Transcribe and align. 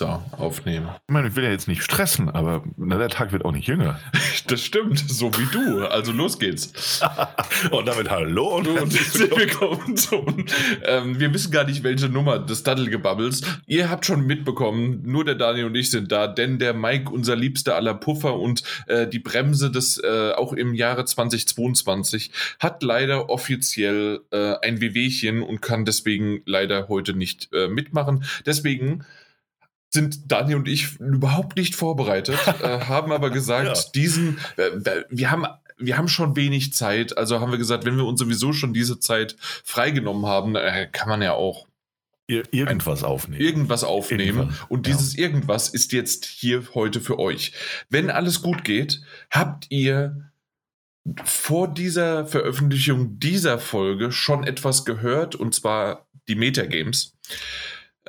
So, 0.00 0.22
aufnehmen. 0.30 0.90
Ich 1.08 1.12
meine, 1.12 1.26
ich 1.26 1.34
will 1.34 1.42
ja 1.42 1.50
jetzt 1.50 1.66
nicht 1.66 1.82
stressen, 1.82 2.28
aber 2.28 2.62
na, 2.76 2.98
der 2.98 3.08
Tag 3.08 3.32
wird 3.32 3.44
auch 3.44 3.50
nicht 3.50 3.66
jünger. 3.66 3.98
Das 4.46 4.62
stimmt, 4.64 4.98
so 4.98 5.30
wie 5.36 5.44
du. 5.52 5.86
Also 5.86 6.10
los 6.10 6.38
geht's. 6.38 7.02
und 7.70 7.86
damit 7.86 8.08
hallo 8.08 8.56
und, 8.56 8.68
und 8.68 8.78
herzlich 8.78 9.30
willkommen 9.36 9.94
zum. 9.94 10.46
Ähm, 10.84 11.20
wir 11.20 11.34
wissen 11.34 11.50
gar 11.50 11.64
nicht, 11.64 11.82
welche 11.82 12.08
Nummer 12.08 12.38
des 12.38 12.62
Daddelgebubbles. 12.62 13.42
Ihr 13.66 13.90
habt 13.90 14.06
schon 14.06 14.24
mitbekommen, 14.24 15.02
nur 15.04 15.26
der 15.26 15.34
Daniel 15.34 15.66
und 15.66 15.74
ich 15.74 15.90
sind 15.90 16.12
da, 16.12 16.28
denn 16.28 16.58
der 16.58 16.72
Mike, 16.72 17.10
unser 17.10 17.36
liebster 17.36 17.74
aller 17.74 17.92
Puffer 17.92 18.38
und 18.38 18.62
äh, 18.86 19.06
die 19.06 19.18
Bremse 19.18 19.70
des 19.70 19.98
äh, 19.98 20.32
auch 20.34 20.54
im 20.54 20.72
Jahre 20.72 21.04
2022, 21.04 22.30
hat 22.58 22.82
leider 22.82 23.28
offiziell 23.28 24.20
äh, 24.30 24.54
ein 24.62 24.80
Wehwehchen 24.80 25.42
und 25.42 25.60
kann 25.60 25.84
deswegen 25.84 26.40
leider 26.46 26.88
heute 26.88 27.12
nicht 27.12 27.52
äh, 27.52 27.68
mitmachen. 27.68 28.24
Deswegen 28.46 29.04
sind 29.90 30.30
Daniel 30.30 30.58
und 30.58 30.68
ich 30.68 31.00
überhaupt 31.00 31.56
nicht 31.56 31.74
vorbereitet, 31.74 32.38
äh, 32.62 32.80
haben 32.80 33.12
aber 33.12 33.30
gesagt, 33.30 33.76
ja. 33.76 33.90
diesen, 33.94 34.38
äh, 34.56 35.02
wir 35.10 35.30
haben 35.30 35.46
wir 35.80 35.96
haben 35.96 36.08
schon 36.08 36.34
wenig 36.34 36.72
Zeit, 36.72 37.16
also 37.16 37.40
haben 37.40 37.52
wir 37.52 37.58
gesagt, 37.58 37.84
wenn 37.84 37.96
wir 37.96 38.04
uns 38.04 38.18
sowieso 38.18 38.52
schon 38.52 38.74
diese 38.74 38.98
Zeit 38.98 39.36
freigenommen 39.38 40.26
haben, 40.26 40.56
äh, 40.56 40.88
kann 40.90 41.08
man 41.08 41.22
ja 41.22 41.34
auch 41.34 41.68
irgendwas 42.28 43.04
aufnehmen. 43.04 43.40
Irgendwas 43.40 43.84
aufnehmen. 43.84 44.38
Irgendwann. 44.38 44.56
Und 44.68 44.86
dieses 44.86 45.16
ja. 45.16 45.22
irgendwas 45.22 45.68
ist 45.70 45.92
jetzt 45.92 46.26
hier 46.26 46.62
heute 46.74 47.00
für 47.00 47.18
euch. 47.18 47.52
Wenn 47.88 48.10
alles 48.10 48.42
gut 48.42 48.64
geht, 48.64 49.00
habt 49.30 49.66
ihr 49.70 50.30
vor 51.24 51.68
dieser 51.68 52.26
Veröffentlichung 52.26 53.18
dieser 53.18 53.58
Folge 53.58 54.12
schon 54.12 54.44
etwas 54.44 54.84
gehört, 54.84 55.36
und 55.36 55.54
zwar 55.54 56.06
die 56.28 56.34
Metagames. 56.34 57.14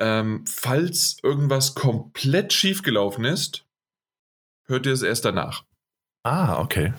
Ähm, 0.00 0.44
falls 0.46 1.18
irgendwas 1.22 1.74
komplett 1.74 2.52
schief 2.52 2.82
gelaufen 2.82 3.24
ist, 3.24 3.66
hört 4.66 4.86
ihr 4.86 4.92
es 4.92 5.02
erst 5.02 5.24
danach. 5.24 5.64
Ah, 6.22 6.60
okay. 6.60 6.94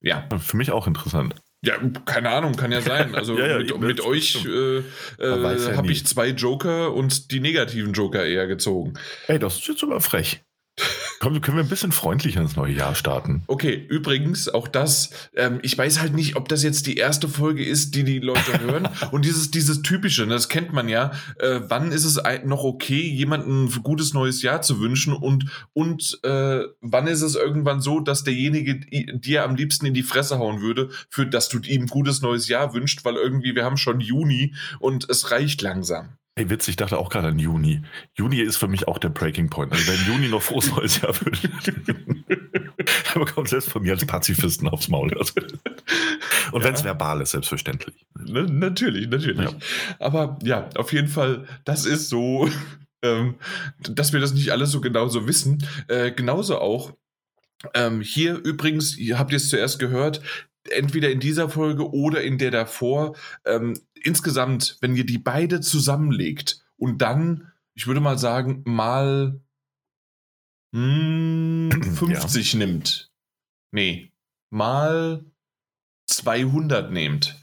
Ja. 0.00 0.28
Für 0.38 0.56
mich 0.56 0.72
auch 0.72 0.86
interessant. 0.86 1.34
Ja, 1.62 1.76
keine 2.06 2.30
Ahnung, 2.30 2.56
kann 2.56 2.72
ja 2.72 2.80
sein. 2.80 3.14
Also 3.14 3.38
ja, 3.38 3.46
ja, 3.46 3.58
mit, 3.58 3.80
mit 3.80 4.00
euch 4.00 4.44
äh, 4.46 4.78
äh, 4.78 4.82
ja 5.18 5.76
habe 5.76 5.92
ich 5.92 6.06
zwei 6.06 6.28
Joker 6.28 6.94
und 6.94 7.30
die 7.32 7.40
negativen 7.40 7.92
Joker 7.92 8.24
eher 8.24 8.46
gezogen. 8.46 8.94
Ey, 9.26 9.38
das 9.38 9.58
ist 9.58 9.68
jetzt 9.68 9.82
aber 9.82 10.00
frech. 10.00 10.42
Komm, 11.20 11.40
können 11.42 11.58
wir 11.58 11.64
ein 11.64 11.68
bisschen 11.68 11.92
freundlicher 11.92 12.40
ins 12.40 12.56
neue 12.56 12.72
Jahr 12.72 12.94
starten? 12.94 13.42
Okay, 13.46 13.74
übrigens, 13.88 14.48
auch 14.48 14.68
das, 14.68 15.10
ähm, 15.36 15.58
ich 15.62 15.76
weiß 15.76 16.00
halt 16.00 16.14
nicht, 16.14 16.36
ob 16.36 16.48
das 16.48 16.62
jetzt 16.62 16.86
die 16.86 16.96
erste 16.96 17.28
Folge 17.28 17.62
ist, 17.62 17.94
die 17.94 18.04
die 18.04 18.20
Leute 18.20 18.58
hören. 18.60 18.88
Und 19.10 19.26
dieses, 19.26 19.50
dieses 19.50 19.82
Typische, 19.82 20.26
ne, 20.26 20.34
das 20.34 20.48
kennt 20.48 20.72
man 20.72 20.88
ja, 20.88 21.12
äh, 21.38 21.60
wann 21.68 21.92
ist 21.92 22.04
es 22.04 22.18
noch 22.44 22.64
okay, 22.64 23.02
jemandem 23.02 23.66
ein 23.66 23.82
gutes 23.82 24.14
neues 24.14 24.40
Jahr 24.42 24.62
zu 24.62 24.80
wünschen 24.80 25.12
und, 25.12 25.44
und 25.74 26.18
äh, 26.22 26.62
wann 26.80 27.06
ist 27.06 27.22
es 27.22 27.34
irgendwann 27.34 27.80
so, 27.80 28.00
dass 28.00 28.24
derjenige 28.24 28.80
dir 28.80 29.44
am 29.44 29.56
liebsten 29.56 29.86
in 29.86 29.94
die 29.94 30.02
Fresse 30.02 30.38
hauen 30.38 30.62
würde, 30.62 30.88
für 31.10 31.26
dass 31.26 31.48
du 31.48 31.58
ihm 31.58 31.82
ein 31.82 31.86
gutes 31.88 32.22
neues 32.22 32.48
Jahr 32.48 32.72
wünscht, 32.72 33.04
weil 33.04 33.16
irgendwie 33.16 33.54
wir 33.54 33.64
haben 33.64 33.76
schon 33.76 34.00
Juni 34.00 34.54
und 34.78 35.08
es 35.10 35.30
reicht 35.30 35.60
langsam. 35.60 36.19
Hey, 36.36 36.48
witzig, 36.48 36.72
ich 36.72 36.76
dachte 36.76 36.96
auch 36.96 37.10
gerade 37.10 37.28
an 37.28 37.38
Juni. 37.38 37.82
Juni 38.14 38.40
ist 38.40 38.56
für 38.56 38.68
mich 38.68 38.86
auch 38.86 38.98
der 38.98 39.08
Breaking 39.08 39.50
Point. 39.50 39.72
Also 39.72 39.92
wenn 39.92 40.06
Juni 40.06 40.28
noch 40.28 40.42
frohes 40.42 40.70
neues 40.70 41.00
Jahr 41.00 41.14
wird, 41.20 41.40
dann 43.14 43.24
bekommt 43.24 43.48
selbst 43.48 43.70
von 43.70 43.82
mir 43.82 43.92
als 43.92 44.06
Pazifisten 44.06 44.68
aufs 44.68 44.88
Maul. 44.88 45.12
Also, 45.18 45.34
und 46.52 46.60
ja. 46.60 46.68
wenn 46.68 46.74
es 46.74 46.84
verbal 46.84 47.20
ist, 47.20 47.32
selbstverständlich. 47.32 48.06
Na, 48.14 48.42
natürlich, 48.42 49.08
natürlich. 49.08 49.50
Ja. 49.50 49.58
Aber 49.98 50.38
ja, 50.42 50.68
auf 50.76 50.92
jeden 50.92 51.08
Fall, 51.08 51.46
das 51.64 51.84
ist 51.84 52.08
so, 52.08 52.48
ähm, 53.02 53.34
dass 53.80 54.12
wir 54.12 54.20
das 54.20 54.32
nicht 54.32 54.52
alles 54.52 54.70
so 54.70 54.80
genau 54.80 55.08
so 55.08 55.26
wissen. 55.26 55.66
Äh, 55.88 56.12
genauso 56.12 56.58
auch, 56.58 56.92
ähm, 57.74 58.00
hier 58.00 58.36
übrigens, 58.36 58.96
ihr 58.96 59.18
habt 59.18 59.32
ihr 59.32 59.36
es 59.36 59.50
zuerst 59.50 59.78
gehört, 59.78 60.22
entweder 60.68 61.10
in 61.10 61.20
dieser 61.20 61.48
Folge 61.48 61.90
oder 61.90 62.22
in 62.22 62.38
der 62.38 62.50
davor, 62.50 63.16
ähm, 63.44 63.78
insgesamt, 63.94 64.78
wenn 64.80 64.96
ihr 64.96 65.06
die 65.06 65.18
beide 65.18 65.60
zusammenlegt 65.60 66.64
und 66.76 67.02
dann, 67.02 67.52
ich 67.74 67.86
würde 67.86 68.00
mal 68.00 68.18
sagen, 68.18 68.62
mal 68.64 69.40
mh, 70.72 71.74
hm, 71.74 71.82
50 71.82 72.52
ja. 72.52 72.58
nimmt. 72.58 73.10
Nee, 73.72 74.12
mal 74.50 75.24
200 76.06 76.92
nehmt. 76.92 77.40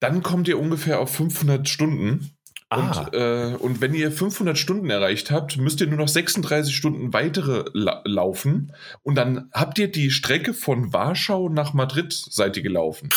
Dann 0.00 0.22
kommt 0.22 0.48
ihr 0.48 0.58
ungefähr 0.58 1.00
auf 1.00 1.14
500 1.14 1.68
Stunden. 1.68 2.36
Ah. 2.68 3.00
Und, 3.00 3.14
äh, 3.14 3.56
und 3.58 3.80
wenn 3.80 3.94
ihr 3.94 4.10
500 4.10 4.58
Stunden 4.58 4.90
erreicht 4.90 5.30
habt, 5.30 5.56
müsst 5.56 5.80
ihr 5.80 5.86
nur 5.86 5.98
noch 5.98 6.08
36 6.08 6.74
Stunden 6.74 7.12
weitere 7.12 7.64
la 7.72 8.02
laufen. 8.04 8.72
Und 9.02 9.16
dann 9.16 9.48
habt 9.52 9.78
ihr 9.78 9.90
die 9.90 10.10
Strecke 10.10 10.54
von 10.54 10.92
Warschau 10.92 11.48
nach 11.48 11.72
Madrid 11.72 12.12
seid 12.12 12.56
ihr 12.56 12.62
gelaufen. 12.62 13.10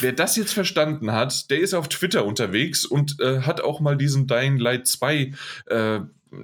Wer 0.00 0.12
das 0.12 0.36
jetzt 0.36 0.52
verstanden 0.52 1.12
hat, 1.12 1.50
der 1.50 1.60
ist 1.60 1.74
auf 1.74 1.88
Twitter 1.88 2.26
unterwegs 2.26 2.84
und 2.84 3.18
äh, 3.20 3.42
hat 3.42 3.62
auch 3.62 3.80
mal 3.80 3.96
diesen 3.96 4.26
Dying 4.26 4.58
Light 4.58 4.86
2 4.86 5.32
äh, 5.66 6.00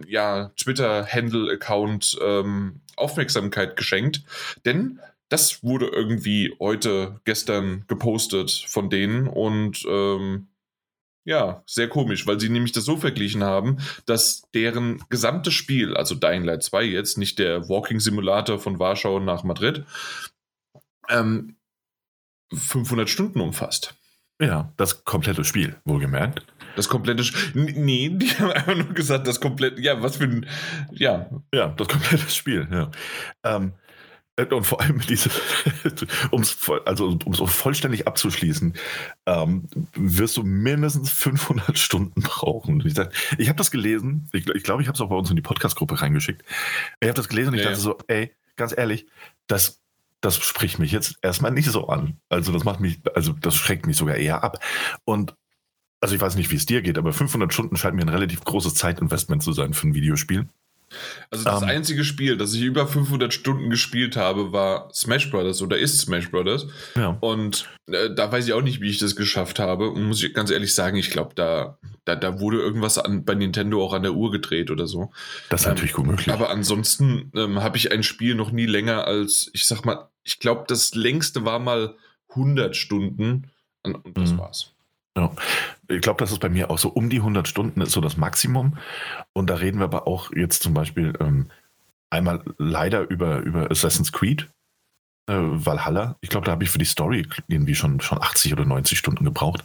ja, 0.06 0.52
Twitter-Handle-Account 0.56 2.18
ähm, 2.22 2.80
Aufmerksamkeit 2.96 3.76
geschenkt. 3.76 4.22
Denn 4.64 5.00
das 5.28 5.62
wurde 5.62 5.86
irgendwie 5.86 6.54
heute, 6.60 7.20
gestern 7.24 7.84
gepostet 7.88 8.50
von 8.68 8.90
denen 8.90 9.26
und 9.26 9.84
ähm, 9.88 10.48
ja, 11.24 11.62
sehr 11.66 11.88
komisch, 11.88 12.26
weil 12.26 12.40
sie 12.40 12.48
nämlich 12.48 12.72
das 12.72 12.84
so 12.84 12.96
verglichen 12.96 13.44
haben, 13.44 13.78
dass 14.06 14.42
deren 14.54 15.02
gesamtes 15.08 15.54
Spiel, 15.54 15.96
also 15.96 16.14
Dying 16.14 16.44
Light 16.44 16.62
2 16.62 16.84
jetzt, 16.84 17.18
nicht 17.18 17.38
der 17.38 17.68
Walking 17.68 18.00
Simulator 18.00 18.58
von 18.58 18.78
Warschau 18.78 19.20
nach 19.20 19.44
Madrid, 19.44 19.84
ähm, 21.08 21.56
500 22.52 23.08
Stunden 23.08 23.40
umfasst. 23.40 23.94
Ja, 24.40 24.72
das 24.76 25.04
komplette 25.04 25.44
Spiel, 25.44 25.76
wohlgemerkt. 25.84 26.44
Das 26.74 26.88
komplette 26.88 27.22
Spiel. 27.22 27.52
Nee, 27.54 28.08
die 28.12 28.28
haben 28.30 28.50
einfach 28.50 28.74
nur 28.74 28.92
gesagt, 28.92 29.26
das 29.26 29.40
komplette. 29.40 29.80
Ja, 29.80 30.02
was 30.02 30.16
für 30.16 30.24
ein. 30.24 30.46
Ja. 30.90 31.30
Ja, 31.54 31.68
das 31.68 31.88
komplette 31.88 32.28
Spiel, 32.28 32.66
ja. 32.70 32.90
Ähm, 33.44 33.72
äh, 33.72 33.81
und 34.50 34.64
vor 34.64 34.80
allem 34.80 35.00
diese, 35.08 35.30
um 36.30 36.42
es 36.42 36.56
also, 36.86 37.18
vollständig 37.46 38.06
abzuschließen, 38.06 38.74
ähm, 39.26 39.68
wirst 39.94 40.36
du 40.36 40.42
mindestens 40.42 41.10
500 41.10 41.78
Stunden 41.78 42.22
brauchen. 42.22 42.82
Ich, 42.86 42.94
ich 43.38 43.48
habe 43.48 43.58
das 43.58 43.70
gelesen, 43.70 44.28
ich 44.32 44.44
glaube, 44.44 44.58
ich, 44.58 44.64
glaub, 44.64 44.80
ich 44.80 44.88
habe 44.88 44.96
es 44.96 45.00
auch 45.00 45.10
bei 45.10 45.16
uns 45.16 45.30
in 45.30 45.36
die 45.36 45.42
Podcast-Gruppe 45.42 46.00
reingeschickt. 46.00 46.42
Ich 47.00 47.08
habe 47.08 47.16
das 47.16 47.28
gelesen 47.28 47.48
und 47.48 47.54
ich 47.54 47.60
ja, 47.60 47.70
dachte 47.70 47.80
so, 47.80 47.98
ey, 48.08 48.34
ganz 48.56 48.74
ehrlich, 48.76 49.06
das, 49.46 49.82
das 50.20 50.36
spricht 50.36 50.78
mich 50.78 50.92
jetzt 50.92 51.16
erstmal 51.20 51.50
nicht 51.50 51.70
so 51.70 51.88
an. 51.88 52.18
Also 52.28 52.52
das 52.52 52.64
macht 52.64 52.80
mich, 52.80 53.00
also 53.14 53.32
das 53.32 53.54
schreckt 53.54 53.86
mich 53.86 53.96
sogar 53.96 54.16
eher 54.16 54.42
ab. 54.42 54.64
Und 55.04 55.36
also 56.00 56.14
ich 56.14 56.20
weiß 56.20 56.36
nicht, 56.36 56.50
wie 56.50 56.56
es 56.56 56.66
dir 56.66 56.82
geht, 56.82 56.98
aber 56.98 57.12
500 57.12 57.52
Stunden 57.52 57.76
scheint 57.76 57.94
mir 57.94 58.02
ein 58.02 58.08
relativ 58.08 58.42
großes 58.44 58.74
Zeitinvestment 58.74 59.42
zu 59.42 59.52
sein 59.52 59.74
für 59.74 59.88
ein 59.88 59.94
Videospiel. 59.94 60.48
Also 61.30 61.44
das 61.44 61.62
um, 61.62 61.68
ähm. 61.68 61.76
einzige 61.76 62.04
Spiel, 62.04 62.36
das 62.36 62.54
ich 62.54 62.62
über 62.62 62.86
500 62.86 63.32
Stunden 63.32 63.70
gespielt 63.70 64.16
habe, 64.16 64.52
war 64.52 64.92
Smash 64.92 65.30
Brothers 65.30 65.62
oder 65.62 65.78
ist 65.78 65.98
Smash 65.98 66.30
Brothers. 66.30 66.66
Ja. 66.96 67.16
Und 67.20 67.68
äh, 67.86 68.10
da 68.14 68.30
weiß 68.30 68.46
ich 68.46 68.52
auch 68.52 68.62
nicht, 68.62 68.80
wie 68.80 68.90
ich 68.90 68.98
das 68.98 69.16
geschafft 69.16 69.58
habe. 69.58 69.90
Und 69.90 70.04
muss 70.04 70.22
ich 70.22 70.34
ganz 70.34 70.50
ehrlich 70.50 70.74
sagen, 70.74 70.96
ich 70.96 71.10
glaube, 71.10 71.34
da, 71.34 71.78
da, 72.04 72.16
da 72.16 72.40
wurde 72.40 72.58
irgendwas 72.58 72.98
an, 72.98 73.24
bei 73.24 73.34
Nintendo 73.34 73.84
auch 73.84 73.92
an 73.92 74.02
der 74.02 74.14
Uhr 74.14 74.30
gedreht 74.30 74.70
oder 74.70 74.86
so. 74.86 75.10
Das 75.48 75.62
ist 75.62 75.66
ähm, 75.66 75.72
natürlich 75.72 75.94
gut 75.94 76.06
möglich. 76.06 76.32
Aber 76.32 76.50
ansonsten 76.50 77.30
ähm, 77.34 77.62
habe 77.62 77.76
ich 77.76 77.92
ein 77.92 78.02
Spiel 78.02 78.34
noch 78.34 78.52
nie 78.52 78.66
länger 78.66 79.06
als, 79.06 79.50
ich 79.52 79.66
sag 79.66 79.84
mal, 79.84 80.08
ich 80.24 80.38
glaube, 80.38 80.64
das 80.68 80.94
längste 80.94 81.44
war 81.44 81.58
mal 81.58 81.96
100 82.30 82.76
Stunden. 82.76 83.50
Und 83.82 83.98
das 84.16 84.32
mhm. 84.32 84.38
war's. 84.38 84.72
Ja, 85.16 85.30
ich 85.88 86.00
glaube, 86.00 86.18
das 86.20 86.32
ist 86.32 86.40
bei 86.40 86.48
mir 86.48 86.70
auch 86.70 86.78
so 86.78 86.88
um 86.88 87.10
die 87.10 87.18
100 87.18 87.46
Stunden 87.46 87.80
ist 87.82 87.92
so 87.92 88.00
das 88.00 88.16
Maximum. 88.16 88.78
Und 89.34 89.50
da 89.50 89.56
reden 89.56 89.78
wir 89.78 89.84
aber 89.84 90.06
auch 90.06 90.32
jetzt 90.34 90.62
zum 90.62 90.72
Beispiel 90.72 91.12
ähm, 91.20 91.50
einmal 92.10 92.42
leider 92.58 93.08
über, 93.10 93.40
über 93.40 93.70
Assassin's 93.70 94.12
Creed, 94.12 94.48
äh, 95.28 95.34
Valhalla. 95.34 96.16
Ich 96.20 96.30
glaube, 96.30 96.46
da 96.46 96.52
habe 96.52 96.64
ich 96.64 96.70
für 96.70 96.78
die 96.78 96.84
Story 96.86 97.26
irgendwie 97.48 97.74
schon, 97.74 98.00
schon 98.00 98.22
80 98.22 98.52
oder 98.52 98.64
90 98.64 98.98
Stunden 98.98 99.24
gebraucht. 99.24 99.64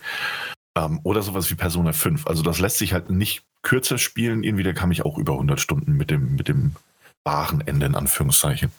Ähm, 0.77 0.99
oder 1.03 1.21
sowas 1.21 1.49
wie 1.49 1.55
Persona 1.55 1.93
5. 1.93 2.27
Also 2.27 2.43
das 2.43 2.59
lässt 2.59 2.77
sich 2.77 2.93
halt 2.93 3.09
nicht 3.09 3.43
kürzer 3.61 3.97
spielen. 3.97 4.43
Irgendwie, 4.43 4.63
da 4.63 4.73
kam 4.73 4.91
ich 4.91 5.05
auch 5.05 5.17
über 5.17 5.33
100 5.33 5.59
Stunden 5.59 5.93
mit 5.93 6.11
dem, 6.11 6.35
mit 6.35 6.49
dem 6.49 6.75
wahren 7.23 7.61
Ende 7.65 7.85
in 7.85 7.95
Anführungszeichen. 7.95 8.71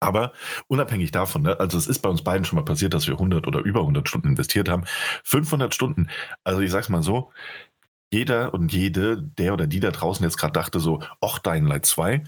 Aber 0.00 0.32
unabhängig 0.66 1.10
davon, 1.10 1.42
ne, 1.42 1.60
also 1.60 1.76
es 1.76 1.86
ist 1.86 2.00
bei 2.00 2.08
uns 2.08 2.24
beiden 2.24 2.44
schon 2.44 2.56
mal 2.56 2.64
passiert, 2.64 2.94
dass 2.94 3.06
wir 3.06 3.14
100 3.14 3.46
oder 3.46 3.60
über 3.60 3.80
100 3.80 4.08
Stunden 4.08 4.28
investiert 4.28 4.68
haben. 4.68 4.84
500 5.24 5.74
Stunden, 5.74 6.08
also 6.42 6.60
ich 6.62 6.70
sag's 6.70 6.88
mal 6.88 7.02
so, 7.02 7.30
jeder 8.10 8.54
und 8.54 8.72
jede, 8.72 9.22
der 9.22 9.52
oder 9.52 9.66
die 9.66 9.78
da 9.78 9.90
draußen 9.90 10.24
jetzt 10.24 10.38
gerade 10.38 10.52
dachte 10.52 10.80
so, 10.80 11.02
och, 11.22 11.38
Dying 11.38 11.66
Light 11.66 11.86
2, 11.86 12.24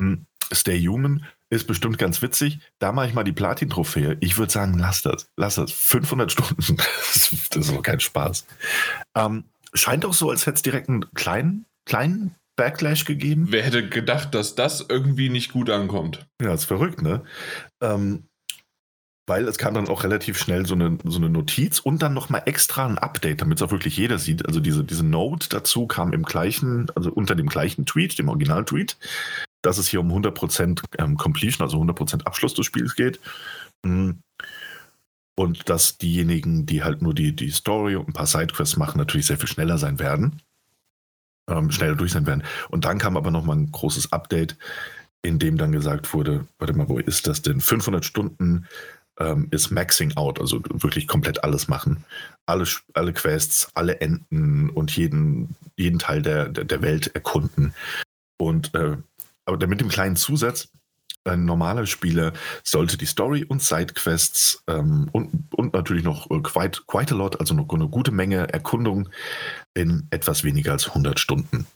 hm, 0.00 0.26
Stay 0.52 0.84
Human, 0.86 1.24
ist 1.50 1.66
bestimmt 1.66 1.98
ganz 1.98 2.20
witzig. 2.20 2.58
Da 2.78 2.92
mache 2.92 3.06
ich 3.06 3.14
mal 3.14 3.24
die 3.24 3.32
Platin-Trophäe. 3.32 4.16
Ich 4.20 4.36
würde 4.36 4.52
sagen, 4.52 4.78
lass 4.78 5.02
das. 5.02 5.28
Lass 5.36 5.54
das. 5.54 5.70
500 5.72 6.32
Stunden. 6.32 6.76
das 6.76 7.32
ist 7.32 7.70
doch 7.70 7.82
kein 7.82 8.00
Spaß. 8.00 8.46
Ähm, 9.14 9.44
scheint 9.72 10.04
auch 10.04 10.14
so, 10.14 10.30
als 10.30 10.46
hätte 10.46 10.56
es 10.56 10.62
direkt 10.62 10.88
einen 10.88 11.12
kleinen, 11.14 11.66
kleinen 11.86 12.34
Backlash 12.56 13.04
gegeben. 13.04 13.46
Wer 13.50 13.62
hätte 13.62 13.88
gedacht, 13.88 14.34
dass 14.34 14.54
das 14.54 14.84
irgendwie 14.88 15.28
nicht 15.28 15.52
gut 15.52 15.70
ankommt? 15.70 16.26
Ja, 16.40 16.54
ist 16.54 16.64
verrückt, 16.64 17.02
ne? 17.02 17.24
Ähm, 17.82 18.24
weil 19.26 19.48
es 19.48 19.56
kam 19.56 19.74
dann 19.74 19.88
auch 19.88 20.04
relativ 20.04 20.38
schnell 20.38 20.66
so 20.66 20.74
eine, 20.74 20.98
so 21.04 21.18
eine 21.18 21.30
Notiz 21.30 21.78
und 21.78 22.02
dann 22.02 22.12
nochmal 22.12 22.42
extra 22.44 22.86
ein 22.86 22.98
Update, 22.98 23.40
damit 23.40 23.58
es 23.58 23.62
auch 23.62 23.70
wirklich 23.70 23.96
jeder 23.96 24.18
sieht. 24.18 24.46
Also 24.46 24.60
diese, 24.60 24.84
diese 24.84 25.04
Note 25.04 25.48
dazu 25.48 25.86
kam 25.86 26.12
im 26.12 26.24
gleichen, 26.24 26.90
also 26.94 27.10
unter 27.10 27.34
dem 27.34 27.48
gleichen 27.48 27.86
Tweet, 27.86 28.18
dem 28.18 28.28
Original-Tweet, 28.28 28.98
dass 29.62 29.78
es 29.78 29.88
hier 29.88 30.00
um 30.00 30.12
100% 30.12 30.82
ähm, 30.98 31.16
Completion, 31.16 31.64
also 31.64 31.80
100% 31.80 32.24
Abschluss 32.24 32.54
des 32.54 32.66
Spiels 32.66 32.94
geht. 32.96 33.18
Mhm. 33.84 34.20
Und 35.36 35.68
dass 35.68 35.98
diejenigen, 35.98 36.66
die 36.66 36.84
halt 36.84 37.02
nur 37.02 37.14
die, 37.14 37.34
die 37.34 37.50
Story 37.50 37.96
und 37.96 38.08
ein 38.08 38.12
paar 38.12 38.26
Sidequests 38.26 38.76
machen, 38.76 38.98
natürlich 38.98 39.26
sehr 39.26 39.38
viel 39.38 39.48
schneller 39.48 39.78
sein 39.78 39.98
werden. 39.98 40.42
Ähm, 41.48 41.70
schneller 41.70 41.94
durch 41.94 42.12
sein 42.12 42.26
werden. 42.26 42.42
Und 42.70 42.86
dann 42.86 42.98
kam 42.98 43.16
aber 43.16 43.30
nochmal 43.30 43.56
ein 43.56 43.70
großes 43.70 44.12
Update, 44.12 44.56
in 45.22 45.38
dem 45.38 45.58
dann 45.58 45.72
gesagt 45.72 46.14
wurde, 46.14 46.46
warte 46.58 46.72
mal, 46.72 46.88
wo 46.88 46.98
ist 46.98 47.26
das 47.26 47.42
denn? 47.42 47.60
500 47.60 48.04
Stunden 48.04 48.66
ähm, 49.18 49.48
ist 49.50 49.70
Maxing 49.70 50.16
Out, 50.16 50.40
also 50.40 50.62
wirklich 50.64 51.06
komplett 51.06 51.44
alles 51.44 51.68
machen. 51.68 52.04
Alle, 52.46 52.64
alle 52.94 53.12
Quests, 53.12 53.68
alle 53.74 54.00
Enden 54.00 54.70
und 54.70 54.96
jeden, 54.96 55.54
jeden 55.76 55.98
Teil 55.98 56.22
der, 56.22 56.48
der, 56.48 56.64
der 56.64 56.82
Welt 56.82 57.14
erkunden. 57.14 57.74
Und 58.38 58.74
äh, 58.74 58.96
aber 59.46 59.66
mit 59.66 59.80
dem 59.80 59.88
kleinen 59.88 60.16
Zusatz, 60.16 60.68
ein 61.24 61.44
normaler 61.44 61.86
Spieler 61.86 62.32
sollte 62.62 62.98
die 62.98 63.06
Story 63.06 63.44
und 63.44 63.62
Sidequests 63.62 64.62
ähm, 64.66 65.08
und, 65.12 65.48
und 65.54 65.72
natürlich 65.72 66.04
noch 66.04 66.30
äh, 66.30 66.40
quite, 66.40 66.82
quite 66.86 67.14
a 67.14 67.16
lot, 67.16 67.40
also 67.40 67.54
noch 67.54 67.68
eine 67.70 67.88
gute 67.88 68.10
Menge 68.10 68.52
Erkundung 68.52 69.08
in 69.74 70.06
etwas 70.10 70.44
weniger 70.44 70.72
als 70.72 70.88
100 70.88 71.18
Stunden 71.18 71.66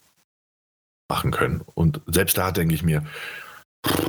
machen 1.09 1.31
können. 1.31 1.63
Und 1.75 2.01
selbst 2.07 2.39
da 2.39 2.53
denke 2.53 2.75
ich 2.75 2.83
mir, 2.83 3.05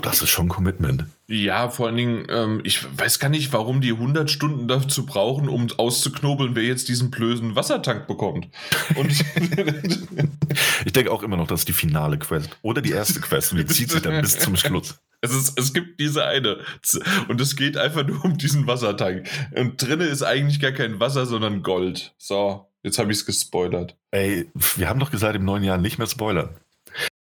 das 0.01 0.21
ist 0.21 0.29
schon 0.29 0.47
ein 0.47 0.49
Commitment. 0.49 1.05
Ja, 1.27 1.69
vor 1.69 1.87
allen 1.87 1.97
Dingen, 1.97 2.25
ähm, 2.29 2.61
ich 2.63 2.85
weiß 2.97 3.19
gar 3.19 3.29
nicht, 3.29 3.53
warum 3.53 3.81
die 3.81 3.91
100 3.91 4.29
Stunden 4.29 4.67
dazu 4.67 5.05
brauchen, 5.05 5.47
um 5.47 5.67
auszuknobeln, 5.77 6.55
wer 6.55 6.63
jetzt 6.63 6.89
diesen 6.89 7.11
blöden 7.11 7.55
Wassertank 7.55 8.07
bekommt. 8.07 8.47
Und 8.95 9.11
ich 10.85 10.93
denke 10.93 11.11
auch 11.11 11.21
immer 11.21 11.37
noch, 11.37 11.47
das 11.47 11.61
ist 11.61 11.67
die 11.67 11.73
finale 11.73 12.17
Quest 12.17 12.57
oder 12.63 12.81
die 12.81 12.91
erste 12.91 13.21
Quest 13.21 13.51
und 13.51 13.59
die 13.59 13.65
zieht 13.67 13.91
sich 13.91 14.01
dann 14.01 14.21
bis 14.21 14.39
zum 14.39 14.55
Schluss. 14.55 14.99
Es, 15.21 15.35
ist, 15.35 15.59
es 15.59 15.73
gibt 15.73 15.99
diese 15.99 16.25
eine 16.25 16.59
und 17.27 17.39
es 17.39 17.55
geht 17.55 17.77
einfach 17.77 18.07
nur 18.07 18.23
um 18.25 18.37
diesen 18.37 18.65
Wassertank. 18.67 19.29
Und 19.55 19.81
drinnen 19.81 20.09
ist 20.09 20.23
eigentlich 20.23 20.59
gar 20.59 20.71
kein 20.71 20.99
Wasser, 20.99 21.25
sondern 21.25 21.61
Gold. 21.61 22.15
So, 22.17 22.68
jetzt 22.83 22.99
habe 22.99 23.11
ich 23.11 23.19
es 23.19 23.25
gespoilert. 23.25 23.97
Ey, 24.11 24.49
wir 24.53 24.89
haben 24.89 24.99
doch 24.99 25.11
gesagt, 25.11 25.35
im 25.35 25.45
neuen 25.45 25.63
Jahr 25.63 25.77
nicht 25.77 25.97
mehr 25.97 26.07
spoilern. 26.07 26.55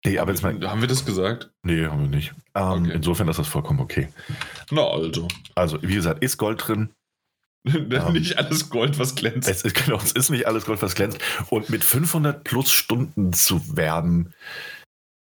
Nee, 0.03 0.17
aber 0.17 0.31
jetzt 0.31 0.41
mal. 0.41 0.59
Haben 0.67 0.81
wir 0.81 0.87
das 0.87 1.05
gesagt? 1.05 1.51
Nee, 1.63 1.85
haben 1.85 2.01
wir 2.01 2.07
nicht. 2.07 2.33
Ähm, 2.55 2.85
okay. 2.85 2.91
Insofern 2.93 3.27
ist 3.27 3.37
das 3.37 3.47
vollkommen 3.47 3.79
okay. 3.79 4.09
Na 4.71 4.87
also. 4.87 5.27
Also, 5.53 5.81
wie 5.81 5.93
gesagt, 5.93 6.23
ist 6.23 6.37
Gold 6.37 6.67
drin. 6.67 6.89
ähm, 7.65 8.13
nicht 8.13 8.39
alles 8.39 8.69
Gold, 8.71 8.97
was 8.97 9.13
glänzt. 9.13 9.47
Es 9.47 9.61
ist, 9.61 9.75
genau, 9.85 9.97
es 9.97 10.11
ist 10.13 10.31
nicht 10.31 10.47
alles 10.47 10.65
Gold, 10.65 10.81
was 10.81 10.95
glänzt. 10.95 11.19
Und 11.49 11.69
mit 11.69 11.83
500 11.83 12.43
plus 12.43 12.71
Stunden 12.71 13.33
zu 13.33 13.77
werben, 13.77 14.33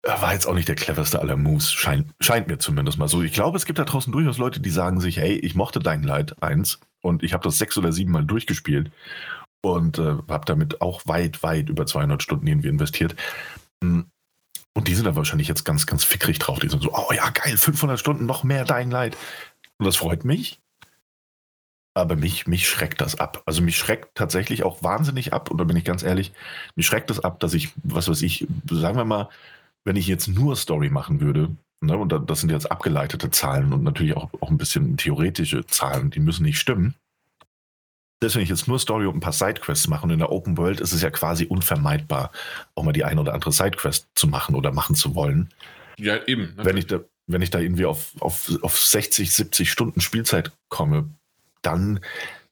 äh, 0.02 0.10
war 0.20 0.32
jetzt 0.32 0.46
auch 0.46 0.54
nicht 0.54 0.68
der 0.68 0.76
cleverste 0.76 1.18
aller 1.18 1.36
Moves. 1.36 1.72
Scheint, 1.72 2.12
scheint 2.20 2.46
mir 2.46 2.58
zumindest 2.58 2.98
mal 2.98 3.08
so. 3.08 3.20
Ich 3.22 3.32
glaube, 3.32 3.56
es 3.56 3.66
gibt 3.66 3.80
da 3.80 3.84
draußen 3.84 4.12
durchaus 4.12 4.38
Leute, 4.38 4.60
die 4.60 4.70
sagen 4.70 5.00
sich, 5.00 5.16
hey, 5.16 5.34
ich 5.38 5.56
mochte 5.56 5.80
Dying 5.80 6.04
Light 6.04 6.40
1 6.40 6.78
und 7.00 7.24
ich 7.24 7.32
habe 7.32 7.42
das 7.42 7.58
sechs 7.58 7.76
oder 7.76 7.90
sieben 7.90 8.12
Mal 8.12 8.24
durchgespielt 8.24 8.92
und 9.62 9.98
äh, 9.98 10.16
habe 10.28 10.44
damit 10.46 10.80
auch 10.80 11.02
weit, 11.06 11.42
weit 11.42 11.68
über 11.68 11.86
200 11.86 12.22
Stunden 12.22 12.46
irgendwie 12.46 12.68
investiert. 12.68 13.16
Hm, 13.82 14.06
und 14.74 14.86
die 14.86 14.94
sind 14.94 15.06
da 15.06 15.16
wahrscheinlich 15.16 15.48
jetzt 15.48 15.64
ganz, 15.64 15.86
ganz 15.86 16.04
fickrig 16.04 16.38
drauf. 16.38 16.60
Die 16.60 16.68
sind 16.68 16.82
so, 16.82 16.92
oh 16.92 17.12
ja, 17.12 17.28
geil, 17.30 17.56
500 17.56 17.98
Stunden, 17.98 18.26
noch 18.26 18.44
mehr 18.44 18.64
Dying 18.64 18.90
Light. 18.90 19.16
Und 19.78 19.86
das 19.86 19.96
freut 19.96 20.24
mich. 20.24 20.60
Aber 21.94 22.14
mich, 22.14 22.46
mich 22.46 22.68
schreckt 22.68 23.00
das 23.00 23.18
ab. 23.18 23.42
Also 23.44 23.60
mich 23.60 23.76
schreckt 23.76 24.14
tatsächlich 24.14 24.62
auch 24.62 24.84
wahnsinnig 24.84 25.32
ab. 25.32 25.50
Und 25.50 25.58
da 25.58 25.64
bin 25.64 25.76
ich 25.76 25.84
ganz 25.84 26.04
ehrlich, 26.04 26.32
mich 26.76 26.86
schreckt 26.86 27.10
das 27.10 27.18
ab, 27.18 27.40
dass 27.40 27.54
ich, 27.54 27.72
was 27.82 28.08
weiß 28.08 28.22
ich, 28.22 28.46
sagen 28.70 28.96
wir 28.96 29.04
mal, 29.04 29.28
wenn 29.84 29.96
ich 29.96 30.06
jetzt 30.06 30.28
nur 30.28 30.54
Story 30.54 30.90
machen 30.90 31.20
würde, 31.20 31.56
ne, 31.80 31.96
und 31.96 32.30
das 32.30 32.40
sind 32.40 32.50
jetzt 32.50 32.70
abgeleitete 32.70 33.30
Zahlen 33.30 33.72
und 33.72 33.82
natürlich 33.82 34.16
auch, 34.16 34.30
auch 34.40 34.50
ein 34.50 34.58
bisschen 34.58 34.96
theoretische 34.96 35.66
Zahlen, 35.66 36.10
die 36.10 36.20
müssen 36.20 36.44
nicht 36.44 36.60
stimmen 36.60 36.94
selbst 38.20 38.36
wenn 38.36 38.42
ich 38.42 38.48
jetzt 38.48 38.66
nur 38.66 38.78
Story 38.78 39.06
und 39.06 39.16
ein 39.16 39.20
paar 39.20 39.32
Sidequests 39.32 39.88
mache 39.88 40.04
und 40.04 40.10
in 40.10 40.18
der 40.18 40.32
Open 40.32 40.56
World 40.58 40.80
ist 40.80 40.92
es 40.92 41.02
ja 41.02 41.10
quasi 41.10 41.46
unvermeidbar, 41.46 42.32
auch 42.74 42.82
mal 42.82 42.92
die 42.92 43.04
eine 43.04 43.20
oder 43.20 43.34
andere 43.34 43.52
Sidequest 43.52 44.08
zu 44.14 44.26
machen 44.26 44.54
oder 44.54 44.72
machen 44.72 44.96
zu 44.96 45.14
wollen. 45.14 45.50
Ja, 45.98 46.24
eben. 46.26 46.52
Wenn 46.56 46.76
ich 46.76 46.86
da, 46.86 47.00
wenn 47.26 47.42
ich 47.42 47.50
da 47.50 47.58
irgendwie 47.58 47.84
auf, 47.84 48.12
auf, 48.20 48.50
auf 48.62 48.78
60, 48.80 49.32
70 49.32 49.70
Stunden 49.70 50.00
Spielzeit 50.00 50.52
komme, 50.68 51.08
dann 51.62 52.00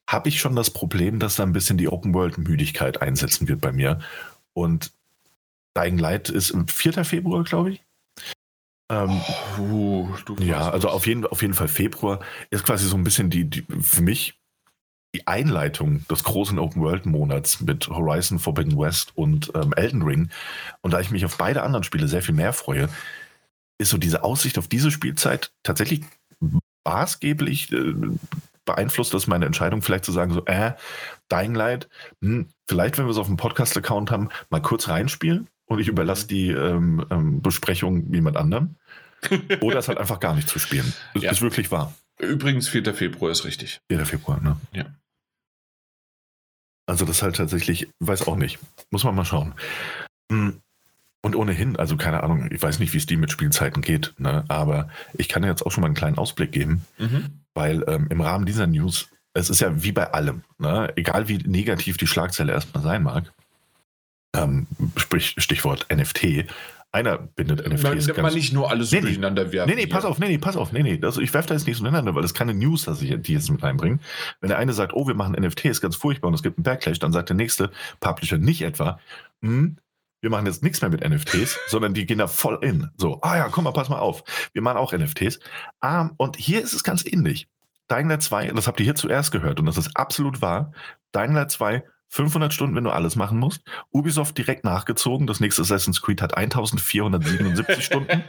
habe 0.08 0.28
ich 0.28 0.40
schon 0.40 0.54
das 0.54 0.70
Problem, 0.70 1.18
dass 1.18 1.36
da 1.36 1.42
ein 1.42 1.52
bisschen 1.52 1.78
die 1.78 1.88
Open 1.88 2.14
World 2.14 2.38
Müdigkeit 2.38 3.02
einsetzen 3.02 3.48
wird 3.48 3.60
bei 3.60 3.72
mir. 3.72 3.98
Und 4.52 4.92
Dying 5.76 5.98
Light 5.98 6.28
ist 6.28 6.50
im 6.50 6.68
4. 6.68 7.04
Februar, 7.04 7.42
glaube 7.42 7.72
ich. 7.72 7.82
Ähm, 8.88 9.20
oh, 9.68 10.08
ja, 10.38 10.70
also 10.70 10.88
auf 10.88 11.08
jeden, 11.08 11.26
auf 11.26 11.42
jeden 11.42 11.54
Fall 11.54 11.66
Februar 11.66 12.20
ist 12.50 12.64
quasi 12.64 12.86
so 12.86 12.96
ein 12.96 13.02
bisschen 13.02 13.30
die, 13.30 13.44
die 13.44 13.66
für 13.80 14.02
mich 14.02 14.38
die 15.16 15.26
Einleitung 15.26 16.06
des 16.08 16.24
großen 16.24 16.58
Open-World-Monats 16.58 17.62
mit 17.62 17.88
Horizon 17.88 18.38
Forbidden 18.38 18.78
West 18.78 19.12
und 19.14 19.50
ähm, 19.54 19.72
Elden 19.74 20.02
Ring. 20.02 20.28
Und 20.82 20.92
da 20.92 21.00
ich 21.00 21.10
mich 21.10 21.24
auf 21.24 21.38
beide 21.38 21.62
anderen 21.62 21.84
Spiele 21.84 22.06
sehr 22.06 22.22
viel 22.22 22.34
mehr 22.34 22.52
freue, 22.52 22.90
ist 23.78 23.90
so 23.90 23.98
diese 23.98 24.24
Aussicht 24.24 24.58
auf 24.58 24.68
diese 24.68 24.90
Spielzeit 24.90 25.52
tatsächlich 25.62 26.02
maßgeblich 26.84 27.72
äh, 27.72 27.94
beeinflusst 28.66 29.14
das 29.14 29.26
meine 29.26 29.46
Entscheidung, 29.46 29.80
vielleicht 29.80 30.04
zu 30.04 30.12
sagen, 30.12 30.34
so, 30.34 30.44
äh, 30.44 30.72
Dying 31.32 31.54
Light, 31.54 31.88
hm, 32.20 32.48
vielleicht, 32.66 32.98
wenn 32.98 33.06
wir 33.06 33.10
es 33.10 33.16
auf 33.16 33.28
dem 33.28 33.38
Podcast-Account 33.38 34.10
haben, 34.10 34.28
mal 34.50 34.60
kurz 34.60 34.88
reinspielen 34.88 35.48
und 35.64 35.78
ich 35.78 35.88
überlasse 35.88 36.26
die 36.26 36.50
ähm, 36.50 37.06
ähm, 37.10 37.40
Besprechung 37.40 38.12
jemand 38.12 38.36
anderem. 38.36 38.76
Oder 39.62 39.78
es 39.78 39.88
halt 39.88 39.98
einfach 39.98 40.20
gar 40.20 40.34
nicht 40.34 40.48
zu 40.48 40.58
spielen. 40.58 40.92
Das 41.14 41.22
ja. 41.22 41.30
ist 41.30 41.40
wirklich 41.40 41.70
wahr. 41.70 41.94
Übrigens, 42.18 42.68
4. 42.68 42.94
Februar 42.94 43.30
ist 43.30 43.44
richtig. 43.44 43.80
4. 43.88 44.04
Februar, 44.04 44.40
ne? 44.40 44.56
Ja. 44.72 44.84
Also 46.86 47.04
das 47.04 47.22
halt 47.22 47.36
tatsächlich, 47.36 47.88
weiß 48.00 48.26
auch 48.26 48.36
nicht. 48.36 48.58
Muss 48.90 49.04
man 49.04 49.14
mal 49.14 49.24
schauen. 49.24 49.54
Hm. 50.30 50.60
Und 51.22 51.34
ohnehin, 51.34 51.76
also 51.76 51.96
keine 51.96 52.22
Ahnung, 52.22 52.48
ich 52.52 52.62
weiß 52.62 52.78
nicht, 52.78 52.92
wie 52.92 52.98
es 52.98 53.06
die 53.06 53.16
mit 53.16 53.32
Spielzeiten 53.32 53.82
geht, 53.82 54.14
ne? 54.16 54.44
aber 54.46 54.88
ich 55.14 55.28
kann 55.28 55.42
jetzt 55.42 55.66
auch 55.66 55.72
schon 55.72 55.80
mal 55.80 55.88
einen 55.88 55.96
kleinen 55.96 56.18
Ausblick 56.18 56.52
geben, 56.52 56.86
mhm. 56.98 57.40
weil 57.52 57.82
ähm, 57.88 58.06
im 58.10 58.20
Rahmen 58.20 58.46
dieser 58.46 58.68
News, 58.68 59.08
es 59.34 59.50
ist 59.50 59.60
ja 59.60 59.82
wie 59.82 59.90
bei 59.90 60.12
allem, 60.12 60.44
ne? 60.58 60.92
egal 60.94 61.26
wie 61.26 61.38
negativ 61.38 61.96
die 61.96 62.06
Schlagzeile 62.06 62.52
erstmal 62.52 62.84
sein 62.84 63.02
mag, 63.02 63.32
ähm, 64.36 64.68
sprich 64.96 65.34
Stichwort 65.38 65.88
NFT, 65.92 66.46
einer 66.96 67.18
bindet 67.18 67.66
NFTs. 67.66 68.08
Man, 68.08 68.22
man 68.22 68.34
nicht 68.34 68.52
nur 68.54 68.70
alles 68.70 68.90
nee, 68.90 69.00
durcheinander 69.00 69.52
werfen. 69.52 69.68
Nee, 69.68 69.76
nee, 69.76 69.86
pass 69.86 70.04
auf, 70.04 70.18
nee, 70.18 70.28
nee, 70.28 70.38
pass 70.38 70.56
auf, 70.56 70.72
nee, 70.72 70.82
nee. 70.82 70.98
Also 71.02 71.20
ich 71.20 71.32
werfe 71.34 71.48
da 71.48 71.54
jetzt 71.54 71.66
nicht 71.66 71.76
so 71.76 71.84
durcheinander, 71.84 72.14
weil 72.14 72.22
das 72.22 72.32
keine 72.32 72.54
News, 72.54 72.84
dass 72.84 73.02
ich 73.02 73.14
die 73.20 73.34
jetzt 73.34 73.50
mit 73.50 73.62
einbringen. 73.62 74.00
Wenn 74.40 74.48
der 74.48 74.58
eine 74.58 74.72
sagt, 74.72 74.94
oh, 74.94 75.06
wir 75.06 75.14
machen 75.14 75.34
NFTs, 75.38 75.82
ganz 75.82 75.96
furchtbar 75.96 76.28
und 76.28 76.34
es 76.34 76.42
gibt 76.42 76.56
einen 76.56 76.64
Backlash, 76.64 76.98
dann 76.98 77.12
sagt 77.12 77.28
der 77.28 77.36
nächste 77.36 77.70
Publisher 78.00 78.38
nicht 78.38 78.62
etwa, 78.62 78.98
hm, 79.42 79.76
wir 80.22 80.30
machen 80.30 80.46
jetzt 80.46 80.62
nichts 80.62 80.80
mehr 80.80 80.90
mit 80.90 81.06
NFTs, 81.06 81.58
sondern 81.68 81.92
die 81.92 82.06
gehen 82.06 82.18
da 82.18 82.26
voll 82.26 82.58
in. 82.62 82.90
So, 82.96 83.20
ah 83.20 83.36
ja, 83.36 83.48
komm 83.50 83.64
mal, 83.64 83.72
pass 83.72 83.90
mal 83.90 83.98
auf. 83.98 84.24
Wir 84.54 84.62
machen 84.62 84.78
auch 84.78 84.92
NFTs. 84.92 85.38
Ah, 85.80 86.10
und 86.16 86.36
hier 86.36 86.62
ist 86.62 86.72
es 86.72 86.82
ganz 86.82 87.04
ähnlich. 87.04 87.46
Dying 87.90 88.08
Light 88.08 88.22
2, 88.22 88.48
das 88.48 88.66
habt 88.66 88.80
ihr 88.80 88.84
hier 88.84 88.94
zuerst 88.94 89.30
gehört 89.32 89.60
und 89.60 89.66
das 89.66 89.76
ist 89.76 89.96
absolut 89.96 90.40
wahr. 90.40 90.72
Dying 91.14 91.34
Light 91.34 91.50
2 91.50 91.84
500 92.08 92.52
Stunden, 92.52 92.76
wenn 92.76 92.84
du 92.84 92.90
alles 92.90 93.16
machen 93.16 93.38
musst. 93.38 93.62
Ubisoft 93.90 94.38
direkt 94.38 94.64
nachgezogen. 94.64 95.26
Das 95.26 95.40
nächste 95.40 95.62
Assassin's 95.62 96.00
Creed 96.00 96.22
hat 96.22 96.36
1477 96.36 97.84
Stunden. 97.84 98.22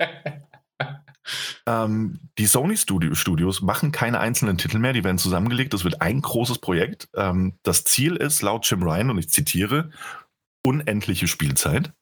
Ähm, 1.66 2.20
die 2.38 2.46
Sony 2.46 2.78
Studio 2.78 3.14
Studios 3.14 3.62
machen 3.62 3.92
keine 3.92 4.20
einzelnen 4.20 4.58
Titel 4.58 4.80
mehr, 4.80 4.94
die 4.94 5.04
werden 5.04 5.18
zusammengelegt. 5.18 5.74
Das 5.74 5.84
wird 5.84 6.02
ein 6.02 6.22
großes 6.22 6.60
Projekt. 6.60 7.10
Ähm, 7.16 7.58
das 7.64 7.84
Ziel 7.84 8.16
ist, 8.16 8.42
laut 8.42 8.70
Jim 8.70 8.84
Ryan, 8.84 9.10
und 9.10 9.18
ich 9.18 9.30
zitiere, 9.30 9.92
unendliche 10.66 11.28
Spielzeit. 11.28 11.94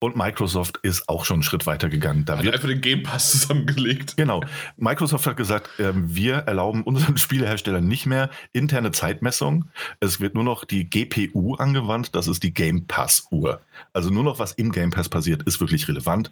Und 0.00 0.16
Microsoft 0.16 0.78
ist 0.82 1.08
auch 1.08 1.24
schon 1.24 1.36
einen 1.36 1.42
Schritt 1.42 1.66
weiter 1.66 1.88
gegangen. 1.88 2.24
Da 2.24 2.38
hat 2.38 2.44
wird 2.44 2.54
einfach 2.54 2.68
den 2.68 2.80
Game 2.80 3.02
Pass 3.02 3.32
zusammengelegt. 3.32 4.16
Genau. 4.16 4.44
Microsoft 4.76 5.26
hat 5.26 5.36
gesagt, 5.36 5.80
äh, 5.80 5.92
wir 5.94 6.36
erlauben 6.36 6.84
unseren 6.84 7.16
Spieleherstellern 7.18 7.86
nicht 7.86 8.06
mehr 8.06 8.30
interne 8.52 8.92
Zeitmessung. 8.92 9.64
Es 9.98 10.20
wird 10.20 10.34
nur 10.34 10.44
noch 10.44 10.64
die 10.64 10.88
GPU 10.88 11.56
angewandt. 11.56 12.14
Das 12.14 12.28
ist 12.28 12.44
die 12.44 12.54
Game 12.54 12.86
Pass 12.86 13.26
Uhr. 13.32 13.60
Also 13.92 14.10
nur 14.10 14.22
noch 14.22 14.38
was 14.38 14.52
im 14.52 14.70
Game 14.70 14.90
Pass 14.90 15.08
passiert, 15.08 15.42
ist 15.42 15.60
wirklich 15.60 15.88
relevant. 15.88 16.30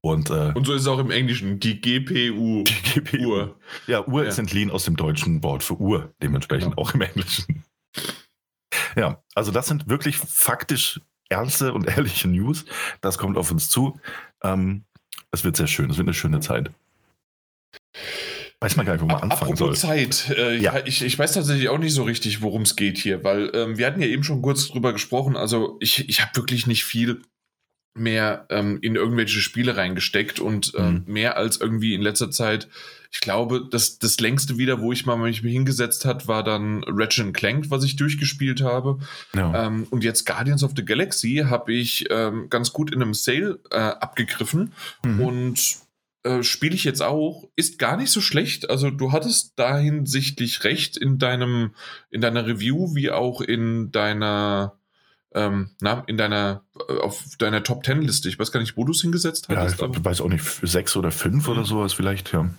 Und, 0.00 0.30
äh, 0.30 0.52
und 0.54 0.66
so 0.66 0.72
ist 0.72 0.82
es 0.82 0.88
auch 0.88 0.98
im 0.98 1.10
Englischen, 1.10 1.60
die 1.60 1.80
GPU. 1.80 2.64
Die 2.64 3.00
GPU. 3.00 3.26
Uhr. 3.26 3.56
Ja, 3.86 4.06
Uhr 4.06 4.22
ja. 4.22 4.30
ist 4.30 4.38
entliehen 4.38 4.70
aus 4.70 4.84
dem 4.84 4.96
deutschen 4.96 5.42
Wort 5.42 5.62
für 5.62 5.74
Uhr, 5.74 6.14
dementsprechend 6.22 6.72
ja. 6.72 6.78
auch 6.78 6.94
im 6.94 7.02
Englischen. 7.02 7.62
Ja, 8.96 9.22
also 9.34 9.52
das 9.52 9.68
sind 9.68 9.88
wirklich 9.88 10.16
faktisch 10.16 11.00
ernste 11.32 11.72
und 11.72 11.86
ehrliche 11.88 12.28
News. 12.28 12.64
Das 13.00 13.18
kommt 13.18 13.36
auf 13.36 13.50
uns 13.50 13.68
zu. 13.68 14.00
Ähm, 14.42 14.84
es 15.30 15.44
wird 15.44 15.56
sehr 15.56 15.66
schön. 15.66 15.90
Es 15.90 15.96
wird 15.96 16.06
eine 16.06 16.14
schöne 16.14 16.40
Zeit. 16.40 16.70
Weiß 18.60 18.76
man 18.76 18.86
gar 18.86 18.92
nicht, 18.92 19.02
wo 19.02 19.06
man 19.06 19.16
anfangen 19.16 19.52
Apropos 19.54 19.80
soll. 19.80 19.90
Zeit. 19.90 20.30
Äh, 20.36 20.56
ja. 20.56 20.84
ich, 20.84 21.02
ich 21.02 21.18
weiß 21.18 21.32
tatsächlich 21.32 21.68
auch 21.68 21.78
nicht 21.78 21.94
so 21.94 22.04
richtig, 22.04 22.42
worum 22.42 22.62
es 22.62 22.76
geht 22.76 22.96
hier, 22.96 23.24
weil 23.24 23.50
ähm, 23.54 23.76
wir 23.76 23.86
hatten 23.86 24.00
ja 24.00 24.06
eben 24.06 24.22
schon 24.22 24.40
kurz 24.40 24.68
drüber 24.68 24.92
gesprochen. 24.92 25.36
Also 25.36 25.78
ich, 25.80 26.08
ich 26.08 26.20
habe 26.20 26.36
wirklich 26.36 26.68
nicht 26.68 26.84
viel 26.84 27.22
mehr 27.94 28.46
ähm, 28.50 28.78
in 28.80 28.94
irgendwelche 28.94 29.40
Spiele 29.40 29.76
reingesteckt 29.76 30.38
und 30.38 30.72
ähm, 30.76 31.04
mhm. 31.06 31.12
mehr 31.12 31.36
als 31.36 31.60
irgendwie 31.60 31.94
in 31.94 32.02
letzter 32.02 32.30
Zeit. 32.30 32.68
Ich 33.14 33.20
glaube, 33.20 33.68
das, 33.70 33.98
das 33.98 34.18
längste 34.20 34.56
wieder, 34.56 34.80
wo 34.80 34.90
ich 34.90 35.04
mal 35.04 35.16
mich 35.16 35.40
hingesetzt 35.40 36.06
hat, 36.06 36.28
war 36.28 36.42
dann 36.42 36.82
Ratchet 36.86 37.34
Clank, 37.34 37.66
was 37.68 37.84
ich 37.84 37.96
durchgespielt 37.96 38.62
habe. 38.62 38.98
Ja. 39.36 39.66
Ähm, 39.66 39.86
und 39.90 40.02
jetzt 40.02 40.24
Guardians 40.24 40.64
of 40.64 40.72
the 40.74 40.84
Galaxy 40.84 41.44
habe 41.46 41.74
ich 41.74 42.06
ähm, 42.10 42.48
ganz 42.48 42.72
gut 42.72 42.90
in 42.90 43.02
einem 43.02 43.12
Sale 43.12 43.60
äh, 43.70 43.76
abgegriffen 43.76 44.72
mhm. 45.04 45.20
und 45.20 45.76
äh, 46.22 46.42
spiele 46.42 46.74
ich 46.74 46.84
jetzt 46.84 47.02
auch, 47.02 47.50
ist 47.54 47.78
gar 47.78 47.98
nicht 47.98 48.10
so 48.10 48.22
schlecht. 48.22 48.70
Also 48.70 48.90
du 48.90 49.12
hattest 49.12 49.52
da 49.56 49.76
hinsichtlich 49.76 50.64
recht 50.64 50.96
in 50.96 51.18
deinem, 51.18 51.74
in 52.10 52.22
deiner 52.22 52.46
Review, 52.46 52.94
wie 52.94 53.10
auch 53.10 53.42
in 53.42 53.92
deiner 53.92 54.78
ähm, 55.34 55.70
na, 55.80 56.02
in 56.06 56.16
deiner, 56.16 56.62
äh, 56.88 56.98
auf 56.98 57.24
deiner 57.38 57.62
Top 57.62 57.82
Ten 57.82 58.02
Liste. 58.02 58.28
Ich 58.28 58.38
weiß 58.38 58.52
gar 58.52 58.60
nicht, 58.60 58.76
wo 58.76 58.84
du 58.84 58.92
es 58.92 59.02
hingesetzt 59.02 59.48
hast. 59.48 59.80
Ja, 59.80 59.86
ich 59.86 60.04
weiß 60.04 60.20
auch 60.20 60.28
nicht, 60.28 60.44
sechs 60.62 60.96
oder 60.96 61.10
fünf 61.10 61.48
oder 61.48 61.60
mhm. 61.60 61.66
sowas 61.66 61.92
vielleicht, 61.92 62.32
ja. 62.32 62.50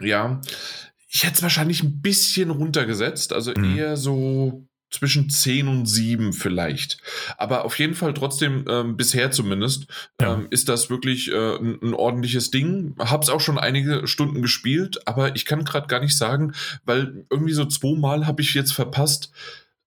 Ja, 0.00 0.40
ich 1.08 1.24
hätte 1.24 1.34
es 1.34 1.42
wahrscheinlich 1.42 1.82
ein 1.82 2.00
bisschen 2.00 2.50
runtergesetzt, 2.50 3.32
also 3.32 3.52
mhm. 3.56 3.76
eher 3.76 3.96
so 3.96 4.66
zwischen 4.90 5.30
10 5.30 5.68
und 5.68 5.86
7 5.86 6.32
vielleicht. 6.32 6.98
Aber 7.38 7.64
auf 7.64 7.78
jeden 7.78 7.94
Fall 7.94 8.12
trotzdem, 8.12 8.64
ähm, 8.68 8.96
bisher 8.96 9.30
zumindest, 9.30 9.86
ja. 10.20 10.34
ähm, 10.34 10.48
ist 10.50 10.68
das 10.68 10.90
wirklich 10.90 11.30
äh, 11.30 11.56
ein, 11.56 11.78
ein, 11.80 11.94
ordentliches 11.94 12.50
Ding. 12.50 12.96
Hab's 12.98 13.28
auch 13.28 13.40
schon 13.40 13.58
einige 13.58 14.06
Stunden 14.06 14.42
gespielt, 14.42 15.06
aber 15.06 15.36
ich 15.36 15.44
kann 15.44 15.64
gerade 15.64 15.86
gar 15.86 16.00
nicht 16.00 16.16
sagen, 16.16 16.54
weil 16.84 17.24
irgendwie 17.30 17.52
so 17.52 17.64
zweimal 17.64 18.26
habe 18.26 18.42
ich 18.42 18.54
jetzt 18.54 18.72
verpasst, 18.72 19.30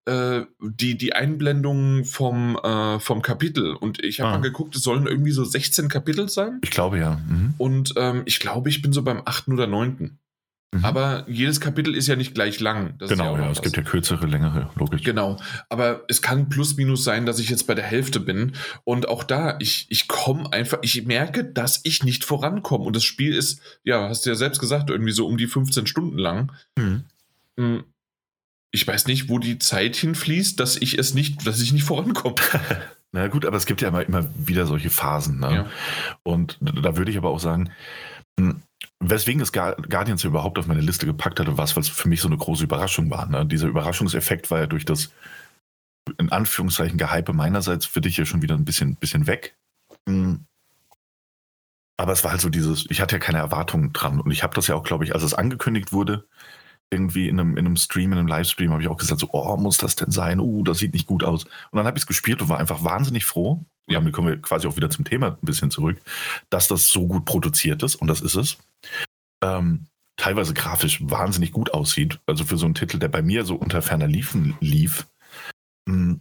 die, 0.05 0.98
die 0.98 1.13
Einblendungen 1.13 2.03
vom, 2.03 2.57
äh, 2.57 3.00
vom 3.00 3.22
Kapitel. 3.22 3.74
Und 3.74 4.03
ich 4.03 4.19
habe 4.19 4.31
ah. 4.31 4.33
mal 4.33 4.41
geguckt, 4.41 4.75
es 4.75 4.83
sollen 4.83 5.07
irgendwie 5.07 5.31
so 5.31 5.43
16 5.43 5.88
Kapitel 5.88 6.27
sein. 6.27 6.60
Ich 6.62 6.72
glaube 6.72 7.00
ja. 7.00 7.22
Mhm. 7.27 7.53
Und 7.57 7.93
ähm, 7.95 8.24
ich 8.25 8.39
glaube, 8.39 8.69
ich 8.69 8.81
bin 8.81 8.91
so 8.91 9.01
beim 9.01 9.22
8. 9.24 9.48
oder 9.50 9.67
9. 9.67 10.17
Mhm. 10.74 10.86
Aber 10.86 11.25
jedes 11.29 11.62
Kapitel 11.62 11.95
ist 11.95 12.07
ja 12.07 12.15
nicht 12.15 12.33
gleich 12.33 12.60
lang. 12.60 12.95
Das 12.98 13.10
genau, 13.10 13.38
ja, 13.38 13.43
ja 13.43 13.51
es 13.51 13.62
gibt 13.62 13.77
ja 13.77 13.83
kürzere, 13.83 14.25
längere, 14.25 14.69
logisch. 14.75 15.03
Genau, 15.03 15.38
aber 15.69 16.03
es 16.07 16.22
kann 16.22 16.50
plus 16.50 16.75
minus 16.77 17.03
sein, 17.03 17.25
dass 17.25 17.39
ich 17.39 17.50
jetzt 17.50 17.67
bei 17.67 17.75
der 17.75 17.86
Hälfte 17.86 18.19
bin. 18.19 18.53
Und 18.83 19.07
auch 19.07 19.24
da, 19.24 19.57
ich, 19.60 19.86
ich 19.89 20.07
komme 20.07 20.51
einfach, 20.51 20.79
ich 20.81 21.05
merke, 21.05 21.45
dass 21.45 21.81
ich 21.83 22.03
nicht 22.03 22.25
vorankomme. 22.25 22.86
Und 22.86 22.95
das 22.95 23.03
Spiel 23.03 23.36
ist, 23.36 23.62
ja, 23.83 24.10
hast 24.10 24.25
du 24.25 24.31
ja 24.31 24.36
selbst 24.36 24.60
gesagt, 24.60 24.89
irgendwie 24.89 25.13
so 25.13 25.27
um 25.27 25.38
die 25.38 25.48
15 25.48 25.88
Stunden 25.88 26.17
lang. 26.17 26.51
Mhm. 26.77 27.83
Ich 28.75 28.88
weiß 28.88 29.06
nicht, 29.06 29.30
wo 29.30 29.38
die 29.38 29.60
Zeit 29.60 29.96
hinfließt, 29.96 30.60
dass 30.60 30.77
ich 30.77 30.98
es 30.98 31.13
nicht, 31.13 31.46
dass 31.46 31.62
ich 31.62 31.74
nicht 31.74 31.84
vorankomme. 31.84 32.36
Na 33.12 33.27
gut, 33.27 33.46
aber 33.46 33.56
es 33.56 33.68
gibt 33.68 33.82
ja 33.82 33.89
immer, 33.89 34.03
immer 34.03 34.25
wieder 34.36 34.65
solche 34.65 34.89
Phasen. 34.89 35.39
Ne? 35.39 35.53
Ja. 35.53 35.70
Und 36.24 36.58
da 36.60 36.98
würde 36.98 37.12
ich 37.12 37.18
aber 37.18 37.30
auch 37.30 37.39
sagen, 37.39 37.70
hm, 38.39 38.63
weswegen 39.00 39.42
es 39.42 39.51
Guardians 39.51 40.24
überhaupt 40.24 40.58
auf 40.58 40.65
meine 40.65 40.82
Liste 40.82 41.06
gepackt 41.06 41.39
hatte, 41.39 41.56
was, 41.56 41.75
was 41.77 41.88
für 41.88 42.10
mich 42.10 42.22
so 42.22 42.27
eine 42.27 42.38
große 42.38 42.63
Überraschung 42.63 43.12
war. 43.12 43.27
Ne? 43.27 43.46
Dieser 43.46 43.68
Überraschungseffekt 43.68 44.50
war 44.50 44.62
ja 44.62 44.65
durch 44.65 44.86
das, 44.86 45.12
in 46.18 46.32
Anführungszeichen, 46.32 46.98
Gehype 46.98 47.34
meinerseits 47.34 47.86
für 47.86 48.01
dich 48.01 48.18
ja 48.18 48.25
schon 48.25 48.42
wieder 48.42 48.56
ein 48.56 48.65
bisschen, 48.65 48.96
bisschen 48.96 49.27
weg. 49.27 49.56
Hm. 50.10 50.46
Aber 51.98 52.13
es 52.13 52.24
war 52.24 52.32
halt 52.32 52.42
so 52.42 52.50
dieses, 52.50 52.88
ich 52.89 53.01
hatte 53.01 53.18
ja 53.18 53.20
keine 53.20 53.38
Erwartungen 53.38 53.94
dran. 53.94 54.20
Und 54.20 54.32
ich 54.32 54.42
habe 54.42 54.56
das 54.56 54.65
ja 54.65 54.74
auch, 54.74 54.84
glaube 54.84 55.03
ich, 55.03 55.13
als 55.13 55.22
es 55.22 55.36
angekündigt 55.36 55.94
wurde, 55.94 56.25
irgendwie 56.93 57.27
in 57.27 57.39
einem, 57.39 57.57
in 57.57 57.65
einem 57.65 57.75
Stream, 57.75 58.13
in 58.13 58.19
einem 58.19 58.27
Livestream, 58.27 58.71
habe 58.71 58.81
ich 58.81 58.88
auch 58.88 58.97
gesagt, 58.97 59.19
so, 59.19 59.29
oh, 59.31 59.57
muss 59.57 59.77
das 59.77 59.95
denn 59.95 60.12
sein? 60.12 60.39
Uh, 60.39 60.63
das 60.63 60.77
sieht 60.77 60.93
nicht 60.93 61.07
gut 61.07 61.23
aus. 61.23 61.43
Und 61.43 61.77
dann 61.77 61.85
habe 61.85 61.97
ich 61.97 62.03
es 62.03 62.07
gespielt 62.07 62.41
und 62.41 62.50
war 62.50 62.59
einfach 62.59 62.83
wahnsinnig 62.83 63.25
froh. 63.25 63.65
Ja, 63.89 64.00
damit 64.00 64.13
kommen 64.13 64.29
wir 64.29 64.41
quasi 64.41 64.67
auch 64.67 64.77
wieder 64.77 64.89
zum 64.89 65.03
Thema 65.03 65.31
ein 65.31 65.38
bisschen 65.45 65.69
zurück, 65.69 66.01
dass 66.50 66.69
das 66.69 66.88
so 66.88 67.05
gut 67.07 67.25
produziert 67.25 67.83
ist 67.83 67.95
und 67.95 68.07
das 68.07 68.21
ist 68.21 68.35
es. 68.35 68.57
Ähm, 69.43 69.88
teilweise 70.15 70.53
grafisch 70.53 71.00
wahnsinnig 71.01 71.51
gut 71.51 71.73
aussieht. 71.73 72.19
Also 72.25 72.45
für 72.45 72.57
so 72.57 72.65
einen 72.65 72.75
Titel, 72.75 72.97
der 72.97 73.09
bei 73.09 73.21
mir 73.21 73.43
so 73.43 73.55
unter 73.55 73.81
ferner 73.81 74.07
Liefen 74.07 74.55
lief. 74.62 75.05
Mm. 75.85 76.15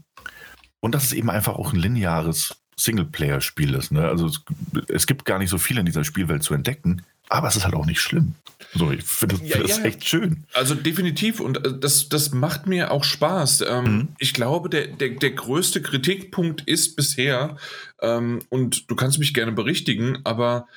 Und 0.80 0.94
dass 0.96 1.04
es 1.04 1.12
eben 1.12 1.30
einfach 1.30 1.54
auch 1.54 1.72
ein 1.72 1.78
lineares 1.78 2.56
Singleplayer-Spiel 2.76 3.74
ist. 3.74 3.92
Ne? 3.92 4.08
Also 4.08 4.26
es, 4.26 4.42
es, 4.88 5.06
gibt 5.06 5.24
gar 5.24 5.38
nicht 5.38 5.50
so 5.50 5.58
viel 5.58 5.78
in 5.78 5.86
dieser 5.86 6.02
Spielwelt 6.02 6.42
zu 6.42 6.54
entdecken, 6.54 7.02
aber 7.32 7.48
es 7.48 7.56
ist 7.56 7.64
halt 7.64 7.74
auch 7.74 7.86
nicht 7.86 8.00
schlimm. 8.00 8.34
So, 8.74 8.90
ich 8.90 9.02
finde 9.02 9.36
das, 9.38 9.48
ja, 9.48 9.58
das 9.58 9.78
ja, 9.78 9.84
echt 9.84 10.06
schön. 10.06 10.44
Also 10.52 10.74
definitiv 10.74 11.40
und 11.40 11.66
äh, 11.66 11.78
das, 11.78 12.08
das 12.08 12.32
macht 12.32 12.66
mir 12.66 12.90
auch 12.90 13.04
Spaß. 13.04 13.64
Ähm, 13.66 13.84
mhm. 13.84 14.08
Ich 14.18 14.34
glaube, 14.34 14.68
der, 14.68 14.88
der, 14.88 15.10
der 15.10 15.30
größte 15.30 15.82
Kritikpunkt 15.82 16.62
ist 16.62 16.94
bisher, 16.94 17.56
ähm, 18.00 18.40
und 18.50 18.90
du 18.90 18.96
kannst 18.96 19.18
mich 19.18 19.32
gerne 19.32 19.52
berichtigen, 19.52 20.18
aber 20.24 20.68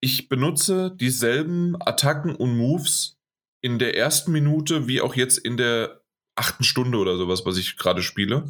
ich 0.00 0.28
benutze 0.28 0.94
dieselben 0.94 1.76
Attacken 1.80 2.34
und 2.34 2.56
Moves 2.56 3.16
in 3.60 3.78
der 3.78 3.96
ersten 3.96 4.32
Minute 4.32 4.86
wie 4.86 5.00
auch 5.00 5.14
jetzt 5.14 5.38
in 5.38 5.56
der 5.56 6.00
achten 6.36 6.64
Stunde 6.64 6.98
oder 6.98 7.16
sowas, 7.16 7.44
was 7.44 7.56
ich 7.56 7.76
gerade 7.76 8.02
spiele. 8.02 8.44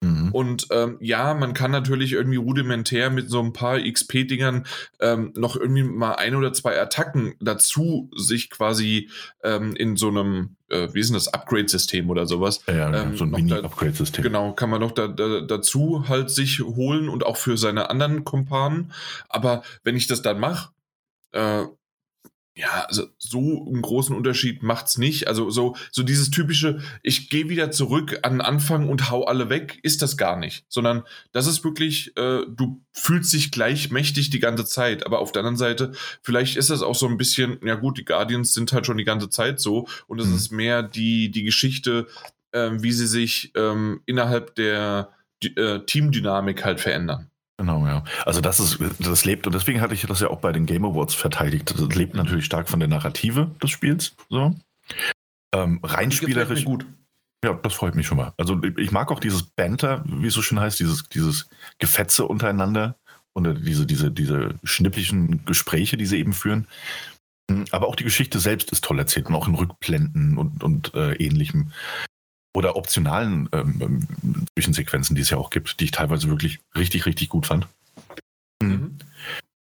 Mhm. 0.00 0.30
Und 0.32 0.68
ähm, 0.70 0.96
ja, 1.00 1.34
man 1.34 1.54
kann 1.54 1.72
natürlich 1.72 2.12
irgendwie 2.12 2.36
rudimentär 2.36 3.10
mit 3.10 3.30
so 3.30 3.40
ein 3.40 3.52
paar 3.52 3.80
XP-Dingern 3.80 4.64
ähm, 5.00 5.32
noch 5.36 5.56
irgendwie 5.56 5.82
mal 5.82 6.12
ein 6.12 6.36
oder 6.36 6.52
zwei 6.52 6.80
Attacken 6.80 7.34
dazu 7.40 8.08
sich 8.16 8.48
quasi 8.50 9.10
ähm, 9.42 9.74
in 9.74 9.96
so 9.96 10.08
einem, 10.08 10.56
äh, 10.68 10.88
wie 10.92 11.00
ist 11.00 11.08
denn 11.08 11.14
das, 11.14 11.28
Upgrade-System 11.28 12.10
oder 12.10 12.26
sowas. 12.26 12.60
Ja, 12.68 12.94
ähm, 12.94 13.16
so 13.16 13.24
ein 13.24 13.30
Mini-Upgrade-System. 13.30 14.22
Genau, 14.22 14.52
kann 14.52 14.70
man 14.70 14.80
noch 14.80 14.92
da, 14.92 15.08
da, 15.08 15.40
dazu 15.40 16.04
halt 16.08 16.30
sich 16.30 16.60
holen 16.60 17.08
und 17.08 17.26
auch 17.26 17.36
für 17.36 17.58
seine 17.58 17.90
anderen 17.90 18.24
Kumpanen. 18.24 18.92
Aber 19.28 19.62
wenn 19.82 19.96
ich 19.96 20.06
das 20.06 20.22
dann 20.22 20.38
mache, 20.38 20.70
äh, 21.32 21.64
ja, 22.58 22.86
also 22.88 23.06
so 23.18 23.38
einen 23.38 23.82
großen 23.82 24.16
Unterschied 24.16 24.64
macht's 24.64 24.98
nicht. 24.98 25.28
Also 25.28 25.48
so, 25.48 25.76
so 25.92 26.02
dieses 26.02 26.30
typische, 26.30 26.80
ich 27.04 27.30
gehe 27.30 27.48
wieder 27.48 27.70
zurück 27.70 28.18
an 28.22 28.32
den 28.32 28.40
Anfang 28.40 28.88
und 28.88 29.10
hau 29.10 29.24
alle 29.24 29.48
weg, 29.48 29.78
ist 29.84 30.02
das 30.02 30.16
gar 30.16 30.36
nicht. 30.36 30.64
Sondern 30.68 31.04
das 31.30 31.46
ist 31.46 31.62
wirklich, 31.62 32.16
äh, 32.16 32.40
du 32.48 32.82
fühlst 32.92 33.32
dich 33.32 33.52
gleich 33.52 33.92
mächtig 33.92 34.30
die 34.30 34.40
ganze 34.40 34.64
Zeit. 34.64 35.06
Aber 35.06 35.20
auf 35.20 35.30
der 35.30 35.40
anderen 35.40 35.56
Seite, 35.56 35.92
vielleicht 36.20 36.56
ist 36.56 36.70
das 36.70 36.82
auch 36.82 36.96
so 36.96 37.06
ein 37.06 37.16
bisschen, 37.16 37.60
ja 37.64 37.76
gut, 37.76 37.96
die 37.96 38.04
Guardians 38.04 38.54
sind 38.54 38.72
halt 38.72 38.86
schon 38.86 38.98
die 38.98 39.04
ganze 39.04 39.30
Zeit 39.30 39.60
so 39.60 39.86
und 40.08 40.20
es 40.20 40.26
mhm. 40.26 40.34
ist 40.34 40.50
mehr 40.50 40.82
die, 40.82 41.30
die 41.30 41.44
Geschichte, 41.44 42.08
äh, 42.50 42.70
wie 42.72 42.92
sie 42.92 43.06
sich 43.06 43.52
ähm, 43.54 44.00
innerhalb 44.04 44.56
der 44.56 45.12
äh, 45.44 45.78
Teamdynamik 45.86 46.64
halt 46.64 46.80
verändern. 46.80 47.30
Genau, 47.58 47.86
ja. 47.86 48.04
Also 48.24 48.40
das 48.40 48.60
ist, 48.60 48.78
das 49.00 49.24
lebt, 49.24 49.46
und 49.46 49.54
deswegen 49.54 49.80
hatte 49.80 49.92
ich 49.92 50.02
das 50.02 50.20
ja 50.20 50.30
auch 50.30 50.38
bei 50.38 50.52
den 50.52 50.64
Game 50.64 50.84
Awards 50.84 51.14
verteidigt. 51.14 51.70
Das 51.70 51.96
lebt 51.96 52.14
natürlich 52.14 52.44
stark 52.44 52.68
von 52.68 52.78
der 52.78 52.88
Narrative 52.88 53.50
des 53.60 53.70
Spiels. 53.70 54.14
So. 54.28 54.54
Ähm, 55.52 55.80
rein 55.82 56.12
spielerisch. 56.12 56.64
gut. 56.64 56.86
Ja, 57.44 57.54
das 57.54 57.74
freut 57.74 57.96
mich 57.96 58.06
schon 58.06 58.16
mal. 58.16 58.32
Also 58.36 58.60
ich 58.76 58.92
mag 58.92 59.10
auch 59.10 59.20
dieses 59.20 59.42
Banter, 59.42 60.04
wie 60.06 60.28
es 60.28 60.34
so 60.34 60.42
schön 60.42 60.60
heißt, 60.60 60.78
dieses, 60.78 61.08
dieses 61.08 61.48
Gefetze 61.78 62.26
untereinander 62.26 62.96
und 63.32 63.64
diese, 63.64 63.86
diese, 63.86 64.10
diese 64.10 64.54
schnipplichen 64.62 65.44
Gespräche, 65.44 65.96
die 65.96 66.06
sie 66.06 66.18
eben 66.18 66.32
führen. 66.32 66.68
Hm, 67.50 67.64
aber 67.70 67.88
auch 67.88 67.96
die 67.96 68.04
Geschichte 68.04 68.38
selbst 68.38 68.70
ist 68.70 68.84
toll 68.84 68.98
erzählt 68.98 69.26
und 69.26 69.34
auch 69.34 69.48
in 69.48 69.54
Rückblenden 69.54 70.36
und, 70.38 70.62
und 70.62 70.94
äh, 70.94 71.14
ähnlichem 71.14 71.72
oder 72.58 72.74
optionalen 72.74 73.48
ähm, 73.52 73.78
ähm, 73.80 74.46
Zwischensequenzen, 74.54 75.14
die 75.14 75.22
es 75.22 75.30
ja 75.30 75.38
auch 75.38 75.50
gibt, 75.50 75.78
die 75.78 75.84
ich 75.84 75.92
teilweise 75.92 76.28
wirklich 76.28 76.58
richtig, 76.76 77.06
richtig 77.06 77.28
gut 77.28 77.46
fand. 77.46 77.68
Mhm. 78.60 78.68
mhm. 78.68 78.98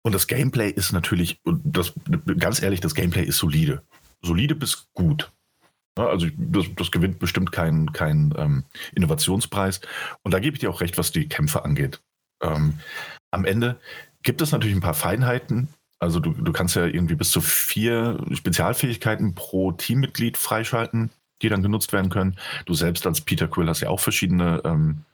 Und 0.02 0.14
das 0.14 0.26
Gameplay 0.26 0.70
ist 0.70 0.92
natürlich, 0.92 1.42
das, 1.44 1.92
ganz 2.38 2.62
ehrlich, 2.62 2.80
das 2.80 2.94
Gameplay 2.94 3.22
ist 3.22 3.36
solide. 3.36 3.82
Solide 4.22 4.54
bis 4.54 4.88
gut. 4.94 5.30
Also 5.94 6.28
das, 6.38 6.64
das, 6.74 6.90
gewinnt 6.90 7.18
bestimmt 7.18 7.52
keinen 7.52 7.92
kein, 7.92 8.32
ähm, 8.38 8.64
Innovationspreis. 8.94 9.82
Und 10.22 10.32
da 10.32 10.38
gebe 10.38 10.56
ich 10.56 10.60
dir 10.60 10.70
auch 10.70 10.80
recht, 10.80 10.96
was 10.96 11.12
die 11.12 11.28
Kämpfe 11.28 11.66
angeht. 11.66 12.00
Ähm, 12.42 12.78
am 13.30 13.44
Ende 13.44 13.78
gibt 14.22 14.40
es 14.40 14.52
natürlich 14.52 14.74
ein 14.74 14.80
paar 14.80 14.94
Feinheiten. 14.94 15.68
Also 15.98 16.18
du, 16.18 16.32
du 16.32 16.50
kannst 16.50 16.76
ja 16.76 16.86
irgendwie 16.86 17.16
bis 17.16 17.30
zu 17.30 17.42
vier 17.42 18.24
Spezialfähigkeiten 18.32 19.34
pro 19.34 19.72
Teammitglied 19.72 20.38
freischalten 20.38 21.10
die 21.42 21.48
dann 21.48 21.62
genutzt 21.62 21.92
werden 21.92 22.10
können. 22.10 22.36
Du 22.66 22.74
selbst 22.74 23.06
als 23.06 23.20
Peter 23.20 23.48
Quill 23.48 23.68
hast 23.68 23.80
ja 23.80 23.88
auch 23.88 24.00
verschiedene 24.00 24.60
ähm, 24.64 25.04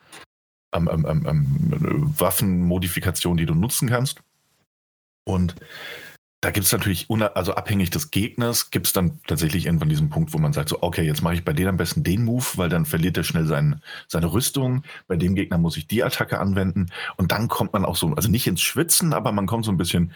ähm, 0.75 1.07
ähm, 1.27 2.15
Waffenmodifikationen, 2.19 3.39
die 3.39 3.47
du 3.47 3.55
nutzen 3.55 3.89
kannst. 3.89 4.23
Und 5.25 5.55
da 6.43 6.51
gibt 6.51 6.67
es 6.67 6.73
natürlich, 6.73 7.09
also 7.35 7.55
abhängig 7.55 7.91
des 7.91 8.11
Gegners, 8.11 8.71
gibt 8.71 8.87
es 8.87 8.93
dann 8.93 9.19
tatsächlich 9.27 9.67
irgendwann 9.67 9.89
diesen 9.89 10.11
Punkt, 10.11 10.33
wo 10.33 10.39
man 10.39 10.53
sagt, 10.53 10.69
so, 10.69 10.83
okay, 10.83 11.03
jetzt 11.03 11.23
mache 11.23 11.35
ich 11.35 11.45
bei 11.45 11.53
denen 11.53 11.71
am 11.71 11.77
besten 11.77 12.05
den 12.05 12.25
Move, 12.25 12.45
weil 12.57 12.69
dann 12.69 12.85
verliert 12.85 13.17
er 13.17 13.25
schnell 13.25 13.47
sein, 13.47 13.81
seine 14.07 14.33
Rüstung. 14.33 14.83
Bei 15.09 15.17
dem 15.17 15.35
Gegner 15.35 15.59
muss 15.59 15.77
ich 15.77 15.87
die 15.89 16.05
Attacke 16.05 16.39
anwenden. 16.39 16.87
Und 17.17 17.33
dann 17.33 17.49
kommt 17.49 17.73
man 17.73 17.85
auch 17.85 17.97
so, 17.97 18.13
also 18.15 18.31
nicht 18.31 18.47
ins 18.47 18.61
Schwitzen, 18.61 19.13
aber 19.13 19.33
man 19.33 19.47
kommt 19.47 19.65
so 19.65 19.73
ein 19.73 19.79
bisschen 19.79 20.13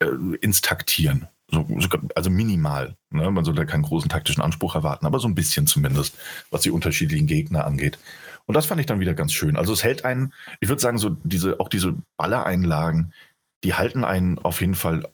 äh, 0.00 0.06
ins 0.40 0.60
Taktieren. 0.60 1.28
So, 1.54 1.66
also 2.14 2.30
minimal. 2.30 2.96
Ne? 3.10 3.30
Man 3.30 3.44
soll 3.44 3.54
da 3.54 3.64
keinen 3.64 3.82
großen 3.82 4.08
taktischen 4.08 4.42
Anspruch 4.42 4.74
erwarten, 4.74 5.06
aber 5.06 5.18
so 5.20 5.28
ein 5.28 5.34
bisschen 5.34 5.66
zumindest, 5.66 6.16
was 6.50 6.62
die 6.62 6.70
unterschiedlichen 6.70 7.26
Gegner 7.26 7.66
angeht. 7.66 7.98
Und 8.46 8.54
das 8.54 8.66
fand 8.66 8.80
ich 8.80 8.86
dann 8.86 9.00
wieder 9.00 9.14
ganz 9.14 9.32
schön. 9.32 9.56
Also 9.56 9.72
es 9.72 9.84
hält 9.84 10.04
einen, 10.04 10.32
ich 10.60 10.68
würde 10.68 10.82
sagen, 10.82 10.98
so 10.98 11.10
diese, 11.22 11.60
auch 11.60 11.68
diese 11.68 11.94
Ballereinlagen, 12.16 13.12
die 13.62 13.74
halten 13.74 14.04
einen 14.04 14.38
auf 14.38 14.60
jeden 14.60 14.74
Fall 14.74 15.08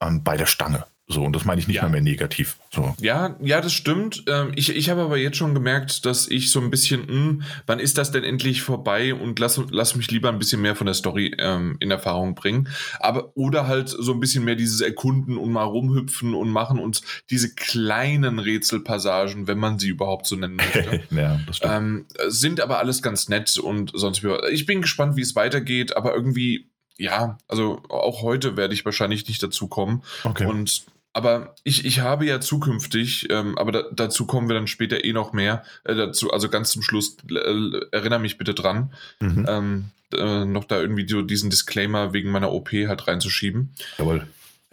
ähm, 0.00 0.24
bei 0.24 0.36
der 0.36 0.46
Stange. 0.46 0.86
So, 1.12 1.24
und 1.24 1.34
das 1.34 1.44
meine 1.44 1.60
ich 1.60 1.66
nicht 1.66 1.78
ja. 1.78 1.82
mehr, 1.82 1.90
mehr 1.90 2.02
negativ. 2.02 2.56
So. 2.72 2.94
Ja, 3.00 3.34
ja, 3.40 3.60
das 3.60 3.72
stimmt. 3.72 4.22
Ähm, 4.28 4.52
ich, 4.54 4.74
ich 4.74 4.90
habe 4.90 5.00
aber 5.02 5.16
jetzt 5.16 5.36
schon 5.36 5.54
gemerkt, 5.54 6.06
dass 6.06 6.28
ich 6.28 6.52
so 6.52 6.60
ein 6.60 6.70
bisschen, 6.70 7.00
mh, 7.00 7.08
hm, 7.08 7.42
wann 7.66 7.80
ist 7.80 7.98
das 7.98 8.12
denn 8.12 8.22
endlich 8.22 8.62
vorbei 8.62 9.12
und 9.12 9.40
lass, 9.40 9.60
lass 9.70 9.96
mich 9.96 10.08
lieber 10.12 10.28
ein 10.28 10.38
bisschen 10.38 10.62
mehr 10.62 10.76
von 10.76 10.86
der 10.86 10.94
Story 10.94 11.34
ähm, 11.38 11.76
in 11.80 11.90
Erfahrung 11.90 12.36
bringen. 12.36 12.68
Aber, 13.00 13.36
oder 13.36 13.66
halt 13.66 13.88
so 13.88 14.12
ein 14.12 14.20
bisschen 14.20 14.44
mehr 14.44 14.54
dieses 14.54 14.80
Erkunden 14.80 15.36
und 15.36 15.50
mal 15.50 15.64
rumhüpfen 15.64 16.32
und 16.32 16.48
machen 16.50 16.78
und 16.78 17.02
diese 17.28 17.56
kleinen 17.56 18.38
Rätselpassagen, 18.38 19.48
wenn 19.48 19.58
man 19.58 19.80
sie 19.80 19.88
überhaupt 19.88 20.28
so 20.28 20.36
nennen 20.36 20.56
möchte. 20.56 21.02
ja, 21.10 21.40
das 21.44 21.56
stimmt. 21.56 21.74
Ähm, 21.74 22.06
sind 22.28 22.60
aber 22.60 22.78
alles 22.78 23.02
ganz 23.02 23.28
nett 23.28 23.58
und 23.58 23.90
sonst, 23.94 24.22
ich 24.52 24.64
bin 24.64 24.80
gespannt, 24.80 25.16
wie 25.16 25.22
es 25.22 25.34
weitergeht, 25.34 25.96
aber 25.96 26.14
irgendwie 26.14 26.70
ja, 27.00 27.38
also 27.48 27.82
auch 27.88 28.20
heute 28.20 28.58
werde 28.58 28.74
ich 28.74 28.84
wahrscheinlich 28.84 29.26
nicht 29.26 29.42
dazu 29.42 29.68
kommen. 29.68 30.02
Okay. 30.22 30.44
Und 30.44 30.84
aber 31.12 31.54
ich, 31.64 31.84
ich 31.84 32.00
habe 32.00 32.24
ja 32.24 32.40
zukünftig, 32.40 33.28
ähm, 33.30 33.58
aber 33.58 33.72
da, 33.72 33.84
dazu 33.92 34.26
kommen 34.26 34.48
wir 34.48 34.54
dann 34.54 34.68
später 34.68 35.04
eh 35.04 35.12
noch 35.12 35.32
mehr. 35.32 35.64
Äh, 35.84 35.94
dazu, 35.94 36.30
also 36.32 36.48
ganz 36.48 36.70
zum 36.70 36.82
Schluss, 36.82 37.16
äh, 37.28 37.80
erinnere 37.90 38.20
mich 38.20 38.38
bitte 38.38 38.54
dran, 38.54 38.92
mhm. 39.18 39.46
ähm, 39.48 39.84
äh, 40.14 40.44
noch 40.44 40.64
da 40.64 40.80
irgendwie 40.80 41.08
so 41.08 41.22
diesen 41.22 41.50
Disclaimer 41.50 42.12
wegen 42.12 42.30
meiner 42.30 42.52
OP 42.52 42.70
halt 42.72 43.08
reinzuschieben. 43.08 43.74
Jawohl. 43.98 44.26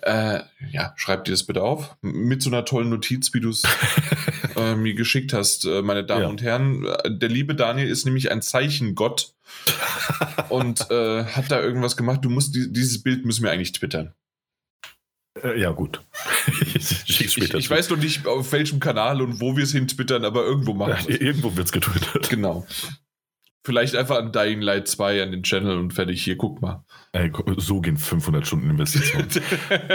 Äh, 0.04 0.42
ja, 0.72 0.94
schreib 0.96 1.26
dir 1.26 1.32
das 1.32 1.44
bitte 1.44 1.64
auf. 1.64 1.98
Mit 2.02 2.44
so 2.44 2.52
einer 2.52 2.66
tollen 2.66 2.90
Notiz, 2.90 3.34
wie 3.34 3.40
du 3.40 3.50
es 3.50 3.64
äh, 4.56 4.76
mir 4.76 4.94
geschickt 4.94 5.34
hast, 5.34 5.66
äh, 5.66 5.82
meine 5.82 6.04
Damen 6.04 6.22
ja. 6.22 6.28
und 6.28 6.44
Herren. 6.44 6.86
Der 7.08 7.30
liebe 7.30 7.56
Daniel 7.56 7.90
ist 7.90 8.06
nämlich 8.06 8.30
ein 8.32 8.44
Zeichengott 8.44 9.34
und 10.50 10.82
hat 10.82 11.52
da 11.52 11.62
irgendwas 11.62 11.98
gemacht. 11.98 12.24
Du 12.24 12.30
musst 12.30 12.54
dieses 12.54 13.02
Bild 13.02 13.26
müssen 13.26 13.44
wir 13.44 13.52
eigentlich 13.52 13.72
twittern. 13.72 14.14
Äh, 15.44 15.60
ja, 15.60 15.72
gut. 15.72 16.02
ich, 16.76 17.38
ich, 17.38 17.54
ich 17.54 17.70
weiß 17.70 17.90
noch 17.90 17.98
nicht, 17.98 18.26
auf 18.28 18.52
welchem 18.52 18.80
Kanal 18.80 19.22
und 19.22 19.40
wo 19.40 19.56
wir 19.56 19.64
es 19.64 19.72
hin 19.72 19.88
twittern, 19.88 20.26
aber 20.26 20.44
irgendwo 20.44 20.74
machen 20.74 21.08
wir 21.08 21.16
es. 21.16 21.22
Irgendwo 21.22 21.56
wird 21.56 21.68
es 21.68 21.72
getwittert. 21.72 22.30
Genau. 22.30 22.66
Vielleicht 23.68 23.98
einfach 23.98 24.16
an 24.16 24.32
Dying 24.32 24.62
Light 24.62 24.88
2 24.88 25.24
an 25.24 25.32
den 25.32 25.44
Channel 25.44 25.78
und 25.78 25.92
fertig. 25.92 26.24
Hier, 26.24 26.38
guck 26.38 26.62
mal. 26.62 26.86
Ey, 27.12 27.30
so 27.58 27.82
gehen 27.82 27.98
500 27.98 28.48
Stunden 28.48 28.70
Investitionen. 28.70 29.28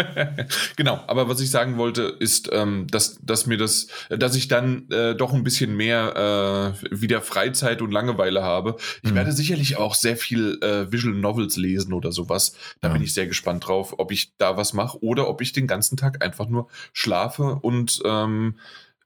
genau, 0.77 1.03
aber 1.07 1.27
was 1.31 1.41
ich 1.41 1.51
sagen 1.51 1.79
wollte, 1.79 2.03
ist, 2.03 2.51
ähm, 2.53 2.87
dass, 2.91 3.19
dass 3.23 3.47
mir 3.47 3.57
das, 3.57 3.87
dass 4.11 4.37
ich 4.37 4.49
dann 4.49 4.91
äh, 4.91 5.15
doch 5.15 5.33
ein 5.33 5.43
bisschen 5.43 5.75
mehr 5.75 6.77
äh, 6.83 7.01
wieder 7.01 7.23
Freizeit 7.23 7.81
und 7.81 7.93
Langeweile 7.93 8.43
habe. 8.43 8.77
Ich 9.03 9.13
mhm. 9.13 9.15
werde 9.15 9.33
sicherlich 9.33 9.79
auch 9.79 9.95
sehr 9.95 10.19
viel 10.19 10.59
äh, 10.61 10.93
Visual 10.93 11.15
Novels 11.15 11.57
lesen 11.57 11.95
oder 11.95 12.13
sowas. 12.13 12.55
Da 12.83 12.89
ja. 12.89 12.93
bin 12.93 13.03
ich 13.03 13.15
sehr 13.15 13.27
gespannt 13.27 13.67
drauf, 13.67 13.95
ob 13.97 14.13
ich 14.13 14.37
da 14.37 14.59
was 14.59 14.75
mache 14.75 15.03
oder 15.03 15.31
ob 15.31 15.41
ich 15.41 15.55
den 15.55 15.67
ganzen 15.67 15.97
Tag 15.97 16.23
einfach 16.23 16.47
nur 16.47 16.69
schlafe 16.93 17.55
und 17.63 18.03
ähm, 18.05 18.57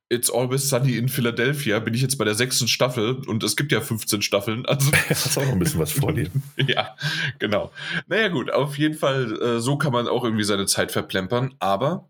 It's 0.09 0.31
Always 0.31 0.69
Sunny 0.69 0.97
in 0.97 1.09
Philadelphia 1.09 1.81
bin 1.81 1.93
ich 1.93 2.01
jetzt 2.01 2.17
bei 2.17 2.25
der 2.25 2.37
sechsten 2.37 2.69
Staffel 2.69 3.23
und 3.27 3.43
es 3.43 3.57
gibt 3.57 3.73
ja 3.73 3.81
15 3.81 4.23
Staffeln. 4.23 4.65
Also 4.67 4.93
hast 5.11 5.37
auch 5.37 5.45
noch 5.45 5.53
ein 5.53 5.59
bisschen 5.59 5.81
was 5.81 5.93
vor 5.93 6.13
dir. 6.13 6.31
ja, 6.57 6.95
genau. 7.39 7.73
Naja, 8.07 8.29
gut, 8.29 8.53
auf 8.53 8.79
jeden 8.79 8.95
Fall, 8.95 9.41
äh, 9.41 9.61
so 9.61 9.77
kann 9.77 9.93
man 9.93 10.07
auch 10.07 10.23
irgendwie 10.23 10.45
seine 10.45 10.67
Zeit 10.67 10.93
verplempern. 10.93 11.55
Aber 11.59 12.09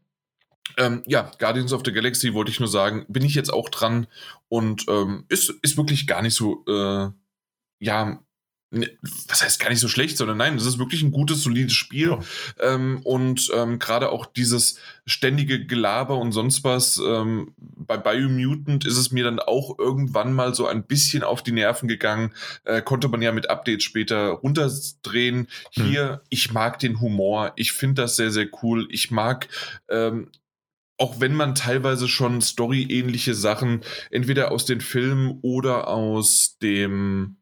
ähm, 0.76 1.04
ja, 1.06 1.30
Guardians 1.38 1.72
of 1.72 1.82
the 1.84 1.92
Galaxy 1.92 2.34
wollte 2.34 2.50
ich 2.50 2.60
nur 2.60 2.68
sagen, 2.68 3.06
bin 3.08 3.24
ich 3.24 3.34
jetzt 3.34 3.52
auch 3.52 3.70
dran 3.70 4.06
und 4.48 4.84
ähm, 4.88 5.24
ist, 5.28 5.54
ist 5.62 5.78
wirklich 5.78 6.06
gar 6.06 6.20
nicht 6.20 6.34
so, 6.34 6.64
äh, 6.68 7.08
ja, 7.78 8.20
was 9.28 9.42
heißt 9.42 9.60
gar 9.60 9.70
nicht 9.70 9.80
so 9.80 9.88
schlecht, 9.88 10.16
sondern 10.16 10.36
nein, 10.36 10.56
es 10.56 10.66
ist 10.66 10.78
wirklich 10.78 11.02
ein 11.02 11.12
gutes, 11.12 11.42
solides 11.42 11.74
Spiel. 11.74 12.10
Ja. 12.10 12.20
Ähm, 12.60 13.00
und 13.04 13.50
ähm, 13.54 13.78
gerade 13.78 14.10
auch 14.10 14.26
dieses 14.26 14.78
ständige 15.06 15.64
Gelaber 15.64 16.18
und 16.18 16.32
sonst 16.32 16.64
was, 16.64 17.00
ähm, 17.04 17.54
bei 17.56 17.96
Biomutant 17.96 18.84
ist 18.84 18.96
es 18.96 19.12
mir 19.12 19.24
dann 19.24 19.38
auch 19.38 19.78
irgendwann 19.78 20.32
mal 20.32 20.54
so 20.54 20.66
ein 20.66 20.84
bisschen 20.84 21.22
auf 21.22 21.42
die 21.42 21.52
Nerven 21.52 21.88
gegangen. 21.88 22.32
Äh, 22.64 22.82
konnte 22.82 23.08
man 23.08 23.22
ja 23.22 23.32
mit 23.32 23.48
Updates 23.50 23.84
später 23.84 24.28
runterdrehen. 24.30 25.48
Hier, 25.70 26.08
hm. 26.08 26.18
ich 26.28 26.52
mag 26.52 26.78
den 26.78 27.00
Humor, 27.00 27.52
ich 27.56 27.72
finde 27.72 28.02
das 28.02 28.16
sehr, 28.16 28.30
sehr 28.30 28.48
cool. 28.62 28.88
Ich 28.90 29.10
mag 29.10 29.48
ähm, 29.88 30.30
auch 30.98 31.20
wenn 31.20 31.34
man 31.34 31.54
teilweise 31.54 32.08
schon 32.08 32.40
storyähnliche 32.40 33.34
Sachen 33.34 33.82
entweder 34.10 34.50
aus 34.50 34.64
den 34.64 34.80
Filmen 34.80 35.38
oder 35.42 35.88
aus 35.88 36.58
dem 36.62 37.36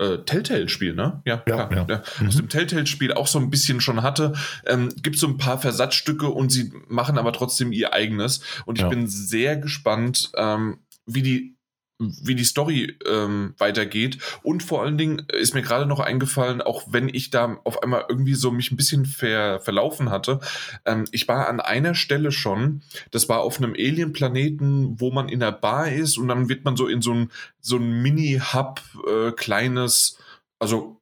äh, 0.00 0.18
Telltale-Spiel, 0.24 0.94
ne? 0.94 1.22
Ja, 1.26 1.42
ja, 1.46 1.70
ja. 1.70 1.86
ja. 1.88 2.02
Mhm. 2.18 2.28
Aus 2.28 2.36
dem 2.36 2.48
Telltale-Spiel 2.48 3.12
auch 3.12 3.26
so 3.26 3.38
ein 3.38 3.50
bisschen 3.50 3.80
schon 3.80 4.02
hatte. 4.02 4.32
Ähm, 4.66 4.88
gibt 5.02 5.18
so 5.18 5.26
ein 5.26 5.36
paar 5.36 5.58
Versatzstücke 5.58 6.28
und 6.28 6.50
sie 6.50 6.72
machen 6.88 7.18
aber 7.18 7.32
trotzdem 7.32 7.70
ihr 7.70 7.92
eigenes. 7.92 8.40
Und 8.64 8.78
ich 8.78 8.82
ja. 8.82 8.88
bin 8.88 9.06
sehr 9.06 9.56
gespannt, 9.56 10.32
ähm, 10.36 10.78
wie 11.06 11.22
die 11.22 11.56
wie 12.00 12.34
die 12.34 12.44
Story 12.44 12.96
ähm, 13.06 13.54
weitergeht. 13.58 14.18
Und 14.42 14.62
vor 14.62 14.82
allen 14.82 14.96
Dingen 14.96 15.26
ist 15.32 15.54
mir 15.54 15.62
gerade 15.62 15.86
noch 15.86 16.00
eingefallen, 16.00 16.62
auch 16.62 16.84
wenn 16.90 17.08
ich 17.08 17.30
da 17.30 17.58
auf 17.64 17.82
einmal 17.82 18.06
irgendwie 18.08 18.34
so 18.34 18.50
mich 18.50 18.70
ein 18.72 18.76
bisschen 18.76 19.04
ver, 19.04 19.60
verlaufen 19.60 20.10
hatte. 20.10 20.40
Ähm, 20.86 21.04
ich 21.12 21.28
war 21.28 21.48
an 21.48 21.60
einer 21.60 21.94
Stelle 21.94 22.32
schon, 22.32 22.82
das 23.10 23.28
war 23.28 23.40
auf 23.40 23.58
einem 23.58 23.74
Alien-Planeten, 23.74 24.98
wo 24.98 25.10
man 25.10 25.28
in 25.28 25.40
der 25.40 25.52
Bar 25.52 25.90
ist 25.90 26.16
und 26.16 26.28
dann 26.28 26.48
wird 26.48 26.64
man 26.64 26.76
so 26.76 26.86
in 26.86 27.02
so 27.02 27.12
ein, 27.12 27.30
so 27.60 27.76
ein 27.76 28.02
Mini-Hub, 28.02 28.80
äh, 29.06 29.32
kleines, 29.32 30.18
also 30.58 30.99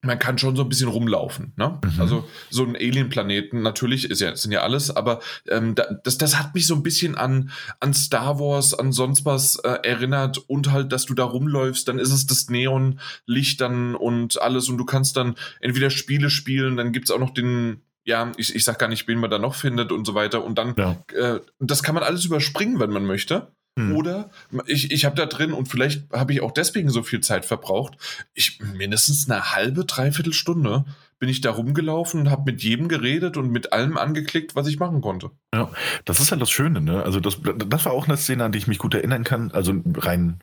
man 0.00 0.18
kann 0.18 0.38
schon 0.38 0.54
so 0.54 0.62
ein 0.62 0.68
bisschen 0.68 0.88
rumlaufen. 0.88 1.52
Ne? 1.56 1.80
Mhm. 1.82 2.00
Also 2.00 2.28
so 2.50 2.64
ein 2.64 2.76
Alien-Planeten, 2.76 3.62
natürlich 3.62 4.08
ist 4.10 4.20
ja, 4.20 4.34
sind 4.36 4.52
ja 4.52 4.60
alles, 4.60 4.94
aber 4.94 5.20
ähm, 5.48 5.74
das, 6.04 6.18
das 6.18 6.38
hat 6.38 6.54
mich 6.54 6.66
so 6.66 6.74
ein 6.74 6.84
bisschen 6.84 7.16
an, 7.16 7.50
an 7.80 7.94
Star 7.94 8.38
Wars, 8.38 8.74
an 8.74 8.92
sonst 8.92 9.24
was 9.24 9.56
äh, 9.56 9.78
erinnert 9.82 10.38
und 10.38 10.70
halt, 10.70 10.92
dass 10.92 11.06
du 11.06 11.14
da 11.14 11.24
rumläufst, 11.24 11.88
dann 11.88 11.98
ist 11.98 12.12
es 12.12 12.26
das 12.26 12.48
Neonlicht 12.48 13.60
dann 13.60 13.96
und 13.96 14.40
alles 14.40 14.68
und 14.68 14.78
du 14.78 14.84
kannst 14.84 15.16
dann 15.16 15.34
entweder 15.60 15.90
Spiele 15.90 16.30
spielen, 16.30 16.76
dann 16.76 16.92
gibt's 16.92 17.10
auch 17.10 17.18
noch 17.18 17.34
den, 17.34 17.82
ja, 18.04 18.30
ich, 18.36 18.54
ich 18.54 18.64
sag 18.64 18.78
gar 18.78 18.88
nicht, 18.88 19.08
wen 19.08 19.18
man 19.18 19.30
da 19.30 19.38
noch 19.40 19.56
findet 19.56 19.90
und 19.90 20.06
so 20.06 20.14
weiter 20.14 20.44
und 20.44 20.56
dann, 20.56 20.74
ja. 20.76 20.96
äh, 21.14 21.40
das 21.58 21.82
kann 21.82 21.96
man 21.96 22.04
alles 22.04 22.24
überspringen, 22.24 22.78
wenn 22.78 22.90
man 22.90 23.04
möchte. 23.04 23.52
Hm. 23.78 23.94
Oder 23.94 24.30
ich, 24.66 24.90
ich 24.90 25.04
habe 25.04 25.14
da 25.14 25.26
drin 25.26 25.52
und 25.52 25.68
vielleicht 25.68 26.12
habe 26.12 26.32
ich 26.32 26.40
auch 26.40 26.50
deswegen 26.50 26.90
so 26.90 27.04
viel 27.04 27.20
Zeit 27.20 27.44
verbraucht. 27.44 27.96
Ich 28.34 28.58
mindestens 28.60 29.30
eine 29.30 29.52
halbe, 29.52 29.84
dreiviertel 29.84 30.32
Stunde 30.32 30.84
bin 31.20 31.28
ich 31.28 31.40
da 31.40 31.50
rumgelaufen 31.50 32.20
und 32.20 32.30
habe 32.30 32.50
mit 32.50 32.62
jedem 32.62 32.88
geredet 32.88 33.36
und 33.36 33.50
mit 33.50 33.72
allem 33.72 33.96
angeklickt, 33.96 34.56
was 34.56 34.66
ich 34.66 34.78
machen 34.78 35.00
konnte. 35.00 35.30
Ja, 35.54 35.70
das 36.04 36.20
ist 36.20 36.32
halt 36.32 36.42
das 36.42 36.50
Schöne, 36.50 36.80
ne? 36.80 37.02
Also 37.02 37.20
das, 37.20 37.38
das 37.42 37.84
war 37.84 37.92
auch 37.92 38.06
eine 38.06 38.16
Szene, 38.16 38.44
an 38.44 38.52
die 38.52 38.58
ich 38.58 38.66
mich 38.66 38.78
gut 38.78 38.94
erinnern 38.94 39.24
kann. 39.24 39.52
Also 39.52 39.74
rein, 39.96 40.40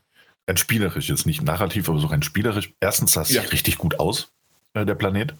rein 0.48 0.58
spielerisch, 0.58 1.10
jetzt 1.10 1.26
nicht 1.26 1.43
narrativ, 1.43 1.89
aber 1.89 2.00
so 2.00 2.08
rein 2.08 2.24
spielerisch. 2.24 2.74
Erstens 2.80 3.13
sah 3.13 3.21
es 3.21 3.34
ja. 3.34 3.41
richtig 3.41 3.78
gut 3.78 4.00
aus, 4.00 4.32
äh, 4.74 4.86
der 4.86 4.95
Planet. 4.95 5.36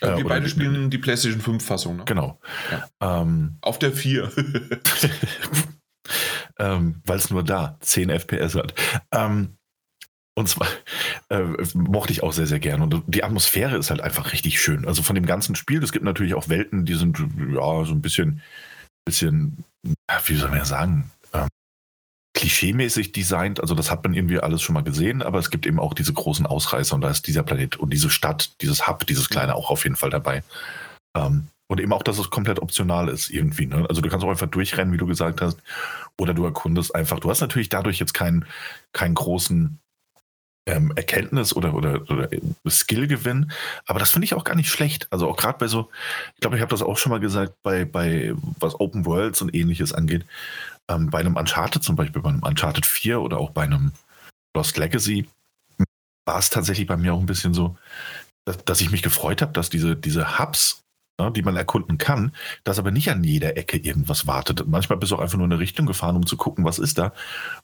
Ja, 0.00 0.16
wir 0.16 0.24
beide 0.24 0.48
spielen 0.48 0.90
die 0.90 0.98
PlayStation 0.98 1.40
5 1.40 1.64
Fassung, 1.64 1.96
ne? 1.96 2.02
Genau. 2.04 2.40
Ja. 2.70 3.22
Ähm, 3.22 3.56
Auf 3.60 3.78
der 3.78 3.92
4. 3.92 4.30
ähm, 6.58 7.02
weil 7.04 7.18
es 7.18 7.30
nur 7.30 7.42
da 7.42 7.76
10 7.80 8.10
FPS 8.10 8.54
hat. 8.54 8.74
Ähm, 9.12 9.56
und 10.36 10.48
zwar 10.48 10.66
äh, 11.28 11.42
mochte 11.74 12.12
ich 12.12 12.22
auch 12.22 12.32
sehr, 12.32 12.46
sehr 12.46 12.58
gern. 12.58 12.82
Und 12.82 13.04
die 13.06 13.22
Atmosphäre 13.22 13.76
ist 13.76 13.90
halt 13.90 14.00
einfach 14.00 14.32
richtig 14.32 14.60
schön. 14.60 14.86
Also 14.86 15.02
von 15.02 15.14
dem 15.14 15.26
ganzen 15.26 15.54
Spiel, 15.54 15.82
es 15.82 15.92
gibt 15.92 16.04
natürlich 16.04 16.34
auch 16.34 16.48
Welten, 16.48 16.84
die 16.84 16.94
sind 16.94 17.18
ja 17.18 17.84
so 17.84 17.92
ein 17.92 18.02
bisschen, 18.02 18.42
bisschen, 19.04 19.64
wie 20.26 20.36
soll 20.36 20.50
man 20.50 20.64
sagen, 20.64 21.12
ähm, 21.32 21.48
klischeemäßig 22.36 23.12
designt. 23.12 23.60
Also 23.60 23.76
das 23.76 23.92
hat 23.92 24.02
man 24.02 24.12
irgendwie 24.12 24.40
alles 24.40 24.60
schon 24.60 24.74
mal 24.74 24.82
gesehen, 24.82 25.22
aber 25.22 25.38
es 25.38 25.50
gibt 25.50 25.66
eben 25.66 25.78
auch 25.78 25.94
diese 25.94 26.12
großen 26.12 26.46
Ausreißer 26.46 26.96
und 26.96 27.02
da 27.02 27.10
ist 27.10 27.28
dieser 27.28 27.44
Planet 27.44 27.76
und 27.76 27.90
diese 27.90 28.10
Stadt, 28.10 28.60
dieses 28.60 28.88
Hub, 28.88 29.06
dieses 29.06 29.28
kleine 29.28 29.54
auch 29.54 29.70
auf 29.70 29.84
jeden 29.84 29.96
Fall 29.96 30.10
dabei. 30.10 30.42
Ähm, 31.16 31.46
und 31.68 31.80
eben 31.80 31.92
auch, 31.92 32.02
dass 32.02 32.18
es 32.18 32.30
komplett 32.30 32.60
optional 32.60 33.08
ist 33.08 33.30
irgendwie. 33.30 33.66
Ne? 33.66 33.86
Also 33.88 34.00
du 34.00 34.08
kannst 34.08 34.24
auch 34.24 34.30
einfach 34.30 34.48
durchrennen, 34.48 34.92
wie 34.92 34.98
du 34.98 35.06
gesagt 35.06 35.40
hast. 35.40 35.58
Oder 36.18 36.34
du 36.34 36.44
erkundest 36.44 36.94
einfach. 36.94 37.20
Du 37.20 37.30
hast 37.30 37.40
natürlich 37.40 37.70
dadurch 37.70 37.98
jetzt 37.98 38.14
keinen, 38.14 38.44
keinen 38.92 39.14
großen 39.14 39.78
ähm, 40.66 40.92
Erkenntnis 40.94 41.54
oder, 41.54 41.74
oder, 41.74 42.02
oder 42.10 42.28
Skillgewinn. 42.68 43.50
Aber 43.86 43.98
das 43.98 44.10
finde 44.10 44.26
ich 44.26 44.34
auch 44.34 44.44
gar 44.44 44.54
nicht 44.54 44.70
schlecht. 44.70 45.08
Also 45.10 45.28
auch 45.28 45.36
gerade 45.36 45.58
bei 45.58 45.66
so, 45.66 45.90
ich 46.34 46.40
glaube, 46.40 46.56
ich 46.56 46.62
habe 46.62 46.70
das 46.70 46.82
auch 46.82 46.98
schon 46.98 47.10
mal 47.10 47.20
gesagt, 47.20 47.54
bei, 47.62 47.84
bei 47.84 48.34
was 48.60 48.78
Open 48.78 49.06
Worlds 49.06 49.42
und 49.42 49.54
ähnliches 49.54 49.92
angeht, 49.92 50.24
ähm, 50.88 51.10
bei 51.10 51.20
einem 51.20 51.36
Uncharted 51.36 51.82
zum 51.82 51.96
Beispiel, 51.96 52.22
bei 52.22 52.28
einem 52.28 52.42
Uncharted 52.42 52.86
4 52.86 53.20
oder 53.20 53.38
auch 53.38 53.50
bei 53.50 53.62
einem 53.62 53.92
Lost 54.54 54.76
Legacy, 54.76 55.28
war 56.26 56.38
es 56.38 56.50
tatsächlich 56.50 56.86
bei 56.86 56.96
mir 56.96 57.14
auch 57.14 57.20
ein 57.20 57.26
bisschen 57.26 57.54
so, 57.54 57.76
dass, 58.46 58.64
dass 58.64 58.80
ich 58.80 58.90
mich 58.90 59.02
gefreut 59.02 59.42
habe, 59.42 59.52
dass 59.52 59.70
diese, 59.70 59.96
diese 59.96 60.38
Hubs, 60.38 60.83
die 61.18 61.42
man 61.42 61.56
erkunden 61.56 61.98
kann, 61.98 62.32
dass 62.64 62.78
aber 62.78 62.90
nicht 62.90 63.10
an 63.10 63.22
jeder 63.22 63.56
Ecke 63.56 63.76
irgendwas 63.76 64.26
wartet. 64.26 64.66
Manchmal 64.66 64.98
bist 64.98 65.12
du 65.12 65.16
auch 65.16 65.20
einfach 65.20 65.38
nur 65.38 65.46
in 65.46 65.52
eine 65.52 65.60
Richtung 65.60 65.86
gefahren, 65.86 66.16
um 66.16 66.26
zu 66.26 66.36
gucken, 66.36 66.64
was 66.64 66.78
ist 66.78 66.98
da. 66.98 67.12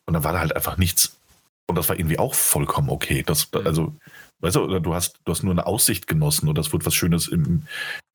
Und 0.06 0.14
dann 0.14 0.24
war 0.24 0.32
da 0.32 0.40
halt 0.40 0.54
einfach 0.54 0.76
nichts. 0.76 1.16
Und 1.66 1.76
das 1.76 1.88
war 1.88 1.98
irgendwie 1.98 2.18
auch 2.18 2.34
vollkommen 2.34 2.90
okay. 2.90 3.22
Das, 3.24 3.48
mhm. 3.52 3.66
also, 3.66 3.94
weißt 4.40 4.56
du, 4.56 4.62
oder 4.62 4.80
du 4.80 4.94
hast, 4.94 5.20
du 5.24 5.32
hast 5.32 5.42
nur 5.42 5.52
eine 5.52 5.66
Aussicht 5.66 6.06
genossen 6.06 6.48
oder 6.48 6.60
es 6.60 6.72
wird 6.72 6.86
was 6.86 6.94
Schönes 6.94 7.28
im, 7.28 7.64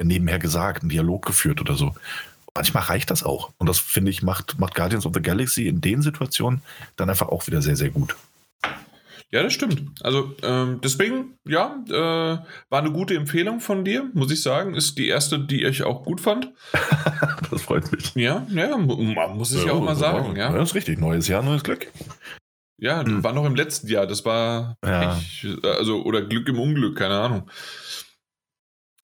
nebenher 0.01 0.39
gesagt, 0.39 0.83
ein 0.83 0.89
Dialog 0.89 1.25
geführt 1.25 1.59
oder 1.61 1.75
so. 1.75 1.93
Manchmal 2.53 2.83
reicht 2.83 3.11
das 3.11 3.23
auch. 3.23 3.51
Und 3.57 3.67
das, 3.67 3.79
finde 3.79 4.11
ich, 4.11 4.23
macht, 4.23 4.57
macht 4.59 4.75
Guardians 4.75 5.05
of 5.05 5.13
the 5.13 5.21
Galaxy 5.21 5.67
in 5.67 5.81
den 5.81 6.01
Situationen 6.01 6.61
dann 6.95 7.09
einfach 7.09 7.27
auch 7.27 7.45
wieder 7.47 7.61
sehr, 7.61 7.75
sehr 7.75 7.89
gut. 7.89 8.15
Ja, 9.31 9.43
das 9.43 9.53
stimmt. 9.53 9.83
Also 10.01 10.33
ähm, 10.43 10.79
deswegen, 10.83 11.37
ja, 11.45 11.83
äh, 11.87 11.91
war 12.69 12.79
eine 12.79 12.91
gute 12.91 13.15
Empfehlung 13.15 13.59
von 13.59 13.83
dir, 13.83 14.09
muss 14.13 14.31
ich 14.31 14.41
sagen. 14.41 14.75
Ist 14.75 14.97
die 14.97 15.07
erste, 15.07 15.39
die 15.39 15.63
ich 15.63 15.83
auch 15.83 16.03
gut 16.03 16.21
fand. 16.21 16.53
das 17.51 17.63
freut 17.63 17.91
mich. 17.91 18.13
Ja, 18.15 18.45
ja, 18.49 18.77
muss 18.77 19.53
ich 19.53 19.65
ja, 19.65 19.73
auch 19.73 19.81
mal 19.81 19.95
sagen. 19.95 20.35
Ja. 20.35 20.51
Das 20.51 20.69
ist 20.69 20.75
richtig. 20.75 20.99
Neues 20.99 21.27
Jahr, 21.27 21.41
neues 21.41 21.63
Glück. 21.63 21.87
Ja, 22.77 23.03
hm. 23.03 23.23
war 23.23 23.33
noch 23.33 23.45
im 23.45 23.55
letzten 23.55 23.87
Jahr. 23.87 24.05
Das 24.05 24.25
war 24.25 24.77
ja. 24.85 25.17
ich, 25.17 25.47
also 25.63 26.03
oder 26.03 26.21
Glück 26.21 26.47
im 26.47 26.59
Unglück, 26.59 26.97
keine 26.97 27.15
Ahnung. 27.15 27.49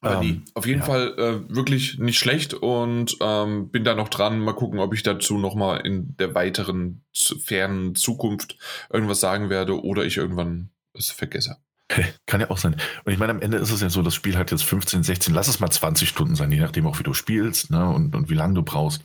Aber 0.02 0.24
ähm, 0.24 0.44
auf 0.56 0.66
jeden 0.66 0.80
ja. 0.80 0.86
Fall 0.86 1.14
äh, 1.18 1.56
wirklich 1.56 2.00
nicht 2.00 2.18
schlecht 2.18 2.56
und 2.56 3.16
ähm, 3.22 3.70
bin 3.70 3.84
da 3.84 3.94
noch 3.94 4.10
dran. 4.10 4.40
Mal 4.40 4.54
gucken, 4.54 4.80
ob 4.80 4.94
ich 4.94 5.04
dazu 5.04 5.38
nochmal 5.38 5.86
in 5.86 6.18
der 6.18 6.34
weiteren, 6.34 7.04
fernen 7.14 7.94
Zukunft 7.96 8.58
irgendwas 8.92 9.20
sagen 9.20 9.50
werde 9.50 9.84
oder 9.84 10.04
ich 10.04 10.18
irgendwann 10.18 10.72
es 10.94 11.12
vergesse. 11.12 11.58
Kann 12.26 12.42
ja 12.42 12.50
auch 12.50 12.58
sein. 12.58 12.76
Und 13.04 13.14
ich 13.14 13.20
meine, 13.20 13.32
am 13.32 13.42
Ende 13.42 13.58
ist 13.58 13.72
es 13.72 13.82
ja 13.82 13.90
so, 13.90 14.02
das 14.02 14.16
Spiel 14.16 14.38
hat 14.38 14.52
jetzt 14.52 14.64
15, 14.64 15.04
16, 15.04 15.34
lass 15.34 15.48
es 15.48 15.60
mal 15.60 15.70
20 15.70 16.10
Stunden 16.10 16.36
sein, 16.36 16.52
je 16.52 16.60
nachdem 16.60 16.88
auch, 16.88 17.00
wie 17.00 17.04
du 17.04 17.14
spielst 17.14 17.70
ne, 17.70 17.88
und, 17.88 18.16
und 18.16 18.30
wie 18.30 18.36
lange 18.36 18.56
du 18.56 18.64
brauchst. 18.64 19.04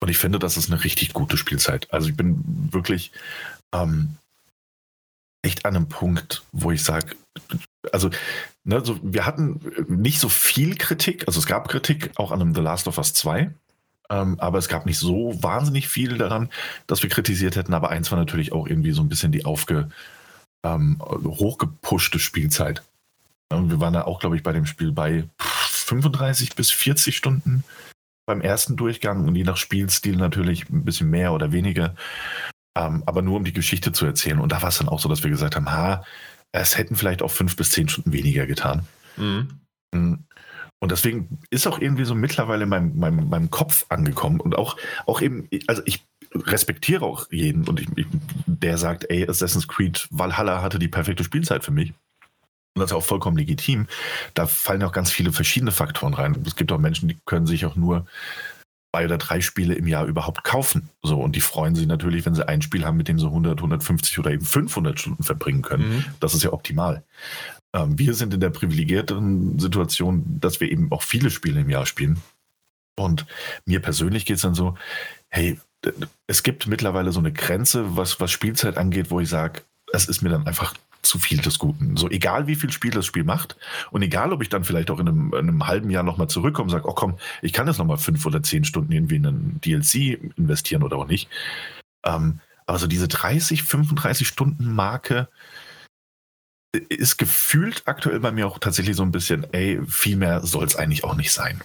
Und 0.00 0.08
ich 0.08 0.18
finde, 0.18 0.38
das 0.38 0.56
ist 0.56 0.70
eine 0.70 0.82
richtig 0.82 1.12
gute 1.12 1.36
Spielzeit. 1.36 1.92
Also 1.92 2.08
ich 2.08 2.16
bin 2.16 2.42
wirklich 2.72 3.12
ähm, 3.72 4.16
echt 5.42 5.64
an 5.64 5.76
einem 5.76 5.88
Punkt, 5.88 6.42
wo 6.52 6.70
ich 6.70 6.82
sage, 6.82 7.16
also, 7.90 8.10
ne, 8.64 8.84
so, 8.84 8.98
wir 9.02 9.26
hatten 9.26 9.60
nicht 9.88 10.20
so 10.20 10.28
viel 10.28 10.76
Kritik, 10.76 11.26
also 11.26 11.40
es 11.40 11.46
gab 11.46 11.68
Kritik 11.68 12.10
auch 12.16 12.30
an 12.30 12.40
einem 12.40 12.54
The 12.54 12.60
Last 12.60 12.86
of 12.86 12.98
Us 12.98 13.14
2, 13.14 13.50
ähm, 14.10 14.38
aber 14.38 14.58
es 14.58 14.68
gab 14.68 14.86
nicht 14.86 14.98
so 14.98 15.42
wahnsinnig 15.42 15.88
viel 15.88 16.18
daran, 16.18 16.50
dass 16.86 17.02
wir 17.02 17.10
kritisiert 17.10 17.56
hätten, 17.56 17.74
aber 17.74 17.90
eins 17.90 18.10
war 18.10 18.18
natürlich 18.18 18.52
auch 18.52 18.66
irgendwie 18.66 18.92
so 18.92 19.02
ein 19.02 19.08
bisschen 19.08 19.32
die 19.32 19.44
aufge, 19.44 19.88
ähm, 20.64 21.00
hochgepushte 21.00 22.18
Spielzeit. 22.18 22.82
Wir 23.50 23.80
waren 23.80 23.92
da 23.92 24.04
auch, 24.04 24.20
glaube 24.20 24.36
ich, 24.36 24.42
bei 24.42 24.52
dem 24.52 24.64
Spiel 24.64 24.92
bei 24.92 25.24
35 25.38 26.54
bis 26.54 26.70
40 26.70 27.16
Stunden 27.16 27.64
beim 28.26 28.40
ersten 28.40 28.76
Durchgang 28.76 29.26
und 29.26 29.34
je 29.34 29.44
nach 29.44 29.56
Spielstil 29.56 30.16
natürlich 30.16 30.68
ein 30.70 30.84
bisschen 30.84 31.10
mehr 31.10 31.32
oder 31.32 31.52
weniger. 31.52 31.94
Ähm, 32.78 33.02
aber 33.04 33.20
nur 33.20 33.36
um 33.36 33.44
die 33.44 33.52
Geschichte 33.52 33.92
zu 33.92 34.06
erzählen. 34.06 34.38
Und 34.38 34.52
da 34.52 34.62
war 34.62 34.70
es 34.70 34.78
dann 34.78 34.88
auch 34.88 35.00
so, 35.00 35.08
dass 35.08 35.22
wir 35.22 35.30
gesagt 35.30 35.56
haben, 35.56 35.70
ha, 35.70 36.04
es 36.52 36.76
hätten 36.76 36.96
vielleicht 36.96 37.22
auch 37.22 37.30
fünf 37.30 37.56
bis 37.56 37.70
zehn 37.70 37.88
Stunden 37.88 38.12
weniger 38.12 38.46
getan. 38.46 38.86
Mhm. 39.16 39.60
mhm. 39.94 40.24
Und 40.80 40.90
deswegen 40.90 41.38
ist 41.50 41.68
auch 41.68 41.78
irgendwie 41.78 42.04
so 42.04 42.16
mittlerweile 42.16 42.64
in 42.64 42.68
meinem, 42.68 42.98
meinem, 42.98 43.28
meinem 43.28 43.50
Kopf 43.50 43.86
angekommen 43.88 44.40
und 44.40 44.58
auch, 44.58 44.76
auch 45.06 45.20
eben, 45.20 45.48
also 45.68 45.80
ich 45.84 46.04
respektiere 46.34 47.04
auch 47.04 47.30
jeden 47.30 47.68
und 47.68 47.80
ich, 47.80 47.86
ich, 47.94 48.06
der 48.46 48.76
sagt, 48.78 49.08
ey, 49.08 49.28
Assassin's 49.28 49.68
Creed 49.68 50.08
Valhalla 50.10 50.60
hatte 50.60 50.80
die 50.80 50.88
perfekte 50.88 51.22
Spielzeit 51.22 51.62
für 51.62 51.70
mich. 51.70 51.90
Und 52.74 52.80
das 52.80 52.90
ist 52.90 52.96
auch 52.96 53.04
vollkommen 53.04 53.36
legitim. 53.36 53.86
Da 54.34 54.48
fallen 54.48 54.82
auch 54.82 54.90
ganz 54.90 55.12
viele 55.12 55.30
verschiedene 55.30 55.70
Faktoren 55.70 56.14
rein. 56.14 56.42
Es 56.44 56.56
gibt 56.56 56.72
auch 56.72 56.78
Menschen, 56.78 57.08
die 57.08 57.18
können 57.26 57.46
sich 57.46 57.64
auch 57.64 57.76
nur 57.76 58.06
zwei 58.92 59.06
oder 59.06 59.18
drei 59.18 59.40
Spiele 59.40 59.74
im 59.74 59.86
Jahr 59.86 60.06
überhaupt 60.06 60.44
kaufen. 60.44 60.90
So, 61.02 61.20
und 61.20 61.34
die 61.34 61.40
freuen 61.40 61.74
sich 61.74 61.86
natürlich, 61.86 62.26
wenn 62.26 62.34
sie 62.34 62.46
ein 62.46 62.62
Spiel 62.62 62.84
haben, 62.84 62.98
mit 62.98 63.08
dem 63.08 63.18
sie 63.18 63.26
100, 63.26 63.58
150 63.58 64.18
oder 64.18 64.30
eben 64.30 64.44
500 64.44 65.00
Stunden 65.00 65.22
verbringen 65.22 65.62
können. 65.62 65.88
Mhm. 65.88 66.04
Das 66.20 66.34
ist 66.34 66.42
ja 66.42 66.52
optimal. 66.52 67.02
Ähm, 67.74 67.98
wir 67.98 68.14
sind 68.14 68.34
in 68.34 68.40
der 68.40 68.50
privilegierten 68.50 69.58
Situation, 69.58 70.38
dass 70.40 70.60
wir 70.60 70.70
eben 70.70 70.92
auch 70.92 71.02
viele 71.02 71.30
Spiele 71.30 71.60
im 71.60 71.70
Jahr 71.70 71.86
spielen. 71.86 72.20
Und 72.98 73.26
mir 73.64 73.80
persönlich 73.80 74.26
geht 74.26 74.36
es 74.36 74.42
dann 74.42 74.54
so, 74.54 74.76
hey, 75.28 75.58
es 76.26 76.42
gibt 76.42 76.66
mittlerweile 76.66 77.12
so 77.12 77.18
eine 77.18 77.32
Grenze, 77.32 77.96
was, 77.96 78.20
was 78.20 78.30
Spielzeit 78.30 78.76
angeht, 78.76 79.10
wo 79.10 79.20
ich 79.20 79.28
sage, 79.28 79.62
es 79.92 80.06
ist 80.06 80.22
mir 80.22 80.28
dann 80.28 80.46
einfach 80.46 80.74
zu 81.02 81.18
viel 81.18 81.38
des 81.38 81.58
Guten. 81.58 81.96
So 81.96 82.08
egal, 82.08 82.46
wie 82.46 82.54
viel 82.54 82.70
Spiel 82.70 82.92
das 82.92 83.06
Spiel 83.06 83.24
macht 83.24 83.56
und 83.90 84.02
egal, 84.02 84.32
ob 84.32 84.42
ich 84.42 84.48
dann 84.48 84.64
vielleicht 84.64 84.90
auch 84.90 85.00
in 85.00 85.08
einem, 85.08 85.32
in 85.32 85.48
einem 85.48 85.66
halben 85.66 85.90
Jahr 85.90 86.02
nochmal 86.02 86.28
zurückkomme 86.28 86.64
und 86.64 86.70
sage, 86.70 86.88
oh 86.88 86.94
komm, 86.94 87.18
ich 87.42 87.52
kann 87.52 87.66
jetzt 87.66 87.78
nochmal 87.78 87.98
fünf 87.98 88.24
oder 88.24 88.42
zehn 88.42 88.64
Stunden 88.64 88.92
irgendwie 88.92 89.16
in 89.16 89.26
einen 89.26 89.60
DLC 89.60 90.20
investieren 90.36 90.82
oder 90.82 90.96
auch 90.96 91.06
nicht. 91.06 91.28
Ähm, 92.04 92.40
aber 92.66 92.78
so 92.78 92.86
diese 92.86 93.08
30, 93.08 93.64
35 93.64 94.26
Stunden 94.26 94.72
Marke 94.72 95.28
ist 96.88 97.18
gefühlt 97.18 97.82
aktuell 97.86 98.20
bei 98.20 98.32
mir 98.32 98.46
auch 98.46 98.58
tatsächlich 98.58 98.96
so 98.96 99.02
ein 99.02 99.12
bisschen, 99.12 99.46
ey, 99.52 99.80
viel 99.86 100.16
mehr 100.16 100.40
soll 100.46 100.64
es 100.64 100.76
eigentlich 100.76 101.04
auch 101.04 101.16
nicht 101.16 101.32
sein. 101.32 101.60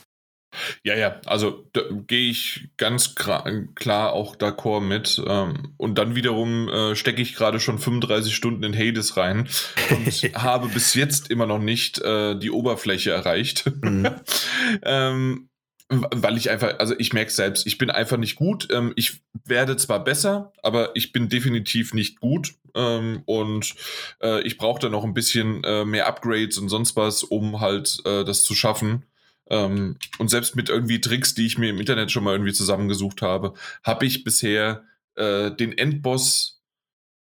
Ja, 0.83 0.95
ja, 0.95 1.19
also 1.25 1.67
da 1.73 1.81
gehe 2.07 2.29
ich 2.29 2.69
ganz 2.77 3.15
klar 3.15 4.13
auch 4.13 4.36
d'accord 4.36 4.81
mit. 4.81 5.21
Ähm, 5.25 5.73
und 5.77 5.97
dann 5.97 6.15
wiederum 6.15 6.69
äh, 6.69 6.95
stecke 6.95 7.21
ich 7.21 7.36
gerade 7.36 7.60
schon 7.60 7.79
35 7.79 8.33
Stunden 8.33 8.63
in 8.63 8.77
Hades 8.77 9.17
rein 9.17 9.47
und 9.89 10.07
habe 10.36 10.69
bis 10.69 10.93
jetzt 10.93 11.29
immer 11.29 11.45
noch 11.45 11.60
nicht 11.60 11.99
äh, 11.99 12.38
die 12.38 12.51
Oberfläche 12.51 13.12
erreicht. 13.12 13.69
Mhm. 13.81 14.10
ähm, 14.83 15.49
weil 15.89 16.36
ich 16.36 16.49
einfach, 16.49 16.79
also 16.79 16.95
ich 16.97 17.13
merke 17.13 17.31
selbst, 17.31 17.65
ich 17.65 17.77
bin 17.77 17.89
einfach 17.89 18.17
nicht 18.17 18.36
gut. 18.36 18.67
Ähm, 18.71 18.91
ich 18.95 19.21
werde 19.45 19.77
zwar 19.77 20.03
besser, 20.03 20.51
aber 20.62 20.95
ich 20.95 21.13
bin 21.13 21.29
definitiv 21.29 21.93
nicht 21.93 22.19
gut. 22.19 22.55
Ähm, 22.75 23.23
und 23.25 23.73
äh, 24.21 24.41
ich 24.41 24.57
brauche 24.57 24.81
da 24.81 24.89
noch 24.89 25.05
ein 25.05 25.13
bisschen 25.13 25.63
äh, 25.63 25.86
mehr 25.86 26.07
Upgrades 26.07 26.57
und 26.57 26.67
sonst 26.69 26.95
was, 26.95 27.23
um 27.23 27.62
halt 27.62 27.99
äh, 28.05 28.25
das 28.25 28.43
zu 28.43 28.53
schaffen. 28.53 29.05
Ähm, 29.49 29.97
und 30.19 30.29
selbst 30.29 30.55
mit 30.55 30.69
irgendwie 30.69 31.01
Tricks, 31.01 31.33
die 31.33 31.45
ich 31.45 31.57
mir 31.57 31.69
im 31.69 31.79
Internet 31.79 32.12
schon 32.12 32.23
mal 32.23 32.33
irgendwie 32.33 32.53
zusammengesucht 32.53 33.21
habe, 33.21 33.53
habe 33.83 34.05
ich 34.05 34.23
bisher 34.23 34.83
äh, 35.15 35.51
den 35.51 35.77
Endboss 35.77 36.57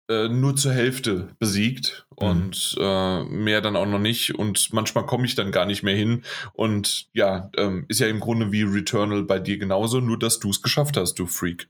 äh, 0.08 0.28
nur 0.28 0.56
zur 0.56 0.72
Hälfte 0.72 1.28
besiegt 1.38 2.06
mhm. 2.20 2.26
und 2.26 2.76
äh, 2.78 3.24
mehr 3.24 3.60
dann 3.60 3.76
auch 3.76 3.86
noch 3.86 3.98
nicht. 3.98 4.34
Und 4.34 4.72
manchmal 4.72 5.06
komme 5.06 5.26
ich 5.26 5.34
dann 5.34 5.52
gar 5.52 5.66
nicht 5.66 5.82
mehr 5.82 5.96
hin. 5.96 6.22
Und 6.52 7.08
ja, 7.12 7.50
ähm, 7.56 7.84
ist 7.88 8.00
ja 8.00 8.08
im 8.08 8.20
Grunde 8.20 8.52
wie 8.52 8.62
Returnal 8.62 9.22
bei 9.22 9.38
dir 9.38 9.58
genauso, 9.58 10.00
nur 10.00 10.18
dass 10.18 10.38
du 10.38 10.50
es 10.50 10.62
geschafft 10.62 10.96
hast, 10.96 11.18
du 11.18 11.26
Freak. 11.26 11.68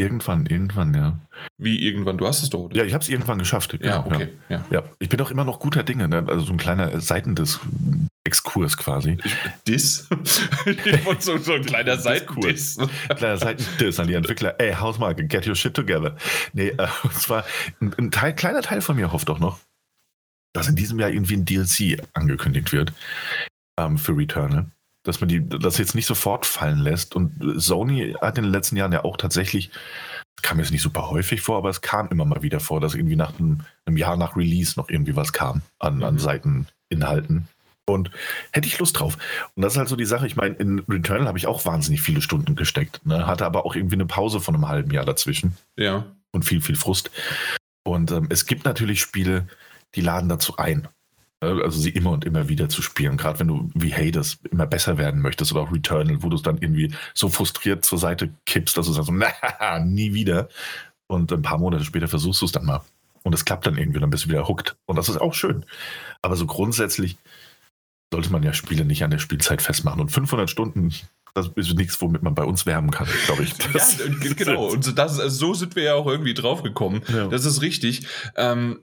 Irgendwann, 0.00 0.46
irgendwann, 0.46 0.94
ja. 0.94 1.18
Wie 1.56 1.84
irgendwann? 1.84 2.18
Du 2.18 2.26
hast 2.28 2.44
es 2.44 2.50
doch, 2.50 2.60
oder? 2.60 2.76
Ja, 2.76 2.84
ich 2.84 2.94
habe 2.94 3.02
es 3.02 3.08
irgendwann 3.08 3.40
geschafft. 3.40 3.76
Ja, 3.82 4.06
okay. 4.06 4.28
Ja. 4.48 4.64
ja. 4.70 4.84
Ich 5.00 5.08
bin 5.08 5.20
auch 5.20 5.32
immer 5.32 5.42
noch 5.44 5.58
guter 5.58 5.82
Dinge. 5.82 6.06
Ne? 6.06 6.24
Also 6.28 6.44
so 6.44 6.52
ein 6.52 6.56
kleiner 6.56 7.00
Seitendiss-Exkurs 7.00 8.76
quasi. 8.76 9.18
Diss? 9.66 10.08
so, 11.18 11.36
so 11.38 11.52
ein 11.52 11.64
kleiner 11.64 11.96
Seitendiss. 11.98 12.78
kleiner 13.08 13.38
Seitendiss 13.38 13.98
an 13.98 14.06
die 14.06 14.14
Entwickler. 14.14 14.54
Ey, 14.60 14.72
Hausmarke, 14.74 15.26
get 15.26 15.48
your 15.48 15.56
shit 15.56 15.74
together. 15.74 16.16
Nee, 16.52 16.68
äh, 16.68 16.86
und 17.02 17.14
zwar 17.14 17.44
ein, 17.80 17.92
ein 17.98 18.12
Teil, 18.12 18.36
kleiner 18.36 18.62
Teil 18.62 18.82
von 18.82 18.94
mir 18.94 19.10
hofft 19.10 19.28
doch 19.28 19.40
noch, 19.40 19.58
dass 20.54 20.68
in 20.68 20.76
diesem 20.76 21.00
Jahr 21.00 21.10
irgendwie 21.10 21.34
ein 21.34 21.44
DLC 21.44 22.00
angekündigt 22.14 22.72
wird 22.72 22.92
ähm, 23.76 23.98
für 23.98 24.16
Returnal 24.16 24.70
dass 25.08 25.20
man 25.20 25.28
die, 25.28 25.48
das 25.48 25.78
jetzt 25.78 25.94
nicht 25.94 26.06
sofort 26.06 26.44
fallen 26.44 26.78
lässt. 26.78 27.16
Und 27.16 27.32
Sony 27.56 28.14
hat 28.20 28.36
in 28.36 28.44
den 28.44 28.52
letzten 28.52 28.76
Jahren 28.76 28.92
ja 28.92 29.04
auch 29.04 29.16
tatsächlich, 29.16 29.70
das 30.36 30.42
kam 30.42 30.58
jetzt 30.58 30.70
nicht 30.70 30.82
super 30.82 31.08
häufig 31.10 31.40
vor, 31.40 31.56
aber 31.56 31.70
es 31.70 31.80
kam 31.80 32.08
immer 32.08 32.26
mal 32.26 32.42
wieder 32.42 32.60
vor, 32.60 32.80
dass 32.80 32.94
irgendwie 32.94 33.16
nach 33.16 33.38
einem, 33.38 33.60
einem 33.86 33.96
Jahr 33.96 34.18
nach 34.18 34.36
Release 34.36 34.78
noch 34.78 34.90
irgendwie 34.90 35.16
was 35.16 35.32
kam 35.32 35.62
an, 35.78 36.02
an 36.02 36.14
mhm. 36.14 36.18
Seiteninhalten. 36.18 37.48
Und 37.86 38.10
hätte 38.52 38.68
ich 38.68 38.78
Lust 38.78 39.00
drauf. 39.00 39.16
Und 39.54 39.62
das 39.62 39.72
ist 39.72 39.78
halt 39.78 39.88
so 39.88 39.96
die 39.96 40.04
Sache. 40.04 40.26
Ich 40.26 40.36
meine, 40.36 40.56
in 40.56 40.80
Returnal 40.80 41.26
habe 41.26 41.38
ich 41.38 41.46
auch 41.46 41.64
wahnsinnig 41.64 42.02
viele 42.02 42.20
Stunden 42.20 42.54
gesteckt. 42.54 43.00
Ne? 43.06 43.26
Hatte 43.26 43.46
aber 43.46 43.64
auch 43.64 43.74
irgendwie 43.74 43.96
eine 43.96 44.04
Pause 44.04 44.40
von 44.40 44.54
einem 44.54 44.68
halben 44.68 44.90
Jahr 44.90 45.06
dazwischen. 45.06 45.56
Ja. 45.76 46.04
Und 46.32 46.44
viel, 46.44 46.60
viel 46.60 46.76
Frust. 46.76 47.10
Und 47.82 48.10
ähm, 48.10 48.26
es 48.28 48.44
gibt 48.44 48.66
natürlich 48.66 49.00
Spiele, 49.00 49.46
die 49.94 50.02
laden 50.02 50.28
dazu 50.28 50.58
ein. 50.58 50.86
Ne? 51.40 51.60
Also 51.62 51.80
sie 51.80 51.90
immer 51.90 52.10
und 52.10 52.24
immer 52.24 52.48
wieder 52.48 52.68
zu 52.68 52.82
spielen. 52.82 53.16
Gerade 53.16 53.38
wenn 53.40 53.48
du 53.48 53.70
wie 53.74 53.94
Hades 53.94 54.38
immer 54.50 54.66
besser 54.66 54.98
werden 54.98 55.20
möchtest 55.20 55.52
oder 55.52 55.62
auch 55.62 55.72
Returnal, 55.72 56.22
wo 56.22 56.28
du 56.28 56.36
es 56.36 56.42
dann 56.42 56.58
irgendwie 56.58 56.92
so 57.14 57.28
frustriert 57.28 57.84
zur 57.84 57.98
Seite 57.98 58.30
kippst, 58.46 58.76
dass 58.76 58.86
du 58.86 58.92
sagst, 58.92 59.10
na, 59.12 59.78
nie 59.84 60.14
wieder. 60.14 60.48
Und 61.06 61.32
ein 61.32 61.42
paar 61.42 61.58
Monate 61.58 61.84
später 61.84 62.08
versuchst 62.08 62.42
du 62.42 62.46
es 62.46 62.52
dann 62.52 62.66
mal. 62.66 62.82
Und 63.22 63.34
es 63.34 63.44
klappt 63.44 63.66
dann 63.66 63.76
irgendwie, 63.76 64.00
dann 64.00 64.10
bist 64.10 64.24
du 64.24 64.28
wieder 64.28 64.48
hooked. 64.48 64.76
Und 64.86 64.96
das 64.96 65.08
ist 65.08 65.20
auch 65.20 65.34
schön. 65.34 65.64
Aber 66.22 66.36
so 66.36 66.46
grundsätzlich 66.46 67.16
sollte 68.12 68.30
man 68.30 68.42
ja 68.42 68.52
Spiele 68.52 68.84
nicht 68.84 69.04
an 69.04 69.10
der 69.10 69.18
Spielzeit 69.18 69.62
festmachen. 69.62 70.00
Und 70.00 70.10
500 70.10 70.48
Stunden, 70.48 70.92
das 71.34 71.48
ist 71.54 71.74
nichts, 71.74 72.00
womit 72.00 72.22
man 72.22 72.34
bei 72.34 72.44
uns 72.44 72.66
wärmen 72.66 72.90
kann, 72.90 73.06
glaube 73.26 73.42
ich. 73.42 73.54
Ja, 73.74 74.34
genau. 74.34 74.66
Und 74.72 74.96
das, 74.98 75.20
also 75.20 75.36
so 75.36 75.54
sind 75.54 75.76
wir 75.76 75.82
ja 75.82 75.94
auch 75.94 76.06
irgendwie 76.06 76.34
draufgekommen. 76.34 77.02
Ja. 77.08 77.28
Das 77.28 77.44
ist 77.44 77.60
richtig. 77.60 78.06
Ähm, 78.36 78.80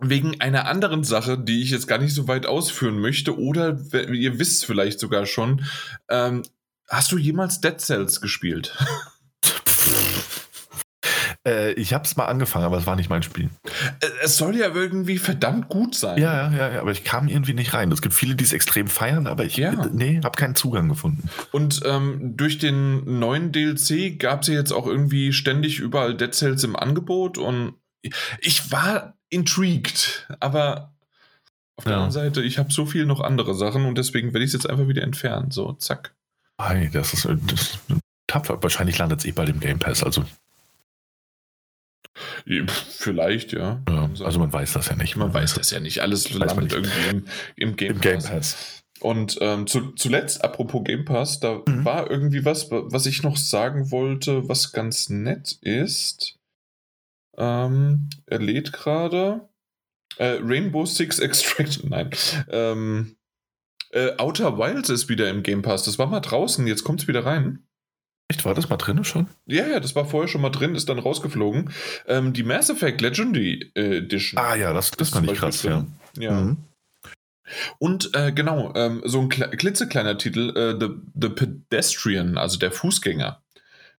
wegen 0.00 0.40
einer 0.40 0.66
anderen 0.66 1.04
Sache, 1.04 1.38
die 1.38 1.62
ich 1.62 1.70
jetzt 1.70 1.88
gar 1.88 1.98
nicht 1.98 2.14
so 2.14 2.28
weit 2.28 2.46
ausführen 2.46 2.98
möchte, 2.98 3.38
oder 3.38 3.78
ihr 4.12 4.38
wisst 4.38 4.64
vielleicht 4.64 5.00
sogar 5.00 5.26
schon, 5.26 5.64
ähm, 6.08 6.42
hast 6.88 7.12
du 7.12 7.18
jemals 7.18 7.60
Dead 7.60 7.80
Cells 7.80 8.20
gespielt? 8.20 8.76
Äh, 11.46 11.72
ich 11.74 11.94
habe 11.94 12.04
es 12.04 12.16
mal 12.16 12.26
angefangen, 12.26 12.64
aber 12.64 12.78
es 12.78 12.86
war 12.86 12.96
nicht 12.96 13.10
mein 13.10 13.22
Spiel. 13.22 13.48
Äh, 14.00 14.06
es 14.22 14.36
soll 14.36 14.56
ja 14.56 14.74
irgendwie 14.74 15.18
verdammt 15.18 15.68
gut 15.68 15.94
sein. 15.94 16.20
Ja, 16.20 16.50
ja, 16.50 16.72
ja, 16.74 16.80
aber 16.80 16.90
ich 16.90 17.04
kam 17.04 17.28
irgendwie 17.28 17.54
nicht 17.54 17.74
rein. 17.74 17.92
Es 17.92 18.02
gibt 18.02 18.14
viele, 18.14 18.34
die 18.34 18.44
es 18.44 18.52
extrem 18.52 18.88
feiern, 18.88 19.26
aber 19.26 19.44
ich 19.44 19.56
ja. 19.56 19.86
nee, 19.92 20.20
habe 20.24 20.36
keinen 20.36 20.56
Zugang 20.56 20.88
gefunden. 20.88 21.30
Und 21.52 21.80
ähm, 21.84 22.36
durch 22.36 22.58
den 22.58 23.18
neuen 23.18 23.52
DLC 23.52 24.18
gab 24.18 24.42
es 24.42 24.48
ja 24.48 24.54
jetzt 24.54 24.72
auch 24.72 24.86
irgendwie 24.86 25.32
ständig 25.32 25.78
überall 25.78 26.16
Dead 26.16 26.34
Cells 26.34 26.64
im 26.64 26.76
Angebot 26.76 27.38
und 27.38 27.74
ich 28.40 28.70
war 28.70 29.17
intrigued, 29.30 30.26
aber 30.40 30.92
auf 31.76 31.84
der 31.84 31.92
ja. 31.92 31.98
anderen 31.98 32.12
Seite, 32.12 32.42
ich 32.42 32.58
habe 32.58 32.72
so 32.72 32.86
viel 32.86 33.06
noch 33.06 33.20
andere 33.20 33.54
Sachen 33.54 33.84
und 33.84 33.96
deswegen 33.96 34.32
werde 34.32 34.44
ich 34.44 34.48
es 34.48 34.54
jetzt 34.54 34.68
einfach 34.68 34.88
wieder 34.88 35.02
entfernen. 35.02 35.50
So, 35.50 35.74
zack. 35.74 36.14
Hey, 36.60 36.90
das 36.92 37.14
ist, 37.14 37.24
das 37.26 37.60
ist 37.60 37.78
tapfer. 38.26 38.60
Wahrscheinlich 38.62 38.98
landet 38.98 39.20
es 39.20 39.26
eh 39.26 39.32
bald 39.32 39.48
im 39.48 39.60
Game 39.60 39.78
Pass. 39.78 40.02
Also 40.02 40.24
Vielleicht, 42.88 43.52
ja. 43.52 43.80
ja. 43.88 44.10
Also 44.24 44.38
man 44.38 44.52
weiß 44.52 44.72
das 44.72 44.88
ja 44.88 44.96
nicht. 44.96 45.16
Man 45.16 45.32
weiß 45.32 45.54
das 45.54 45.70
ja 45.70 45.80
nicht. 45.80 46.00
Alles 46.00 46.32
landet 46.32 46.64
nicht. 46.64 46.74
irgendwie 46.74 47.08
im, 47.10 47.24
im, 47.56 47.76
Game, 47.76 47.92
Im 47.92 48.00
Game 48.00 48.22
Pass. 48.22 48.82
Und 49.00 49.38
ähm, 49.40 49.66
zu, 49.66 49.92
zuletzt, 49.92 50.42
apropos 50.42 50.82
Game 50.84 51.04
Pass, 51.04 51.40
da 51.40 51.62
mhm. 51.66 51.84
war 51.84 52.10
irgendwie 52.10 52.44
was, 52.44 52.70
was 52.70 53.06
ich 53.06 53.22
noch 53.22 53.36
sagen 53.36 53.90
wollte, 53.90 54.48
was 54.48 54.72
ganz 54.72 55.08
nett 55.08 55.58
ist. 55.60 56.37
Ähm, 57.38 58.10
er 58.26 58.40
lädt 58.40 58.72
gerade. 58.72 59.48
Äh, 60.16 60.38
Rainbow 60.42 60.84
Six 60.84 61.20
Extraction, 61.20 61.88
nein. 61.90 62.10
Ähm, 62.50 63.16
äh, 63.90 64.16
Outer 64.18 64.58
Wilds 64.58 64.90
ist 64.90 65.08
wieder 65.08 65.30
im 65.30 65.42
Game 65.42 65.62
Pass. 65.62 65.84
Das 65.84 65.98
war 65.98 66.08
mal 66.08 66.20
draußen, 66.20 66.66
jetzt 66.66 66.84
kommt 66.84 67.00
es 67.00 67.08
wieder 67.08 67.24
rein. 67.24 67.64
Echt, 68.30 68.44
war 68.44 68.54
das 68.54 68.68
mal 68.68 68.76
drin 68.76 69.02
schon? 69.04 69.28
Ja, 69.46 69.66
ja, 69.66 69.80
das 69.80 69.94
war 69.94 70.04
vorher 70.04 70.28
schon 70.28 70.42
mal 70.42 70.50
drin, 70.50 70.74
ist 70.74 70.88
dann 70.90 70.98
rausgeflogen. 70.98 71.70
Ähm, 72.06 72.34
die 72.34 72.42
Mass 72.42 72.68
Effect 72.68 73.00
Legendary 73.00 73.70
äh, 73.74 73.98
Edition. 73.98 74.38
Ah 74.38 74.54
ja, 74.54 74.74
das, 74.74 74.90
das 74.90 75.10
fand 75.10 75.30
ich 75.30 75.38
krass, 75.38 75.62
ja. 75.62 75.86
Ja. 76.18 76.32
Mhm. 76.32 76.58
Und 77.78 78.14
äh, 78.14 78.32
genau, 78.32 78.74
ähm, 78.74 79.00
so 79.06 79.20
ein 79.20 79.30
klitzekleiner 79.30 80.18
Titel, 80.18 80.50
äh, 80.54 80.78
The, 80.78 80.90
The 81.14 81.28
Pedestrian, 81.30 82.36
also 82.36 82.58
der 82.58 82.70
Fußgänger. 82.70 83.42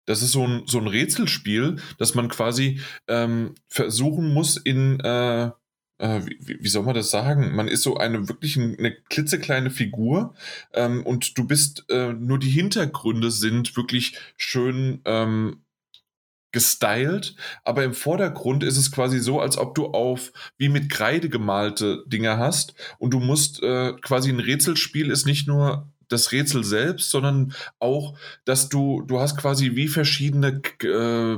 Das 0.10 0.24
ist 0.24 0.32
so 0.32 0.44
ein, 0.44 0.64
so 0.66 0.80
ein 0.80 0.88
Rätselspiel, 0.88 1.76
das 2.00 2.16
man 2.16 2.30
quasi 2.30 2.82
ähm, 3.08 3.54
versuchen 3.68 4.34
muss, 4.34 4.58
in 4.58 5.00
äh, 5.02 5.52
äh, 6.00 6.22
wie, 6.26 6.58
wie, 6.64 6.68
soll 6.68 6.82
man 6.82 6.96
das 6.96 7.12
sagen? 7.12 7.56
Man 7.56 7.68
ist 7.68 7.84
so 7.84 7.98
eine 7.98 8.28
wirklich 8.28 8.58
eine 8.58 8.92
klitzekleine 9.10 9.70
Figur 9.70 10.34
ähm, 10.74 11.06
und 11.06 11.38
du 11.38 11.46
bist, 11.46 11.86
äh, 11.92 12.14
nur 12.14 12.40
die 12.40 12.50
Hintergründe 12.50 13.30
sind 13.30 13.78
wirklich 13.78 14.18
schön 14.36 15.02
ähm, 15.06 15.62
gestylt, 16.54 17.36
aber 17.64 17.84
im 17.84 17.94
Vordergrund 17.94 18.64
ist 18.64 18.78
es 18.78 18.92
quasi 18.92 19.20
so, 19.20 19.40
als 19.40 19.60
ob 19.60 19.76
du 19.76 19.90
auf 19.90 20.34
wie 20.58 20.70
mit 20.70 20.90
Kreide 20.90 21.30
gemalte 21.30 22.04
Dinge 22.08 22.40
hast 22.40 22.74
und 22.98 23.12
du 23.12 23.20
musst 23.20 23.62
äh, 23.62 23.94
quasi 24.02 24.32
ein 24.32 24.40
Rätselspiel 24.40 25.12
ist 25.12 25.28
nicht 25.28 25.48
nur 25.48 25.88
das 26.10 26.32
Rätsel 26.32 26.64
selbst, 26.64 27.10
sondern 27.10 27.54
auch, 27.80 28.18
dass 28.46 28.70
du, 28.70 29.02
du 29.04 29.20
hast 29.20 29.38
quasi 29.38 29.76
wie 29.76 29.88
verschiedene 29.88 30.62
äh, 30.84 31.38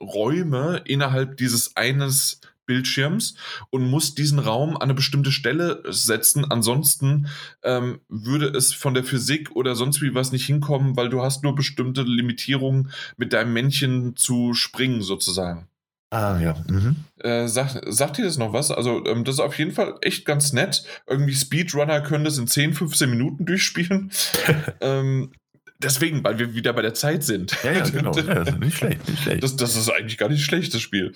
Räume 0.00 0.82
innerhalb 0.84 1.36
dieses 1.36 1.76
eines 1.76 2.40
Bildschirms 2.68 3.34
und 3.70 3.90
muss 3.90 4.14
diesen 4.14 4.38
Raum 4.38 4.76
an 4.76 4.82
eine 4.82 4.94
bestimmte 4.94 5.32
Stelle 5.32 5.82
setzen. 5.88 6.44
Ansonsten 6.48 7.28
ähm, 7.64 8.00
würde 8.08 8.46
es 8.46 8.74
von 8.74 8.94
der 8.94 9.04
Physik 9.04 9.56
oder 9.56 9.74
sonst 9.74 10.00
wie 10.02 10.14
was 10.14 10.30
nicht 10.30 10.46
hinkommen, 10.46 10.96
weil 10.96 11.08
du 11.08 11.22
hast 11.22 11.42
nur 11.42 11.54
bestimmte 11.54 12.02
Limitierungen 12.02 12.92
mit 13.16 13.32
deinem 13.32 13.54
Männchen 13.54 14.14
zu 14.16 14.54
springen 14.54 15.02
sozusagen. 15.02 15.68
Ah, 16.10 16.38
ja. 16.40 16.56
Mhm. 16.68 16.96
Äh, 17.18 17.48
sag, 17.48 17.82
sagt 17.86 18.16
dir 18.16 18.24
das 18.24 18.38
noch 18.38 18.52
was? 18.52 18.70
Also, 18.70 19.04
ähm, 19.04 19.24
das 19.24 19.36
ist 19.36 19.40
auf 19.40 19.58
jeden 19.58 19.72
Fall 19.72 19.96
echt 20.00 20.24
ganz 20.24 20.52
nett. 20.52 20.84
Irgendwie 21.06 21.34
Speedrunner 21.34 22.00
können 22.00 22.24
das 22.24 22.38
in 22.38 22.46
10, 22.46 22.72
15 22.72 23.10
Minuten 23.10 23.44
durchspielen. 23.44 24.10
ähm, 24.80 25.32
deswegen, 25.78 26.24
weil 26.24 26.38
wir 26.38 26.54
wieder 26.54 26.72
bei 26.72 26.82
der 26.82 26.94
Zeit 26.94 27.24
sind. 27.24 27.56
Ja, 27.62 27.72
ja, 27.72 27.88
genau. 27.88 28.12
Ja, 28.12 28.44
nicht 28.56 28.78
schlecht, 28.78 29.06
nicht 29.06 29.22
schlecht. 29.22 29.42
Das, 29.42 29.56
das 29.56 29.76
ist 29.76 29.90
eigentlich 29.90 30.16
gar 30.16 30.30
nicht 30.30 30.44
schlecht, 30.44 30.72
das 30.72 30.80
Spiel. 30.80 31.12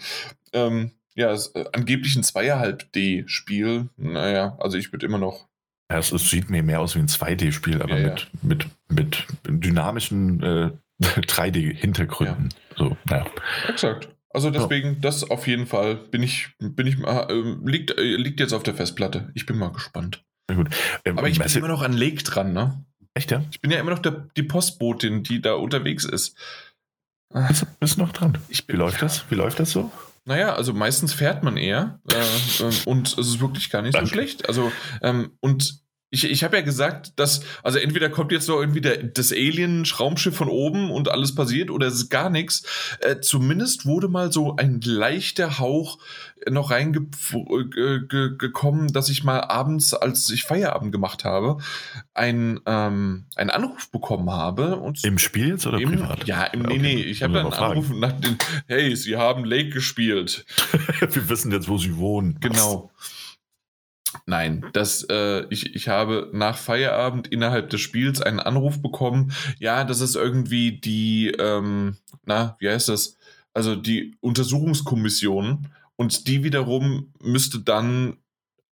Ähm, 0.53 0.93
ja, 1.15 1.33
es, 1.33 1.49
äh, 1.49 1.65
angeblich 1.73 2.15
ein 2.17 2.23
zweieinhalb 2.23 2.93
D-Spiel. 2.93 3.89
Naja, 3.97 4.57
also 4.61 4.77
ich 4.77 4.93
würde 4.93 5.07
immer 5.07 5.19
noch. 5.19 5.49
Ja, 5.91 5.99
es, 5.99 6.13
es, 6.13 6.29
sieht 6.29 6.51
mir 6.51 6.63
mehr 6.63 6.81
aus 6.81 6.95
wie 6.95 7.01
ein 7.01 7.09
2D-Spiel, 7.09 7.83
aber 7.83 7.99
ja, 7.99 8.11
mit, 8.11 8.21
ja. 8.21 8.29
mit, 8.43 8.67
mit 8.89 9.27
dynamischen 9.65 10.43
äh, 10.43 10.71
3D-Hintergründen. 11.03 12.51
Ja. 12.51 12.77
So, 12.77 12.97
naja. 13.09 13.27
Exakt. 13.69 14.09
Also 14.35 14.51
deswegen, 14.51 15.01
das 15.01 15.29
auf 15.31 15.47
jeden 15.47 15.67
Fall 15.67 15.97
bin 15.97 16.23
ich, 16.23 16.49
bin 16.59 16.87
ich, 16.87 16.99
äh, 16.99 17.33
liegt, 17.65 17.91
äh, 17.99 18.17
liegt 18.17 18.41
jetzt 18.41 18.53
auf 18.53 18.63
der 18.63 18.75
Festplatte. 18.75 19.31
Ich 19.35 19.47
bin 19.47 19.59
mal 19.59 19.73
gespannt. 19.73 20.25
gut. 20.49 20.69
Ähm, 21.05 21.19
aber 21.19 21.29
ich 21.29 21.39
bin 21.39 21.53
immer 21.53 21.69
noch 21.69 21.83
an 21.83 21.93
Lake 21.93 22.23
dran, 22.23 22.53
ne? 22.53 22.85
Echt, 23.15 23.31
ja? 23.31 23.45
Ich 23.51 23.61
bin 23.61 23.71
ja 23.71 23.79
immer 23.79 23.91
noch 23.91 23.99
der, 23.99 24.29
die 24.37 24.43
Postbotin, 24.43 25.23
die 25.23 25.43
da 25.43 25.55
unterwegs 25.55 26.05
ist. 26.05 26.37
Bist, 27.49 27.67
bist 27.81 27.99
noch 27.99 28.13
dran? 28.13 28.39
Wie 28.67 28.77
läuft 28.77 29.03
das? 29.03 29.25
Wie 29.31 29.35
läuft 29.35 29.59
das 29.61 29.71
so? 29.71 29.91
Naja, 30.25 30.55
also 30.55 30.73
meistens 30.73 31.13
fährt 31.13 31.43
man 31.43 31.57
eher 31.57 32.01
äh, 32.11 32.63
äh, 32.63 32.73
und 32.87 33.09
es 33.09 33.19
ist 33.19 33.41
wirklich 33.41 33.71
gar 33.71 33.83
nicht 33.83 33.99
so 33.99 34.07
schlecht. 34.07 34.49
Also, 34.49 34.71
ähm, 35.03 35.33
und 35.41 35.82
ich, 36.13 36.31
ich 36.31 36.45
habe 36.45 36.59
ja 36.59 36.63
gesagt, 36.63 37.19
dass, 37.19 37.43
also 37.63 37.79
entweder 37.79 38.11
kommt 38.11 38.33
jetzt 38.33 38.47
noch 38.47 38.61
irgendwie 38.61 38.83
der, 38.83 39.03
das 39.03 39.33
Alien-Raumschiff 39.33 40.37
von 40.37 40.49
oben 40.49 40.91
und 40.91 41.11
alles 41.11 41.35
passiert 41.35 41.71
oder 41.71 41.87
es 41.87 41.95
ist 41.95 42.11
gar 42.11 42.29
nichts. 42.29 42.65
Äh, 43.01 43.21
zumindest 43.21 43.87
wurde 43.87 44.09
mal 44.09 44.31
so 44.31 44.55
ein 44.57 44.83
leichter 44.83 45.59
Hauch 45.59 45.99
noch 46.51 46.71
reingekommen, 46.71 48.93
dass 48.93 49.09
ich 49.09 49.25
mal 49.25 49.41
abends, 49.41 49.95
als 49.95 50.29
ich 50.29 50.45
Feierabend 50.45 50.93
gemacht 50.93 51.25
habe, 51.25 51.57
ein, 52.13 52.61
ähm, 52.67 53.25
einen 53.37 53.51
Anruf 53.51 53.91
bekommen 53.91 54.31
habe. 54.31 54.77
Und 54.77 55.03
Im 55.05 55.17
Spiel 55.17 55.49
jetzt 55.49 55.67
oder 55.67 55.81
im, 55.81 55.93
privat? 55.93 56.27
Ja, 56.27 56.45
im, 56.45 56.67
okay. 56.67 56.79
nee, 56.79 56.95
nee. 56.95 57.03
Ich 57.03 57.23
habe 57.23 57.41
einen 57.41 57.55
Anruf 57.55 57.89
nach 57.89 58.13
dem, 58.13 58.37
hey, 58.67 58.95
Sie 58.97 59.17
haben 59.17 59.47
Lake 59.47 59.71
gespielt. 59.71 60.45
Wir 61.01 61.31
wissen 61.31 61.51
jetzt, 61.53 61.69
wo 61.69 61.79
Sie 61.79 61.97
wohnen. 61.97 62.37
Genau. 62.41 62.91
Nein, 64.27 64.67
das, 64.73 65.05
äh, 65.11 65.47
ich, 65.51 65.75
ich 65.75 65.89
habe 65.89 66.31
nach 66.33 66.57
Feierabend 66.57 67.29
innerhalb 67.29 67.71
des 67.71 67.81
Spiels 67.81 68.21
einen 68.21 68.41
Anruf 68.41 68.83
bekommen. 68.83 69.33
Ja, 69.59 69.85
das 69.85 70.01
ist 70.01 70.17
irgendwie 70.17 70.79
die, 70.81 71.29
ähm, 71.39 71.97
na, 72.25 72.57
wie 72.59 72.69
heißt 72.69 72.89
das? 72.89 73.17
Also 73.55 73.77
die 73.77 74.17
Untersuchungskommission. 74.21 75.69
Und 75.97 76.27
die 76.27 76.43
wiederum 76.43 77.13
müsste 77.21 77.61
dann 77.61 78.17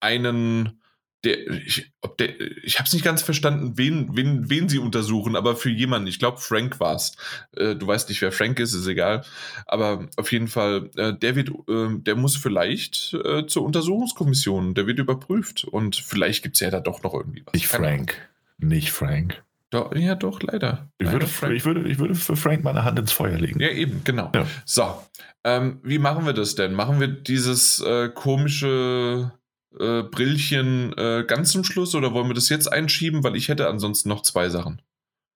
einen 0.01 0.80
der, 1.25 1.49
ich, 1.51 1.93
ob 2.01 2.17
der, 2.19 2.41
ich 2.63 2.79
habe 2.79 2.87
es 2.87 2.93
nicht 2.93 3.05
ganz 3.05 3.23
verstanden, 3.23 3.73
wen, 3.77 4.17
wen, 4.17 4.49
wen 4.49 4.69
sie 4.69 4.79
untersuchen, 4.79 5.37
aber 5.37 5.57
für 5.57 5.71
jemanden, 5.71 6.09
ich 6.09 6.19
glaube, 6.19 6.39
Frank 6.39 6.81
war 6.81 6.95
es. 6.95 7.17
Äh, 7.57 7.77
du 7.77 7.87
weißt 7.87 8.09
nicht, 8.09 8.23
wer 8.23 8.33
Frank 8.33 8.59
ist, 8.59 8.73
ist 8.73 8.87
egal. 8.87 9.25
Aber 9.67 10.09
auf 10.17 10.33
jeden 10.33 10.49
Fall, 10.49 10.91
äh, 10.97 11.13
der 11.13 11.37
wird, 11.37 11.51
äh, 11.69 11.99
der 11.99 12.17
muss 12.17 12.37
vielleicht 12.37 13.15
äh, 13.25 13.47
zur 13.47 13.65
Untersuchungskommission, 13.65 14.75
der 14.75 14.87
wird 14.87 14.99
überprüft 14.99 15.65
und 15.65 15.97
vielleicht 15.97 16.43
gibt 16.43 16.57
es 16.57 16.61
ja 16.61 16.71
da 16.71 16.81
doch 16.81 17.03
noch 17.03 17.15
irgendwie 17.15 17.43
was. 17.45 17.53
Nicht 17.53 17.69
Frank. 17.69 18.31
Nicht 18.59 18.91
Frank. 18.91 19.43
Doch, 19.71 19.95
ja, 19.95 20.17
doch, 20.17 20.43
leider. 20.43 20.91
Ich, 20.99 21.07
leider 21.07 21.29
würde, 21.41 21.55
ich, 21.55 21.65
würde, 21.65 21.89
ich 21.89 21.99
würde 21.99 22.15
für 22.17 22.35
Frank 22.35 22.65
meine 22.65 22.85
Hand 22.85 22.99
ins 22.99 23.13
Feuer 23.13 23.39
legen. 23.39 23.61
Ja, 23.61 23.69
eben, 23.69 24.03
genau. 24.03 24.33
Ja. 24.35 24.45
So, 24.65 25.01
ähm, 25.45 25.81
wie 25.85 25.99
machen 25.99 26.27
wir 26.27 26.33
das 26.33 26.57
denn? 26.57 26.73
Machen 26.75 26.99
wir 26.99 27.07
dieses 27.07 27.79
äh, 27.81 28.09
komische 28.09 29.33
äh, 29.79 30.03
Brillchen 30.03 30.93
äh, 30.97 31.25
ganz 31.27 31.53
zum 31.53 31.65
Schluss 31.65 31.95
oder 31.95 32.13
wollen 32.13 32.29
wir 32.29 32.35
das 32.35 32.49
jetzt 32.49 32.73
einschieben? 32.73 33.23
Weil 33.23 33.37
ich 33.37 33.49
hätte 33.49 33.69
ansonsten 33.69 34.09
noch 34.09 34.23
zwei 34.23 34.49
Sachen. 34.49 34.83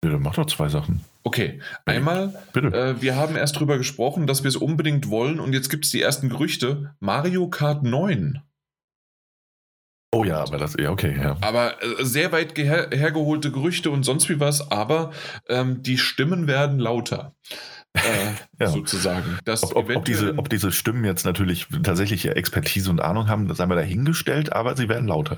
Ja, 0.03 0.11
dann 0.11 0.21
mach 0.21 0.35
doch 0.35 0.45
zwei 0.45 0.67
Sachen. 0.69 1.05
Okay, 1.23 1.61
einmal, 1.85 2.35
äh, 2.53 3.01
wir 3.01 3.15
haben 3.15 3.37
erst 3.37 3.57
drüber 3.57 3.77
gesprochen, 3.77 4.27
dass 4.27 4.43
wir 4.43 4.49
es 4.49 4.57
unbedingt 4.57 5.09
wollen 5.09 5.39
und 5.39 5.53
jetzt 5.53 5.69
gibt 5.69 5.85
es 5.85 5.91
die 5.91 6.01
ersten 6.01 6.27
Gerüchte. 6.27 6.93
Mario 6.99 7.49
Kart 7.49 7.83
9. 7.83 8.41
Oh 10.13 10.23
ja, 10.23 10.43
aber 10.43 10.57
das, 10.57 10.75
ja, 10.77 10.91
okay, 10.91 11.17
ja. 11.17 11.37
Aber 11.41 11.81
äh, 11.81 12.03
sehr 12.03 12.31
weit 12.31 12.55
her 12.57 12.89
hergeholte 12.91 13.51
Gerüchte 13.51 13.89
und 13.89 14.03
sonst 14.03 14.29
wie 14.29 14.39
was, 14.39 14.69
aber 14.69 15.11
ähm, 15.47 15.81
die 15.81 15.97
Stimmen 15.97 16.45
werden 16.45 16.77
lauter. 16.77 17.33
Äh, 17.93 18.33
ja. 18.59 18.67
sozusagen. 18.67 19.37
Ob, 19.47 19.75
ob, 19.75 19.95
ob, 19.95 20.05
diese, 20.05 20.37
ob 20.37 20.49
diese 20.49 20.71
Stimmen 20.71 21.05
jetzt 21.05 21.25
natürlich 21.25 21.67
tatsächliche 21.83 22.35
Expertise 22.35 22.89
und 22.89 23.01
Ahnung 23.01 23.27
haben, 23.27 23.47
das 23.47 23.59
haben 23.59 23.69
wir 23.69 23.75
dahingestellt, 23.75 24.53
aber 24.53 24.75
sie 24.75 24.89
werden 24.89 25.07
lauter. 25.07 25.37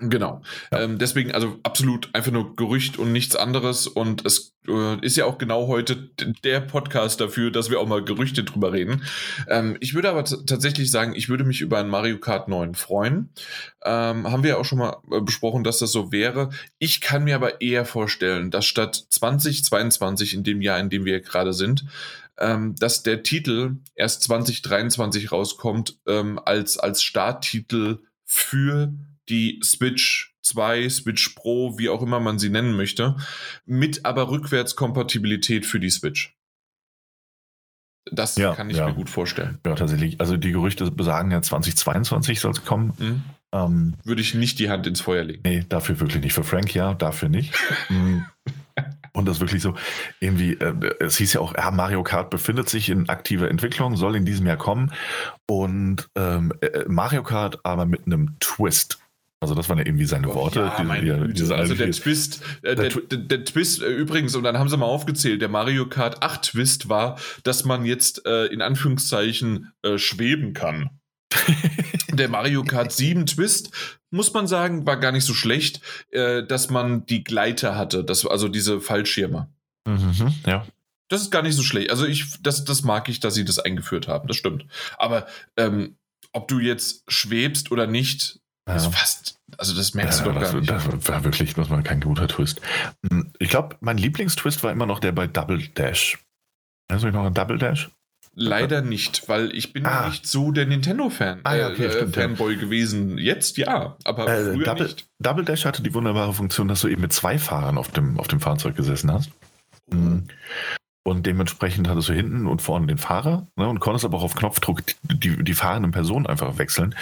Genau. 0.00 0.42
Ja. 0.70 0.82
Ähm, 0.82 0.98
deswegen, 0.98 1.32
also 1.32 1.58
absolut 1.64 2.10
einfach 2.12 2.30
nur 2.30 2.54
Gerücht 2.54 2.98
und 2.98 3.12
nichts 3.12 3.34
anderes. 3.34 3.88
Und 3.88 4.24
es 4.24 4.54
äh, 4.68 5.04
ist 5.04 5.16
ja 5.16 5.24
auch 5.24 5.38
genau 5.38 5.66
heute 5.66 6.10
der 6.44 6.60
Podcast 6.60 7.20
dafür, 7.20 7.50
dass 7.50 7.68
wir 7.68 7.80
auch 7.80 7.88
mal 7.88 8.04
Gerüchte 8.04 8.44
drüber 8.44 8.72
reden. 8.72 9.02
Ähm, 9.48 9.76
ich 9.80 9.94
würde 9.94 10.10
aber 10.10 10.24
tatsächlich 10.24 10.92
sagen, 10.92 11.14
ich 11.16 11.28
würde 11.28 11.42
mich 11.42 11.60
über 11.60 11.78
ein 11.78 11.88
Mario 11.88 12.18
Kart 12.18 12.46
9 12.46 12.76
freuen. 12.76 13.30
Ähm, 13.84 14.30
haben 14.30 14.44
wir 14.44 14.50
ja 14.50 14.56
auch 14.58 14.64
schon 14.64 14.78
mal 14.78 14.98
äh, 15.10 15.20
besprochen, 15.20 15.64
dass 15.64 15.80
das 15.80 15.90
so 15.90 16.12
wäre. 16.12 16.50
Ich 16.78 17.00
kann 17.00 17.24
mir 17.24 17.34
aber 17.34 17.60
eher 17.60 17.84
vorstellen, 17.84 18.52
dass 18.52 18.66
statt 18.66 19.04
2022, 19.10 20.32
in 20.32 20.44
dem 20.44 20.62
Jahr, 20.62 20.78
in 20.78 20.90
dem 20.90 21.06
wir 21.06 21.20
gerade 21.20 21.52
sind, 21.52 21.84
ähm, 22.38 22.76
dass 22.78 23.02
der 23.02 23.24
Titel 23.24 23.78
erst 23.96 24.22
2023 24.22 25.32
rauskommt, 25.32 25.98
ähm, 26.06 26.38
als, 26.44 26.78
als 26.78 27.02
Starttitel 27.02 27.98
für 28.24 28.92
die 29.30 29.60
Switch 29.64 30.34
2, 30.42 30.88
Switch 30.88 31.30
Pro, 31.30 31.78
wie 31.78 31.88
auch 31.88 32.02
immer 32.02 32.20
man 32.20 32.38
sie 32.38 32.50
nennen 32.50 32.76
möchte, 32.76 33.16
mit 33.66 34.04
aber 34.04 34.30
Rückwärtskompatibilität 34.30 35.66
für 35.66 35.80
die 35.80 35.90
Switch. 35.90 36.34
Das 38.10 38.36
ja, 38.36 38.54
kann 38.54 38.70
ich 38.70 38.78
ja. 38.78 38.86
mir 38.86 38.94
gut 38.94 39.10
vorstellen. 39.10 39.58
Ja, 39.66 39.74
tatsächlich. 39.74 40.20
Also 40.20 40.36
die 40.36 40.52
Gerüchte 40.52 40.90
besagen 40.90 41.30
ja 41.30 41.42
2022 41.42 42.40
soll 42.40 42.52
es 42.52 42.64
kommen. 42.64 42.94
Mhm. 42.98 43.22
Ähm, 43.52 43.94
Würde 44.04 44.20
ich 44.20 44.34
nicht 44.34 44.58
die 44.58 44.70
Hand 44.70 44.86
ins 44.86 45.00
Feuer 45.00 45.24
legen. 45.24 45.42
Nee, 45.44 45.64
dafür 45.68 46.00
wirklich 46.00 46.22
nicht. 46.22 46.32
Für 46.32 46.44
Frank 46.44 46.74
ja, 46.74 46.94
dafür 46.94 47.28
nicht. 47.28 47.54
Mhm. 47.88 48.26
Und 49.14 49.26
das 49.26 49.40
wirklich 49.40 49.62
so, 49.62 49.74
irgendwie, 50.20 50.52
äh, 50.52 50.74
es 51.00 51.16
hieß 51.16 51.32
ja 51.32 51.40
auch, 51.40 51.56
ja, 51.56 51.70
Mario 51.70 52.04
Kart 52.04 52.30
befindet 52.30 52.68
sich 52.68 52.88
in 52.88 53.08
aktiver 53.08 53.50
Entwicklung, 53.50 53.96
soll 53.96 54.14
in 54.14 54.24
diesem 54.24 54.46
Jahr 54.46 54.58
kommen. 54.58 54.92
Und 55.48 56.08
ähm, 56.14 56.52
äh, 56.60 56.84
Mario 56.86 57.24
Kart 57.24 57.58
aber 57.64 57.86
mit 57.86 58.06
einem 58.06 58.38
Twist. 58.38 59.00
Also 59.40 59.54
das 59.54 59.68
waren 59.68 59.78
ja 59.78 59.86
irgendwie 59.86 60.04
seine 60.04 60.26
Worte. 60.34 60.60
Ja, 60.60 60.82
diese, 61.00 61.28
diese, 61.28 61.54
also 61.54 61.74
der 61.74 61.92
Twist, 61.92 62.42
äh, 62.62 62.74
der, 62.74 62.88
der, 62.88 63.18
der, 63.18 63.44
Twist 63.44 63.82
äh, 63.82 63.86
übrigens, 63.86 64.34
und 64.34 64.42
dann 64.42 64.58
haben 64.58 64.68
sie 64.68 64.76
mal 64.76 64.86
aufgezählt, 64.86 65.40
der 65.40 65.48
Mario 65.48 65.88
Kart 65.88 66.22
8 66.22 66.42
Twist 66.42 66.88
war, 66.88 67.18
dass 67.44 67.64
man 67.64 67.84
jetzt 67.84 68.26
äh, 68.26 68.46
in 68.46 68.62
Anführungszeichen 68.62 69.72
äh, 69.82 69.96
schweben 69.96 70.54
kann. 70.54 70.90
der 72.12 72.28
Mario 72.28 72.64
Kart 72.64 72.90
7 72.90 73.26
Twist, 73.26 73.70
muss 74.10 74.32
man 74.32 74.48
sagen, 74.48 74.86
war 74.86 74.96
gar 74.96 75.12
nicht 75.12 75.24
so 75.24 75.34
schlecht, 75.34 75.82
äh, 76.10 76.42
dass 76.42 76.68
man 76.68 77.06
die 77.06 77.22
Gleiter 77.22 77.76
hatte, 77.76 78.02
das, 78.02 78.26
also 78.26 78.48
diese 78.48 78.80
Fallschirme. 78.80 79.48
Mhm, 79.86 80.34
ja. 80.46 80.66
Das 81.08 81.22
ist 81.22 81.30
gar 81.30 81.42
nicht 81.42 81.54
so 81.54 81.62
schlecht. 81.62 81.90
Also 81.90 82.06
ich, 82.06 82.42
das, 82.42 82.64
das 82.64 82.82
mag 82.82 83.08
ich, 83.08 83.20
dass 83.20 83.34
sie 83.34 83.44
das 83.44 83.58
eingeführt 83.58 84.08
haben. 84.08 84.26
Das 84.26 84.36
stimmt. 84.36 84.66
Aber 84.98 85.26
ähm, 85.56 85.96
ob 86.32 86.48
du 86.48 86.58
jetzt 86.58 87.10
schwebst 87.10 87.70
oder 87.70 87.86
nicht, 87.86 88.37
ja. 88.68 88.76
ist 88.76 88.94
fast, 88.94 89.38
also 89.56 89.74
das 89.74 89.94
merkst 89.94 90.20
ja, 90.20 90.24
du 90.24 90.32
doch 90.32 90.40
gar 90.40 90.52
das, 90.52 90.60
nicht. 90.60 90.70
Das 90.70 91.08
war 91.08 91.24
wirklich, 91.24 91.54
das 91.54 91.70
war 91.70 91.82
kein 91.82 92.00
guter 92.00 92.28
Twist. 92.28 92.60
Hm, 93.08 93.32
ich 93.38 93.50
glaube, 93.50 93.76
mein 93.80 93.98
Lieblingstwist 93.98 94.62
war 94.62 94.72
immer 94.72 94.86
noch 94.86 95.00
der 95.00 95.12
bei 95.12 95.26
Double 95.26 95.58
Dash. 95.74 96.18
Hast 96.90 97.04
du 97.04 97.10
noch 97.10 97.24
einen 97.24 97.34
Double 97.34 97.58
Dash? 97.58 97.90
Leider 98.40 98.82
nicht, 98.82 99.28
weil 99.28 99.52
ich 99.52 99.72
bin 99.72 99.84
ah. 99.84 100.08
nicht 100.08 100.24
so 100.24 100.52
der 100.52 100.64
Nintendo-Fan, 100.66 101.40
ah, 101.42 101.56
ja, 101.56 101.70
okay, 101.70 101.86
äh, 101.86 101.90
stimmt, 101.90 102.14
Fanboy 102.14 102.54
ja. 102.54 102.60
gewesen. 102.60 103.18
Jetzt 103.18 103.56
ja, 103.56 103.96
aber 104.04 104.28
äh, 104.28 104.52
früher 104.52 104.64
Double, 104.64 104.86
nicht. 104.86 105.08
Double 105.18 105.44
Dash 105.44 105.64
hatte 105.64 105.82
die 105.82 105.92
wunderbare 105.92 106.32
Funktion, 106.32 106.68
dass 106.68 106.82
du 106.82 106.88
eben 106.88 107.02
mit 107.02 107.12
zwei 107.12 107.38
Fahrern 107.38 107.78
auf 107.78 107.90
dem, 107.90 108.20
auf 108.20 108.28
dem 108.28 108.40
Fahrzeug 108.40 108.76
gesessen 108.76 109.12
hast. 109.12 109.32
Mhm. 109.92 110.28
Und 111.08 111.24
dementsprechend 111.24 111.88
hattest 111.88 112.10
du 112.10 112.12
hinten 112.12 112.46
und 112.46 112.60
vorne 112.60 112.86
den 112.86 112.98
Fahrer 112.98 113.46
ne, 113.56 113.66
und 113.66 113.80
konntest 113.80 114.04
aber 114.04 114.18
auch 114.18 114.24
auf 114.24 114.34
Knopfdruck 114.34 114.82
die, 115.04 115.42
die 115.42 115.54
fahrenden 115.54 115.90
Personen 115.90 116.26
einfach 116.26 116.58
wechseln. 116.58 116.94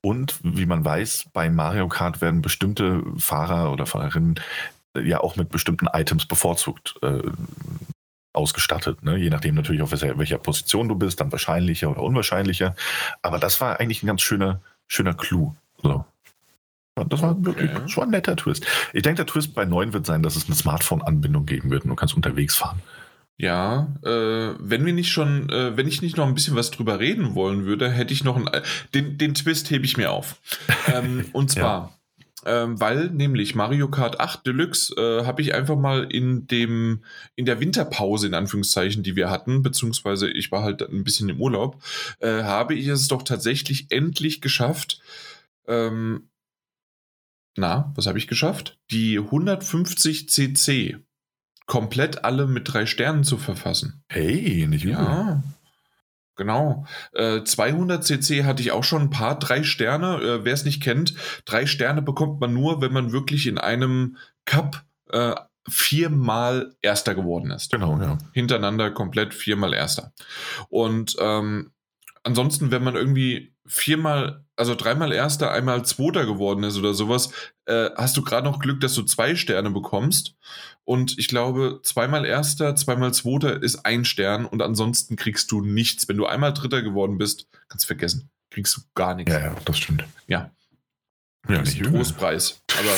Und 0.00 0.40
wie 0.42 0.64
man 0.64 0.82
weiß, 0.82 1.26
bei 1.34 1.50
Mario 1.50 1.86
Kart 1.86 2.22
werden 2.22 2.40
bestimmte 2.40 3.02
Fahrer 3.18 3.70
oder 3.70 3.84
Fahrerinnen 3.84 4.40
äh, 4.96 5.02
ja 5.02 5.20
auch 5.20 5.36
mit 5.36 5.50
bestimmten 5.50 5.88
Items 5.92 6.24
bevorzugt 6.24 6.94
äh, 7.02 7.20
ausgestattet. 8.32 9.02
Ne? 9.02 9.18
Je 9.18 9.28
nachdem 9.28 9.56
natürlich, 9.56 9.82
auf 9.82 9.90
welcher, 9.90 10.16
welcher, 10.16 10.38
Position 10.38 10.88
du 10.88 10.94
bist, 10.94 11.20
dann 11.20 11.30
wahrscheinlicher 11.30 11.90
oder 11.90 12.02
unwahrscheinlicher. 12.02 12.74
Aber 13.20 13.38
das 13.38 13.60
war 13.60 13.78
eigentlich 13.78 14.02
ein 14.02 14.06
ganz 14.06 14.22
schöner, 14.22 14.60
schöner 14.88 15.12
Clou. 15.12 15.54
So. 15.82 16.06
Das 17.10 17.20
war 17.20 17.44
wirklich 17.44 17.70
okay. 17.76 17.88
schon 17.90 18.04
ein 18.04 18.10
netter 18.10 18.36
Twist. 18.36 18.66
Ich 18.94 19.02
denke, 19.02 19.16
der 19.16 19.26
Twist 19.26 19.54
bei 19.54 19.66
9 19.66 19.92
wird 19.92 20.06
sein, 20.06 20.22
dass 20.22 20.36
es 20.36 20.46
eine 20.46 20.54
Smartphone-Anbindung 20.54 21.44
geben 21.44 21.70
wird 21.70 21.84
und 21.84 21.90
du 21.90 21.94
kannst 21.96 22.16
unterwegs 22.16 22.56
fahren. 22.56 22.80
Ja, 23.40 23.94
äh, 24.04 24.54
wenn 24.58 24.84
wir 24.84 24.92
nicht 24.92 25.10
schon, 25.10 25.48
äh, 25.48 25.74
wenn 25.74 25.88
ich 25.88 26.02
nicht 26.02 26.18
noch 26.18 26.26
ein 26.26 26.34
bisschen 26.34 26.56
was 26.56 26.70
drüber 26.70 27.00
reden 27.00 27.34
wollen 27.34 27.64
würde, 27.64 27.90
hätte 27.90 28.12
ich 28.12 28.22
noch 28.22 28.36
einen, 28.36 28.50
den, 28.92 29.16
den 29.16 29.32
Twist 29.32 29.70
hebe 29.70 29.86
ich 29.86 29.96
mir 29.96 30.12
auf. 30.12 30.36
ähm, 30.94 31.24
und 31.32 31.50
zwar, 31.50 31.98
ja. 32.44 32.64
ähm, 32.64 32.78
weil 32.78 33.08
nämlich 33.08 33.54
Mario 33.54 33.88
Kart 33.88 34.20
8 34.20 34.46
Deluxe 34.46 34.94
äh, 34.94 35.24
habe 35.24 35.40
ich 35.40 35.54
einfach 35.54 35.76
mal 35.78 36.04
in 36.04 36.48
dem, 36.48 37.02
in 37.34 37.46
der 37.46 37.60
Winterpause 37.60 38.26
in 38.26 38.34
Anführungszeichen, 38.34 39.02
die 39.02 39.16
wir 39.16 39.30
hatten, 39.30 39.62
beziehungsweise 39.62 40.28
ich 40.28 40.52
war 40.52 40.62
halt 40.62 40.82
ein 40.82 41.02
bisschen 41.02 41.30
im 41.30 41.40
Urlaub, 41.40 41.82
äh, 42.18 42.42
habe 42.42 42.74
ich 42.74 42.88
es 42.88 43.08
doch 43.08 43.22
tatsächlich 43.22 43.86
endlich 43.88 44.42
geschafft, 44.42 45.00
ähm, 45.66 46.28
na, 47.56 47.90
was 47.96 48.06
habe 48.06 48.18
ich 48.18 48.28
geschafft? 48.28 48.78
Die 48.90 49.18
150 49.18 50.28
cc 50.28 50.98
komplett 51.70 52.24
alle 52.24 52.48
mit 52.48 52.72
drei 52.72 52.84
Sternen 52.84 53.22
zu 53.22 53.38
verfassen. 53.38 54.02
Hey, 54.08 54.66
nicht 54.68 54.82
übel. 54.82 54.96
Ja. 54.96 55.40
Genau. 56.34 56.84
Äh, 57.12 57.44
200 57.44 58.02
cc 58.02 58.42
hatte 58.42 58.60
ich 58.60 58.72
auch 58.72 58.82
schon 58.82 59.02
ein 59.02 59.10
paar 59.10 59.38
drei 59.38 59.62
Sterne. 59.62 60.16
Äh, 60.16 60.44
Wer 60.44 60.52
es 60.52 60.64
nicht 60.64 60.82
kennt, 60.82 61.14
drei 61.44 61.66
Sterne 61.66 62.02
bekommt 62.02 62.40
man 62.40 62.52
nur, 62.52 62.80
wenn 62.80 62.92
man 62.92 63.12
wirklich 63.12 63.46
in 63.46 63.56
einem 63.56 64.16
Cup 64.46 64.82
äh, 65.12 65.36
viermal 65.68 66.74
Erster 66.82 67.14
geworden 67.14 67.52
ist. 67.52 67.70
Genau, 67.70 68.00
ja. 68.00 68.18
Hintereinander 68.32 68.90
komplett 68.90 69.32
viermal 69.32 69.72
Erster. 69.72 70.12
Und 70.70 71.14
ähm, 71.20 71.70
ansonsten, 72.24 72.72
wenn 72.72 72.82
man 72.82 72.96
irgendwie 72.96 73.54
viermal, 73.64 74.44
also 74.56 74.74
dreimal 74.74 75.12
Erster, 75.12 75.52
einmal 75.52 75.84
Zweiter 75.84 76.26
geworden 76.26 76.64
ist 76.64 76.76
oder 76.76 76.94
sowas, 76.94 77.30
äh, 77.66 77.90
hast 77.96 78.16
du 78.16 78.22
gerade 78.22 78.50
noch 78.50 78.58
Glück, 78.58 78.80
dass 78.80 78.94
du 78.94 79.04
zwei 79.04 79.36
Sterne 79.36 79.70
bekommst. 79.70 80.34
Und 80.90 81.20
ich 81.20 81.28
glaube, 81.28 81.78
zweimal 81.84 82.26
Erster, 82.26 82.74
zweimal 82.74 83.14
Zweiter 83.14 83.62
ist 83.62 83.86
ein 83.86 84.04
Stern 84.04 84.44
und 84.44 84.60
ansonsten 84.60 85.14
kriegst 85.14 85.52
du 85.52 85.60
nichts. 85.60 86.08
Wenn 86.08 86.16
du 86.16 86.26
einmal 86.26 86.52
Dritter 86.52 86.82
geworden 86.82 87.16
bist, 87.16 87.46
kannst 87.68 87.84
du 87.84 87.86
vergessen. 87.86 88.28
Kriegst 88.50 88.76
du 88.76 88.80
gar 88.96 89.14
nichts. 89.14 89.32
Ja, 89.32 89.38
ja, 89.38 89.56
das 89.64 89.78
stimmt. 89.78 90.04
Ja. 90.26 90.50
Ja, 91.48 91.62
nicht 91.62 91.80
Trostpreis. 91.84 92.60
Aber 92.76 92.90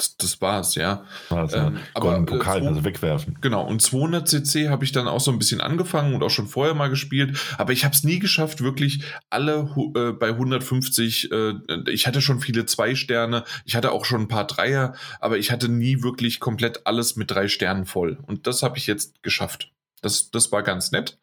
das, 0.00 0.16
das 0.16 0.40
war's, 0.40 0.74
ja. 0.74 1.04
Also, 1.28 1.56
ähm, 1.56 1.78
aber 1.94 2.16
äh, 2.16 2.22
Pokal, 2.22 2.66
also 2.66 2.84
wegwerfen. 2.84 3.36
Genau, 3.40 3.66
und 3.66 3.82
200 3.82 4.26
cc 4.26 4.68
habe 4.68 4.84
ich 4.84 4.92
dann 4.92 5.06
auch 5.06 5.20
so 5.20 5.30
ein 5.30 5.38
bisschen 5.38 5.60
angefangen 5.60 6.14
und 6.14 6.22
auch 6.22 6.30
schon 6.30 6.48
vorher 6.48 6.74
mal 6.74 6.88
gespielt, 6.88 7.38
aber 7.58 7.72
ich 7.72 7.84
habe 7.84 7.94
es 7.94 8.02
nie 8.02 8.18
geschafft, 8.18 8.62
wirklich 8.62 9.04
alle 9.28 9.68
äh, 9.94 10.12
bei 10.12 10.28
150, 10.28 11.30
äh, 11.30 11.54
ich 11.88 12.06
hatte 12.06 12.22
schon 12.22 12.40
viele 12.40 12.64
zwei 12.64 12.94
Sterne, 12.94 13.44
ich 13.64 13.76
hatte 13.76 13.92
auch 13.92 14.04
schon 14.04 14.22
ein 14.22 14.28
paar 14.28 14.46
Dreier, 14.46 14.94
aber 15.20 15.36
ich 15.36 15.50
hatte 15.50 15.68
nie 15.68 16.02
wirklich 16.02 16.40
komplett 16.40 16.86
alles 16.86 17.16
mit 17.16 17.30
drei 17.30 17.48
Sternen 17.48 17.84
voll. 17.84 18.18
Und 18.26 18.46
das 18.46 18.62
habe 18.62 18.78
ich 18.78 18.86
jetzt 18.86 19.22
geschafft. 19.22 19.70
Das, 20.00 20.30
das 20.30 20.50
war 20.50 20.62
ganz 20.62 20.92
nett. 20.92 21.18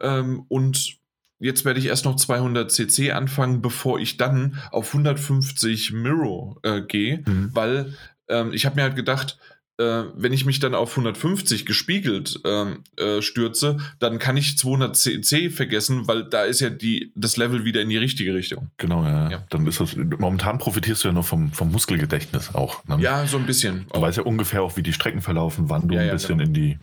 Ähm, 0.00 0.46
und 0.48 0.98
jetzt 1.38 1.64
werde 1.64 1.78
ich 1.78 1.86
erst 1.86 2.04
noch 2.04 2.16
200 2.16 2.70
cc 2.70 3.12
anfangen, 3.12 3.60
bevor 3.60 3.98
ich 3.98 4.16
dann 4.16 4.58
auf 4.70 4.88
150 4.88 5.92
Miro 5.92 6.58
äh, 6.62 6.80
gehe, 6.80 7.22
mhm. 7.26 7.50
weil 7.52 7.94
ähm, 8.28 8.52
ich 8.52 8.66
habe 8.66 8.76
mir 8.76 8.82
halt 8.82 8.96
gedacht, 8.96 9.38
äh, 9.76 10.04
wenn 10.14 10.32
ich 10.32 10.46
mich 10.46 10.60
dann 10.60 10.74
auf 10.74 10.90
150 10.90 11.66
gespiegelt 11.66 12.40
ähm, 12.44 12.84
äh, 12.96 13.22
stürze, 13.22 13.78
dann 13.98 14.20
kann 14.20 14.36
ich 14.36 14.56
200 14.56 14.96
CC 14.96 15.50
vergessen, 15.50 16.06
weil 16.06 16.24
da 16.24 16.44
ist 16.44 16.60
ja 16.60 16.70
die, 16.70 17.12
das 17.16 17.36
Level 17.36 17.64
wieder 17.64 17.80
in 17.80 17.88
die 17.88 17.96
richtige 17.96 18.34
Richtung. 18.34 18.70
Genau, 18.76 19.02
ja. 19.04 19.30
ja. 19.30 19.44
Dann 19.50 19.66
ist 19.66 19.80
das, 19.80 19.96
momentan 19.96 20.58
profitierst 20.58 21.02
du 21.02 21.08
ja 21.08 21.14
nur 21.14 21.24
vom, 21.24 21.50
vom 21.50 21.72
Muskelgedächtnis 21.72 22.54
auch. 22.54 22.84
Ne? 22.86 22.98
Ja, 23.00 23.26
so 23.26 23.36
ein 23.36 23.46
bisschen. 23.46 23.86
Du 23.88 23.94
auch. 23.96 24.02
weißt 24.02 24.18
ja 24.18 24.22
ungefähr 24.22 24.62
auch, 24.62 24.76
wie 24.76 24.82
die 24.82 24.92
Strecken 24.92 25.22
verlaufen, 25.22 25.68
wann 25.68 25.88
du 25.88 25.96
ja, 25.96 26.02
ein 26.02 26.10
bisschen 26.10 26.38
genau. 26.38 26.48
in 26.48 26.54
die 26.54 26.78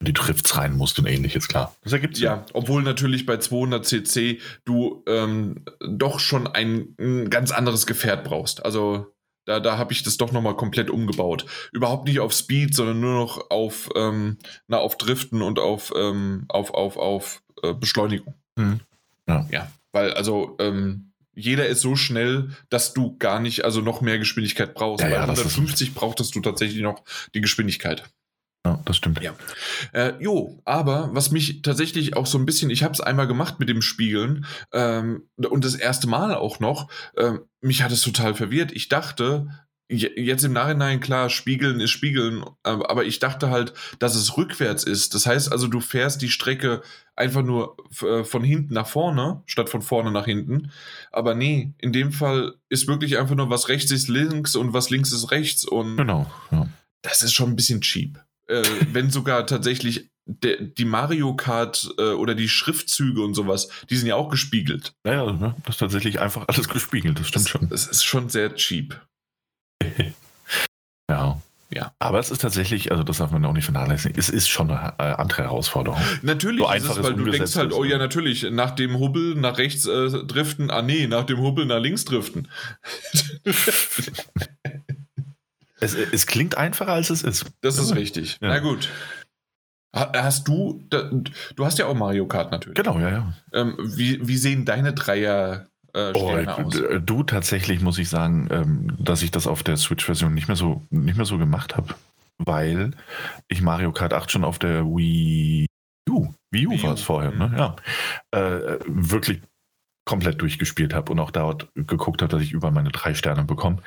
die 0.00 0.12
Drifts 0.12 0.56
rein 0.56 0.76
musst 0.76 0.98
und 0.98 1.06
ähnliches, 1.06 1.48
klar. 1.48 1.74
Das 1.82 1.92
ergibt 1.92 2.18
ja. 2.18 2.34
Ja, 2.34 2.46
obwohl 2.52 2.82
natürlich 2.82 3.26
bei 3.26 3.38
200 3.38 3.86
cc 3.86 4.38
du 4.64 5.02
ähm, 5.06 5.64
doch 5.80 6.20
schon 6.20 6.46
ein, 6.46 6.94
ein, 6.98 7.30
ganz 7.30 7.52
anderes 7.52 7.86
Gefährt 7.86 8.24
brauchst. 8.24 8.64
Also 8.64 9.13
da, 9.44 9.60
da 9.60 9.78
habe 9.78 9.92
ich 9.92 10.02
das 10.02 10.16
doch 10.16 10.32
nochmal 10.32 10.56
komplett 10.56 10.90
umgebaut. 10.90 11.46
Überhaupt 11.72 12.06
nicht 12.06 12.20
auf 12.20 12.32
Speed, 12.32 12.74
sondern 12.74 13.00
nur 13.00 13.14
noch 13.14 13.50
auf, 13.50 13.90
ähm, 13.94 14.38
na, 14.68 14.78
auf 14.78 14.96
Driften 14.96 15.42
und 15.42 15.58
auf, 15.58 15.92
ähm, 15.96 16.44
auf, 16.48 16.72
auf, 16.72 16.96
auf 16.96 17.42
äh, 17.62 17.74
Beschleunigung. 17.74 18.34
Mhm. 18.56 18.80
Ja. 19.28 19.46
ja. 19.50 19.72
Weil, 19.92 20.12
also, 20.14 20.56
ähm, 20.58 21.12
jeder 21.34 21.66
ist 21.66 21.80
so 21.80 21.96
schnell, 21.96 22.50
dass 22.70 22.94
du 22.94 23.16
gar 23.18 23.40
nicht, 23.40 23.64
also 23.64 23.80
noch 23.80 24.00
mehr 24.00 24.18
Geschwindigkeit 24.18 24.74
brauchst. 24.74 25.02
Ja, 25.02 25.08
Bei 25.10 25.16
ja, 25.16 25.22
150 25.22 25.94
brauchtest 25.94 26.34
du 26.34 26.40
tatsächlich 26.40 26.82
noch 26.82 27.02
die 27.34 27.40
Geschwindigkeit. 27.40 28.04
Ja, 28.66 28.80
das 28.86 28.96
stimmt. 28.96 29.20
Ja. 29.20 29.34
Äh, 29.92 30.14
jo, 30.20 30.62
aber 30.64 31.10
was 31.12 31.30
mich 31.30 31.60
tatsächlich 31.60 32.16
auch 32.16 32.26
so 32.26 32.38
ein 32.38 32.46
bisschen, 32.46 32.70
ich 32.70 32.82
habe 32.82 32.94
es 32.94 33.00
einmal 33.00 33.26
gemacht 33.26 33.60
mit 33.60 33.68
dem 33.68 33.82
Spiegeln 33.82 34.46
ähm, 34.72 35.28
und 35.36 35.64
das 35.64 35.74
erste 35.74 36.06
Mal 36.06 36.34
auch 36.34 36.60
noch, 36.60 36.88
äh, 37.16 37.32
mich 37.60 37.82
hat 37.82 37.92
es 37.92 38.00
total 38.00 38.34
verwirrt. 38.34 38.72
Ich 38.72 38.88
dachte, 38.88 39.48
jetzt 39.90 40.44
im 40.44 40.54
Nachhinein 40.54 41.00
klar, 41.00 41.28
Spiegeln 41.28 41.78
ist 41.80 41.90
Spiegeln, 41.90 42.42
aber 42.62 43.04
ich 43.04 43.18
dachte 43.18 43.50
halt, 43.50 43.74
dass 43.98 44.14
es 44.14 44.38
rückwärts 44.38 44.82
ist. 44.82 45.14
Das 45.14 45.26
heißt 45.26 45.52
also, 45.52 45.68
du 45.68 45.80
fährst 45.80 46.22
die 46.22 46.30
Strecke 46.30 46.80
einfach 47.16 47.42
nur 47.42 47.76
äh, 48.00 48.24
von 48.24 48.42
hinten 48.42 48.72
nach 48.72 48.86
vorne, 48.86 49.42
statt 49.44 49.68
von 49.68 49.82
vorne 49.82 50.10
nach 50.10 50.24
hinten. 50.24 50.70
Aber 51.12 51.34
nee, 51.34 51.74
in 51.78 51.92
dem 51.92 52.12
Fall 52.12 52.54
ist 52.70 52.88
wirklich 52.88 53.18
einfach 53.18 53.34
nur, 53.34 53.50
was 53.50 53.68
rechts 53.68 53.90
ist 53.90 54.08
links 54.08 54.56
und 54.56 54.72
was 54.72 54.88
links 54.88 55.12
ist 55.12 55.30
rechts. 55.30 55.66
Und 55.66 55.98
genau. 55.98 56.30
Ja. 56.50 56.66
Das 57.02 57.22
ist 57.22 57.34
schon 57.34 57.50
ein 57.50 57.56
bisschen 57.56 57.82
cheap 57.82 58.18
äh, 58.48 58.62
wenn 58.92 59.10
sogar 59.10 59.46
tatsächlich 59.46 60.10
de, 60.26 60.72
die 60.72 60.84
Mario 60.84 61.34
Kart 61.36 61.94
äh, 61.98 62.12
oder 62.12 62.34
die 62.34 62.48
Schriftzüge 62.48 63.22
und 63.22 63.34
sowas, 63.34 63.68
die 63.90 63.96
sind 63.96 64.08
ja 64.08 64.16
auch 64.16 64.28
gespiegelt. 64.28 64.94
Naja, 65.04 65.32
ne? 65.32 65.54
das 65.64 65.76
ist 65.76 65.80
tatsächlich 65.80 66.20
einfach 66.20 66.44
alles 66.48 66.68
gespiegelt, 66.68 67.18
das 67.18 67.28
stimmt 67.28 67.44
das, 67.44 67.50
schon. 67.50 67.68
Es 67.72 67.86
ist 67.86 68.04
schon 68.04 68.28
sehr 68.28 68.54
cheap. 68.54 69.00
ja. 71.10 71.40
Ja. 71.74 71.92
Aber 71.98 72.20
es 72.20 72.30
ist 72.30 72.40
tatsächlich, 72.40 72.92
also 72.92 73.02
das 73.02 73.18
darf 73.18 73.32
man 73.32 73.44
auch 73.44 73.52
nicht 73.52 73.64
vernachlässigen, 73.64 74.16
es 74.16 74.28
ist 74.28 74.48
schon 74.48 74.70
eine 74.70 74.94
äh, 74.98 75.02
andere 75.14 75.42
Herausforderung. 75.42 75.98
Natürlich, 76.22 76.60
so 76.60 76.66
einfach 76.68 76.96
ist, 76.96 77.02
weil 77.02 77.14
du 77.14 77.24
denkst 77.24 77.56
halt, 77.56 77.72
oh 77.72 77.82
ja, 77.82 77.98
natürlich, 77.98 78.48
nach 78.50 78.70
dem 78.70 79.00
Hubbel 79.00 79.34
nach 79.34 79.58
rechts 79.58 79.86
äh, 79.86 80.08
driften, 80.24 80.70
ah 80.70 80.82
nee, 80.82 81.08
nach 81.08 81.24
dem 81.24 81.40
Hubbel 81.40 81.66
nach 81.66 81.80
links 81.80 82.04
driften. 82.04 82.48
Es, 85.84 85.94
es 85.94 86.26
klingt 86.26 86.56
einfacher, 86.56 86.92
als 86.92 87.10
es 87.10 87.22
ist. 87.22 87.46
Das 87.60 87.78
ist 87.78 87.94
richtig. 87.94 88.38
Ja. 88.40 88.48
Na 88.48 88.58
gut. 88.58 88.88
Hast 89.92 90.48
du, 90.48 90.82
du 90.90 91.64
hast 91.64 91.78
ja 91.78 91.86
auch 91.86 91.94
Mario 91.94 92.26
Kart 92.26 92.50
natürlich. 92.50 92.74
Genau, 92.76 92.98
ja, 92.98 93.10
ja. 93.10 93.32
Ähm, 93.52 93.76
wie, 93.78 94.26
wie 94.26 94.36
sehen 94.36 94.64
deine 94.64 94.92
Dreier 94.92 95.68
äh, 95.92 96.12
oh, 96.14 96.30
aus? 96.30 96.82
Du 97.04 97.22
tatsächlich 97.22 97.80
muss 97.80 97.98
ich 97.98 98.08
sagen, 98.08 98.48
ähm, 98.50 98.96
dass 98.98 99.22
ich 99.22 99.30
das 99.30 99.46
auf 99.46 99.62
der 99.62 99.76
Switch-Version 99.76 100.34
nicht 100.34 100.48
mehr 100.48 100.56
so 100.56 100.82
nicht 100.90 101.16
mehr 101.16 101.26
so 101.26 101.38
gemacht 101.38 101.76
habe, 101.76 101.94
weil 102.38 102.90
ich 103.46 103.62
Mario 103.62 103.92
Kart 103.92 104.12
8 104.12 104.32
schon 104.32 104.42
auf 104.42 104.58
der 104.58 104.84
Wii 104.84 105.66
U, 106.10 106.28
Wii 106.50 106.66
U 106.66 106.82
war 106.82 106.94
es 106.94 107.02
vorher, 107.02 107.30
ne? 107.30 107.48
Mhm. 107.48 107.56
Ja, 107.56 107.76
äh, 108.32 108.78
wirklich 108.86 109.40
komplett 110.04 110.40
durchgespielt 110.40 110.94
habe 110.94 111.12
und 111.12 111.18
auch 111.18 111.30
dort 111.30 111.68
geguckt 111.74 112.22
habe, 112.22 112.30
dass 112.30 112.42
ich 112.42 112.52
über 112.52 112.70
meine 112.70 112.90
drei 112.90 113.14
Sterne 113.14 113.44
bekomme. 113.44 113.78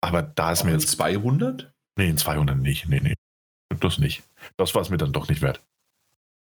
Aber 0.00 0.22
da 0.22 0.52
ist 0.52 0.62
auch 0.62 0.64
mir 0.64 0.72
jetzt. 0.72 0.90
200? 0.90 1.72
Nee, 1.96 2.08
in 2.08 2.18
200 2.18 2.56
nicht. 2.56 2.88
Nee, 2.88 3.00
nee. 3.02 3.14
Das 3.80 3.98
nicht. 3.98 4.22
Das 4.56 4.74
war 4.74 4.82
es 4.82 4.90
mir 4.90 4.98
dann 4.98 5.12
doch 5.12 5.28
nicht 5.28 5.42
wert. 5.42 5.62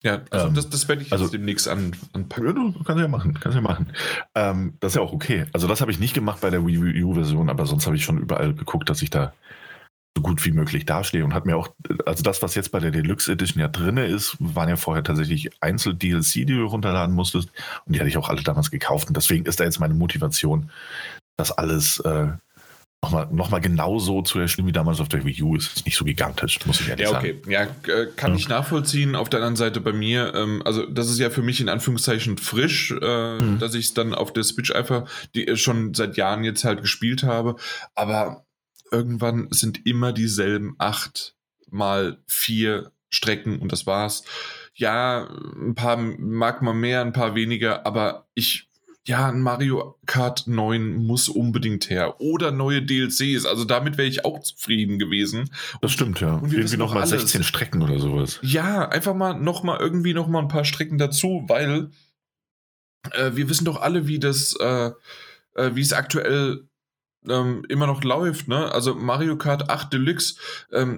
Ja, 0.03 0.22
also 0.30 0.47
ähm, 0.47 0.53
das, 0.53 0.70
das 0.70 0.88
werde 0.88 1.01
ich 1.01 1.11
also, 1.11 1.28
demnächst 1.28 1.68
an, 1.68 1.95
anpacken. 2.13 2.74
Du 2.74 2.84
kannst 2.84 3.01
ja 3.01 3.07
machen, 3.07 3.34
kannst 3.39 3.55
ja 3.55 3.61
machen. 3.61 3.91
Ähm, 4.36 4.76
das 4.80 4.91
ist 4.91 4.95
ja 4.95 5.01
auch 5.01 5.11
okay. 5.11 5.45
Also 5.53 5.68
das 5.68 5.82
habe 5.82 5.91
ich 5.91 5.99
nicht 5.99 6.13
gemacht 6.13 6.41
bei 6.41 6.51
der 6.51 6.65
Wii 6.65 7.03
U-Version, 7.03 7.49
aber 7.49 7.65
sonst 7.65 7.88
habe 7.88 7.95
ich 7.95 8.03
schon 8.03 8.20
überall 8.20 8.53
geguckt, 8.53 8.89
dass 8.89 9.01
ich 9.01 9.09
da 9.09 9.34
so 10.18 10.22
gut 10.22 10.43
wie 10.45 10.51
möglich 10.51 10.86
dastehe 10.86 11.24
und 11.24 11.36
hat 11.36 11.45
mir 11.45 11.55
auch, 11.55 11.70
also 12.07 12.24
das, 12.24 12.41
was 12.41 12.55
jetzt 12.55 12.72
bei 12.72 12.80
der 12.80 12.89
Deluxe 12.89 13.32
Edition 13.32 13.61
ja 13.61 13.68
drin 13.68 13.97
ist, 13.97 14.36
waren 14.39 14.68
ja 14.68 14.76
vorher 14.76 15.03
tatsächlich 15.03 15.51
Einzel-DLC, 15.61 16.34
die 16.34 16.45
du 16.45 16.65
runterladen 16.65 17.13
musstest 17.13 17.49
und 17.86 17.95
die 17.95 17.99
hatte 17.99 18.09
ich 18.09 18.18
auch 18.18 18.30
alle 18.30 18.41
damals 18.41 18.72
gekauft 18.72 19.07
und 19.09 19.15
deswegen 19.15 19.45
ist 19.45 19.59
da 19.59 19.63
jetzt 19.63 19.80
meine 19.80 19.93
Motivation, 19.93 20.72
das 21.38 21.51
alles 21.51 21.99
äh, 21.99 22.30
nochmal 23.03 23.28
noch 23.32 23.51
mal 23.51 23.59
genauso 23.59 24.24
zu 24.24 24.39
erspielen 24.39 24.68
wie 24.68 24.72
damals 24.72 24.99
auf 24.99 25.07
der 25.07 25.24
Wii 25.24 25.43
U. 25.43 25.55
Ist 25.55 25.86
nicht 25.86 25.95
so 25.95 26.03
gigantisch, 26.03 26.65
muss 26.65 26.82
ich 26.82 26.89
ehrlich 26.89 27.11
ja, 27.11 27.15
okay. 27.15 27.36
sagen. 27.36 27.51
Ja, 27.51 27.93
äh, 27.93 28.07
kann 28.15 28.32
ja. 28.32 28.38
ich 28.38 28.49
nachvollziehen. 28.49 29.15
Auf 29.15 29.30
der 29.30 29.39
anderen 29.41 29.55
Seite 29.55 29.82
bei 29.82 29.93
mir, 29.93 30.34
ähm, 30.34 30.63
also 30.65 30.84
das 30.88 31.11
ist 31.11 31.20
ja 31.20 31.30
für 31.30 31.43
mich 31.43 31.61
in 31.61 31.70
Anführungszeichen 31.70 32.39
frisch, 32.39 32.91
äh, 32.99 33.38
mhm. 33.38 33.59
dass 33.59 33.76
ich 33.76 33.86
es 33.86 33.93
dann 33.93 34.15
auf 34.15 34.34
der 34.34 34.43
Switch 34.43 34.72
einfach 34.72 35.07
die, 35.36 35.47
äh, 35.47 35.57
schon 35.57 35.93
seit 35.93 36.18
Jahren 36.18 36.43
jetzt 36.43 36.63
halt 36.63 36.82
gespielt 36.82 37.22
habe. 37.22 37.57
Aber 37.93 38.47
irgendwann 38.92 39.48
sind 39.52 39.86
immer 39.86 40.14
dieselben 40.14 40.76
acht 40.78 41.36
mal 41.70 42.18
vier 42.28 42.92
Strecken 43.10 43.60
und 43.60 43.72
das 43.72 43.88
war's. 43.88 44.24
Ja, 44.76 45.28
ein 45.28 45.76
paar 45.76 45.98
mag 45.98 46.62
man 46.62 46.78
mehr, 46.78 47.02
ein 47.02 47.14
paar 47.14 47.36
weniger, 47.36 47.86
aber 47.86 48.28
ich, 48.36 48.70
ja, 49.06 49.30
ein 49.30 49.42
Mario 49.42 49.98
Kart 50.06 50.46
9 50.48 50.96
muss 50.96 51.30
unbedingt 51.30 51.90
her. 51.90 52.20
Oder 52.20 52.52
neue 52.52 52.84
DLCs, 52.84 53.46
also 53.46 53.64
damit 53.66 53.98
wäre 53.98 54.08
ich 54.08 54.26
auch 54.26 54.40
zufrieden 54.40 55.00
gewesen. 55.00 55.50
Das 55.82 55.92
stimmt, 55.92 56.20
ja. 56.20 56.36
Und 56.36 56.54
irgendwie 56.54 56.78
nochmal 56.78 57.08
16 57.08 57.44
Strecken 57.44 57.82
oder 57.82 58.00
sowas. 58.00 58.40
Ja, 58.44 58.88
einfach 58.90 59.16
mal 59.16 59.34
nochmal 59.34 59.80
irgendwie 59.80 60.14
nochmal 60.14 60.44
ein 60.44 60.50
paar 60.50 60.66
Strecken 60.66 60.98
dazu, 60.98 61.46
weil 61.48 61.90
äh, 63.14 63.32
wir 63.34 63.50
wissen 63.50 63.66
doch 63.66 63.82
alle, 63.82 64.08
wie 64.08 64.20
das, 64.20 64.56
äh, 64.60 64.92
äh, 65.56 65.72
wie 65.74 65.82
es 65.82 65.94
aktuell 65.94 66.68
ähm, 67.30 67.63
immer 67.69 67.88
noch 67.88 68.03
läuft, 68.03 68.47
ne? 68.47 68.71
Also 68.71 68.95
Mario 68.95 69.38
Kart 69.38 69.69
8 69.69 69.93
Deluxe 69.93 70.36
ähm, 70.71 70.97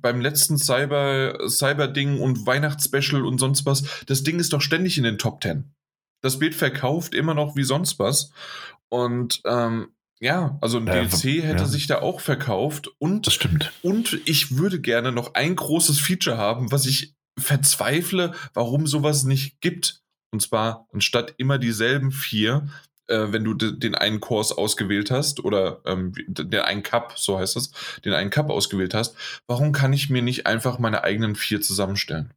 beim 0.00 0.20
letzten 0.20 0.58
Cyber 0.58 1.38
Cyber 1.48 1.88
Ding 1.88 2.20
und 2.20 2.46
Weihnachtsspecial 2.46 3.24
und 3.24 3.38
sonst 3.38 3.66
was, 3.66 4.04
das 4.06 4.22
Ding 4.22 4.38
ist 4.38 4.52
doch 4.52 4.60
ständig 4.60 4.98
in 4.98 5.04
den 5.04 5.18
Top 5.18 5.42
10. 5.42 5.72
Das 6.20 6.40
wird 6.40 6.54
verkauft 6.54 7.14
immer 7.14 7.34
noch 7.34 7.56
wie 7.56 7.64
sonst 7.64 7.98
was 7.98 8.30
und 8.88 9.40
ähm, 9.44 9.88
ja, 10.20 10.56
also 10.60 10.78
ein 10.78 10.86
ja, 10.86 11.02
DLC 11.02 11.42
hätte 11.42 11.62
ja. 11.62 11.66
sich 11.66 11.88
da 11.88 12.00
auch 12.00 12.20
verkauft 12.20 12.88
und 12.98 13.26
das 13.26 13.34
stimmt. 13.34 13.72
und 13.82 14.20
ich 14.24 14.56
würde 14.56 14.80
gerne 14.80 15.10
noch 15.10 15.34
ein 15.34 15.56
großes 15.56 15.98
Feature 15.98 16.38
haben, 16.38 16.70
was 16.70 16.86
ich 16.86 17.14
verzweifle, 17.38 18.32
warum 18.54 18.86
sowas 18.86 19.24
nicht 19.24 19.60
gibt. 19.60 20.02
Und 20.32 20.40
zwar 20.40 20.86
anstatt 20.92 21.34
immer 21.38 21.58
dieselben 21.58 22.10
vier, 22.12 22.68
äh, 23.12 23.32
wenn 23.32 23.44
du 23.44 23.54
den 23.54 23.94
einen 23.94 24.20
Kurs 24.20 24.52
ausgewählt 24.52 25.10
hast 25.10 25.44
oder 25.44 25.80
ähm, 25.84 26.12
den 26.26 26.60
einen 26.60 26.82
Cup, 26.82 27.14
so 27.16 27.38
heißt 27.38 27.56
es, 27.56 27.70
den 28.04 28.14
einen 28.14 28.30
Cup 28.30 28.50
ausgewählt 28.50 28.94
hast, 28.94 29.14
warum 29.46 29.72
kann 29.72 29.92
ich 29.92 30.10
mir 30.10 30.22
nicht 30.22 30.46
einfach 30.46 30.78
meine 30.78 31.04
eigenen 31.04 31.36
vier 31.36 31.60
zusammenstellen? 31.60 32.32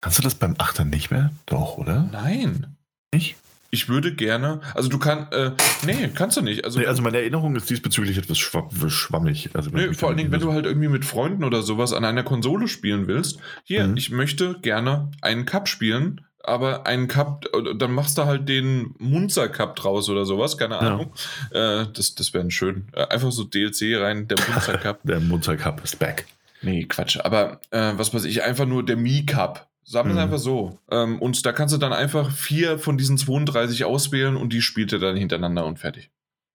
Kannst 0.00 0.18
du 0.18 0.22
das 0.22 0.34
beim 0.34 0.54
Achter 0.58 0.84
nicht 0.84 1.10
mehr? 1.10 1.30
Doch, 1.46 1.76
oder? 1.76 2.08
Nein. 2.12 2.76
Nicht? 3.12 3.36
Ich 3.70 3.90
würde 3.90 4.14
gerne, 4.14 4.62
also 4.74 4.88
du 4.88 4.98
kannst, 4.98 5.30
äh, 5.34 5.52
nee, 5.84 6.08
kannst 6.14 6.38
du 6.38 6.40
nicht. 6.40 6.64
Also, 6.64 6.78
nee, 6.78 6.86
also 6.86 7.02
meine 7.02 7.18
Erinnerung 7.18 7.54
ist 7.54 7.68
diesbezüglich 7.68 8.16
etwas 8.16 8.38
schwammig. 8.38 9.50
Also 9.52 9.68
nee, 9.70 9.92
vor 9.92 10.08
allen 10.08 10.16
Dingen, 10.16 10.32
wenn 10.32 10.40
du 10.40 10.54
halt 10.54 10.64
irgendwie 10.64 10.88
mit 10.88 11.04
Freunden 11.04 11.44
oder 11.44 11.60
sowas 11.60 11.92
an 11.92 12.06
einer 12.06 12.22
Konsole 12.22 12.66
spielen 12.66 13.08
willst. 13.08 13.40
Hier, 13.64 13.86
mhm. 13.86 13.98
ich 13.98 14.10
möchte 14.10 14.58
gerne 14.62 15.10
einen 15.20 15.44
Cup 15.44 15.68
spielen, 15.68 16.22
aber 16.48 16.86
einen 16.86 17.08
Cup, 17.08 17.46
dann 17.76 17.92
machst 17.92 18.18
du 18.18 18.24
halt 18.24 18.48
den 18.48 18.94
Munzer 18.98 19.48
Cup 19.48 19.76
draus 19.76 20.08
oder 20.08 20.24
sowas, 20.24 20.56
keine 20.56 20.78
Ahnung. 20.78 21.12
Ja. 21.52 21.82
Äh, 21.82 21.86
das 21.92 22.14
das 22.14 22.34
wäre 22.34 22.50
schön. 22.50 22.88
Äh, 22.92 23.06
einfach 23.06 23.30
so 23.30 23.44
DLC 23.44 24.00
rein, 24.00 24.28
der 24.28 24.38
Munzer 24.48 24.78
Cup. 24.78 25.00
der 25.04 25.20
Munzer 25.20 25.56
Cup 25.56 25.82
ist 25.84 25.98
back. 25.98 26.26
Nee, 26.62 26.84
Quatsch. 26.84 27.18
Aber 27.22 27.60
äh, 27.70 27.92
was 27.96 28.12
weiß 28.12 28.24
ich, 28.24 28.42
einfach 28.42 28.66
nur 28.66 28.84
der 28.84 28.96
Mi 28.96 29.24
Cup. 29.24 29.68
Sagen 29.84 30.10
wir 30.10 30.14
mhm. 30.14 30.20
einfach 30.20 30.38
so. 30.38 30.78
Ähm, 30.90 31.20
und 31.20 31.46
da 31.46 31.52
kannst 31.52 31.74
du 31.74 31.78
dann 31.78 31.94
einfach 31.94 32.30
vier 32.30 32.78
von 32.78 32.98
diesen 32.98 33.16
32 33.16 33.86
auswählen 33.86 34.36
und 34.36 34.52
die 34.52 34.60
spielt 34.60 34.92
er 34.92 34.98
dann 34.98 35.16
hintereinander 35.16 35.64
und 35.64 35.78
fertig. 35.78 36.10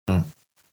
Ja. 0.09 0.25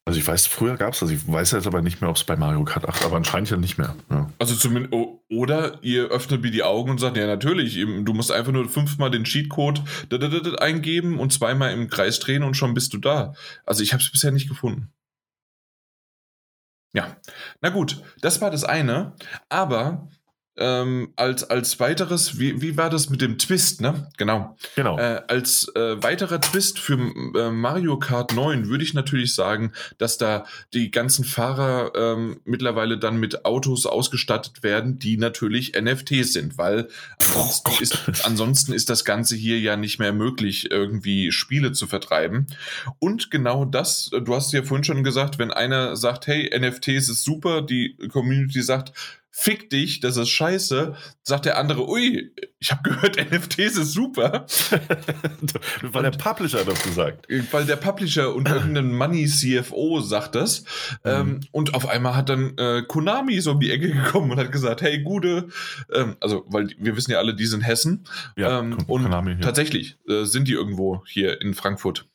Also 0.08 0.20
ich 0.20 0.26
weiß, 0.26 0.48
früher 0.48 0.78
gab 0.78 0.94
es 0.94 1.02
das. 1.02 1.10
Ich 1.10 1.28
weiß 1.28 1.52
jetzt 1.52 1.68
aber 1.68 1.82
nicht 1.82 2.00
mehr, 2.00 2.10
ob 2.10 2.16
es 2.16 2.24
bei 2.24 2.38
Mario 2.38 2.64
Kart 2.64 2.88
8, 2.88 3.04
aber 3.04 3.18
anscheinend 3.18 3.50
ja 3.50 3.58
nicht 3.58 3.78
mehr. 3.78 3.94
Ja. 4.10 4.32
Also 4.40 4.56
zumindest, 4.56 4.94
oder 5.30 5.84
ihr 5.84 6.06
öffnet 6.06 6.42
mir 6.42 6.50
die 6.50 6.64
Augen 6.64 6.92
und 6.92 6.98
sagt, 6.98 7.18
ja 7.18 7.28
natürlich, 7.28 7.74
du 7.76 8.14
musst 8.14 8.32
einfach 8.32 8.54
nur 8.54 8.70
fünfmal 8.70 9.12
den 9.12 9.26
Cheatcode 9.26 9.82
eingeben 10.62 11.20
und 11.20 11.34
zweimal 11.34 11.74
im 11.74 11.90
Kreis 11.90 12.22
drehen 12.22 12.44
und 12.44 12.56
schon 12.56 12.74
bist 12.74 12.94
du 12.94 13.00
da. 13.00 13.34
Also 13.66 13.84
ich 13.84 13.92
habe 13.92 14.02
es 14.02 14.10
bisher 14.10 14.32
nicht 14.32 14.48
gefunden. 14.48 14.94
Ja, 16.94 17.18
na 17.60 17.68
gut, 17.68 18.02
das 18.22 18.40
war 18.40 18.50
das 18.50 18.64
eine. 18.64 19.14
Aber 19.50 20.08
ähm, 20.58 21.14
als, 21.16 21.44
als 21.50 21.80
weiteres, 21.80 22.40
wie, 22.40 22.62
wie 22.62 22.78
war 22.78 22.90
das 22.90 23.10
mit 23.10 23.22
dem 23.22 23.38
Twist, 23.38 23.82
ne? 23.82 24.10
Genau. 24.18 24.58
Genau. 24.76 24.98
Äh, 24.98 25.22
als 25.28 25.72
äh, 25.76 26.02
weiterer 26.02 26.42
Twist 26.42 26.80
für 26.80 26.94
äh, 26.94 27.52
Mario 27.52 28.00
Kart 28.00 28.34
9 28.34 28.68
würde 28.68 28.84
ich 28.84 28.94
natürlich 28.94 29.36
sagen, 29.36 29.72
dass 29.98 30.18
da 30.18 30.46
die 30.74 30.92
ganzen 30.92 31.26
Fahrer 31.26 31.92
ähm, 31.96 32.40
mittlerweile 32.46 32.98
dann 32.98 33.18
mit 33.18 33.46
Autos 33.46 33.86
ausgestattet 33.86 34.64
werden, 34.64 35.00
die 35.00 35.18
natürlich 35.18 35.74
NFTs 35.80 36.34
sind, 36.34 36.58
weil 36.58 36.88
ansonsten, 37.20 37.72
oh 37.72 37.82
ist, 37.82 38.26
ansonsten 38.26 38.74
ist 38.74 38.90
das 38.90 39.06
Ganze 39.06 39.36
hier 39.36 39.60
ja 39.60 39.78
nicht 39.78 40.00
mehr 40.00 40.14
möglich, 40.14 40.72
irgendwie 40.72 41.32
Spiele 41.32 41.72
zu 41.72 41.88
vertreiben. 41.88 42.48
Und 43.00 43.30
genau 43.30 43.66
das, 43.66 44.10
du 44.10 44.34
hast 44.34 44.54
ja 44.54 44.64
vorhin 44.64 44.84
schon 44.84 45.04
gesagt, 45.04 45.38
wenn 45.38 45.52
einer 45.52 45.96
sagt, 45.96 46.28
hey, 46.28 46.50
NFTs 46.58 47.10
ist 47.10 47.24
super, 47.24 47.62
die 47.62 47.96
Community 48.12 48.62
sagt, 48.62 48.94
fick 49.40 49.70
dich, 49.70 50.00
das 50.00 50.18
ist 50.18 50.30
scheiße, 50.30 50.96
sagt 51.22 51.46
der 51.46 51.60
andere, 51.60 51.88
ui, 51.88 52.34
ich 52.58 52.72
habe 52.72 52.82
gehört, 52.82 53.18
NFTs 53.32 53.78
ist 53.78 53.94
super. 53.94 54.48
weil 55.84 56.04
der 56.04 56.10
Publisher 56.10 56.66
das 56.66 56.82
gesagt. 56.82 57.28
Weil 57.52 57.66
der 57.66 57.76
Publisher 57.76 58.34
und 58.34 58.50
irgendein 58.50 58.92
Money 58.92 59.28
CFO 59.28 60.02
sagt 60.02 60.34
das. 60.34 60.62
Mhm. 61.04 61.10
Ähm, 61.12 61.40
und 61.52 61.76
auf 61.76 61.88
einmal 61.88 62.16
hat 62.16 62.30
dann 62.30 62.58
äh, 62.58 62.82
Konami 62.88 63.40
so 63.40 63.52
um 63.52 63.60
die 63.60 63.70
Ecke 63.70 63.92
gekommen 63.92 64.32
und 64.32 64.40
hat 64.40 64.52
gesagt, 64.52 64.82
hey, 64.82 65.04
Gude, 65.04 65.50
ähm, 65.94 66.18
also, 66.20 66.44
weil 66.48 66.74
wir 66.80 66.98
wissen 66.98 67.12
ja 67.12 67.20
alle, 67.20 67.36
die 67.36 67.46
sind 67.46 67.62
Hessen. 67.62 68.06
Ja, 68.36 68.60
ähm, 68.60 68.76
und 68.88 69.04
Konami, 69.04 69.34
ja. 69.34 69.40
tatsächlich 69.40 70.00
äh, 70.10 70.24
sind 70.24 70.48
die 70.48 70.54
irgendwo 70.54 71.04
hier 71.06 71.40
in 71.42 71.54
Frankfurt. 71.54 72.08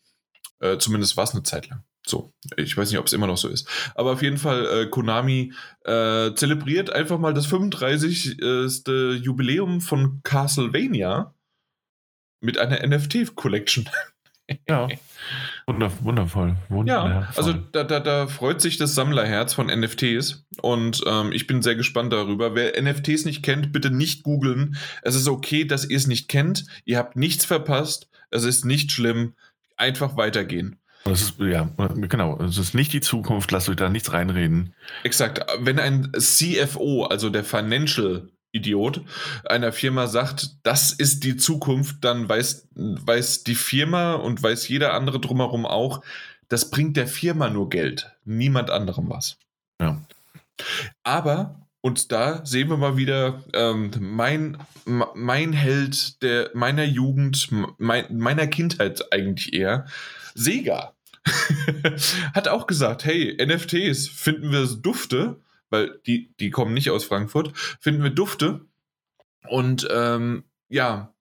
Äh, 0.58 0.78
zumindest 0.78 1.16
war 1.16 1.24
es 1.24 1.34
eine 1.34 1.44
Zeit 1.44 1.68
lang. 1.68 1.84
So, 2.06 2.32
ich 2.56 2.76
weiß 2.76 2.90
nicht, 2.90 2.98
ob 2.98 3.06
es 3.06 3.12
immer 3.12 3.28
noch 3.28 3.36
so 3.36 3.48
ist. 3.48 3.68
Aber 3.94 4.12
auf 4.12 4.22
jeden 4.22 4.38
Fall, 4.38 4.66
äh, 4.66 4.86
Konami 4.86 5.52
äh, 5.84 6.34
zelebriert 6.34 6.90
einfach 6.90 7.18
mal 7.18 7.32
das 7.32 7.46
35. 7.46 8.38
Jubiläum 9.22 9.80
von 9.80 10.20
Castlevania 10.24 11.34
mit 12.40 12.58
einer 12.58 12.84
NFT-Collection. 12.84 13.88
ja, 14.68 14.88
wundervoll. 15.66 16.56
wundervoll. 16.68 16.86
Ja, 16.86 17.28
also 17.36 17.52
da, 17.52 17.84
da, 17.84 18.00
da 18.00 18.26
freut 18.26 18.60
sich 18.60 18.76
das 18.76 18.94
Sammlerherz 18.94 19.54
von 19.54 19.66
NFTs 19.66 20.44
und 20.60 21.02
ähm, 21.06 21.30
ich 21.32 21.46
bin 21.46 21.62
sehr 21.62 21.76
gespannt 21.76 22.12
darüber. 22.12 22.54
Wer 22.54 22.80
NFTs 22.82 23.24
nicht 23.24 23.42
kennt, 23.42 23.72
bitte 23.72 23.90
nicht 23.90 24.24
googeln. 24.24 24.76
Es 25.02 25.14
ist 25.14 25.28
okay, 25.28 25.64
dass 25.64 25.88
ihr 25.88 25.96
es 25.96 26.08
nicht 26.08 26.28
kennt. 26.28 26.66
Ihr 26.84 26.98
habt 26.98 27.16
nichts 27.16 27.44
verpasst. 27.44 28.08
Es 28.30 28.44
ist 28.44 28.64
nicht 28.64 28.90
schlimm. 28.90 29.34
Einfach 29.76 30.16
weitergehen. 30.16 30.78
Das 31.04 31.20
ist, 31.20 31.40
ja, 31.40 31.68
genau. 32.08 32.40
Es 32.40 32.58
ist 32.58 32.74
nicht 32.74 32.92
die 32.92 33.00
Zukunft, 33.00 33.50
lasst 33.50 33.68
euch 33.68 33.76
da 33.76 33.88
nichts 33.88 34.12
reinreden. 34.12 34.74
Exakt. 35.02 35.44
Wenn 35.58 35.78
ein 35.78 36.12
CFO, 36.16 37.04
also 37.04 37.28
der 37.28 37.44
Financial 37.44 38.28
Idiot, 38.52 39.00
einer 39.44 39.72
Firma 39.72 40.06
sagt, 40.06 40.50
das 40.62 40.92
ist 40.92 41.24
die 41.24 41.36
Zukunft, 41.36 41.96
dann 42.02 42.28
weiß, 42.28 42.68
weiß 42.74 43.44
die 43.44 43.54
Firma 43.54 44.14
und 44.14 44.42
weiß 44.42 44.68
jeder 44.68 44.92
andere 44.92 45.18
drumherum 45.20 45.66
auch, 45.66 46.02
das 46.48 46.70
bringt 46.70 46.96
der 46.98 47.08
Firma 47.08 47.48
nur 47.48 47.70
Geld, 47.70 48.12
niemand 48.24 48.70
anderem 48.70 49.08
was. 49.08 49.38
Ja. 49.80 50.02
Aber, 51.02 51.66
und 51.80 52.12
da 52.12 52.44
sehen 52.44 52.68
wir 52.68 52.76
mal 52.76 52.98
wieder, 52.98 53.42
ähm, 53.54 53.90
mein, 53.98 54.58
mein 54.84 55.54
Held 55.54 56.22
der, 56.22 56.50
meiner 56.52 56.84
Jugend, 56.84 57.48
mein, 57.78 58.04
meiner 58.10 58.46
Kindheit 58.46 59.12
eigentlich 59.12 59.54
eher, 59.54 59.86
Sega 60.34 60.94
hat 62.34 62.48
auch 62.48 62.66
gesagt, 62.66 63.04
hey, 63.04 63.36
NFTs 63.44 64.08
finden 64.08 64.50
wir 64.50 64.66
dufte, 64.66 65.40
weil 65.70 66.00
die, 66.06 66.34
die 66.40 66.50
kommen 66.50 66.74
nicht 66.74 66.90
aus 66.90 67.04
Frankfurt, 67.04 67.52
finden 67.80 68.02
wir 68.02 68.10
dufte. 68.10 68.66
Und 69.48 69.88
ähm, 69.90 70.44
ja, 70.68 71.14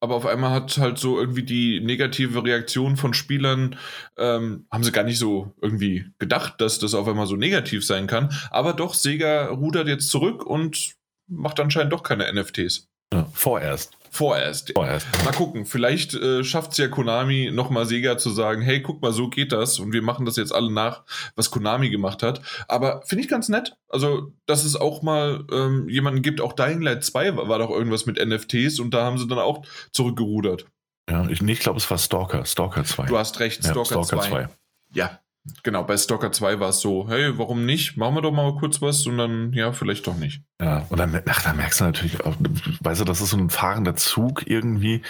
aber 0.00 0.16
auf 0.16 0.26
einmal 0.26 0.50
hat 0.50 0.78
halt 0.78 0.98
so 0.98 1.20
irgendwie 1.20 1.44
die 1.44 1.80
negative 1.80 2.42
Reaktion 2.42 2.96
von 2.96 3.14
Spielern, 3.14 3.76
ähm, 4.16 4.66
haben 4.70 4.82
sie 4.82 4.90
gar 4.90 5.04
nicht 5.04 5.18
so 5.18 5.54
irgendwie 5.60 6.06
gedacht, 6.18 6.60
dass 6.60 6.80
das 6.80 6.94
auf 6.94 7.06
einmal 7.06 7.26
so 7.28 7.36
negativ 7.36 7.86
sein 7.86 8.08
kann. 8.08 8.30
Aber 8.50 8.72
doch, 8.72 8.94
Sega 8.94 9.46
rudert 9.46 9.86
jetzt 9.86 10.10
zurück 10.10 10.44
und 10.44 10.94
macht 11.28 11.60
anscheinend 11.60 11.92
doch 11.92 12.02
keine 12.02 12.32
NFTs. 12.32 12.88
Ja, 13.14 13.28
vorerst. 13.32 13.96
Vorerst. 14.14 14.72
Vorerst. 14.74 15.06
Mal 15.24 15.32
gucken, 15.32 15.64
vielleicht 15.64 16.12
äh, 16.12 16.44
schafft 16.44 16.72
es 16.72 16.78
ja 16.78 16.88
Konami 16.88 17.50
nochmal 17.50 17.86
Sega 17.86 18.18
zu 18.18 18.28
sagen, 18.28 18.60
hey, 18.60 18.82
guck 18.82 19.00
mal, 19.00 19.10
so 19.10 19.30
geht 19.30 19.52
das 19.52 19.78
und 19.78 19.94
wir 19.94 20.02
machen 20.02 20.26
das 20.26 20.36
jetzt 20.36 20.54
alle 20.54 20.70
nach, 20.70 21.04
was 21.34 21.50
Konami 21.50 21.88
gemacht 21.88 22.22
hat. 22.22 22.42
Aber 22.68 23.00
finde 23.06 23.24
ich 23.24 23.30
ganz 23.30 23.48
nett. 23.48 23.74
Also, 23.88 24.34
dass 24.44 24.64
es 24.64 24.76
auch 24.76 25.00
mal 25.00 25.46
ähm, 25.50 25.88
jemanden 25.88 26.20
gibt, 26.20 26.42
auch 26.42 26.52
Dying 26.52 26.82
Light 26.82 27.02
2 27.02 27.36
war, 27.36 27.48
war 27.48 27.58
doch 27.58 27.70
irgendwas 27.70 28.04
mit 28.04 28.22
NFTs 28.22 28.80
und 28.80 28.92
da 28.92 29.06
haben 29.06 29.16
sie 29.16 29.26
dann 29.26 29.38
auch 29.38 29.64
zurückgerudert. 29.92 30.66
Ja, 31.08 31.26
ich, 31.30 31.40
ich 31.40 31.60
glaube, 31.60 31.78
es 31.78 31.90
war 31.90 31.96
Stalker, 31.96 32.44
Stalker 32.44 32.84
2. 32.84 33.06
Du 33.06 33.16
hast 33.16 33.40
recht, 33.40 33.64
Stalker, 33.64 33.78
ja, 33.78 33.84
Stalker 33.86 34.20
2. 34.20 34.28
2. 34.28 34.48
Ja, 34.92 35.20
Genau, 35.64 35.82
bei 35.82 35.96
Stalker 35.96 36.30
2 36.30 36.60
war 36.60 36.68
es 36.68 36.80
so, 36.80 37.08
hey, 37.08 37.36
warum 37.36 37.66
nicht? 37.66 37.96
Machen 37.96 38.14
wir 38.14 38.22
doch 38.22 38.30
mal 38.32 38.54
kurz 38.56 38.80
was 38.80 39.06
und 39.06 39.18
dann, 39.18 39.52
ja, 39.52 39.72
vielleicht 39.72 40.06
doch 40.06 40.16
nicht. 40.16 40.42
Ja, 40.60 40.86
und 40.88 40.98
dann, 40.98 41.20
ach, 41.28 41.42
dann 41.42 41.56
merkst 41.56 41.80
du 41.80 41.84
natürlich 41.84 42.20
auch, 42.24 42.36
weißt 42.80 43.00
du, 43.00 43.04
das 43.04 43.20
ist 43.20 43.30
so 43.30 43.36
ein 43.36 43.50
fahrender 43.50 43.96
Zug 43.96 44.46
irgendwie 44.46 45.02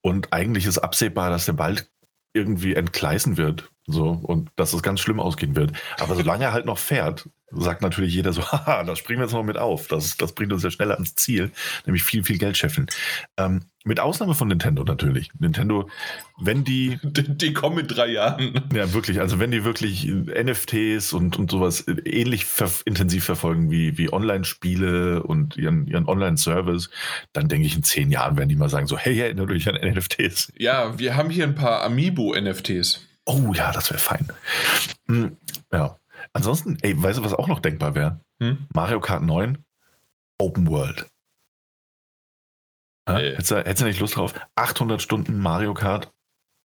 und 0.00 0.32
eigentlich 0.32 0.66
ist 0.66 0.78
absehbar, 0.78 1.30
dass 1.30 1.46
der 1.46 1.54
bald 1.54 1.90
irgendwie 2.32 2.74
entgleisen 2.74 3.36
wird. 3.36 3.70
So, 3.90 4.10
und 4.10 4.50
dass 4.56 4.72
es 4.72 4.82
ganz 4.82 5.00
schlimm 5.00 5.20
ausgehen 5.20 5.56
wird. 5.56 5.72
Aber 5.98 6.14
solange 6.14 6.44
er 6.44 6.52
halt 6.52 6.66
noch 6.66 6.78
fährt, 6.78 7.28
sagt 7.50 7.82
natürlich 7.82 8.14
jeder 8.14 8.32
so, 8.32 8.42
haha, 8.52 8.84
da 8.84 8.96
springen 8.96 9.20
wir 9.20 9.26
jetzt 9.26 9.34
noch 9.34 9.42
mit 9.42 9.58
auf. 9.58 9.88
Das, 9.88 10.16
das 10.16 10.32
bringt 10.32 10.52
uns 10.52 10.62
ja 10.62 10.70
schneller 10.70 10.94
ans 10.94 11.14
Ziel, 11.14 11.50
nämlich 11.86 12.02
viel, 12.02 12.24
viel 12.24 12.38
Geld 12.38 12.56
scheffeln. 12.56 12.86
Ähm, 13.36 13.62
mit 13.82 13.98
Ausnahme 13.98 14.34
von 14.34 14.48
Nintendo 14.48 14.84
natürlich. 14.84 15.30
Nintendo, 15.38 15.88
wenn 16.38 16.64
die. 16.64 16.98
Die, 17.10 17.36
die 17.36 17.52
kommen 17.52 17.78
in 17.78 17.86
drei 17.88 18.08
Jahren. 18.08 18.60
Ja, 18.74 18.92
wirklich. 18.92 19.20
Also, 19.20 19.40
wenn 19.40 19.50
die 19.50 19.64
wirklich 19.64 20.06
NFTs 20.06 21.12
und, 21.12 21.38
und 21.38 21.50
sowas 21.50 21.84
ähnlich 22.04 22.44
ver 22.44 22.70
intensiv 22.84 23.24
verfolgen 23.24 23.70
wie, 23.70 23.98
wie 23.98 24.12
Online-Spiele 24.12 25.22
und 25.22 25.56
ihren, 25.56 25.86
ihren 25.86 26.06
Online-Service, 26.06 26.90
dann 27.32 27.48
denke 27.48 27.66
ich, 27.66 27.74
in 27.74 27.82
zehn 27.82 28.10
Jahren 28.10 28.36
werden 28.36 28.48
die 28.48 28.56
mal 28.56 28.68
sagen: 28.68 28.86
so, 28.86 28.96
hey, 28.96 29.18
erinnert 29.18 29.50
euch 29.50 29.68
an 29.68 29.76
NFTs. 29.76 30.52
Ja, 30.56 30.98
wir 30.98 31.16
haben 31.16 31.30
hier 31.30 31.44
ein 31.44 31.54
paar 31.54 31.82
Amiibo-NFTs. 31.82 33.09
Oh 33.26 33.52
ja, 33.54 33.72
das 33.72 33.90
wäre 33.90 34.00
fein. 34.00 34.28
Hm, 35.06 35.36
ja. 35.72 35.96
Ansonsten, 36.32 36.78
ey, 36.82 37.00
weißt 37.00 37.18
du, 37.18 37.24
was 37.24 37.34
auch 37.34 37.48
noch 37.48 37.60
denkbar 37.60 37.94
wäre? 37.94 38.20
Hm? 38.40 38.66
Mario 38.72 39.00
Kart 39.00 39.22
9, 39.22 39.64
Open 40.38 40.68
World. 40.68 41.06
Ja, 43.08 43.18
hättest, 43.18 43.50
du, 43.50 43.56
hättest 43.56 43.80
du 43.80 43.86
nicht 43.86 44.00
Lust 44.00 44.16
drauf? 44.16 44.34
800 44.54 45.02
Stunden 45.02 45.38
Mario 45.38 45.74
Kart. 45.74 46.12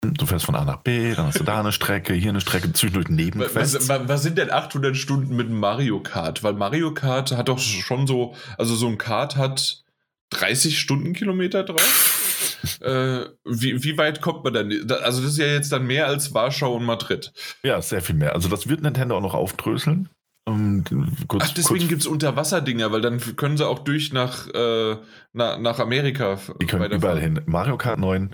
Du 0.02 0.28
fährst 0.28 0.46
von 0.46 0.56
A 0.56 0.64
nach 0.64 0.84
B, 0.84 1.16
dann 1.16 1.28
hast 1.28 1.40
du 1.40 1.44
da 1.44 1.60
eine 1.60 1.72
Strecke, 1.72 2.14
hier 2.14 2.30
eine 2.30 2.40
Strecke, 2.40 2.72
zwischendurch 2.72 3.10
Nebenquests. 3.10 3.90
Was, 3.90 4.08
was, 4.08 4.22
sind 4.22 4.38
denn 4.38 4.52
800 4.52 4.96
Stunden 4.96 5.36
mit 5.36 5.50
Mario 5.50 6.02
Kart? 6.02 6.44
Weil 6.44 6.54
Mario 6.54 6.94
Kart 6.94 7.32
hat 7.32 7.50
doch 7.50 7.58
schon 7.58 8.06
so, 8.06 8.36
also 8.60 8.76
so 8.76 8.88
ein 8.88 9.00
Kart 9.00 9.36
hat 9.36 9.84
30 10.32 10.80
Stundenkilometer 10.80 11.64
drauf. 11.64 12.58
äh, 12.82 13.26
wie, 13.46 13.84
wie 13.84 13.98
weit 13.98 14.22
kommt 14.22 14.44
man 14.44 14.54
denn? 14.54 14.92
Also 14.92 15.22
das 15.22 15.32
ist 15.32 15.38
ja 15.38 15.48
jetzt 15.48 15.72
dann 15.72 15.86
mehr 15.86 16.08
als 16.08 16.34
Warschau 16.34 16.76
und 16.76 16.86
Madrid. 16.86 17.32
Ja, 17.64 17.82
sehr 17.82 18.02
viel 18.02 18.16
mehr. 18.16 18.34
Also 18.34 18.50
das 18.50 18.68
wird 18.68 18.82
Nintendo 18.82 19.18
auch 19.18 19.22
noch 19.22 19.34
aufdröseln. 19.34 20.10
Um, 20.48 20.86
kurz, 21.28 21.44
Ach, 21.46 21.54
deswegen 21.54 21.90
gibt 21.90 22.02
es 22.02 22.08
Unterwasserdinger, 22.08 22.94
weil 22.94 23.02
dann 23.02 23.20
können 23.36 23.58
sie 23.58 23.68
auch 23.68 23.80
durch 23.80 24.14
nach, 24.14 24.48
äh, 24.48 24.96
nach, 25.34 25.60
nach 25.60 25.80
Amerika. 25.80 26.40
Die 26.62 26.66
können 26.66 26.90
überall 26.90 27.20
hin. 27.20 27.42
Mario 27.46 27.78
Kart 27.78 28.00
9 28.00 28.34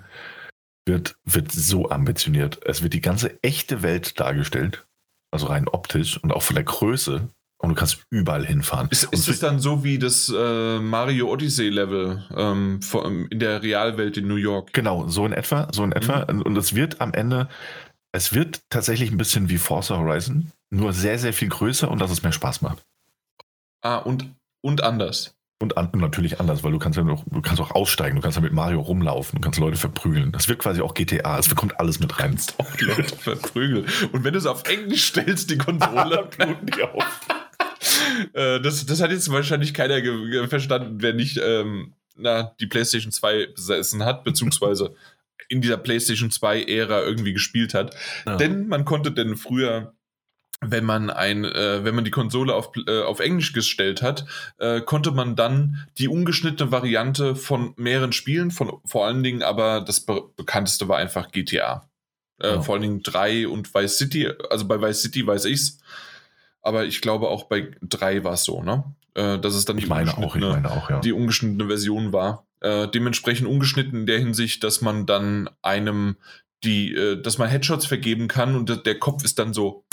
wird, 0.85 1.15
wird 1.25 1.51
so 1.51 1.89
ambitioniert. 1.89 2.59
Es 2.65 2.83
wird 2.83 2.93
die 2.93 3.01
ganze 3.01 3.41
echte 3.41 3.81
Welt 3.81 4.19
dargestellt, 4.19 4.85
also 5.31 5.47
rein 5.47 5.67
optisch 5.67 6.21
und 6.21 6.31
auch 6.31 6.43
von 6.43 6.55
der 6.55 6.65
Größe. 6.65 7.29
Und 7.63 7.69
du 7.69 7.75
kannst 7.75 8.05
überall 8.09 8.45
hinfahren. 8.45 8.89
Ist, 8.91 9.05
ist 9.13 9.29
es 9.29 9.39
dann 9.39 9.57
so 9.57 9.85
wie 9.85 9.97
das 9.97 10.29
äh, 10.35 10.79
Mario 10.79 11.31
Odyssey 11.31 11.69
Level 11.69 12.21
ähm, 12.35 12.81
in 13.29 13.39
der 13.39 13.63
Realwelt 13.63 14.17
in 14.17 14.27
New 14.27 14.35
York? 14.35 14.73
Genau, 14.73 15.07
so 15.07 15.25
in 15.25 15.31
etwa, 15.31 15.69
so 15.71 15.85
in 15.85 15.93
etwa. 15.93 16.29
Mhm. 16.29 16.41
Und 16.41 16.57
es 16.57 16.75
wird 16.75 16.99
am 16.99 17.13
Ende, 17.13 17.47
es 18.11 18.33
wird 18.33 18.59
tatsächlich 18.69 19.11
ein 19.11 19.17
bisschen 19.17 19.47
wie 19.47 19.57
Forza 19.57 19.97
Horizon 19.97 20.51
nur 20.71 20.91
sehr, 20.91 21.17
sehr 21.17 21.31
viel 21.31 21.47
größer 21.47 21.89
und 21.89 22.01
dass 22.01 22.11
es 22.11 22.21
mehr 22.21 22.33
Spaß 22.33 22.63
macht. 22.63 22.83
Ah, 23.81 23.97
und, 23.97 24.35
und 24.61 24.83
anders. 24.83 25.33
Und, 25.61 25.77
an, 25.77 25.89
natürlich 25.93 26.41
anders, 26.41 26.65
weil 26.65 26.73
du 26.73 26.79
kannst 26.79 26.97
ja 26.97 27.05
noch, 27.05 27.23
du 27.25 27.41
kannst 27.41 27.61
auch 27.61 27.71
aussteigen, 27.71 28.17
du 28.17 28.21
kannst 28.21 28.35
ja 28.35 28.41
mit 28.41 28.51
Mario 28.51 28.81
rumlaufen, 28.81 29.37
du 29.37 29.41
kannst 29.41 29.59
Leute 29.59 29.77
verprügeln. 29.77 30.33
Das 30.33 30.49
wird 30.49 30.59
quasi 30.59 30.81
auch 30.81 30.93
GTA, 30.93 31.39
es 31.39 31.55
kommt 31.55 31.79
alles 31.79 32.01
mit 32.01 32.19
rein. 32.19 32.35
Du 32.35 32.63
auch 32.63 32.77
Leute 32.81 33.15
verprügeln. 33.15 33.85
Und 34.11 34.25
wenn 34.25 34.33
du 34.33 34.39
es 34.39 34.45
auf 34.45 34.67
Englisch 34.67 35.05
stellst, 35.05 35.49
die 35.49 35.57
Controller 35.57 36.23
bluten 36.37 36.65
die 36.65 36.83
auf. 36.83 37.21
Äh, 38.33 38.61
das, 38.61 38.85
das 38.85 39.01
hat 39.01 39.11
jetzt 39.11 39.31
wahrscheinlich 39.31 39.73
keiner 39.73 39.99
verstanden, 40.47 40.97
wer 40.99 41.13
nicht 41.13 41.39
ähm, 41.43 41.93
na, 42.15 42.55
die 42.59 42.67
PlayStation 42.67 43.11
2 43.11 43.47
besessen 43.47 44.05
hat, 44.05 44.23
beziehungsweise 44.23 44.95
in 45.49 45.61
dieser 45.61 45.77
PlayStation 45.77 46.29
2-Ära 46.29 47.01
irgendwie 47.01 47.33
gespielt 47.33 47.73
hat. 47.73 47.95
Ja. 48.25 48.37
Denn 48.37 48.67
man 48.67 48.85
konnte 48.85 49.11
denn 49.11 49.35
früher 49.35 49.93
wenn 50.65 50.85
man 50.85 51.09
ein, 51.09 51.45
äh, 51.45 51.83
wenn 51.83 51.95
man 51.95 52.05
die 52.05 52.11
Konsole 52.11 52.53
auf, 52.55 52.71
äh, 52.87 53.01
auf 53.01 53.19
Englisch 53.19 53.51
gestellt 53.53 54.01
hat, 54.01 54.25
äh, 54.59 54.81
konnte 54.81 55.11
man 55.11 55.35
dann 55.35 55.85
die 55.97 56.07
ungeschnittene 56.07 56.71
Variante 56.71 57.35
von 57.35 57.73
mehreren 57.75 58.13
Spielen, 58.13 58.51
von 58.51 58.79
vor 58.85 59.05
allen 59.05 59.23
Dingen 59.23 59.43
aber 59.43 59.81
das 59.81 60.01
be 60.01 60.23
bekannteste 60.35 60.87
war 60.87 60.97
einfach 60.97 61.31
GTA. 61.31 61.89
Äh, 62.39 62.55
oh. 62.55 62.61
Vor 62.61 62.75
allen 62.75 62.81
Dingen 62.83 63.03
3 63.03 63.47
und 63.47 63.73
Vice 63.73 63.97
City, 63.97 64.31
also 64.49 64.65
bei 64.65 64.81
Vice 64.81 65.01
City 65.01 65.25
weiß 65.25 65.45
ich's, 65.45 65.79
aber 66.63 66.85
ich 66.85 67.01
glaube 67.01 67.27
auch 67.27 67.43
bei 67.43 67.71
3 67.81 68.23
war 68.23 68.33
es 68.33 68.43
so, 68.43 68.63
ne? 68.63 68.83
Äh, 69.13 69.37
dass 69.37 69.53
es 69.53 69.65
dann 69.65 69.77
die, 69.77 69.85
meine 69.85 70.17
auch, 70.17 70.35
ich 70.35 70.41
meine 70.41 70.71
auch, 70.71 70.89
ja. 70.89 70.99
die 70.99 71.13
ungeschnittene 71.13 71.67
Version 71.67 72.11
war. 72.11 72.47
Äh, 72.61 72.87
dementsprechend 72.87 73.47
ungeschnitten 73.47 73.99
in 73.99 74.05
der 74.07 74.17
Hinsicht, 74.17 74.63
dass 74.63 74.81
man 74.81 75.05
dann 75.05 75.49
einem 75.61 76.15
die, 76.63 76.95
äh, 76.95 77.21
dass 77.21 77.37
man 77.37 77.49
Headshots 77.49 77.85
vergeben 77.85 78.27
kann 78.27 78.55
und 78.55 78.85
der 78.85 78.99
Kopf 78.99 79.23
ist 79.23 79.37
dann 79.37 79.53
so 79.53 79.85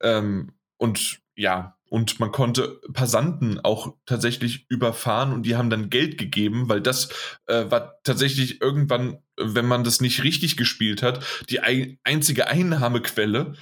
ähm, 0.00 0.52
und 0.76 1.20
ja, 1.34 1.76
und 1.88 2.18
man 2.18 2.32
konnte 2.32 2.80
Passanten 2.92 3.60
auch 3.60 3.94
tatsächlich 4.06 4.66
überfahren 4.68 5.32
und 5.32 5.44
die 5.44 5.56
haben 5.56 5.70
dann 5.70 5.88
Geld 5.88 6.18
gegeben, 6.18 6.68
weil 6.68 6.80
das 6.80 7.08
äh, 7.46 7.70
war 7.70 8.00
tatsächlich 8.02 8.60
irgendwann, 8.60 9.18
wenn 9.36 9.66
man 9.66 9.84
das 9.84 10.00
nicht 10.00 10.24
richtig 10.24 10.56
gespielt 10.56 11.02
hat, 11.02 11.24
die 11.48 11.60
ein 11.60 11.98
einzige 12.02 12.48
Einnahmequelle. 12.48 13.54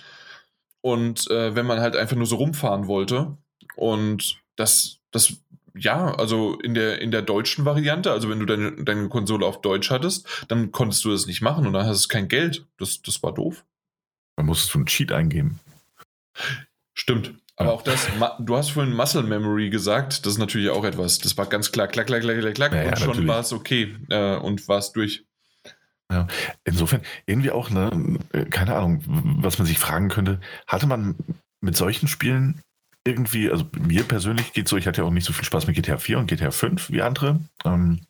Und 0.85 1.30
äh, 1.30 1.55
wenn 1.57 1.64
man 1.64 1.80
halt 1.80 1.97
einfach 1.97 2.14
nur 2.14 2.26
so 2.26 2.37
rumfahren 2.37 2.87
wollte. 2.87 3.39
Und 3.74 4.39
das, 4.55 4.99
das, 5.12 5.32
ja, 5.74 6.14
also 6.14 6.59
in 6.61 6.74
der, 6.74 7.01
in 7.01 7.11
der 7.11 7.22
deutschen 7.22 7.64
Variante, 7.64 8.12
also 8.12 8.28
wenn 8.28 8.39
du 8.39 8.45
deine, 8.45 8.85
deine 8.85 9.09
Konsole 9.09 9.47
auf 9.47 9.62
Deutsch 9.62 9.91
hattest, 9.91 10.45
dann 10.49 10.72
konntest 10.72 11.03
du 11.07 11.11
das 11.11 11.24
nicht 11.24 11.41
machen 11.41 11.66
und 11.66 11.72
dann 11.72 11.87
hast 11.87 12.05
du 12.05 12.09
kein 12.09 12.28
Geld. 12.28 12.66
Das, 12.76 13.01
das 13.01 13.22
war 13.22 13.32
doof. 13.32 13.64
Dann 14.37 14.45
musstest 14.45 14.74
du 14.74 14.78
einen 14.78 14.87
Cheat 14.87 15.11
eingeben. 15.11 15.59
Stimmt. 16.93 17.32
Aber 17.57 17.70
ja. 17.70 17.74
auch 17.76 17.82
das, 17.82 18.07
du 18.41 18.55
hast 18.55 18.72
vorhin 18.72 18.93
Muscle 18.93 19.22
Memory 19.22 19.70
gesagt, 19.70 20.26
das 20.26 20.35
ist 20.35 20.39
natürlich 20.39 20.68
auch 20.68 20.85
etwas. 20.85 21.18
Das 21.18 21.39
war 21.39 21.47
ganz 21.47 21.72
klar, 21.72 21.89
klack, 21.89 22.09
klack, 22.09 22.20
klack, 22.20 22.41
klack, 22.41 22.55
klack, 22.55 22.72
ja, 22.74 22.91
und 22.91 22.99
schon 22.99 23.26
war 23.26 23.41
es 23.41 23.55
okay 23.55 23.97
äh, 24.11 24.37
und 24.37 24.68
war 24.68 24.80
es 24.80 24.93
durch. 24.93 25.24
Ja, 26.13 26.27
insofern 26.65 27.01
irgendwie 27.27 27.51
auch, 27.51 27.71
ne, 27.71 28.19
keine 28.51 28.77
Ahnung, 28.77 29.03
was 29.07 29.59
man 29.59 29.67
sich 29.67 29.79
fragen 29.79 30.09
könnte, 30.11 30.41
hatte 30.67 30.87
man 30.87 31.17
mit 31.61 31.77
solchen 31.77 32.09
Spielen 32.09 32.61
irgendwie, 33.07 33.51
also 33.51 33.67
mir 33.79 34.05
persönlich 34.05 34.53
geht 34.53 34.69
so, 34.69 34.77
ich 34.77 34.87
hatte 34.87 35.03
ja 35.03 35.07
auch 35.07 35.13
nicht 35.13 35.27
so 35.27 35.33
viel 35.33 35.45
Spaß 35.45 35.67
mit 35.67 35.77
GTA 35.77 35.99
4 35.99 36.19
und 36.19 36.27
GTA 36.27 36.51
5 36.51 36.91
wie 36.91 37.03
andere. 37.03 37.41
Ähm, 37.65 38.01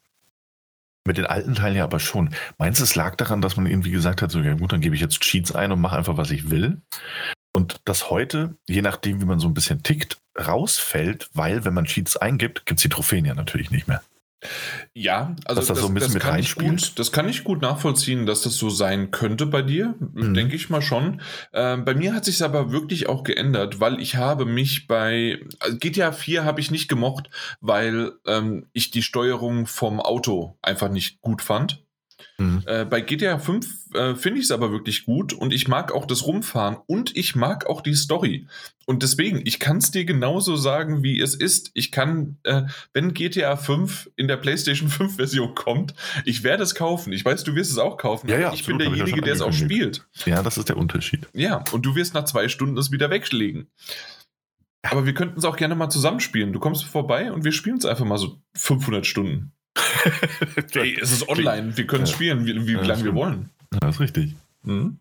mit 1.07 1.19
den 1.19 1.27
alten 1.27 1.55
Teilen 1.55 1.77
ja 1.77 1.85
aber 1.85 2.01
schon. 2.01 2.31
Meinst 2.59 2.81
du, 2.81 2.85
es 2.85 2.95
lag 2.95 3.17
daran, 3.17 3.43
dass 3.43 3.57
man 3.57 3.67
irgendwie 3.67 3.91
gesagt 3.91 4.23
hat, 4.23 4.31
so, 4.31 4.41
ja 4.41 4.55
gut, 4.55 4.73
dann 4.73 4.81
gebe 4.81 4.95
ich 4.95 5.03
jetzt 5.03 5.21
Cheats 5.21 5.53
ein 5.53 5.71
und 5.71 5.81
mache 5.81 5.97
einfach, 5.97 6.17
was 6.17 6.31
ich 6.31 6.51
will? 6.51 6.81
Und 7.55 7.81
das 7.85 8.11
heute, 8.11 8.57
je 8.67 8.83
nachdem, 8.83 9.21
wie 9.21 9.27
man 9.27 9.39
so 9.39 9.47
ein 9.47 9.55
bisschen 9.55 9.83
tickt, 9.83 10.19
rausfällt, 10.39 11.29
weil 11.35 11.65
wenn 11.65 11.75
man 11.75 11.85
Cheats 11.85 12.17
eingibt, 12.17 12.67
gibt 12.67 12.79
es 12.79 12.83
die 12.83 12.89
Trophäen 12.89 13.25
ja 13.25 13.35
natürlich 13.35 13.71
nicht 13.71 13.87
mehr. 13.87 14.03
Ja, 14.93 15.35
also 15.45 15.61
das, 15.61 15.79
so 15.81 15.89
das, 15.89 16.15
kann 16.19 16.39
ich 16.39 16.55
gut, 16.55 16.99
das 16.99 17.13
kann 17.13 17.29
ich 17.29 17.45
gut 17.45 17.63
nachvollziehen, 17.63 18.27
dass 18.27 18.43
das 18.43 18.57
so 18.57 18.71
sein 18.71 19.11
könnte 19.11 19.47
bei 19.47 19.63
dir, 19.63 19.95
mhm. 20.13 20.35
denke 20.35 20.57
ich 20.57 20.71
mal 20.71 20.83
schon. 20.83 21.21
Ähm, 21.53 21.85
bei 21.85 21.95
mir 21.95 22.15
hat 22.15 22.25
sich 22.25 22.43
aber 22.43 22.71
wirklich 22.71 23.09
auch 23.09 23.23
geändert, 23.23 23.81
weil 23.81 24.01
ich 24.01 24.17
habe 24.17 24.45
mich 24.45 24.87
bei 24.87 25.41
also 25.61 25.79
GTA 25.79 26.13
4 26.13 26.45
habe 26.45 26.61
ich 26.61 26.71
nicht 26.71 26.89
gemocht, 26.89 27.31
weil 27.61 28.13
ähm, 28.27 28.67
ich 28.73 28.91
die 28.91 29.03
Steuerung 29.03 29.67
vom 29.67 30.01
Auto 30.01 30.57
einfach 30.63 30.91
nicht 30.91 31.21
gut 31.21 31.43
fand. 31.43 31.83
Mhm. 32.39 32.63
Äh, 32.67 32.85
bei 32.85 33.01
GTA 33.01 33.39
5 33.39 33.95
äh, 33.95 34.15
finde 34.15 34.41
ich 34.41 34.47
es 34.47 34.51
aber 34.51 34.71
wirklich 34.73 35.05
gut 35.05 35.33
und 35.33 35.53
ich 35.53 35.69
mag 35.69 35.93
auch 35.93 36.07
das 36.07 36.27
Rumfahren 36.27 36.79
und 36.87 37.17
ich 37.17 37.35
mag 37.35 37.67
auch 37.67 37.81
die 37.81 37.95
Story. 37.95 38.47
Und 38.87 39.03
deswegen, 39.03 39.43
ich 39.45 39.61
kann 39.61 39.79
es 39.79 39.91
dir 39.91 40.05
genauso 40.05 40.57
sagen, 40.57 41.03
wie 41.03 41.21
es 41.21 41.35
ist. 41.35 41.71
Ich 41.75 41.91
kann, 41.91 42.39
äh, 42.45 42.63
wenn 42.93 43.15
GTA 43.15 43.57
5 43.57 44.11
in 44.17 44.29
der 44.29 44.37
PlayStation 44.37 44.89
5 44.89 45.17
Version 45.17 45.55
kommt, 45.55 45.95
ich 46.25 46.43
werde 46.43 46.63
es 46.63 46.75
kaufen. 46.75 47.13
Ich 47.13 47.25
weiß, 47.25 47.45
du 47.45 47.55
wirst 47.55 47.71
es 47.71 47.79
auch 47.79 47.97
kaufen. 47.97 48.29
Ja, 48.29 48.39
ja, 48.39 48.53
ich 48.53 48.67
bin 48.67 48.79
derjenige, 48.79 49.23
der 49.23 49.35
es 49.35 49.41
auch 49.41 49.53
spielt. 49.53 50.07
Ja, 50.27 50.43
das 50.43 50.59
ist 50.59 50.69
der 50.69 50.77
Unterschied. 50.77 51.29
Ja, 51.33 51.65
und 51.73 51.87
du 51.87 51.95
wirst 51.95 52.15
nach 52.15 52.25
zwei 52.25 52.49
Stunden 52.49 52.77
es 52.77 52.91
wieder 52.91 53.11
weglegen. 53.11 53.69
Aber 54.83 55.07
wir 55.07 55.15
könnten 55.15 55.39
es 55.39 55.45
auch 55.45 55.57
gerne 55.57 55.75
mal 55.75 55.89
zusammenspielen. 55.89 56.53
Du 56.53 56.61
kommst 56.61 56.85
vorbei 56.85 57.33
und 57.33 57.45
wir 57.45 57.53
spielen 57.53 57.79
es 57.79 57.87
einfach 57.87 58.05
mal 58.05 58.19
so 58.19 58.43
500 58.55 59.07
Stunden. 59.07 59.53
Ey, 60.75 60.99
es 61.01 61.13
ist 61.13 61.29
online, 61.29 61.77
wir 61.77 61.87
können 61.87 62.07
ja. 62.07 62.13
spielen, 62.13 62.47
wie, 62.47 62.67
wie 62.67 62.73
ja, 62.73 62.83
lange 62.83 63.05
wir 63.05 63.15
wollen. 63.15 63.51
Ja, 63.73 63.81
das 63.81 63.97
ist 63.97 64.01
richtig. 64.01 64.35
Mhm. 64.63 64.99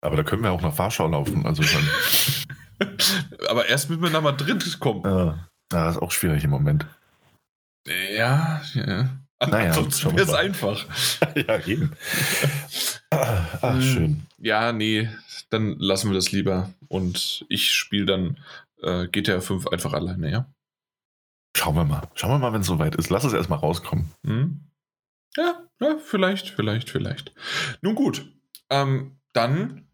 Aber 0.00 0.16
da 0.16 0.22
können 0.24 0.42
wir 0.42 0.50
auch 0.50 0.62
nach 0.62 0.76
Warschau 0.78 1.08
laufen. 1.08 1.46
Also 1.46 1.62
Aber 3.48 3.66
erst 3.66 3.88
müssen 3.88 4.02
wir 4.02 4.10
nach 4.10 4.22
Madrid 4.22 4.80
kommen. 4.80 5.02
Ja, 5.04 5.48
das 5.68 5.96
ist 5.96 6.02
auch 6.02 6.10
schwierig 6.10 6.44
im 6.44 6.50
Moment. 6.50 6.86
Ja, 7.86 8.62
ja. 8.74 9.10
Naja, 9.48 9.72
Sonst 9.72 10.04
wäre 10.04 10.22
es 10.22 10.32
einfach. 10.32 10.86
ja, 11.34 11.66
eben. 11.66 11.92
Ach, 13.10 13.74
hm. 13.74 13.82
schön. 13.82 14.22
Ja, 14.38 14.72
nee, 14.72 15.08
dann 15.50 15.78
lassen 15.78 16.10
wir 16.10 16.14
das 16.14 16.32
lieber. 16.32 16.70
Und 16.88 17.44
ich 17.48 17.72
spiele 17.72 18.06
dann 18.06 18.38
äh, 18.82 19.08
GTA 19.08 19.40
5 19.40 19.68
einfach 19.68 19.92
alleine, 19.92 20.30
ja? 20.30 20.46
Schauen 21.56 21.74
wir 21.76 21.84
mal. 21.84 22.08
Schauen 22.14 22.30
wir 22.30 22.38
mal, 22.38 22.52
wenn 22.52 22.62
es 22.62 22.66
soweit 22.66 22.94
ist. 22.94 23.10
Lass 23.10 23.24
es 23.24 23.32
erstmal 23.32 23.58
rauskommen. 23.58 24.10
Hm? 24.24 24.60
Ja, 25.36 25.62
ja, 25.80 25.96
vielleicht, 26.04 26.50
vielleicht, 26.50 26.90
vielleicht. 26.90 27.32
Nun 27.80 27.94
gut. 27.94 28.26
Ähm, 28.70 29.18
dann 29.32 29.88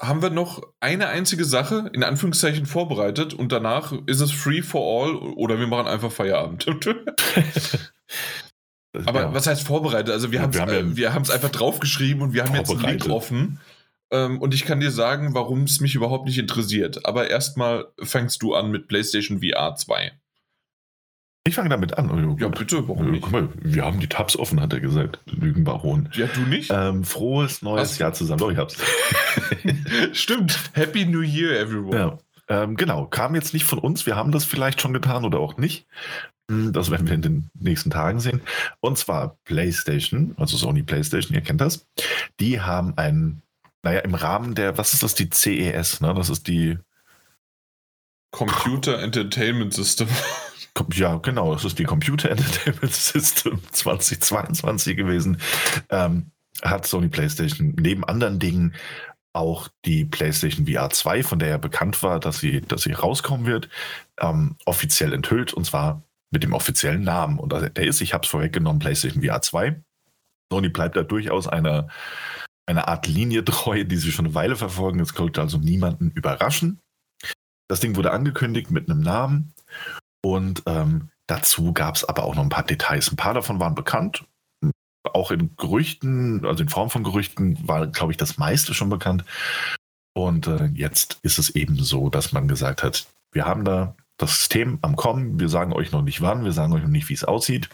haben 0.00 0.22
wir 0.22 0.30
noch 0.30 0.62
eine 0.80 1.08
einzige 1.08 1.44
Sache 1.44 1.90
in 1.92 2.02
Anführungszeichen 2.02 2.66
vorbereitet 2.66 3.34
und 3.34 3.52
danach 3.52 3.92
ist 4.06 4.20
es 4.20 4.32
free 4.32 4.62
for 4.62 5.06
all 5.06 5.16
oder 5.16 5.58
wir 5.58 5.66
machen 5.66 5.86
einfach 5.86 6.12
Feierabend. 6.12 6.66
Aber 9.06 9.20
ja. 9.22 9.34
was 9.34 9.46
heißt 9.46 9.66
vorbereitet? 9.66 10.10
Also 10.12 10.30
wir, 10.30 10.40
ja, 10.40 10.44
haben 10.44 10.96
wir 10.96 11.14
haben 11.14 11.22
es 11.22 11.30
einfach 11.30 11.50
draufgeschrieben 11.50 12.22
und 12.22 12.32
wir 12.32 12.44
haben 12.44 12.54
jetzt 12.54 12.70
einen 12.70 12.80
Link 12.80 13.08
offen. 13.08 13.60
Ähm, 14.10 14.40
und 14.40 14.54
ich 14.54 14.64
kann 14.64 14.80
dir 14.80 14.92
sagen, 14.92 15.34
warum 15.34 15.64
es 15.64 15.80
mich 15.80 15.94
überhaupt 15.94 16.26
nicht 16.26 16.38
interessiert. 16.38 17.04
Aber 17.06 17.30
erstmal 17.30 17.86
fängst 18.00 18.42
du 18.42 18.54
an 18.54 18.70
mit 18.70 18.86
PlayStation 18.86 19.40
VR 19.40 19.74
2. 19.74 20.12
Ich 21.46 21.56
fange 21.56 21.68
damit 21.68 21.98
an. 21.98 22.10
Oh, 22.10 22.36
ja, 22.40 22.48
bitte, 22.48 22.88
warum 22.88 23.10
nicht? 23.10 23.22
Guck 23.22 23.32
mal, 23.32 23.48
wir 23.60 23.84
haben 23.84 24.00
die 24.00 24.08
Tabs 24.08 24.34
offen, 24.34 24.62
hat 24.62 24.72
er 24.72 24.80
gesagt. 24.80 25.18
Lügenbaron. 25.26 26.08
Ja, 26.14 26.26
du 26.26 26.40
nicht? 26.40 26.70
Ähm, 26.72 27.04
frohes 27.04 27.60
neues 27.60 27.90
Was? 27.90 27.98
Jahr 27.98 28.12
zusammen. 28.14 28.38
Doch, 28.38 28.50
ich 28.50 28.56
hab's. 28.56 28.78
Stimmt. 30.14 30.58
Happy 30.72 31.04
New 31.04 31.20
Year, 31.20 31.60
everyone. 31.60 31.96
Ja. 31.96 32.18
Ähm, 32.48 32.76
genau, 32.76 33.06
kam 33.06 33.34
jetzt 33.34 33.52
nicht 33.52 33.64
von 33.64 33.78
uns. 33.78 34.06
Wir 34.06 34.16
haben 34.16 34.32
das 34.32 34.46
vielleicht 34.46 34.80
schon 34.80 34.94
getan 34.94 35.26
oder 35.26 35.38
auch 35.38 35.58
nicht. 35.58 35.86
Hm, 36.50 36.72
das 36.72 36.90
werden 36.90 37.08
wir 37.08 37.14
in 37.14 37.22
den 37.22 37.50
nächsten 37.58 37.90
Tagen 37.90 38.20
sehen. 38.20 38.40
Und 38.80 38.96
zwar 38.96 39.36
PlayStation, 39.44 40.34
also 40.38 40.56
Sony 40.56 40.82
PlayStation, 40.82 41.34
ihr 41.34 41.42
kennt 41.42 41.60
das. 41.60 41.86
Die 42.40 42.62
haben 42.62 42.96
ein, 42.96 43.42
naja, 43.82 44.00
im 44.00 44.14
Rahmen 44.14 44.54
der, 44.54 44.78
was 44.78 44.94
ist 44.94 45.02
das, 45.02 45.14
die 45.14 45.28
CES, 45.30 46.00
ne? 46.00 46.14
Das 46.14 46.30
ist 46.30 46.48
die 46.48 46.78
Computer 48.30 48.98
Entertainment 48.98 49.74
System. 49.74 50.08
Ja, 50.92 51.16
genau, 51.16 51.54
das 51.54 51.64
ist 51.64 51.78
die 51.78 51.84
Computer 51.84 52.30
Entertainment 52.30 52.92
System 52.92 53.60
2022 53.72 54.96
gewesen. 54.96 55.40
Ähm, 55.88 56.30
hat 56.62 56.86
Sony 56.86 57.08
PlayStation 57.08 57.74
neben 57.78 58.04
anderen 58.04 58.38
Dingen 58.38 58.74
auch 59.32 59.68
die 59.84 60.04
PlayStation 60.04 60.66
VR 60.66 60.90
2, 60.90 61.22
von 61.24 61.38
der 61.38 61.48
ja 61.48 61.58
bekannt 61.58 62.02
war, 62.02 62.20
dass 62.20 62.38
sie, 62.38 62.60
dass 62.60 62.82
sie 62.82 62.92
rauskommen 62.92 63.46
wird, 63.46 63.68
ähm, 64.20 64.56
offiziell 64.64 65.12
enthüllt 65.12 65.52
und 65.52 65.64
zwar 65.64 66.02
mit 66.30 66.42
dem 66.42 66.52
offiziellen 66.52 67.02
Namen. 67.02 67.38
Und 67.38 67.52
der 67.52 67.76
ist, 67.76 68.00
ich 68.00 68.14
habe 68.14 68.24
es 68.24 68.30
vorweggenommen, 68.30 68.78
PlayStation 68.78 69.22
VR 69.22 69.42
2. 69.42 69.80
Sony 70.52 70.68
bleibt 70.68 70.96
da 70.96 71.02
durchaus 71.02 71.48
einer, 71.48 71.88
einer 72.66 72.88
Art 72.88 73.06
Linie 73.06 73.44
treu, 73.44 73.84
die 73.84 73.96
sie 73.96 74.12
schon 74.12 74.26
eine 74.26 74.34
Weile 74.34 74.56
verfolgen. 74.56 75.00
Es 75.00 75.10
sollte 75.10 75.40
also 75.40 75.58
niemanden 75.58 76.10
überraschen. 76.10 76.80
Das 77.68 77.80
Ding 77.80 77.96
wurde 77.96 78.12
angekündigt 78.12 78.70
mit 78.70 78.88
einem 78.88 79.00
Namen 79.00 79.54
und 80.24 80.62
ähm, 80.64 81.10
dazu 81.26 81.74
gab 81.74 81.96
es 81.96 82.04
aber 82.04 82.24
auch 82.24 82.34
noch 82.34 82.42
ein 82.42 82.48
paar 82.48 82.64
Details. 82.64 83.12
Ein 83.12 83.16
paar 83.16 83.34
davon 83.34 83.60
waren 83.60 83.74
bekannt. 83.74 84.24
Auch 85.12 85.30
in 85.30 85.54
Gerüchten, 85.56 86.46
also 86.46 86.62
in 86.62 86.70
Form 86.70 86.88
von 86.88 87.04
Gerüchten, 87.04 87.58
war, 87.68 87.86
glaube 87.88 88.12
ich, 88.12 88.16
das 88.16 88.38
meiste 88.38 88.72
schon 88.72 88.88
bekannt. 88.88 89.24
Und 90.14 90.46
äh, 90.46 90.70
jetzt 90.74 91.18
ist 91.22 91.38
es 91.38 91.50
eben 91.50 91.76
so, 91.76 92.08
dass 92.08 92.32
man 92.32 92.48
gesagt 92.48 92.82
hat, 92.82 93.06
wir 93.32 93.44
haben 93.44 93.64
da 93.64 93.96
das 94.16 94.38
System 94.38 94.78
am 94.80 94.96
Kommen. 94.96 95.38
Wir 95.38 95.50
sagen 95.50 95.74
euch 95.74 95.92
noch 95.92 96.02
nicht 96.02 96.22
wann, 96.22 96.44
wir 96.44 96.52
sagen 96.52 96.72
euch 96.72 96.82
noch 96.82 96.88
nicht, 96.88 97.10
wie 97.10 97.14
es 97.14 97.24
aussieht. 97.24 97.68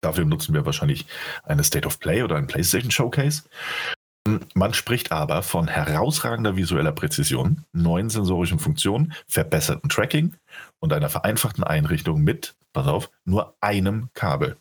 Dafür 0.00 0.26
nutzen 0.26 0.54
wir 0.54 0.64
wahrscheinlich 0.64 1.06
eine 1.42 1.64
State 1.64 1.88
of 1.88 1.98
Play 1.98 2.22
oder 2.22 2.36
ein 2.36 2.46
PlayStation 2.46 2.92
Showcase. 2.92 3.42
Man 4.54 4.74
spricht 4.74 5.10
aber 5.10 5.42
von 5.42 5.66
herausragender 5.66 6.54
visueller 6.54 6.92
Präzision, 6.92 7.64
neuen 7.72 8.10
sensorischen 8.10 8.60
Funktionen, 8.60 9.14
verbessertem 9.26 9.88
Tracking 9.88 10.36
und 10.80 10.92
einer 10.92 11.08
vereinfachten 11.08 11.64
Einrichtung 11.64 12.22
mit, 12.22 12.56
pass 12.72 12.86
auf, 12.86 13.10
nur 13.24 13.56
einem 13.60 14.10
Kabel. 14.14 14.56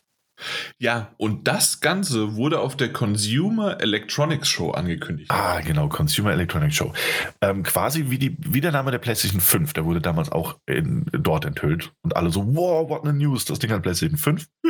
Ja, 0.77 1.13
und 1.17 1.47
das 1.47 1.79
Ganze 1.79 2.35
wurde 2.35 2.59
auf 2.59 2.77
der 2.77 2.93
Consumer 2.93 3.81
Electronics 3.81 4.47
Show 4.47 4.71
angekündigt. 4.71 5.31
Ah, 5.31 5.61
genau, 5.61 5.89
Consumer 5.89 6.31
Electronics 6.31 6.75
Show. 6.75 6.93
Ähm, 7.41 7.63
quasi 7.63 8.09
wie, 8.09 8.19
die, 8.19 8.37
wie 8.39 8.61
der 8.61 8.71
Name 8.71 8.91
der 8.91 8.99
PlayStation 8.99 9.41
5, 9.41 9.73
der 9.73 9.85
wurde 9.85 10.01
damals 10.01 10.31
auch 10.31 10.57
in, 10.67 11.05
dort 11.11 11.45
enthüllt. 11.45 11.91
Und 12.03 12.15
alle 12.15 12.29
so, 12.29 12.45
wow, 12.55 12.87
what 12.87 13.05
a 13.05 13.11
news, 13.11 13.45
das 13.45 13.59
Ding 13.59 13.71
hat 13.71 13.81
PlayStation 13.81 14.17
5. 14.17 14.47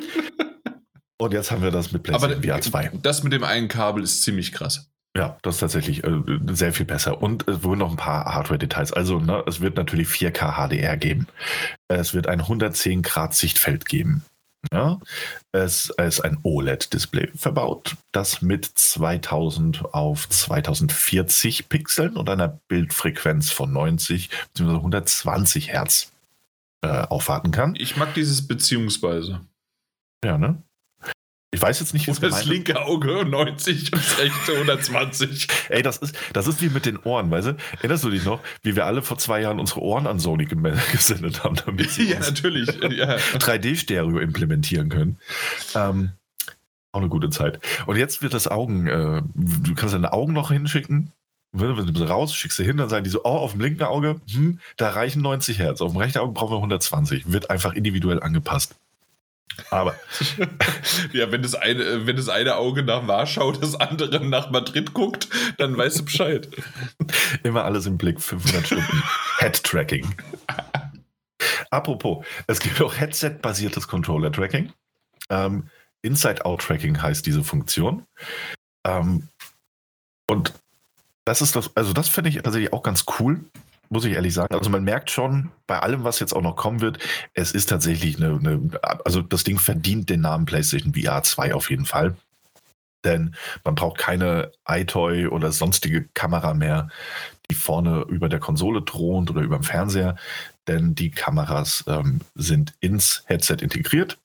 Und 1.19 1.33
jetzt 1.33 1.51
haben 1.51 1.63
wir 1.63 1.71
das 1.71 1.91
mit 1.91 2.03
PlayStation 2.03 2.43
VR 2.43 2.61
2. 2.61 2.91
Das 3.01 3.23
mit 3.23 3.33
dem 3.33 3.43
einen 3.43 3.67
Kabel 3.67 4.03
ist 4.03 4.21
ziemlich 4.21 4.51
krass. 4.51 4.91
Ja, 5.17 5.35
das 5.41 5.55
ist 5.55 5.61
tatsächlich 5.61 6.03
äh, 6.03 6.21
sehr 6.51 6.73
viel 6.73 6.85
besser. 6.85 7.23
Und 7.23 7.47
es 7.47 7.63
wurden 7.63 7.79
noch 7.79 7.89
ein 7.89 7.97
paar 7.97 8.25
Hardware-Details. 8.25 8.93
Also, 8.93 9.19
ne, 9.19 9.43
es 9.47 9.61
wird 9.61 9.75
natürlich 9.75 10.09
4K 10.09 10.67
HDR 10.67 10.95
geben. 10.95 11.25
Es 11.87 12.13
wird 12.13 12.27
ein 12.27 12.41
110 12.41 13.01
Grad 13.01 13.33
Sichtfeld 13.33 13.85
geben. 13.85 14.23
Ja, 14.71 14.99
es 15.53 15.89
ist 15.89 16.21
ein 16.21 16.37
OLED-Display 16.43 17.31
verbaut, 17.35 17.95
das 18.11 18.41
mit 18.41 18.65
2000 18.65 19.85
auf 19.93 20.29
2040 20.29 21.69
Pixeln 21.69 22.15
und 22.15 22.29
einer 22.29 22.59
Bildfrequenz 22.67 23.49
von 23.49 23.71
90 23.71 24.29
bzw. 24.53 24.75
120 24.75 25.69
Hertz 25.69 26.11
äh, 26.83 26.89
aufwarten 26.89 27.51
kann. 27.51 27.75
Ich 27.75 27.97
mag 27.97 28.13
dieses 28.13 28.47
beziehungsweise. 28.47 29.41
Ja, 30.23 30.37
ne? 30.37 30.61
Ich 31.51 31.61
weiß 31.61 31.79
jetzt 31.79 31.93
nicht, 31.93 32.07
was 32.09 32.19
Das 32.19 32.31
meine. 32.31 32.49
linke 32.49 32.81
Auge 32.81 33.25
90 33.29 33.93
und 33.93 34.03
das 34.03 34.19
rechte 34.19 34.53
120. 34.53 35.47
Ey, 35.69 35.81
das 35.81 35.97
ist, 35.97 36.15
das 36.33 36.45
ist 36.45 36.61
wie 36.61 36.69
mit 36.69 36.85
den 36.85 36.97
Ohren, 36.97 37.31
weißt 37.31 37.47
du? 37.47 37.57
Erinnerst 37.77 38.03
du 38.03 38.09
dich 38.09 38.25
noch, 38.25 38.41
wie 38.63 38.75
wir 38.75 38.85
alle 38.85 39.01
vor 39.01 39.17
zwei 39.17 39.41
Jahren 39.41 39.59
unsere 39.59 39.81
Ohren 39.81 40.07
an 40.07 40.19
Sony 40.19 40.45
gesendet 40.91 41.43
haben, 41.43 41.55
damit 41.65 41.91
sie 41.91 42.11
ja, 42.11 42.19
natürlich. 42.19 42.67
Ja. 42.67 43.15
3D-Stereo 43.37 44.19
implementieren 44.19 44.89
können? 44.89 45.19
Ähm, 45.73 46.11
auch 46.91 46.99
eine 46.99 47.09
gute 47.09 47.29
Zeit. 47.29 47.59
Und 47.85 47.95
jetzt 47.95 48.21
wird 48.21 48.33
das 48.33 48.49
Augen, 48.49 48.87
äh, 48.87 49.21
du 49.33 49.75
kannst 49.75 49.93
deine 49.93 50.11
Augen 50.11 50.33
noch 50.33 50.51
hinschicken, 50.51 51.13
wenn 51.53 51.93
du 51.93 52.03
raus, 52.03 52.35
schickst 52.35 52.59
du 52.59 52.63
hin, 52.63 52.77
dann 52.77 52.89
sagen 52.89 53.05
die 53.05 53.09
so, 53.09 53.21
oh, 53.23 53.29
auf 53.29 53.53
dem 53.53 53.61
linken 53.61 53.83
Auge, 53.83 54.19
hm, 54.31 54.59
da 54.75 54.89
reichen 54.89 55.21
90 55.21 55.59
Hertz, 55.59 55.81
auf 55.81 55.93
dem 55.93 55.97
rechten 55.97 56.19
Auge 56.19 56.33
brauchen 56.33 56.51
wir 56.51 56.57
120. 56.57 57.31
Wird 57.31 57.49
einfach 57.49 57.73
individuell 57.73 58.21
angepasst. 58.21 58.75
Aber. 59.71 59.95
ja, 61.13 61.31
wenn 61.31 61.41
das, 61.41 61.55
eine, 61.55 62.05
wenn 62.05 62.15
das 62.15 62.29
eine 62.29 62.55
Auge 62.55 62.83
nach 62.83 63.07
Warschau, 63.07 63.51
das 63.51 63.75
andere 63.75 64.25
nach 64.25 64.49
Madrid 64.49 64.93
guckt, 64.93 65.27
dann 65.57 65.77
weißt 65.77 65.99
du 65.99 66.05
Bescheid. 66.05 66.47
Immer 67.43 67.63
alles 67.65 67.85
im 67.85 67.97
Blick, 67.97 68.21
500 68.21 68.65
Stunden 68.65 69.03
Head-Tracking. 69.39 70.15
Apropos, 71.69 72.25
es 72.47 72.59
gibt 72.59 72.81
auch 72.81 72.95
Headset-basiertes 72.97 73.87
Controller-Tracking. 73.87 74.71
Ähm, 75.29 75.69
Inside-Out-Tracking 76.01 77.01
heißt 77.01 77.25
diese 77.25 77.43
Funktion. 77.43 78.05
Ähm, 78.85 79.27
und 80.29 80.53
das 81.25 81.41
ist 81.41 81.55
das, 81.55 81.75
also 81.75 81.93
das 81.93 82.07
finde 82.07 82.29
ich 82.29 82.37
tatsächlich 82.37 82.71
auch 82.73 82.83
ganz 82.83 83.05
cool 83.19 83.41
muss 83.89 84.05
ich 84.05 84.13
ehrlich 84.13 84.33
sagen. 84.33 84.53
Also 84.53 84.69
man 84.69 84.83
merkt 84.83 85.11
schon, 85.11 85.51
bei 85.65 85.79
allem, 85.79 86.03
was 86.03 86.19
jetzt 86.19 86.33
auch 86.33 86.41
noch 86.41 86.55
kommen 86.55 86.81
wird, 86.81 86.99
es 87.33 87.51
ist 87.51 87.69
tatsächlich 87.69 88.17
eine, 88.17 88.37
eine 88.37 88.79
also 89.05 89.21
das 89.21 89.43
Ding 89.43 89.59
verdient 89.59 90.09
den 90.09 90.21
Namen 90.21 90.45
PlayStation 90.45 90.93
VR 90.93 91.23
2 91.23 91.53
auf 91.53 91.69
jeden 91.69 91.85
Fall. 91.85 92.15
Denn 93.03 93.35
man 93.63 93.75
braucht 93.75 93.97
keine 93.97 94.51
iToy 94.67 95.27
oder 95.27 95.51
sonstige 95.51 96.07
Kamera 96.13 96.53
mehr, 96.53 96.89
die 97.49 97.55
vorne 97.55 98.01
über 98.09 98.27
der 98.27 98.39
Konsole 98.39 98.83
thront 98.83 99.29
oder 99.29 99.41
über 99.41 99.57
dem 99.57 99.63
Fernseher. 99.63 100.15
Denn 100.67 100.95
die 100.95 101.11
Kameras 101.11 101.83
ähm, 101.87 102.21
sind 102.35 102.73
ins 102.79 103.23
Headset 103.27 103.57
integriert. 103.61 104.17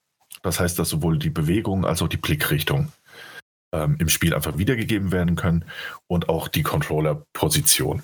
Das 0.43 0.59
heißt, 0.59 0.79
dass 0.79 0.89
sowohl 0.89 1.19
die 1.19 1.31
Bewegung 1.31 1.87
als 1.87 2.03
auch 2.03 2.09
die 2.09 2.17
Blickrichtung 2.17 2.91
ähm, 3.73 3.97
im 3.99 4.09
Spiel 4.09 4.35
einfach 4.35 4.59
wiedergegeben 4.59 5.13
werden 5.13 5.37
können 5.37 5.65
und 6.09 6.29
auch 6.29 6.49
die 6.49 6.63
Controller-Position 6.63 8.03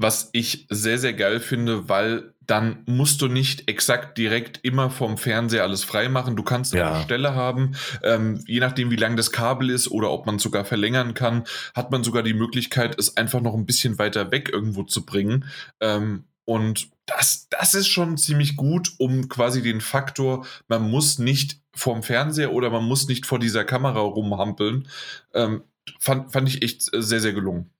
was 0.00 0.30
ich 0.32 0.66
sehr, 0.70 0.98
sehr 0.98 1.12
geil 1.12 1.40
finde, 1.40 1.90
weil 1.90 2.32
dann 2.46 2.82
musst 2.86 3.20
du 3.20 3.28
nicht 3.28 3.68
exakt 3.68 4.16
direkt 4.16 4.58
immer 4.62 4.88
vom 4.88 5.18
Fernseher 5.18 5.62
alles 5.62 5.84
freimachen. 5.84 6.36
Du 6.36 6.42
kannst 6.42 6.72
ja. 6.72 6.94
eine 6.94 7.04
Stelle 7.04 7.34
haben, 7.34 7.76
ähm, 8.02 8.42
je 8.46 8.60
nachdem, 8.60 8.90
wie 8.90 8.96
lang 8.96 9.16
das 9.16 9.30
Kabel 9.30 9.68
ist 9.68 9.90
oder 9.90 10.10
ob 10.10 10.24
man 10.24 10.36
es 10.36 10.42
sogar 10.42 10.64
verlängern 10.64 11.12
kann, 11.12 11.44
hat 11.74 11.90
man 11.90 12.02
sogar 12.02 12.22
die 12.22 12.32
Möglichkeit, 12.32 12.98
es 12.98 13.18
einfach 13.18 13.42
noch 13.42 13.54
ein 13.54 13.66
bisschen 13.66 13.98
weiter 13.98 14.30
weg 14.30 14.48
irgendwo 14.50 14.84
zu 14.84 15.04
bringen. 15.04 15.44
Ähm, 15.80 16.24
und 16.46 16.88
das, 17.04 17.48
das 17.50 17.74
ist 17.74 17.88
schon 17.88 18.16
ziemlich 18.16 18.56
gut, 18.56 18.92
um 18.96 19.28
quasi 19.28 19.60
den 19.60 19.82
Faktor, 19.82 20.46
man 20.66 20.90
muss 20.90 21.18
nicht 21.18 21.60
vorm 21.74 22.02
Fernseher 22.02 22.54
oder 22.54 22.70
man 22.70 22.84
muss 22.84 23.06
nicht 23.06 23.26
vor 23.26 23.38
dieser 23.38 23.64
Kamera 23.64 24.00
rumhampeln, 24.00 24.88
ähm, 25.34 25.62
fand, 25.98 26.32
fand 26.32 26.48
ich 26.48 26.62
echt 26.62 26.88
sehr, 26.90 27.20
sehr 27.20 27.34
gelungen. 27.34 27.70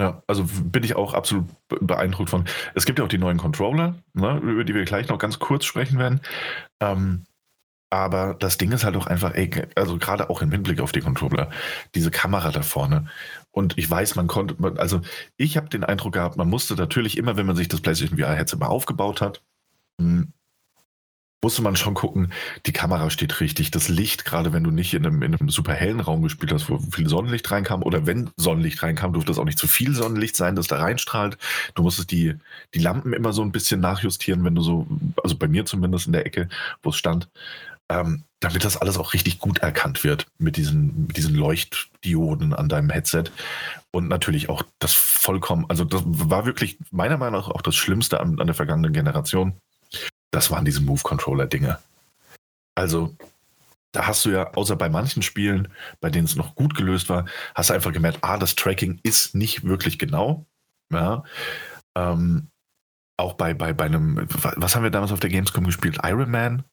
Ja, 0.00 0.22
also 0.28 0.44
bin 0.62 0.84
ich 0.84 0.94
auch 0.94 1.12
absolut 1.12 1.46
beeindruckt 1.68 2.30
von. 2.30 2.44
Es 2.74 2.84
gibt 2.86 2.98
ja 2.98 3.04
auch 3.04 3.08
die 3.08 3.18
neuen 3.18 3.38
Controller, 3.38 3.96
ne, 4.14 4.38
über 4.38 4.64
die 4.64 4.74
wir 4.74 4.84
gleich 4.84 5.08
noch 5.08 5.18
ganz 5.18 5.40
kurz 5.40 5.64
sprechen 5.64 5.98
werden. 5.98 6.20
Ähm, 6.80 7.24
aber 7.90 8.34
das 8.34 8.58
Ding 8.58 8.70
ist 8.72 8.84
halt 8.84 8.96
auch 8.96 9.06
einfach, 9.06 9.34
ey, 9.34 9.50
also 9.74 9.96
gerade 9.98 10.28
auch 10.30 10.42
im 10.42 10.52
Hinblick 10.52 10.80
auf 10.80 10.92
die 10.92 11.00
Controller, 11.00 11.50
diese 11.94 12.10
Kamera 12.10 12.50
da 12.50 12.62
vorne. 12.62 13.06
Und 13.50 13.78
ich 13.78 13.90
weiß, 13.90 14.14
man 14.14 14.26
konnte, 14.26 14.56
also 14.76 15.00
ich 15.36 15.56
habe 15.56 15.68
den 15.68 15.84
Eindruck 15.84 16.12
gehabt, 16.12 16.36
man 16.36 16.48
musste 16.48 16.74
natürlich 16.74 17.16
immer, 17.16 17.36
wenn 17.36 17.46
man 17.46 17.56
sich 17.56 17.68
das 17.68 17.80
PlayStation 17.80 18.18
VR-Headset 18.18 18.58
mal 18.58 18.66
aufgebaut 18.66 19.20
hat, 19.20 19.42
hm, 20.00 20.32
musste 21.42 21.62
man 21.62 21.76
schon 21.76 21.94
gucken, 21.94 22.32
die 22.66 22.72
Kamera 22.72 23.10
steht 23.10 23.40
richtig, 23.40 23.70
das 23.70 23.88
Licht, 23.88 24.24
gerade 24.24 24.52
wenn 24.52 24.64
du 24.64 24.70
nicht 24.70 24.94
in 24.94 25.06
einem, 25.06 25.22
in 25.22 25.34
einem 25.34 25.50
super 25.50 25.72
hellen 25.72 26.00
Raum 26.00 26.22
gespielt 26.22 26.52
hast, 26.52 26.68
wo 26.68 26.78
viel 26.78 27.08
Sonnenlicht 27.08 27.48
reinkam, 27.50 27.82
oder 27.82 28.06
wenn 28.06 28.30
Sonnenlicht 28.36 28.82
reinkam, 28.82 29.12
durfte 29.12 29.30
es 29.30 29.38
auch 29.38 29.44
nicht 29.44 29.58
zu 29.58 29.68
viel 29.68 29.94
Sonnenlicht 29.94 30.34
sein, 30.34 30.56
das 30.56 30.66
da 30.66 30.78
reinstrahlt. 30.78 31.38
Du 31.74 31.82
musstest 31.82 32.10
die, 32.10 32.34
die 32.74 32.80
Lampen 32.80 33.12
immer 33.12 33.32
so 33.32 33.42
ein 33.42 33.52
bisschen 33.52 33.80
nachjustieren, 33.80 34.44
wenn 34.44 34.56
du 34.56 34.62
so, 34.62 34.86
also 35.22 35.36
bei 35.36 35.46
mir 35.46 35.64
zumindest 35.64 36.06
in 36.06 36.12
der 36.12 36.26
Ecke, 36.26 36.48
wo 36.82 36.90
es 36.90 36.96
stand, 36.96 37.28
ähm, 37.88 38.24
damit 38.40 38.64
das 38.64 38.76
alles 38.76 38.98
auch 38.98 39.14
richtig 39.14 39.38
gut 39.38 39.58
erkannt 39.58 40.04
wird 40.04 40.26
mit 40.38 40.56
diesen, 40.56 41.06
mit 41.06 41.16
diesen 41.16 41.34
Leuchtdioden 41.34 42.52
an 42.52 42.68
deinem 42.68 42.90
Headset. 42.90 43.24
Und 43.90 44.08
natürlich 44.08 44.48
auch 44.48 44.62
das 44.78 44.92
vollkommen, 44.92 45.66
also 45.68 45.84
das 45.84 46.02
war 46.04 46.46
wirklich 46.46 46.78
meiner 46.90 47.16
Meinung 47.16 47.40
nach 47.40 47.48
auch 47.48 47.62
das 47.62 47.76
Schlimmste 47.76 48.20
an, 48.20 48.40
an 48.40 48.46
der 48.46 48.54
vergangenen 48.54 48.92
Generation 48.92 49.54
das 50.30 50.50
waren 50.50 50.64
diese 50.64 50.80
Move-Controller-Dinge. 50.82 51.78
Also, 52.74 53.16
da 53.92 54.06
hast 54.06 54.24
du 54.24 54.30
ja, 54.30 54.52
außer 54.52 54.76
bei 54.76 54.88
manchen 54.88 55.22
Spielen, 55.22 55.68
bei 56.00 56.10
denen 56.10 56.26
es 56.26 56.36
noch 56.36 56.54
gut 56.54 56.74
gelöst 56.74 57.08
war, 57.08 57.26
hast 57.54 57.70
du 57.70 57.74
einfach 57.74 57.92
gemerkt, 57.92 58.18
ah, 58.22 58.36
das 58.36 58.54
Tracking 58.54 59.00
ist 59.02 59.34
nicht 59.34 59.64
wirklich 59.64 59.98
genau. 59.98 60.46
Ja. 60.92 61.24
Ähm, 61.96 62.48
auch 63.16 63.34
bei, 63.34 63.54
bei, 63.54 63.72
bei 63.72 63.86
einem, 63.86 64.28
was 64.28 64.76
haben 64.76 64.84
wir 64.84 64.90
damals 64.90 65.12
auf 65.12 65.20
der 65.20 65.30
Gamescom 65.30 65.64
gespielt? 65.64 65.98
Iron 66.04 66.30
Man? 66.30 66.64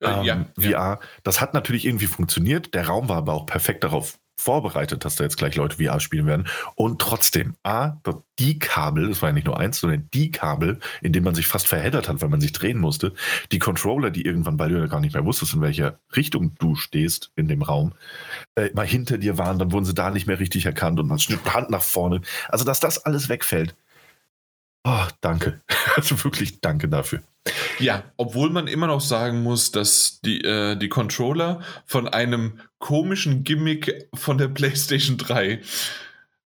Äh, 0.00 0.10
ähm, 0.10 0.22
ja, 0.22 0.46
VR. 0.56 0.70
Ja. 0.70 1.00
Das 1.22 1.40
hat 1.40 1.54
natürlich 1.54 1.84
irgendwie 1.84 2.06
funktioniert. 2.06 2.74
Der 2.74 2.86
Raum 2.86 3.08
war 3.08 3.16
aber 3.16 3.32
auch 3.32 3.46
perfekt 3.46 3.82
darauf 3.82 4.18
vorbereitet, 4.36 5.04
dass 5.04 5.16
da 5.16 5.24
jetzt 5.24 5.36
gleich 5.36 5.56
Leute 5.56 5.76
VR 5.82 6.00
spielen 6.00 6.26
werden. 6.26 6.46
Und 6.74 7.00
trotzdem, 7.00 7.54
A, 7.62 7.96
die 8.38 8.58
Kabel, 8.58 9.08
das 9.08 9.22
war 9.22 9.28
ja 9.28 9.32
nicht 9.32 9.46
nur 9.46 9.58
eins, 9.58 9.78
sondern 9.78 10.08
die 10.12 10.30
Kabel, 10.30 10.80
in 11.02 11.12
denen 11.12 11.24
man 11.24 11.34
sich 11.34 11.46
fast 11.46 11.68
verheddert 11.68 12.08
hat, 12.08 12.20
weil 12.20 12.28
man 12.28 12.40
sich 12.40 12.52
drehen 12.52 12.78
musste, 12.78 13.14
die 13.52 13.58
Controller, 13.58 14.10
die 14.10 14.24
irgendwann, 14.24 14.58
weil 14.58 14.70
du 14.70 14.78
ja 14.78 14.86
gar 14.86 15.00
nicht 15.00 15.14
mehr 15.14 15.24
wusstest, 15.24 15.54
in 15.54 15.60
welcher 15.60 15.98
Richtung 16.16 16.54
du 16.58 16.74
stehst 16.74 17.30
in 17.36 17.48
dem 17.48 17.62
Raum, 17.62 17.92
äh, 18.56 18.70
mal 18.74 18.86
hinter 18.86 19.18
dir 19.18 19.38
waren, 19.38 19.58
dann 19.58 19.72
wurden 19.72 19.84
sie 19.84 19.94
da 19.94 20.10
nicht 20.10 20.26
mehr 20.26 20.40
richtig 20.40 20.66
erkannt 20.66 20.98
und 20.98 21.06
man 21.06 21.18
schnitt 21.18 21.54
Hand 21.54 21.70
nach 21.70 21.82
vorne. 21.82 22.20
Also, 22.48 22.64
dass 22.64 22.80
das 22.80 23.04
alles 23.04 23.28
wegfällt. 23.28 23.74
Oh, 24.84 25.06
danke. 25.20 25.60
Also 25.96 26.24
wirklich 26.24 26.60
danke 26.60 26.88
dafür. 26.88 27.22
Ja, 27.78 28.02
obwohl 28.16 28.50
man 28.50 28.66
immer 28.66 28.88
noch 28.88 29.00
sagen 29.00 29.44
muss, 29.44 29.70
dass 29.70 30.20
die, 30.24 30.40
äh, 30.40 30.74
die 30.76 30.88
Controller 30.88 31.60
von 31.86 32.08
einem 32.08 32.58
komischen 32.84 33.44
Gimmick 33.44 34.10
von 34.12 34.36
der 34.36 34.48
PlayStation 34.48 35.16
3 35.16 35.62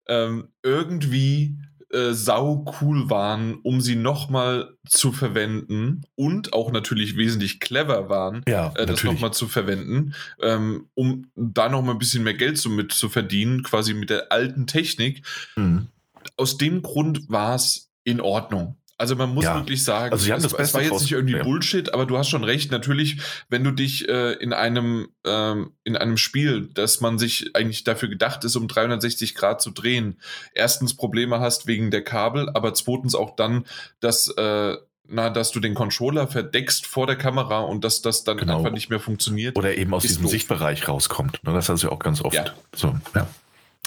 ähm, 0.06 0.46
irgendwie 0.62 1.58
äh, 1.90 2.12
sau 2.12 2.64
cool 2.80 3.10
waren, 3.10 3.56
um 3.64 3.80
sie 3.80 3.96
nochmal 3.96 4.76
zu 4.86 5.10
verwenden 5.10 6.02
und 6.14 6.52
auch 6.52 6.70
natürlich 6.70 7.16
wesentlich 7.16 7.58
clever 7.58 8.08
waren, 8.08 8.44
ja, 8.46 8.72
äh, 8.76 8.86
das 8.86 9.02
nochmal 9.02 9.32
zu 9.32 9.48
verwenden, 9.48 10.14
ähm, 10.40 10.86
um 10.94 11.26
da 11.34 11.68
nochmal 11.68 11.96
ein 11.96 11.98
bisschen 11.98 12.22
mehr 12.22 12.34
Geld 12.34 12.56
so 12.56 12.70
mit 12.70 12.92
zu 12.92 13.08
verdienen, 13.08 13.64
quasi 13.64 13.92
mit 13.92 14.08
der 14.08 14.30
alten 14.30 14.68
Technik. 14.68 15.26
Mhm. 15.56 15.88
Aus 16.36 16.56
dem 16.56 16.82
Grund 16.82 17.28
war 17.28 17.56
es 17.56 17.90
in 18.04 18.20
Ordnung. 18.20 18.76
Also 18.98 19.14
man 19.14 19.32
muss 19.32 19.44
ja. 19.44 19.54
wirklich 19.54 19.84
sagen, 19.84 20.12
also 20.12 20.24
sie 20.24 20.32
haben 20.32 20.44
es, 20.44 20.50
das 20.50 20.60
es 20.60 20.74
war 20.74 20.82
jetzt 20.82 21.00
nicht 21.00 21.12
irgendwie 21.12 21.36
ja. 21.36 21.44
Bullshit, 21.44 21.94
aber 21.94 22.04
du 22.04 22.18
hast 22.18 22.28
schon 22.28 22.42
recht. 22.42 22.72
Natürlich, 22.72 23.18
wenn 23.48 23.62
du 23.62 23.70
dich 23.70 24.08
äh, 24.08 24.32
in 24.32 24.52
einem 24.52 25.08
ähm, 25.24 25.70
in 25.84 25.96
einem 25.96 26.16
Spiel, 26.16 26.68
dass 26.74 27.00
man 27.00 27.16
sich 27.16 27.54
eigentlich 27.54 27.84
dafür 27.84 28.08
gedacht 28.08 28.42
ist, 28.42 28.56
um 28.56 28.66
360 28.66 29.36
Grad 29.36 29.62
zu 29.62 29.70
drehen, 29.70 30.20
erstens 30.52 30.94
Probleme 30.94 31.38
hast 31.38 31.68
wegen 31.68 31.92
der 31.92 32.02
Kabel, 32.02 32.50
aber 32.52 32.74
zweitens 32.74 33.14
auch 33.14 33.36
dann, 33.36 33.66
dass 34.00 34.28
äh, 34.36 34.76
na, 35.08 35.30
dass 35.30 35.52
du 35.52 35.60
den 35.60 35.74
Controller 35.74 36.26
verdeckst 36.26 36.86
vor 36.86 37.06
der 37.06 37.16
Kamera 37.16 37.60
und 37.60 37.84
dass 37.84 38.02
das 38.02 38.24
dann 38.24 38.36
genau. 38.36 38.58
einfach 38.58 38.72
nicht 38.72 38.90
mehr 38.90 39.00
funktioniert. 39.00 39.56
Oder 39.56 39.76
eben 39.76 39.94
aus 39.94 40.02
diesem 40.02 40.24
doof. 40.24 40.32
Sichtbereich 40.32 40.86
rauskommt. 40.86 41.42
Ne, 41.44 41.54
das 41.54 41.68
hast 41.68 41.82
du 41.82 41.86
ja 41.86 41.92
auch 41.92 41.98
ganz 41.98 42.20
oft. 42.20 42.34
Ja. 42.34 42.46
So, 42.74 42.94
ja. 43.14 43.26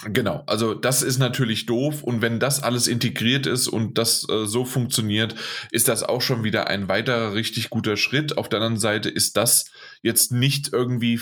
Genau, 0.06 0.44
also 0.48 0.74
das 0.74 1.04
ist 1.04 1.20
natürlich 1.20 1.66
doof 1.66 2.04
und 2.04 2.22
wenn 2.22 2.40
das 2.40 2.64
alles 2.64 2.88
integriert 2.88 3.46
ist 3.46 3.68
und 3.68 3.98
das 3.98 4.28
äh, 4.30 4.46
so 4.46 4.66
funktioniert, 4.66 5.36
ist 5.72 5.88
das 5.88 6.04
auch 6.04 6.22
schon 6.22 6.44
wieder 6.44 6.68
ein 6.68 6.88
weiterer 6.88 7.34
richtig 7.34 7.70
guter 7.70 7.98
Schritt. 7.98 8.38
Auf 8.38 8.50
der 8.50 8.60
anderen 8.60 8.80
Seite 8.80 9.10
ist 9.10 9.38
das 9.38 9.72
jetzt 10.02 10.32
nicht 10.32 10.74
irgendwie 10.74 11.20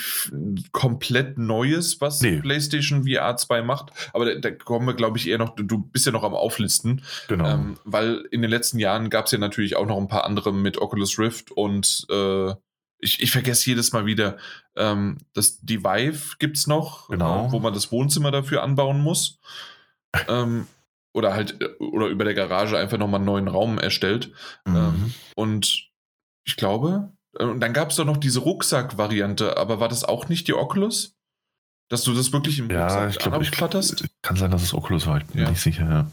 komplett 0.71 1.37
Neues, 1.37 1.99
was 1.99 2.21
nee. 2.21 2.39
PlayStation 2.39 3.05
VR 3.05 3.35
2 3.35 3.61
macht, 3.63 3.91
aber 4.13 4.25
da, 4.25 4.35
da 4.39 4.51
kommen 4.51 4.87
wir, 4.87 4.93
glaube 4.93 5.17
ich, 5.17 5.27
eher 5.27 5.37
noch, 5.37 5.55
du 5.55 5.77
bist 5.79 6.05
ja 6.05 6.11
noch 6.11 6.23
am 6.23 6.33
Auflisten, 6.33 7.01
genau. 7.27 7.49
Ähm, 7.49 7.77
weil 7.83 8.25
in 8.31 8.41
den 8.41 8.49
letzten 8.49 8.79
Jahren 8.79 9.09
gab 9.09 9.25
es 9.25 9.31
ja 9.31 9.37
natürlich 9.37 9.75
auch 9.75 9.87
noch 9.87 9.97
ein 9.97 10.07
paar 10.07 10.23
andere 10.23 10.53
mit 10.53 10.77
Oculus 10.77 11.19
Rift 11.19 11.51
und 11.51 12.05
äh, 12.09 12.53
ich, 12.99 13.21
ich 13.21 13.31
vergesse 13.31 13.69
jedes 13.69 13.93
Mal 13.93 14.05
wieder, 14.05 14.37
ähm, 14.75 15.17
das, 15.33 15.59
die 15.61 15.83
Vive 15.83 16.35
gibt 16.39 16.57
es 16.57 16.67
noch, 16.67 17.09
genau. 17.09 17.47
äh, 17.47 17.51
wo 17.51 17.59
man 17.59 17.73
das 17.73 17.91
Wohnzimmer 17.91 18.31
dafür 18.31 18.63
anbauen 18.63 19.01
muss. 19.01 19.39
ähm, 20.27 20.67
oder 21.13 21.33
halt, 21.33 21.61
äh, 21.61 21.69
oder 21.79 22.07
über 22.07 22.23
der 22.23 22.33
Garage 22.33 22.77
einfach 22.77 22.97
nochmal 22.97 23.19
einen 23.19 23.25
neuen 23.25 23.47
Raum 23.47 23.79
erstellt. 23.79 24.31
Mhm. 24.65 24.75
Ähm, 24.75 25.13
und 25.35 25.89
ich 26.45 26.55
glaube, 26.55 27.11
äh, 27.37 27.43
und 27.43 27.59
dann 27.59 27.73
gab 27.73 27.89
es 27.89 27.97
doch 27.97 28.05
noch 28.05 28.17
diese 28.17 28.39
Rucksack-Variante, 28.39 29.57
aber 29.57 29.79
war 29.79 29.89
das 29.89 30.03
auch 30.03 30.29
nicht 30.29 30.47
die 30.47 30.53
Oculus? 30.53 31.15
Dass 31.89 32.03
du 32.03 32.13
das 32.13 32.31
wirklich 32.31 32.59
im 32.59 32.69
ja, 32.69 32.83
Rucksack 32.83 33.09
ich 33.09 33.17
glaub, 33.17 33.41
ich, 33.41 33.51
Kann 34.21 34.35
sein, 34.35 34.51
dass 34.51 34.61
es 34.61 34.73
Oculus 34.73 35.07
war, 35.07 35.17
ich 35.17 35.25
bin 35.25 35.41
ja. 35.41 35.49
nicht 35.49 35.61
sicher, 35.61 35.89
ja. 35.89 36.11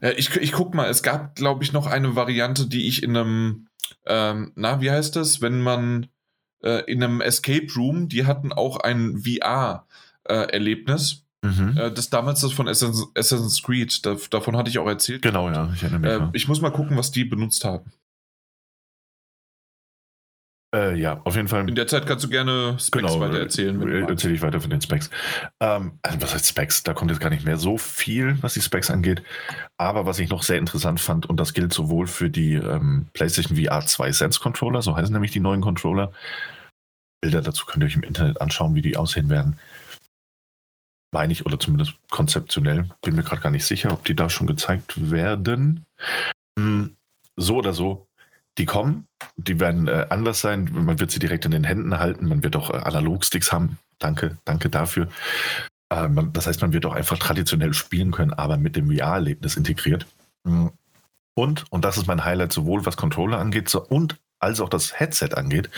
ja 0.00 0.16
ich, 0.16 0.34
ich 0.36 0.52
guck 0.52 0.74
mal, 0.74 0.88
es 0.88 1.02
gab, 1.02 1.34
glaube 1.34 1.62
ich, 1.64 1.72
noch 1.72 1.86
eine 1.86 2.16
Variante, 2.16 2.66
die 2.66 2.88
ich 2.88 3.02
in 3.02 3.16
einem, 3.16 3.68
ähm, 4.06 4.52
na, 4.54 4.80
wie 4.80 4.90
heißt 4.90 5.14
das, 5.16 5.42
wenn 5.42 5.60
man 5.60 6.08
äh, 6.62 6.90
in 6.90 7.02
einem 7.02 7.20
Escape 7.20 7.66
Room, 7.76 8.08
die 8.08 8.26
hatten 8.26 8.52
auch 8.52 8.78
ein 8.78 9.22
VR-Erlebnis. 9.24 11.24
Äh, 11.44 11.46
mhm. 11.46 11.76
äh, 11.76 11.92
das 11.92 12.10
damals 12.10 12.40
das 12.40 12.52
von 12.52 12.68
Assassin's, 12.68 13.62
Creed, 13.62 14.06
da, 14.06 14.16
davon 14.30 14.56
hatte 14.56 14.70
ich 14.70 14.78
auch 14.78 14.86
erzählt. 14.86 15.22
Genau, 15.22 15.50
ja, 15.50 15.70
ich 15.74 15.82
erinnere 15.82 16.20
mich. 16.20 16.28
Äh, 16.28 16.30
ich 16.34 16.48
muss 16.48 16.60
mal 16.60 16.70
gucken, 16.70 16.96
was 16.96 17.10
die 17.10 17.24
benutzt 17.24 17.64
haben. 17.64 17.92
Äh, 20.74 20.98
ja, 20.98 21.20
auf 21.24 21.36
jeden 21.36 21.48
Fall. 21.48 21.68
In 21.68 21.74
der 21.74 21.86
Zeit 21.86 22.06
kannst 22.06 22.24
du 22.24 22.28
gerne 22.28 22.78
Specs 22.78 22.90
genau, 22.90 23.20
weiter 23.20 23.38
erzählen. 23.38 23.80
Äh, 23.86 24.08
erzähle 24.08 24.34
ich 24.34 24.40
weiter 24.40 24.60
von 24.60 24.70
den 24.70 24.80
Specs. 24.80 25.10
Ähm, 25.60 25.98
also 26.00 26.22
was 26.22 26.34
heißt 26.34 26.48
Specs? 26.48 26.82
Da 26.82 26.94
kommt 26.94 27.10
jetzt 27.10 27.20
gar 27.20 27.28
nicht 27.28 27.44
mehr 27.44 27.58
so 27.58 27.76
viel, 27.76 28.38
was 28.42 28.54
die 28.54 28.62
Specs 28.62 28.90
angeht. 28.90 29.22
Aber 29.76 30.06
was 30.06 30.18
ich 30.18 30.30
noch 30.30 30.42
sehr 30.42 30.58
interessant 30.58 31.00
fand, 31.00 31.26
und 31.26 31.38
das 31.38 31.52
gilt 31.52 31.74
sowohl 31.74 32.06
für 32.06 32.30
die 32.30 32.54
ähm, 32.54 33.06
PlayStation 33.12 33.56
VR 33.56 33.84
2 33.84 34.12
Sense 34.12 34.40
Controller, 34.40 34.80
so 34.80 34.96
heißen 34.96 35.12
nämlich 35.12 35.32
die 35.32 35.40
neuen 35.40 35.60
Controller. 35.60 36.10
Bilder 37.20 37.42
dazu 37.42 37.66
könnt 37.66 37.84
ihr 37.84 37.86
euch 37.86 37.96
im 37.96 38.02
Internet 38.02 38.40
anschauen, 38.40 38.74
wie 38.74 38.82
die 38.82 38.96
aussehen 38.96 39.28
werden. 39.28 39.58
Meine 41.14 41.34
ich, 41.34 41.44
oder 41.44 41.60
zumindest 41.60 41.94
konzeptionell. 42.10 42.88
Bin 43.02 43.14
mir 43.14 43.22
gerade 43.22 43.42
gar 43.42 43.50
nicht 43.50 43.66
sicher, 43.66 43.92
ob 43.92 44.06
die 44.06 44.16
da 44.16 44.30
schon 44.30 44.46
gezeigt 44.46 45.10
werden. 45.10 45.84
Hm, 46.58 46.96
so 47.36 47.56
oder 47.56 47.74
so, 47.74 48.06
die 48.58 48.66
kommen, 48.66 49.06
die 49.36 49.60
werden 49.60 49.88
äh, 49.88 50.06
anders 50.10 50.40
sein. 50.40 50.68
Man 50.72 51.00
wird 51.00 51.10
sie 51.10 51.18
direkt 51.18 51.44
in 51.44 51.50
den 51.50 51.64
Händen 51.64 51.98
halten. 51.98 52.28
Man 52.28 52.42
wird 52.42 52.56
auch 52.56 52.70
äh, 52.70 52.76
Analogsticks 52.76 53.52
haben. 53.52 53.78
Danke, 53.98 54.36
danke 54.44 54.68
dafür. 54.68 55.08
Äh, 55.90 56.08
man, 56.08 56.32
das 56.32 56.46
heißt, 56.46 56.60
man 56.60 56.72
wird 56.72 56.84
auch 56.86 56.94
einfach 56.94 57.18
traditionell 57.18 57.72
spielen 57.72 58.10
können, 58.10 58.32
aber 58.32 58.56
mit 58.56 58.76
dem 58.76 58.94
VR-Erlebnis 58.94 59.56
integriert. 59.56 60.06
Mhm. 60.44 60.70
Und, 61.34 61.64
und 61.70 61.84
das 61.84 61.96
ist 61.96 62.06
mein 62.06 62.24
Highlight, 62.24 62.52
sowohl 62.52 62.84
was 62.84 62.98
Controller 62.98 63.38
angeht 63.38 63.68
so, 63.68 63.82
und 63.82 64.18
als 64.38 64.60
auch 64.60 64.68
das 64.68 64.98
Headset 64.98 65.30
angeht. 65.34 65.70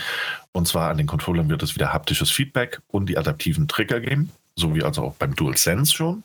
Und 0.51 0.67
zwar 0.67 0.89
an 0.89 0.97
den 0.97 1.07
Controllern 1.07 1.49
wird 1.49 1.63
es 1.63 1.75
wieder 1.75 1.93
haptisches 1.93 2.31
Feedback 2.31 2.81
und 2.87 3.07
die 3.07 3.17
adaptiven 3.17 3.67
Trigger 3.67 4.01
geben, 4.01 4.31
so 4.55 4.75
wie 4.75 4.83
also 4.83 5.03
auch 5.03 5.15
beim 5.15 5.35
DualSense 5.35 5.93
schon. 5.93 6.23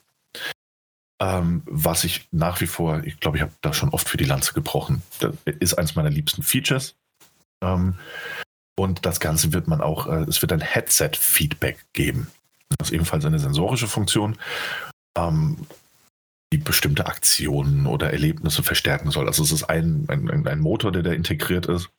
Ähm, 1.21 1.61
was 1.65 2.03
ich 2.03 2.27
nach 2.31 2.61
wie 2.61 2.67
vor, 2.67 3.03
ich 3.03 3.19
glaube, 3.19 3.37
ich 3.37 3.43
habe 3.43 3.53
da 3.61 3.73
schon 3.73 3.89
oft 3.89 4.09
für 4.09 4.17
die 4.17 4.25
Lanze 4.25 4.53
gebrochen. 4.53 5.03
Das 5.19 5.35
ist 5.59 5.75
eines 5.75 5.95
meiner 5.95 6.09
liebsten 6.09 6.41
Features. 6.41 6.95
Ähm, 7.63 7.95
und 8.75 9.05
das 9.05 9.19
Ganze 9.19 9.53
wird 9.53 9.67
man 9.67 9.81
auch, 9.81 10.07
äh, 10.07 10.25
es 10.27 10.41
wird 10.41 10.51
ein 10.51 10.61
Headset-Feedback 10.61 11.85
geben. 11.93 12.31
Das 12.79 12.89
ist 12.89 12.95
ebenfalls 12.95 13.23
eine 13.25 13.37
sensorische 13.37 13.87
Funktion, 13.87 14.37
ähm, 15.15 15.57
die 16.51 16.57
bestimmte 16.57 17.05
Aktionen 17.05 17.85
oder 17.85 18.11
Erlebnisse 18.11 18.63
verstärken 18.63 19.11
soll. 19.11 19.27
Also 19.27 19.43
es 19.43 19.51
ist 19.51 19.65
ein, 19.65 20.05
ein, 20.07 20.47
ein 20.47 20.59
Motor, 20.59 20.91
der 20.91 21.03
da 21.03 21.11
integriert 21.11 21.67
ist. 21.67 21.89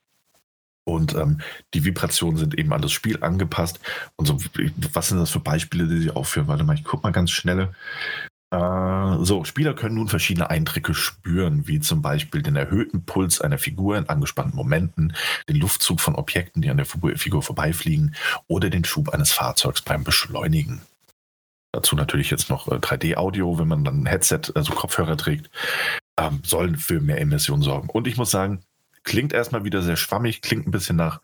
Und 0.85 1.15
ähm, 1.15 1.41
die 1.75 1.85
Vibrationen 1.85 2.39
sind 2.39 2.59
eben 2.59 2.73
an 2.73 2.83
das 2.83 2.91
Spiel 2.91 3.23
angepasst. 3.23 3.79
Und 4.17 4.27
so, 4.27 4.39
was 4.93 5.09
sind 5.09 5.19
das 5.19 5.31
für 5.31 5.39
Beispiele, 5.39 5.87
die 5.87 6.03
sie 6.03 6.11
aufführen? 6.11 6.49
Warte 6.49 6.65
mal, 6.65 6.75
ich 6.75 6.83
gucke 6.83 7.05
mal 7.05 7.13
ganz 7.13 7.31
schnell. 7.31 7.73
Äh, 8.53 9.25
so, 9.25 9.45
Spieler 9.45 9.73
können 9.73 9.95
nun 9.95 10.09
verschiedene 10.09 10.51
Eindrücke 10.51 10.93
spüren, 10.93 11.67
wie 11.67 11.81
zum 11.81 12.03
Beispiel 12.03 12.43
den 12.43 12.55
erhöhten 12.55 13.05
Puls 13.07 13.41
einer 13.41 13.57
Figur 13.57 13.97
in 13.97 14.09
angespannten 14.11 14.55
Momenten, 14.55 15.15
den 15.49 15.57
Luftzug 15.57 16.01
von 16.01 16.15
Objekten, 16.15 16.61
die 16.61 16.69
an 16.69 16.77
der 16.77 16.87
Figur 16.87 17.43
vorbeifliegen 17.43 18.15
oder 18.49 18.69
den 18.69 18.85
Schub 18.85 19.09
eines 19.09 19.33
Fahrzeugs 19.33 19.81
beim 19.81 20.05
Beschleunigen. 20.05 20.83
Dazu 21.73 21.97
natürlich 21.97 22.31
jetzt 22.31 22.51
noch 22.51 22.69
3D-Audio, 22.69 23.55
äh, 23.55 23.59
wenn 23.59 23.69
man 23.69 23.85
dann 23.85 24.03
ein 24.03 24.07
Headset, 24.07 24.53
also 24.55 24.75
Kopfhörer 24.75 25.17
trägt, 25.17 25.49
ähm, 26.21 26.41
sollen 26.45 26.77
für 26.77 27.01
mehr 27.01 27.23
Emissionen 27.23 27.63
sorgen. 27.63 27.89
Und 27.89 28.07
ich 28.07 28.19
muss 28.19 28.31
sagen, 28.31 28.63
klingt 29.03 29.33
erstmal 29.33 29.65
wieder 29.65 29.81
sehr 29.81 29.97
schwammig, 29.97 30.43
klingt 30.43 30.67
ein 30.67 30.73
bisschen 30.73 30.97
nach, 30.97 31.23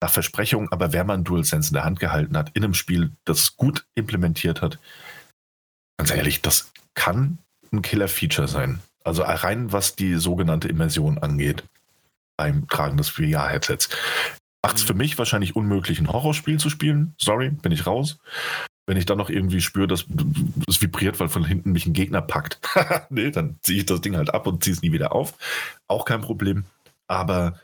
nach 0.00 0.10
Versprechung, 0.10 0.72
aber 0.72 0.94
wer 0.94 1.04
man 1.04 1.24
DualSense 1.24 1.68
in 1.68 1.74
der 1.74 1.84
Hand 1.84 2.00
gehalten 2.00 2.38
hat, 2.38 2.50
in 2.54 2.64
einem 2.64 2.72
Spiel, 2.72 3.10
das 3.26 3.58
gut 3.58 3.84
implementiert 3.94 4.62
hat, 4.62 4.78
ganz 5.96 6.10
ehrlich, 6.10 6.42
das 6.42 6.72
kann 6.94 7.38
ein 7.72 7.82
Killer-Feature 7.82 8.48
sein. 8.48 8.80
Also 9.04 9.22
rein 9.22 9.72
was 9.72 9.96
die 9.96 10.14
sogenannte 10.14 10.68
Immersion 10.68 11.18
angeht 11.18 11.64
beim 12.36 12.68
Tragen 12.68 12.96
des 12.96 13.08
VR-Headsets. 13.08 13.88
Macht 14.62 14.76
es 14.76 14.84
mhm. 14.84 14.86
für 14.86 14.94
mich 14.94 15.18
wahrscheinlich 15.18 15.56
unmöglich, 15.56 15.98
ein 15.98 16.12
Horrorspiel 16.12 16.58
zu 16.58 16.70
spielen. 16.70 17.14
Sorry, 17.18 17.50
bin 17.50 17.72
ich 17.72 17.86
raus. 17.86 18.18
Wenn 18.86 18.96
ich 18.96 19.06
dann 19.06 19.18
noch 19.18 19.30
irgendwie 19.30 19.60
spüre, 19.60 19.86
dass 19.86 20.06
es 20.68 20.82
vibriert, 20.82 21.20
weil 21.20 21.28
von 21.28 21.44
hinten 21.44 21.72
mich 21.72 21.86
ein 21.86 21.92
Gegner 21.92 22.20
packt, 22.20 22.60
nee, 23.10 23.30
dann 23.30 23.56
ziehe 23.62 23.78
ich 23.78 23.86
das 23.86 24.00
Ding 24.00 24.16
halt 24.16 24.34
ab 24.34 24.46
und 24.46 24.64
ziehe 24.64 24.74
es 24.74 24.82
nie 24.82 24.92
wieder 24.92 25.12
auf. 25.12 25.34
Auch 25.86 26.04
kein 26.04 26.20
Problem. 26.20 26.64
Aber 27.06 27.60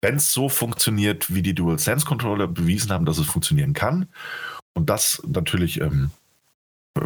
wenn 0.00 0.16
es 0.16 0.32
so 0.32 0.48
funktioniert, 0.48 1.34
wie 1.34 1.42
die 1.42 1.54
DualSense-Controller 1.54 2.46
bewiesen 2.46 2.90
haben, 2.90 3.04
dass 3.04 3.18
es 3.18 3.26
funktionieren 3.26 3.72
kann, 3.74 4.08
und 4.74 4.90
das 4.90 5.22
natürlich 5.26 5.80
ähm, 5.80 6.10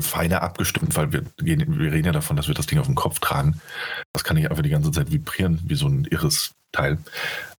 feiner 0.01 0.43
abgestimmt, 0.43 0.97
weil 0.97 1.13
wir, 1.13 1.23
gehen, 1.39 1.79
wir 1.79 1.93
reden 1.93 2.07
ja 2.07 2.13
davon, 2.13 2.37
dass 2.37 2.49
wir 2.49 2.55
das 2.55 2.67
Ding 2.67 2.79
auf 2.79 2.87
dem 2.87 2.95
Kopf 2.95 3.19
tragen. 3.21 3.61
Das 4.13 4.25
kann 4.25 4.37
nicht 4.37 4.51
einfach 4.51 4.63
die 4.63 4.71
ganze 4.71 4.91
Zeit 4.91 5.11
vibrieren, 5.11 5.61
wie 5.65 5.75
so 5.75 5.87
ein 5.87 6.05
irres 6.05 6.55
Teil. 6.73 6.99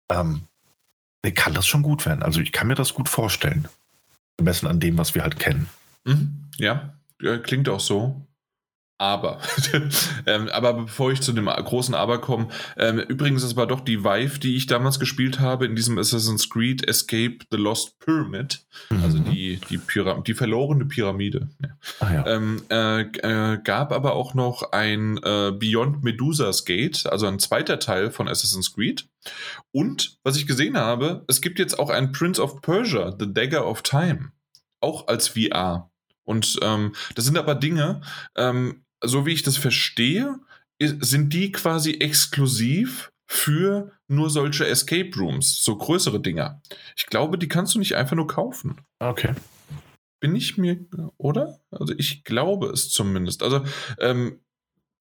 Ähm, 0.09 0.43
kann 1.35 1.53
das 1.53 1.67
schon 1.67 1.83
gut 1.83 2.05
werden. 2.05 2.23
Also 2.23 2.41
ich 2.41 2.51
kann 2.51 2.67
mir 2.67 2.75
das 2.75 2.93
gut 2.93 3.07
vorstellen. 3.07 3.67
Gemessen 4.37 4.67
an 4.67 4.79
dem, 4.79 4.97
was 4.97 5.13
wir 5.13 5.23
halt 5.23 5.39
kennen. 5.39 5.69
Mhm. 6.03 6.49
Ja, 6.57 6.93
klingt 7.37 7.69
auch 7.69 7.79
so. 7.79 8.25
Aber, 9.01 9.39
ähm, 10.27 10.47
aber 10.49 10.73
bevor 10.73 11.11
ich 11.11 11.21
zu 11.21 11.33
dem 11.33 11.47
großen 11.47 11.95
Aber 11.95 12.21
komme, 12.21 12.49
ähm, 12.77 12.99
übrigens, 12.99 13.41
es 13.41 13.55
war 13.55 13.65
doch 13.65 13.79
die 13.79 14.03
Vive, 14.03 14.39
die 14.39 14.55
ich 14.55 14.67
damals 14.67 14.99
gespielt 14.99 15.39
habe 15.39 15.65
in 15.65 15.75
diesem 15.75 15.97
Assassin's 15.97 16.47
Creed 16.47 16.87
Escape 16.87 17.39
the 17.49 17.57
Lost 17.57 17.97
Pyramid, 17.97 18.63
mhm. 18.91 19.03
also 19.03 19.17
die, 19.17 19.59
die, 19.71 19.79
Pyram 19.79 20.23
die 20.23 20.35
verlorene 20.35 20.85
Pyramide. 20.85 21.49
Ja. 21.63 21.69
Ah, 21.99 22.13
ja. 22.13 22.27
Ähm, 22.27 22.61
äh, 22.69 23.01
äh, 23.01 23.57
gab 23.63 23.91
aber 23.91 24.13
auch 24.13 24.35
noch 24.35 24.71
ein 24.71 25.17
äh, 25.17 25.51
Beyond 25.51 26.03
Medusa's 26.03 26.63
Gate, 26.63 27.07
also 27.07 27.25
ein 27.25 27.39
zweiter 27.39 27.79
Teil 27.79 28.11
von 28.11 28.27
Assassin's 28.27 28.71
Creed. 28.71 29.07
Und 29.71 30.19
was 30.23 30.37
ich 30.37 30.45
gesehen 30.45 30.77
habe, 30.77 31.25
es 31.27 31.41
gibt 31.41 31.57
jetzt 31.57 31.79
auch 31.79 31.89
ein 31.89 32.11
Prince 32.11 32.39
of 32.39 32.61
Persia, 32.61 33.15
The 33.17 33.33
Dagger 33.33 33.65
of 33.65 33.81
Time, 33.81 34.31
auch 34.79 35.07
als 35.07 35.29
VR. 35.29 35.89
Und 36.23 36.59
ähm, 36.61 36.93
das 37.15 37.25
sind 37.25 37.39
aber 37.39 37.55
Dinge, 37.55 38.01
ähm, 38.35 38.83
so 39.03 39.25
wie 39.25 39.33
ich 39.33 39.43
das 39.43 39.57
verstehe, 39.57 40.39
sind 40.79 41.33
die 41.33 41.51
quasi 41.51 41.93
exklusiv 41.93 43.11
für 43.27 43.91
nur 44.07 44.29
solche 44.29 44.67
Escape 44.67 45.11
Rooms, 45.15 45.63
so 45.63 45.77
größere 45.77 46.19
Dinger. 46.19 46.61
Ich 46.97 47.05
glaube, 47.05 47.37
die 47.37 47.47
kannst 47.47 47.75
du 47.75 47.79
nicht 47.79 47.95
einfach 47.95 48.15
nur 48.15 48.27
kaufen. 48.27 48.81
Okay. 48.99 49.33
Bin 50.19 50.35
ich 50.35 50.57
mir, 50.57 50.79
oder? 51.17 51.59
Also 51.71 51.93
ich 51.97 52.23
glaube 52.23 52.67
es 52.67 52.89
zumindest. 52.89 53.41
Also, 53.41 53.63
ähm, 53.99 54.39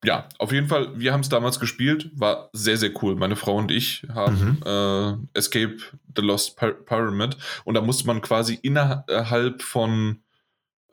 ja, 0.04 0.28
auf 0.38 0.52
jeden 0.52 0.68
Fall, 0.68 0.98
wir 0.98 1.12
haben 1.12 1.20
es 1.20 1.28
damals 1.28 1.60
gespielt, 1.60 2.10
war 2.14 2.48
sehr, 2.52 2.78
sehr 2.78 2.90
cool. 3.02 3.16
Meine 3.16 3.36
Frau 3.36 3.56
und 3.56 3.70
ich 3.70 4.06
haben 4.14 4.58
mhm. 4.64 5.28
äh, 5.34 5.38
Escape 5.38 5.76
the 6.16 6.22
Lost 6.22 6.56
Pyramid 6.56 7.36
und 7.64 7.74
da 7.74 7.82
musste 7.82 8.06
man 8.06 8.22
quasi 8.22 8.54
innerhalb 8.62 9.60
von 9.60 10.22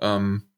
ähm, 0.02 0.50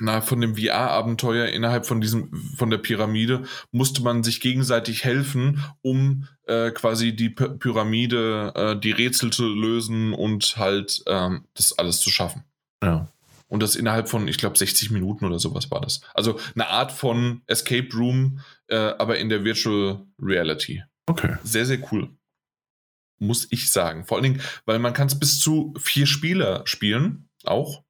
na, 0.00 0.20
von 0.20 0.40
dem 0.40 0.56
VR-Abenteuer 0.56 1.48
innerhalb 1.48 1.86
von 1.86 2.00
diesem, 2.00 2.32
von 2.56 2.70
der 2.70 2.78
Pyramide 2.78 3.44
musste 3.70 4.02
man 4.02 4.22
sich 4.22 4.40
gegenseitig 4.40 5.04
helfen, 5.04 5.62
um 5.82 6.26
äh, 6.46 6.70
quasi 6.70 7.14
die 7.14 7.30
P 7.30 7.48
Pyramide, 7.50 8.52
äh, 8.54 8.78
die 8.78 8.92
Rätsel 8.92 9.32
zu 9.32 9.46
lösen 9.48 10.12
und 10.12 10.56
halt 10.56 11.02
ähm, 11.06 11.44
das 11.54 11.78
alles 11.78 12.00
zu 12.00 12.10
schaffen. 12.10 12.44
Ja. 12.82 13.08
Und 13.48 13.62
das 13.62 13.76
innerhalb 13.76 14.08
von, 14.08 14.26
ich 14.26 14.38
glaube, 14.38 14.58
60 14.58 14.90
Minuten 14.90 15.24
oder 15.24 15.38
sowas 15.38 15.70
war 15.70 15.80
das. 15.80 16.00
Also 16.14 16.40
eine 16.54 16.68
Art 16.68 16.92
von 16.92 17.42
Escape 17.46 17.88
Room, 17.94 18.40
äh, 18.68 18.76
aber 18.76 19.18
in 19.18 19.28
der 19.28 19.44
Virtual 19.44 20.04
Reality. 20.20 20.82
Okay. 21.06 21.36
Sehr, 21.44 21.66
sehr 21.66 21.78
cool. 21.92 22.10
Muss 23.18 23.46
ich 23.50 23.70
sagen. 23.70 24.04
Vor 24.04 24.16
allen 24.16 24.24
Dingen, 24.24 24.40
weil 24.64 24.78
man 24.78 24.92
kann 24.92 25.06
es 25.06 25.18
bis 25.18 25.38
zu 25.38 25.72
vier 25.78 26.06
Spieler 26.06 26.66
spielen, 26.66 27.28
auch. 27.44 27.84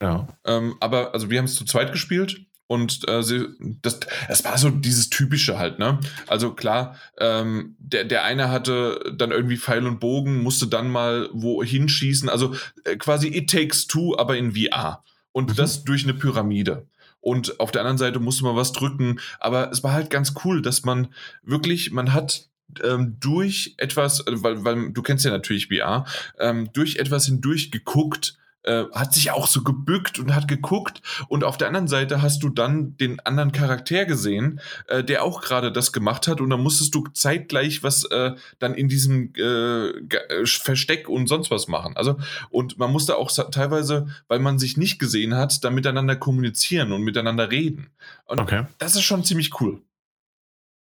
Ja. 0.00 0.28
Ähm, 0.44 0.76
aber 0.80 1.14
also 1.14 1.30
wir 1.30 1.38
haben 1.38 1.44
es 1.44 1.54
zu 1.54 1.64
zweit 1.64 1.92
gespielt 1.92 2.46
Und 2.70 3.08
äh, 3.08 3.24
sie, 3.24 3.48
das, 3.82 3.98
das 4.28 4.44
war 4.44 4.56
so 4.56 4.70
dieses 4.70 5.10
Typische 5.10 5.58
halt, 5.58 5.80
ne? 5.80 5.98
Also 6.28 6.52
klar, 6.52 6.94
ähm, 7.18 7.74
der, 7.80 8.04
der 8.04 8.22
eine 8.22 8.48
hatte 8.48 9.12
dann 9.16 9.32
irgendwie 9.32 9.56
Pfeil 9.56 9.88
und 9.88 9.98
Bogen, 9.98 10.44
musste 10.44 10.68
dann 10.68 10.88
mal 10.88 11.28
wo 11.32 11.64
hinschießen. 11.64 12.28
Also 12.28 12.54
äh, 12.84 12.94
quasi 12.94 13.26
It 13.26 13.50
Takes 13.50 13.88
Two, 13.88 14.16
aber 14.16 14.36
in 14.36 14.52
VR. 14.52 15.02
Und 15.32 15.50
mhm. 15.50 15.56
das 15.56 15.82
durch 15.82 16.04
eine 16.04 16.14
Pyramide. 16.14 16.86
Und 17.20 17.58
auf 17.58 17.72
der 17.72 17.80
anderen 17.80 17.98
Seite 17.98 18.20
musste 18.20 18.44
man 18.44 18.54
was 18.54 18.70
drücken. 18.70 19.18
Aber 19.40 19.72
es 19.72 19.82
war 19.82 19.92
halt 19.92 20.08
ganz 20.08 20.34
cool, 20.44 20.62
dass 20.62 20.84
man 20.84 21.08
wirklich, 21.42 21.90
man 21.90 22.12
hat 22.12 22.50
ähm, 22.84 23.16
durch 23.18 23.74
etwas, 23.78 24.20
äh, 24.28 24.44
weil, 24.44 24.64
weil 24.64 24.92
du 24.92 25.02
kennst 25.02 25.24
ja 25.24 25.32
natürlich 25.32 25.66
VR, 25.66 26.04
ähm, 26.38 26.72
durch 26.72 26.98
etwas 26.98 27.26
hindurch 27.26 27.72
geguckt, 27.72 28.38
äh, 28.62 28.84
hat 28.92 29.14
sich 29.14 29.30
auch 29.30 29.46
so 29.46 29.62
gebückt 29.62 30.18
und 30.18 30.34
hat 30.34 30.48
geguckt 30.48 31.02
und 31.28 31.44
auf 31.44 31.56
der 31.56 31.68
anderen 31.68 31.88
Seite 31.88 32.22
hast 32.22 32.42
du 32.42 32.48
dann 32.48 32.96
den 32.96 33.20
anderen 33.20 33.52
Charakter 33.52 34.04
gesehen, 34.04 34.60
äh, 34.88 35.02
der 35.02 35.24
auch 35.24 35.40
gerade 35.40 35.72
das 35.72 35.92
gemacht 35.92 36.28
hat 36.28 36.40
und 36.40 36.50
dann 36.50 36.60
musstest 36.60 36.94
du 36.94 37.06
zeitgleich 37.12 37.82
was 37.82 38.04
äh, 38.04 38.32
dann 38.58 38.74
in 38.74 38.88
diesem 38.88 39.32
äh, 39.36 39.88
äh, 39.88 40.46
Versteck 40.46 41.08
und 41.08 41.26
sonst 41.26 41.50
was 41.50 41.68
machen. 41.68 41.96
Also 41.96 42.18
und 42.50 42.78
man 42.78 42.92
musste 42.92 43.16
auch 43.16 43.30
teilweise, 43.50 44.08
weil 44.28 44.38
man 44.40 44.58
sich 44.58 44.76
nicht 44.76 44.98
gesehen 44.98 45.34
hat, 45.34 45.64
dann 45.64 45.74
miteinander 45.74 46.16
kommunizieren 46.16 46.92
und 46.92 47.02
miteinander 47.02 47.50
reden. 47.50 47.90
Und 48.26 48.40
okay. 48.40 48.66
das 48.78 48.94
ist 48.94 49.02
schon 49.02 49.24
ziemlich 49.24 49.60
cool. 49.60 49.82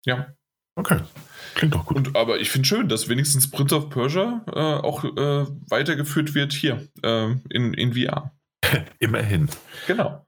Ja. 0.05 0.28
Okay. 0.76 0.99
Klingt 1.58 1.74
doch 1.74 1.86
gut. 1.86 1.97
Und, 1.97 2.16
aber 2.16 2.39
ich 2.39 2.51
finde 2.51 2.68
schön, 2.68 2.88
dass 2.88 3.10
wenigstens 3.10 3.49
Prince 3.49 3.76
of 3.76 3.89
Persia 3.89 4.45
äh, 4.47 4.60
auch 4.60 5.03
äh, 5.03 5.47
weitergeführt 5.68 6.36
wird 6.36 6.53
hier 6.53 6.88
äh, 7.01 7.32
in, 7.49 7.74
in 7.74 7.93
VR. 7.93 8.32
Immerhin. 8.99 9.49
Genau. 9.88 10.24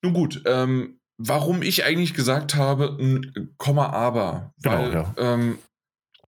Nun 0.00 0.12
gut, 0.12 0.42
ähm, 0.46 1.00
warum 1.16 1.62
ich 1.62 1.84
eigentlich 1.84 2.14
gesagt 2.14 2.54
habe, 2.54 2.96
ein 3.00 3.52
Komma 3.58 3.88
aber. 3.88 4.54
Genau, 4.62 4.78
weil, 4.78 4.92
ja. 4.92 5.14
ähm, 5.18 5.58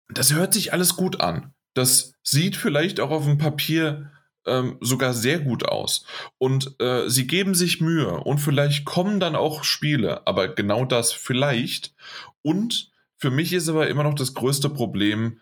das 0.09 0.35
hört 0.35 0.53
sich 0.53 0.73
alles 0.73 0.97
gut 0.97 1.21
an. 1.21 1.53
Das 1.75 2.15
sieht 2.25 2.57
vielleicht 2.57 2.99
auch 2.99 3.11
auf 3.11 3.25
dem 3.25 3.39
Papier 3.39 4.11
ähm, 4.47 4.79
sogar 4.81 5.15
sehr 5.15 5.39
gut 5.39 5.65
aus. 5.65 6.05
Und 6.39 6.75
äh, 6.81 7.09
sie 7.09 7.29
geben 7.29 7.55
sich 7.55 7.81
Mühe 7.81 8.19
und 8.19 8.39
vielleicht 8.39 8.85
kommen 8.85 9.21
dann 9.21 9.37
auch 9.37 9.63
Spiele, 9.63 10.27
aber 10.27 10.49
genau 10.49 10.85
das 10.85 11.13
vielleicht. 11.13 11.95
Und 12.43 12.91
für 13.23 13.31
mich 13.31 13.53
ist 13.53 13.68
aber 13.68 13.87
immer 13.87 14.03
noch 14.03 14.16
das 14.16 14.35
größte 14.35 14.68
Problem, 14.68 15.39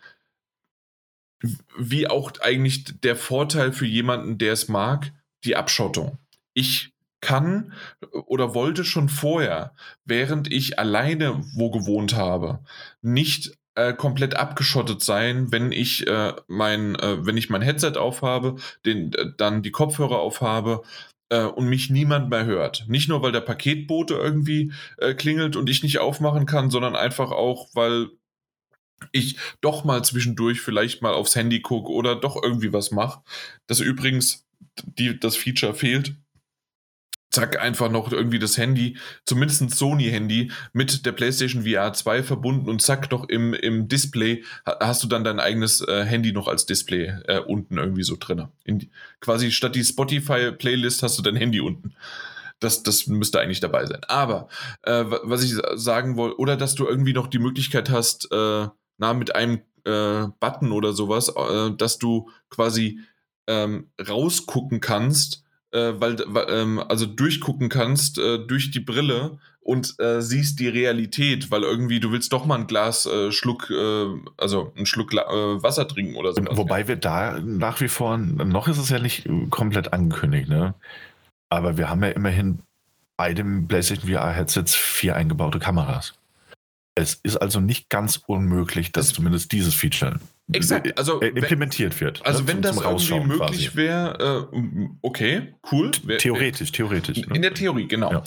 wie 1.79 2.07
auch 2.07 2.31
eigentlich 2.43 3.01
der 3.01 3.17
Vorteil 3.17 3.73
für 3.73 3.87
jemanden, 3.87 4.37
der 4.37 4.53
es 4.53 4.69
mag, 4.69 5.15
die 5.45 5.57
Abschottung. 5.57 6.19
Ich 6.53 6.93
kann 7.23 7.73
oder 8.13 8.55
wollte 8.55 8.85
schon 8.85 9.09
vorher, 9.09 9.75
während 10.05 10.53
ich 10.53 10.79
alleine 10.79 11.43
wo 11.55 11.71
gewohnt 11.71 12.15
habe, 12.17 12.59
nicht 13.01 13.57
äh, 13.77 13.95
komplett 13.95 14.37
abgeschottet 14.37 15.01
sein, 15.01 15.51
wenn 15.51 15.73
ich 15.73 16.07
äh, 16.07 16.35
mein, 16.49 16.97
äh, 16.97 17.25
wenn 17.25 17.39
ich 17.39 17.49
mein 17.49 17.63
Headset 17.63 17.97
aufhabe, 17.97 18.57
den, 18.85 19.15
äh, 19.15 19.33
dann 19.39 19.63
die 19.63 19.71
Kopfhörer 19.71 20.19
aufhabe 20.19 20.83
äh, 21.31 21.45
und 21.45 21.67
mich 21.67 21.91
niemand 21.91 22.29
mehr 22.29 22.45
hört. 22.45 22.85
Nicht 22.89 23.09
nur, 23.09 23.23
weil 23.23 23.33
der 23.33 23.41
Paketbote 23.41 24.15
irgendwie 24.15 24.73
äh, 24.99 25.15
klingelt 25.15 25.57
und 25.57 25.71
ich 25.71 25.83
nicht 25.83 25.99
aufmachen 25.99 26.47
kann, 26.47 26.71
sondern 26.71 26.95
einfach 26.95 27.31
auch, 27.31 27.69
weil 27.75 28.11
ich 29.13 29.39
doch 29.63 29.85
mal 29.85 30.05
zwischendurch 30.05 30.61
vielleicht 30.61 31.01
mal 31.01 31.15
aufs 31.15 31.35
Handy 31.35 31.61
gucke 31.63 31.91
oder 31.91 32.17
doch 32.17 32.41
irgendwie 32.43 32.73
was 32.73 32.91
mache. 32.91 33.23
Das 33.67 33.81
übrigens 33.81 34.47
die, 34.85 35.19
das 35.19 35.37
Feature 35.37 35.75
fehlt 35.75 36.15
zack, 37.31 37.61
einfach 37.61 37.91
noch 37.91 38.11
irgendwie 38.13 38.39
das 38.39 38.59
Handy, 38.59 38.97
zumindest 39.25 39.71
Sony-Handy, 39.71 40.51
mit 40.73 41.07
der 41.07 41.13
PlayStation 41.13 41.65
VR 41.65 41.93
2 41.93 42.23
verbunden 42.23 42.69
und 42.69 42.83
zack, 42.83 43.11
noch 43.11 43.29
im, 43.29 43.55
im 43.55 43.89
Display 43.89 44.45
hast 44.65 45.03
du 45.03 45.07
dann 45.07 45.25
dein 45.25 45.41
eigenes 45.41 45.81
äh, 45.81 46.05
Handy 46.05 46.33
noch 46.33 46.49
als 46.49 46.67
Display 46.67 47.15
äh, 47.27 47.39
unten 47.39 47.79
irgendwie 47.79 48.03
so 48.03 48.17
drin. 48.19 48.49
In, 48.65 48.91
quasi 49.21 49.53
statt 49.53 49.75
die 49.75 49.85
Spotify-Playlist 49.85 51.03
hast 51.03 51.19
du 51.19 51.23
dein 51.23 51.37
Handy 51.37 51.61
unten. 51.61 51.95
Das, 52.59 52.83
das 52.83 53.07
müsste 53.07 53.41
eigentlich 53.41 53.61
dabei 53.61 53.87
sein. 53.87 54.01
Aber 54.07 54.49
äh, 54.83 55.05
was 55.23 55.43
ich 55.43 55.55
sagen 55.75 56.17
wollte, 56.17 56.39
oder 56.39 56.57
dass 56.57 56.75
du 56.75 56.87
irgendwie 56.87 57.15
noch 57.15 57.27
die 57.29 57.39
Möglichkeit 57.39 57.89
hast, 57.91 58.31
äh, 58.33 58.67
na, 58.99 59.15
mit 59.15 59.35
einem 59.35 59.63
äh, 59.85 60.27
Button 60.41 60.73
oder 60.73 60.93
sowas, 60.93 61.31
äh, 61.35 61.71
dass 61.77 61.99
du 61.99 62.29
quasi 62.51 63.01
ähm, 63.47 63.91
rausgucken 64.07 64.81
kannst, 64.81 65.43
äh, 65.73 65.93
weil, 65.99 66.17
ähm, 66.49 66.79
also 66.79 67.07
durchgucken 67.07 67.69
kannst 67.69 68.19
äh, 68.19 68.39
durch 68.39 68.71
die 68.71 68.81
Brille 68.81 69.39
und 69.61 70.01
äh, 70.01 70.21
siehst 70.21 70.59
die 70.59 70.69
Realität, 70.69 71.51
weil 71.51 71.63
irgendwie 71.63 72.01
du 72.01 72.13
willst 72.13 72.33
doch 72.33 72.47
mal 72.47 72.59
ein 72.59 72.67
Glas 72.67 73.07
äh, 73.07 73.31
Schluck, 73.31 73.71
äh, 73.71 74.07
also 74.37 74.73
einen 74.77 74.87
Schluck 74.87 75.13
äh, 75.13 75.17
Wasser 75.17 75.87
trinken 75.87 76.17
oder 76.17 76.33
so. 76.33 76.43
Wobei 76.51 76.89
wir 76.89 76.97
da 76.97 77.39
nach 77.41 77.81
wie 77.81 77.89
vor, 77.89 78.17
noch 78.17 78.69
ist 78.69 78.79
es 78.79 78.89
ja 78.89 78.99
nicht 78.99 79.29
komplett 79.51 79.93
angekündigt, 79.93 80.49
ne? 80.49 80.75
Aber 81.51 81.77
wir 81.77 81.91
haben 81.91 82.03
ja 82.03 82.11
immerhin 82.11 82.61
bei 83.17 83.35
dem 83.35 83.69
PlayStation 83.69 84.11
VR 84.11 84.33
Headsets 84.33 84.75
vier 84.75 85.15
eingebaute 85.15 85.59
Kameras. 85.59 86.15
Es 86.95 87.15
ist 87.23 87.37
also 87.37 87.61
nicht 87.61 87.91
ganz 87.91 88.23
unmöglich, 88.27 88.93
dass 88.93 89.13
zumindest 89.13 89.53
dieses 89.53 89.75
Feature 89.75 90.21
Exakt, 90.53 90.99
also 90.99 91.21
äh, 91.21 91.29
implementiert 91.29 92.01
wird. 92.01 92.25
Also 92.25 92.43
ne, 92.43 92.49
wenn 92.49 92.63
zum, 92.63 92.83
das 92.83 93.09
irgendwie 93.09 93.27
möglich 93.27 93.77
wäre, 93.77 94.49
äh, 94.53 94.89
okay, 95.03 95.55
cool. 95.71 95.91
Theoretisch, 95.91 96.73
theoretisch. 96.73 97.19
Ne? 97.27 97.37
In 97.37 97.43
der 97.43 97.55
Theorie, 97.55 97.87
genau. 97.87 98.13
Ja. 98.13 98.23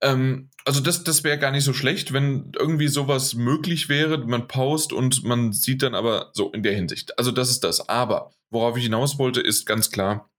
Ähm, 0.00 0.50
also 0.64 0.80
das, 0.80 1.02
das 1.04 1.24
wäre 1.24 1.38
gar 1.38 1.50
nicht 1.50 1.64
so 1.64 1.72
schlecht, 1.72 2.12
wenn 2.12 2.52
irgendwie 2.58 2.88
sowas 2.88 3.34
möglich 3.34 3.88
wäre, 3.88 4.18
man 4.18 4.46
paust 4.48 4.92
und 4.92 5.24
man 5.24 5.52
sieht 5.52 5.82
dann 5.82 5.94
aber 5.94 6.30
so 6.34 6.50
in 6.52 6.62
der 6.62 6.74
Hinsicht. 6.74 7.18
Also 7.18 7.32
das 7.32 7.50
ist 7.50 7.64
das. 7.64 7.88
Aber 7.88 8.32
worauf 8.50 8.76
ich 8.76 8.84
hinaus 8.84 9.18
wollte, 9.18 9.40
ist 9.40 9.66
ganz 9.66 9.90
klar, 9.90 10.30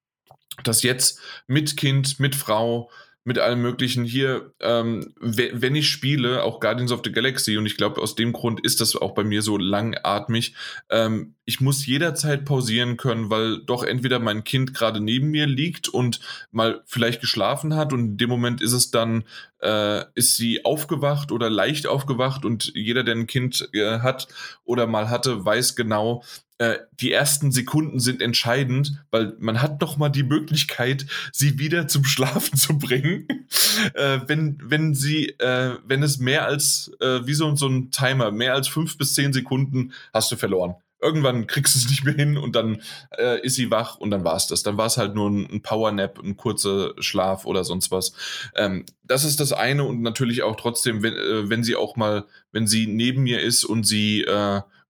dass 0.63 0.83
jetzt 0.83 1.19
mit 1.47 1.77
Kind, 1.77 2.19
mit 2.19 2.35
Frau, 2.35 2.89
mit 3.29 3.37
allem 3.37 3.61
Möglichen 3.61 4.05
hier, 4.05 4.53
ähm, 4.59 5.13
wenn 5.19 5.75
ich 5.75 5.87
spiele, 5.87 6.41
auch 6.43 6.59
Guardians 6.59 6.91
of 6.91 7.01
the 7.05 7.11
Galaxy, 7.11 7.57
und 7.57 7.67
ich 7.67 7.77
glaube, 7.77 8.01
aus 8.01 8.15
dem 8.15 8.33
Grund 8.33 8.59
ist 8.65 8.81
das 8.81 8.95
auch 8.95 9.13
bei 9.13 9.23
mir 9.23 9.43
so 9.43 9.55
langatmig, 9.55 10.55
ähm, 10.89 11.35
ich 11.45 11.61
muss 11.61 11.85
jederzeit 11.85 12.43
pausieren 12.43 12.97
können, 12.97 13.29
weil 13.29 13.59
doch 13.59 13.83
entweder 13.83 14.17
mein 14.17 14.43
Kind 14.43 14.73
gerade 14.73 14.99
neben 14.99 15.29
mir 15.29 15.45
liegt 15.45 15.89
und 15.89 16.19
mal 16.49 16.81
vielleicht 16.87 17.21
geschlafen 17.21 17.75
hat 17.75 17.93
und 17.93 17.99
in 17.99 18.17
dem 18.17 18.29
Moment 18.29 18.61
ist 18.63 18.73
es 18.73 18.89
dann, 18.89 19.25
äh, 19.61 20.05
ist 20.15 20.35
sie 20.35 20.65
aufgewacht 20.65 21.31
oder 21.31 21.51
leicht 21.51 21.85
aufgewacht 21.85 22.45
und 22.45 22.71
jeder, 22.73 23.03
der 23.03 23.13
ein 23.13 23.27
Kind 23.27 23.69
äh, 23.73 23.99
hat 23.99 24.27
oder 24.63 24.87
mal 24.87 25.11
hatte, 25.11 25.45
weiß 25.45 25.75
genau, 25.75 26.23
äh, 26.59 26.79
die 26.99 27.13
ersten 27.13 27.53
Sekunden 27.53 27.99
sind 27.99 28.21
entscheidend, 28.21 29.01
weil 29.11 29.33
man 29.39 29.61
hat 29.61 29.79
noch 29.79 29.95
mal 29.95 30.09
die 30.09 30.23
Möglichkeit, 30.23 31.05
sie 31.31 31.57
wieder 31.57 31.87
zum 31.87 32.03
Schlafen 32.03 32.57
zu 32.57 32.77
bringen, 32.77 33.27
äh, 33.93 34.19
wenn 34.27 34.57
wenn 34.61 34.93
sie 34.93 35.29
äh, 35.39 35.77
wenn 35.85 36.03
es 36.03 36.19
mehr 36.19 36.45
als 36.45 36.91
äh, 36.99 37.25
wie 37.25 37.33
so 37.33 37.55
so 37.55 37.67
ein 37.67 37.91
Timer 37.91 38.31
mehr 38.31 38.53
als 38.53 38.67
fünf 38.67 38.97
bis 38.97 39.13
zehn 39.13 39.31
Sekunden 39.31 39.93
hast 40.13 40.31
du 40.31 40.35
verloren. 40.35 40.75
Irgendwann 41.01 41.47
kriegst 41.47 41.75
du 41.75 41.79
es 41.79 41.89
nicht 41.89 42.03
mehr 42.03 42.13
hin 42.13 42.37
und 42.37 42.57
dann 42.57 42.81
äh, 43.17 43.39
ist 43.39 43.55
sie 43.55 43.71
wach 43.71 43.95
und 43.95 44.11
dann 44.11 44.25
war 44.25 44.35
es 44.35 44.47
das. 44.47 44.63
Dann 44.63 44.75
war 44.77 44.87
es 44.87 44.97
halt 44.97 45.15
nur 45.15 45.29
ein, 45.29 45.49
ein 45.49 45.61
Powernap, 45.61 46.19
ein 46.19 46.35
kurzer 46.35 46.93
Schlaf 46.99 47.45
oder 47.45 47.63
sonst 47.63 47.89
was. 47.89 48.11
Ähm, 48.57 48.83
das 49.05 49.23
ist 49.23 49.39
das 49.39 49.53
eine 49.53 49.85
und 49.85 50.01
natürlich 50.01 50.43
auch 50.43 50.57
trotzdem, 50.57 51.01
wenn, 51.01 51.13
wenn 51.49 51.63
sie 51.63 51.77
auch 51.77 51.95
mal, 51.95 52.25
wenn 52.51 52.67
sie 52.67 52.85
neben 52.85 53.23
mir 53.23 53.39
ist 53.39 53.63
und 53.63 53.87
sie 53.87 54.25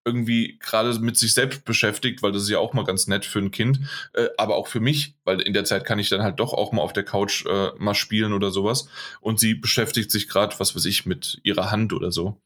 irgendwie 0.05 0.57
gerade 0.59 0.97
mit 0.99 1.17
sich 1.17 1.33
selbst 1.33 1.65
beschäftigt, 1.65 2.23
weil 2.23 2.31
das 2.31 2.43
ist 2.43 2.49
ja 2.49 2.59
auch 2.59 2.73
mal 2.73 2.85
ganz 2.85 3.07
nett 3.07 3.25
für 3.25 3.39
ein 3.39 3.51
Kind, 3.51 3.81
äh, 4.13 4.27
aber 4.37 4.55
auch 4.55 4.67
für 4.67 4.79
mich, 4.79 5.15
weil 5.23 5.41
in 5.41 5.53
der 5.53 5.65
Zeit 5.65 5.85
kann 5.85 5.99
ich 5.99 6.09
dann 6.09 6.23
halt 6.23 6.39
doch 6.39 6.53
auch 6.53 6.71
mal 6.71 6.81
auf 6.81 6.93
der 6.93 7.03
Couch 7.03 7.45
äh, 7.45 7.71
mal 7.77 7.95
spielen 7.95 8.33
oder 8.33 8.51
sowas. 8.51 8.87
Und 9.21 9.39
sie 9.39 9.55
beschäftigt 9.55 10.11
sich 10.11 10.27
gerade, 10.27 10.59
was 10.59 10.75
weiß 10.75 10.85
ich, 10.85 11.05
mit 11.05 11.39
ihrer 11.43 11.71
Hand 11.71 11.93
oder 11.93 12.11
so. 12.11 12.41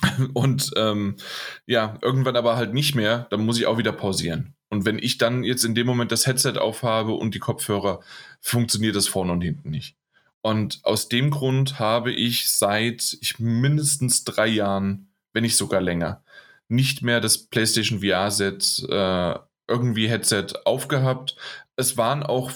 Und 0.34 0.72
ähm, 0.76 1.16
ja, 1.66 1.98
irgendwann 2.02 2.36
aber 2.36 2.56
halt 2.56 2.72
nicht 2.72 2.94
mehr, 2.94 3.26
dann 3.30 3.44
muss 3.44 3.58
ich 3.58 3.66
auch 3.66 3.78
wieder 3.78 3.92
pausieren. 3.92 4.54
Und 4.70 4.84
wenn 4.84 4.98
ich 4.98 5.18
dann 5.18 5.44
jetzt 5.44 5.64
in 5.64 5.74
dem 5.74 5.86
Moment 5.86 6.12
das 6.12 6.26
Headset 6.26 6.58
aufhabe 6.58 7.12
und 7.12 7.34
die 7.34 7.38
Kopfhörer, 7.38 8.00
funktioniert 8.40 8.96
das 8.96 9.08
vorne 9.08 9.32
und 9.32 9.40
hinten 9.40 9.70
nicht. 9.70 9.96
Und 10.42 10.80
aus 10.84 11.08
dem 11.08 11.30
Grund 11.30 11.78
habe 11.78 12.12
ich 12.12 12.48
seit 12.48 13.16
ich 13.20 13.38
mindestens 13.38 14.24
drei 14.24 14.46
Jahren, 14.46 15.08
wenn 15.32 15.42
nicht 15.42 15.56
sogar 15.56 15.80
länger, 15.80 16.22
nicht 16.68 17.02
mehr 17.02 17.20
das 17.20 17.46
PlayStation 17.46 18.00
VR-Set 18.00 18.86
äh, 18.88 19.34
irgendwie 19.68 20.08
Headset 20.08 20.46
aufgehabt. 20.64 21.36
Es 21.76 21.96
waren 21.96 22.22
auch 22.22 22.52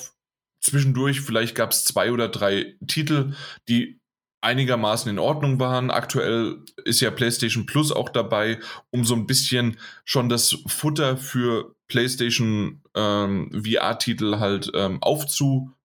zwischendurch, 0.60 1.20
vielleicht 1.20 1.54
gab 1.54 1.72
es 1.72 1.84
zwei 1.84 2.12
oder 2.12 2.28
drei 2.28 2.76
Titel, 2.86 3.34
die 3.68 4.00
einigermaßen 4.42 5.10
in 5.10 5.18
Ordnung 5.18 5.60
waren. 5.60 5.90
Aktuell 5.90 6.64
ist 6.84 7.00
ja 7.00 7.10
PlayStation 7.10 7.64
Plus 7.64 7.92
auch 7.92 8.08
dabei, 8.08 8.58
um 8.90 9.04
so 9.04 9.14
ein 9.14 9.26
bisschen 9.26 9.78
schon 10.04 10.28
das 10.28 10.58
Futter 10.66 11.16
für 11.16 11.74
PlayStation 11.88 12.82
ähm, 12.94 13.50
VR-Titel 13.64 14.38
halt 14.38 14.70
ähm, 14.74 14.98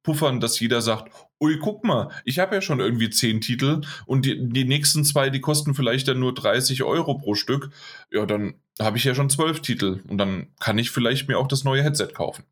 aufzupuffern, 0.08 0.40
dass 0.40 0.60
jeder 0.60 0.82
sagt, 0.82 1.12
ui, 1.40 1.60
guck 1.60 1.84
mal, 1.84 2.10
ich 2.24 2.40
habe 2.40 2.56
ja 2.56 2.62
schon 2.62 2.80
irgendwie 2.80 3.10
zehn 3.10 3.42
Titel 3.42 3.82
und 4.06 4.26
die, 4.26 4.50
die 4.50 4.66
nächsten 4.66 5.04
zwei, 5.04 5.30
die 5.30 5.42
kosten 5.42 5.76
vielleicht 5.76 6.08
dann 6.08 6.20
nur 6.20 6.34
30 6.34 6.84
Euro 6.84 7.16
pro 7.16 7.36
Stück. 7.36 7.70
Ja, 8.12 8.26
dann 8.26 8.56
habe 8.80 8.98
ich 8.98 9.04
ja 9.04 9.14
schon 9.14 9.30
zwölf 9.30 9.62
Titel 9.62 10.02
und 10.08 10.18
dann 10.18 10.48
kann 10.60 10.78
ich 10.78 10.92
vielleicht 10.92 11.28
mir 11.28 11.38
auch 11.38 11.48
das 11.48 11.64
neue 11.64 11.84
Headset 11.84 12.10
kaufen. 12.14 12.44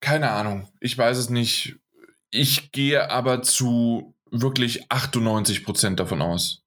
Keine 0.00 0.30
Ahnung, 0.30 0.68
ich 0.80 0.96
weiß 0.96 1.18
es 1.18 1.30
nicht. 1.30 1.76
Ich 2.30 2.72
gehe 2.72 3.10
aber 3.10 3.42
zu 3.42 4.14
wirklich 4.30 4.88
98% 4.88 5.96
davon 5.96 6.22
aus, 6.22 6.64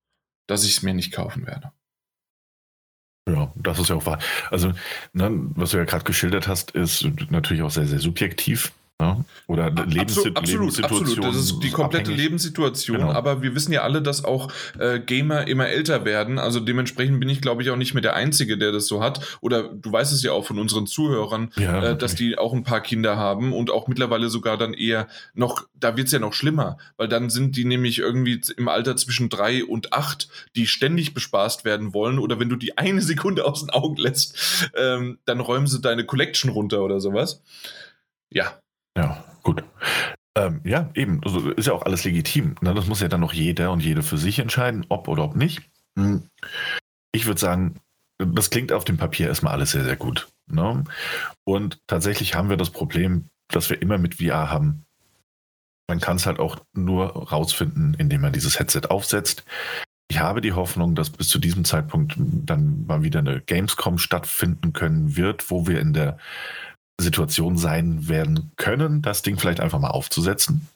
dass 0.47 0.63
ich 0.63 0.77
es 0.77 0.83
mir 0.83 0.93
nicht 0.93 1.11
kaufen 1.11 1.47
werde. 1.47 1.71
Ja, 3.27 3.51
das 3.55 3.79
ist 3.79 3.89
ja 3.89 3.95
auch 3.95 4.05
wahr. 4.05 4.19
Also, 4.51 4.71
ne, 5.13 5.31
was 5.55 5.71
du 5.71 5.77
ja 5.77 5.83
gerade 5.83 6.03
geschildert 6.03 6.47
hast, 6.47 6.71
ist 6.71 7.03
natürlich 7.31 7.63
auch 7.63 7.71
sehr, 7.71 7.87
sehr 7.87 7.99
subjektiv. 7.99 8.71
Ja? 9.01 9.25
Oder 9.47 9.71
Lebenssit 9.71 10.37
absolut, 10.37 10.47
Lebenssituation. 10.47 11.01
Absolut, 11.01 11.25
das 11.25 11.35
ist 11.35 11.59
die 11.59 11.69
komplette 11.69 12.11
abhängig. 12.11 12.23
Lebenssituation. 12.23 12.97
Genau. 12.97 13.11
Aber 13.11 13.41
wir 13.41 13.53
wissen 13.53 13.73
ja 13.73 13.81
alle, 13.81 14.01
dass 14.01 14.23
auch 14.23 14.51
äh, 14.79 14.99
Gamer 14.99 15.47
immer 15.47 15.67
älter 15.67 16.05
werden. 16.05 16.39
Also 16.39 16.61
dementsprechend 16.61 17.19
bin 17.19 17.27
ich, 17.27 17.41
glaube 17.41 17.61
ich, 17.61 17.69
auch 17.69 17.75
nicht 17.75 17.93
mehr 17.93 18.01
der 18.01 18.15
Einzige, 18.15 18.57
der 18.57 18.71
das 18.71 18.87
so 18.87 19.03
hat. 19.03 19.37
Oder 19.41 19.63
du 19.63 19.91
weißt 19.91 20.13
es 20.13 20.23
ja 20.23 20.31
auch 20.31 20.45
von 20.45 20.59
unseren 20.59 20.87
Zuhörern, 20.87 21.51
ja, 21.57 21.91
äh, 21.91 21.97
dass 21.97 22.15
die 22.15 22.37
auch 22.37 22.53
ein 22.53 22.63
paar 22.63 22.79
Kinder 22.79 23.17
haben 23.17 23.51
und 23.51 23.69
auch 23.69 23.89
mittlerweile 23.89 24.29
sogar 24.29 24.57
dann 24.57 24.73
eher 24.73 25.07
noch, 25.33 25.67
da 25.73 25.97
wird 25.97 26.07
es 26.07 26.13
ja 26.13 26.19
noch 26.19 26.33
schlimmer, 26.33 26.77
weil 26.95 27.09
dann 27.09 27.29
sind 27.29 27.57
die 27.57 27.65
nämlich 27.65 27.99
irgendwie 27.99 28.39
im 28.55 28.69
Alter 28.69 28.95
zwischen 28.95 29.27
drei 29.27 29.65
und 29.65 29.91
acht, 29.91 30.29
die 30.55 30.67
ständig 30.67 31.13
bespaßt 31.13 31.65
werden 31.65 31.93
wollen. 31.93 32.17
Oder 32.17 32.39
wenn 32.39 32.49
du 32.49 32.55
die 32.55 32.77
eine 32.77 33.01
Sekunde 33.01 33.43
aus 33.43 33.59
den 33.59 33.71
Augen 33.71 33.97
lässt, 33.97 34.71
ähm, 34.75 35.19
dann 35.25 35.41
räumen 35.41 35.67
sie 35.67 35.81
deine 35.81 36.05
Collection 36.05 36.49
runter 36.49 36.81
oder 36.81 37.01
sowas. 37.01 37.41
Ja, 38.31 38.59
ja, 38.97 39.23
gut. 39.43 39.63
Ähm, 40.37 40.61
ja, 40.63 40.89
eben. 40.93 41.21
Also 41.23 41.49
ist 41.51 41.67
ja 41.67 41.73
auch 41.73 41.83
alles 41.83 42.03
legitim. 42.03 42.55
Ne? 42.61 42.73
Das 42.73 42.87
muss 42.87 43.01
ja 43.01 43.07
dann 43.07 43.21
noch 43.21 43.33
jeder 43.33 43.71
und 43.71 43.81
jede 43.81 44.03
für 44.03 44.17
sich 44.17 44.39
entscheiden, 44.39 44.85
ob 44.89 45.07
oder 45.07 45.23
ob 45.23 45.35
nicht. 45.35 45.61
Hm. 45.97 46.29
Ich 47.13 47.25
würde 47.25 47.39
sagen, 47.39 47.79
das 48.17 48.49
klingt 48.49 48.71
auf 48.71 48.85
dem 48.85 48.97
Papier 48.97 49.27
erstmal 49.27 49.53
alles 49.53 49.71
sehr, 49.71 49.83
sehr 49.83 49.95
gut. 49.95 50.27
Ne? 50.47 50.83
Und 51.45 51.79
tatsächlich 51.87 52.35
haben 52.35 52.49
wir 52.49 52.57
das 52.57 52.69
Problem, 52.69 53.29
dass 53.49 53.69
wir 53.69 53.81
immer 53.81 53.97
mit 53.97 54.15
VR 54.15 54.49
haben. 54.49 54.85
Man 55.87 55.99
kann 55.99 56.17
es 56.17 56.25
halt 56.25 56.39
auch 56.39 56.57
nur 56.73 57.05
rausfinden, 57.31 57.93
indem 57.93 58.21
man 58.21 58.33
dieses 58.33 58.59
Headset 58.59 58.87
aufsetzt. 58.89 59.45
Ich 60.07 60.19
habe 60.19 60.41
die 60.41 60.53
Hoffnung, 60.53 60.95
dass 60.95 61.09
bis 61.09 61.29
zu 61.29 61.39
diesem 61.39 61.65
Zeitpunkt 61.65 62.15
dann 62.17 62.85
mal 62.85 63.03
wieder 63.03 63.19
eine 63.19 63.41
Gamescom 63.41 63.97
stattfinden 63.97 64.73
können 64.73 65.15
wird, 65.15 65.49
wo 65.49 65.67
wir 65.67 65.79
in 65.79 65.93
der 65.93 66.17
Situation 66.99 67.57
sein 67.57 68.07
werden 68.07 68.51
können, 68.55 69.01
das 69.01 69.21
Ding 69.21 69.37
vielleicht 69.37 69.59
einfach 69.59 69.79
mal 69.79 69.89
aufzusetzen 69.89 70.67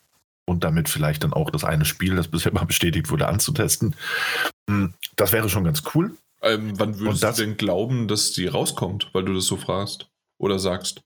und 0.45 0.63
damit 0.63 0.89
vielleicht 0.89 1.24
dann 1.24 1.34
auch 1.34 1.49
das 1.49 1.63
eine 1.63 1.86
Spiel, 1.86 2.15
das 2.15 2.28
bisher 2.28 2.53
mal 2.53 2.65
bestätigt 2.65 3.09
wurde, 3.09 3.28
anzutesten. 3.28 3.95
Hm, 4.70 4.93
das 5.15 5.32
wäre 5.32 5.49
schon 5.49 5.63
ganz 5.63 5.84
cool. 5.93 6.15
Ähm, 6.41 6.80
wann 6.80 6.99
würdest 6.99 7.24
das, 7.24 7.38
du 7.38 7.43
denn 7.43 7.57
glauben, 7.57 8.07
dass 8.07 8.32
die 8.32 8.47
rauskommt, 8.47 9.09
weil 9.13 9.24
du 9.24 9.34
das 9.34 9.45
so 9.45 9.57
fragst 9.57 10.09
oder 10.38 10.59
sagst? 10.59 11.01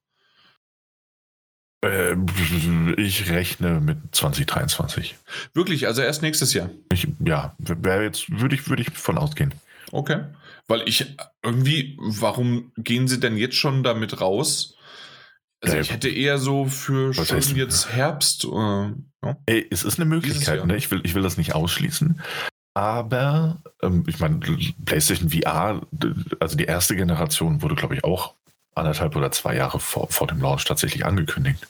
Äh, 1.83 2.15
ich 2.97 3.29
rechne 3.29 3.81
mit 3.81 3.97
2023. 4.11 5.15
Wirklich, 5.53 5.87
also 5.87 6.01
erst 6.01 6.21
nächstes 6.21 6.53
Jahr? 6.53 6.69
Ich, 6.91 7.07
ja, 7.19 7.55
wäre 7.57 8.03
jetzt, 8.03 8.29
würde 8.39 8.55
ich, 8.55 8.69
würde 8.69 8.83
ich 8.83 8.91
von 8.91 9.17
ausgehen. 9.17 9.53
Okay. 9.91 10.23
Weil 10.67 10.87
ich 10.87 11.17
irgendwie, 11.43 11.97
warum 11.99 12.71
gehen 12.77 13.07
sie 13.07 13.19
denn 13.19 13.37
jetzt 13.37 13.55
schon 13.55 13.83
damit 13.83 14.21
raus? 14.21 14.77
Also 15.63 15.77
ich 15.77 15.91
hätte 15.91 16.09
eher 16.09 16.37
so 16.37 16.65
für 16.65 17.13
schon 17.13 17.25
heißt, 17.25 17.55
jetzt 17.55 17.89
Herbst. 17.93 18.43
Äh, 18.43 18.47
ja. 18.47 19.37
Ey, 19.45 19.65
es 19.71 19.83
ist 19.83 19.97
eine 19.97 20.05
Möglichkeit, 20.05 20.65
ne? 20.65 20.75
ich, 20.75 20.91
will, 20.91 21.01
ich 21.03 21.15
will 21.15 21.23
das 21.23 21.37
nicht 21.37 21.55
ausschließen. 21.55 22.21
Aber 22.75 23.61
ähm, 23.81 24.03
ich 24.07 24.19
meine, 24.19 24.39
PlayStation 24.85 25.29
VR, 25.29 25.81
also 26.39 26.57
die 26.57 26.65
erste 26.65 26.95
Generation 26.95 27.61
wurde, 27.61 27.75
glaube 27.75 27.95
ich, 27.95 28.03
auch 28.03 28.33
anderthalb 28.75 29.15
oder 29.15 29.31
zwei 29.31 29.55
Jahre 29.55 29.79
vor, 29.79 30.09
vor 30.09 30.27
dem 30.27 30.41
Launch 30.41 30.65
tatsächlich 30.65 31.05
angekündigt. 31.05 31.67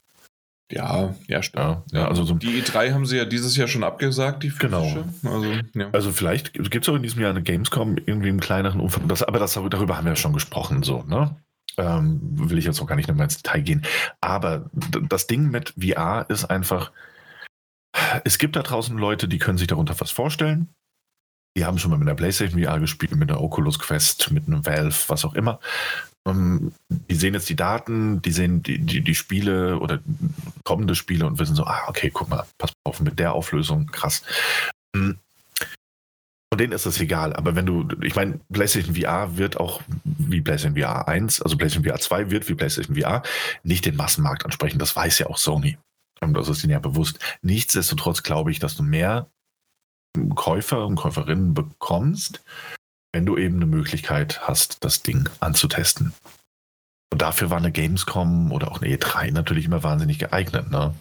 Ja, 0.72 1.14
ja, 1.28 1.44
stimmt. 1.44 1.84
Ja, 1.92 2.00
ja, 2.00 2.08
also 2.08 2.24
so 2.24 2.34
die 2.36 2.64
E3 2.64 2.94
haben 2.94 3.06
sie 3.06 3.18
ja 3.18 3.26
dieses 3.26 3.56
Jahr 3.58 3.68
schon 3.68 3.84
abgesagt, 3.84 4.42
die 4.44 4.50
physische. 4.50 5.06
Genau. 5.22 5.36
Also, 5.36 5.54
ja. 5.76 5.90
also 5.92 6.12
vielleicht 6.12 6.54
gibt 6.54 6.86
es 6.86 6.90
auch 6.90 6.96
in 6.96 7.04
diesem 7.04 7.22
Jahr 7.22 7.30
eine 7.30 7.44
Gamescom 7.44 7.98
irgendwie 8.06 8.30
im 8.30 8.40
kleineren 8.40 8.80
Umfang. 8.80 9.08
Das, 9.08 9.22
aber 9.22 9.40
das, 9.40 9.54
darüber 9.54 9.98
haben 9.98 10.06
wir 10.06 10.14
ja 10.14 10.16
schon 10.16 10.34
gesprochen, 10.34 10.82
so, 10.82 11.04
ne? 11.04 11.36
Ähm, 11.78 12.20
will 12.22 12.58
ich 12.58 12.66
jetzt 12.66 12.82
auch 12.82 12.88
gar 12.88 12.96
nicht 12.96 13.12
mehr 13.12 13.24
ins 13.24 13.42
Detail 13.42 13.62
gehen. 13.62 13.84
Aber 14.22 14.70
das 15.10 15.28
Ding 15.28 15.50
mit 15.50 15.74
VR 15.80 16.26
ist 16.30 16.46
einfach, 16.46 16.92
es 18.24 18.38
gibt 18.38 18.56
da 18.56 18.62
draußen 18.62 18.98
Leute, 18.98 19.28
die 19.28 19.40
können 19.40 19.58
sich 19.58 19.68
darunter 19.68 20.00
was 20.00 20.12
vorstellen. 20.12 20.70
Die 21.56 21.66
haben 21.66 21.78
schon 21.78 21.92
mal 21.92 21.98
mit 21.98 22.08
der 22.08 22.16
PlayStation 22.16 22.62
VR 22.64 22.80
gespielt, 22.80 23.16
mit 23.16 23.30
der 23.30 23.42
Oculus 23.42 23.78
Quest, 23.78 24.32
mit 24.32 24.48
einem 24.48 24.66
Valve, 24.66 24.96
was 25.08 25.26
auch 25.26 25.36
immer. 25.36 25.60
Ähm, 26.28 26.72
die 26.90 27.16
sehen 27.16 27.34
jetzt 27.34 27.50
die 27.50 27.56
Daten, 27.56 28.22
die 28.22 28.32
sehen 28.32 28.64
die, 28.64 28.80
die, 28.80 29.02
die 29.02 29.16
Spiele 29.16 29.80
oder 29.80 30.00
kommende 30.64 30.96
Spiele 30.96 31.26
und 31.28 31.38
wissen 31.38 31.56
so, 31.56 31.66
ah, 31.66 31.84
okay, 31.88 32.10
guck 32.12 32.30
mal, 32.30 32.46
pass 32.58 32.72
auf, 32.84 33.02
mit 33.02 33.20
der 33.20 33.34
Auflösung, 33.34 33.88
krass. 33.88 34.24
Von 36.54 36.60
denen 36.60 36.74
ist 36.74 36.86
das 36.86 37.00
egal. 37.00 37.34
Aber 37.34 37.56
wenn 37.56 37.66
du, 37.66 37.88
ich 38.04 38.14
meine, 38.14 38.40
PlayStation 38.52 38.96
VR 38.96 39.38
wird 39.38 39.60
auch 39.60 39.82
wie 40.04 40.40
PlayStation 40.40 40.78
VR 40.78 41.08
1, 41.08 41.42
also 41.42 41.58
PlayStation 41.58 41.84
VR 41.84 42.00
2 42.00 42.30
wird 42.30 42.48
wie 42.48 42.54
PlayStation 42.54 42.96
VR 42.96 43.24
nicht 43.64 43.88
den 43.88 43.96
Massenmarkt 43.96 44.46
ansprechen. 44.46 44.78
Das 44.78 44.96
weiß 44.96 45.18
ja 45.18 45.26
auch 45.32 45.40
Sony. 45.40 45.80
Und 46.22 46.36
das 46.36 46.50
ist 46.50 46.64
ihnen 46.64 46.74
ja 46.74 46.78
bewusst. 46.78 47.18
Nichtsdestotrotz 47.42 48.22
glaube 48.22 48.52
ich, 48.52 48.60
dass 48.60 48.76
du 48.76 48.84
mehr 48.84 49.32
Käufer 50.36 50.86
und 50.86 50.96
Käuferinnen 50.96 51.56
bekommst, 51.56 52.44
wenn 53.14 53.26
du 53.26 53.36
eben 53.36 53.56
eine 53.56 53.66
Möglichkeit 53.66 54.48
hast, 54.48 54.84
das 54.84 55.02
Ding 55.02 55.28
anzutesten. 55.40 56.14
Und 57.12 57.24
dafür 57.24 57.50
war 57.50 57.58
eine 57.58 57.72
Gamescom 57.72 58.52
oder 58.52 58.72
auch 58.72 58.80
eine 58.80 58.96
E3 58.96 59.32
natürlich 59.32 59.66
immer 59.66 59.82
wahnsinnig 59.82 60.20
geeignet. 60.20 60.70
Ne? 60.70 60.94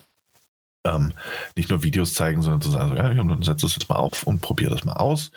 Ähm, 0.85 1.13
nicht 1.57 1.71
nur 1.71 1.83
Videos 1.83 2.15
zeigen, 2.15 2.43
sondern 2.43 2.61
zu 2.61 2.71
sagen, 2.71 2.97
ja, 2.97 3.13
dann 3.13 3.43
setz 3.43 3.63
es 3.63 3.75
jetzt 3.75 3.89
mal 3.89 3.97
auf 3.97 4.25
und 4.25 4.41
probier 4.41 4.71
das 4.71 4.85
mal 4.85 4.95
aus. 4.95 5.31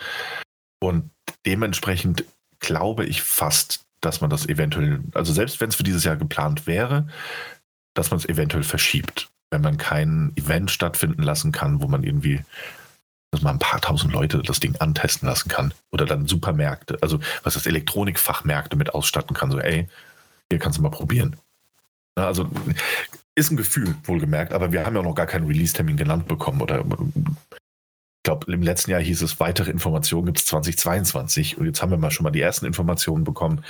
Und 0.79 1.11
dementsprechend 1.45 2.25
glaube 2.59 3.05
ich 3.05 3.21
fast, 3.21 3.85
dass 4.01 4.21
man 4.21 4.29
das 4.29 4.47
eventuell, 4.47 5.01
also 5.13 5.33
selbst 5.33 5.59
wenn 5.61 5.69
es 5.69 5.75
für 5.75 5.83
dieses 5.83 6.03
Jahr 6.03 6.15
geplant 6.15 6.67
wäre, 6.67 7.07
dass 7.93 8.11
man 8.11 8.19
es 8.19 8.25
eventuell 8.25 8.63
verschiebt, 8.63 9.29
wenn 9.51 9.61
man 9.61 9.77
kein 9.77 10.31
Event 10.35 10.71
stattfinden 10.71 11.23
lassen 11.23 11.51
kann, 11.51 11.81
wo 11.81 11.87
man 11.87 12.03
irgendwie, 12.03 12.41
dass 13.31 13.41
man 13.41 13.55
ein 13.55 13.59
paar 13.59 13.81
tausend 13.81 14.13
Leute 14.13 14.41
das 14.41 14.59
Ding 14.59 14.75
antesten 14.77 15.27
lassen 15.27 15.49
kann 15.49 15.73
oder 15.91 16.05
dann 16.05 16.27
Supermärkte, 16.27 16.97
also 17.01 17.19
was 17.43 17.53
das 17.53 17.65
Elektronikfachmärkte 17.65 18.75
mit 18.75 18.93
ausstatten 18.93 19.35
kann, 19.35 19.51
so 19.51 19.59
ey, 19.59 19.87
hier 20.51 20.59
kannst 20.59 20.77
du 20.77 20.81
mal 20.81 20.89
probieren. 20.89 21.37
Also 22.15 22.49
ist 23.36 23.51
ein 23.51 23.57
Gefühl, 23.57 23.95
wohlgemerkt, 24.03 24.53
aber 24.53 24.71
wir 24.71 24.86
haben 24.86 24.95
ja 24.95 25.01
noch 25.01 25.15
gar 25.15 25.27
keinen 25.27 25.47
Release-Termin 25.47 25.97
genannt 25.97 26.27
bekommen. 26.27 26.61
Oder 26.61 26.86
ich 27.15 28.23
glaube, 28.23 28.51
im 28.51 28.61
letzten 28.61 28.91
Jahr 28.91 29.01
hieß 29.01 29.21
es, 29.21 29.39
weitere 29.39 29.69
Informationen 29.71 30.25
gibt 30.25 30.39
es 30.39 30.45
2022. 30.45 31.57
Und 31.57 31.65
jetzt 31.65 31.81
haben 31.81 31.91
wir 31.91 31.97
mal 31.97 32.11
schon 32.11 32.23
mal 32.23 32.31
die 32.31 32.41
ersten 32.41 32.65
Informationen 32.65 33.25
bekommen. 33.25 33.63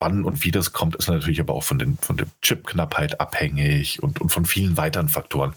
Wann 0.00 0.24
und 0.24 0.44
wie 0.44 0.50
das 0.50 0.72
kommt, 0.72 0.96
ist 0.96 1.08
natürlich 1.08 1.40
aber 1.40 1.54
auch 1.54 1.62
von, 1.62 1.78
den, 1.78 1.96
von 1.98 2.16
der 2.16 2.26
Chip-Knappheit 2.42 3.20
abhängig 3.20 4.02
und, 4.02 4.20
und 4.20 4.30
von 4.30 4.44
vielen 4.44 4.76
weiteren 4.76 5.08
Faktoren, 5.08 5.54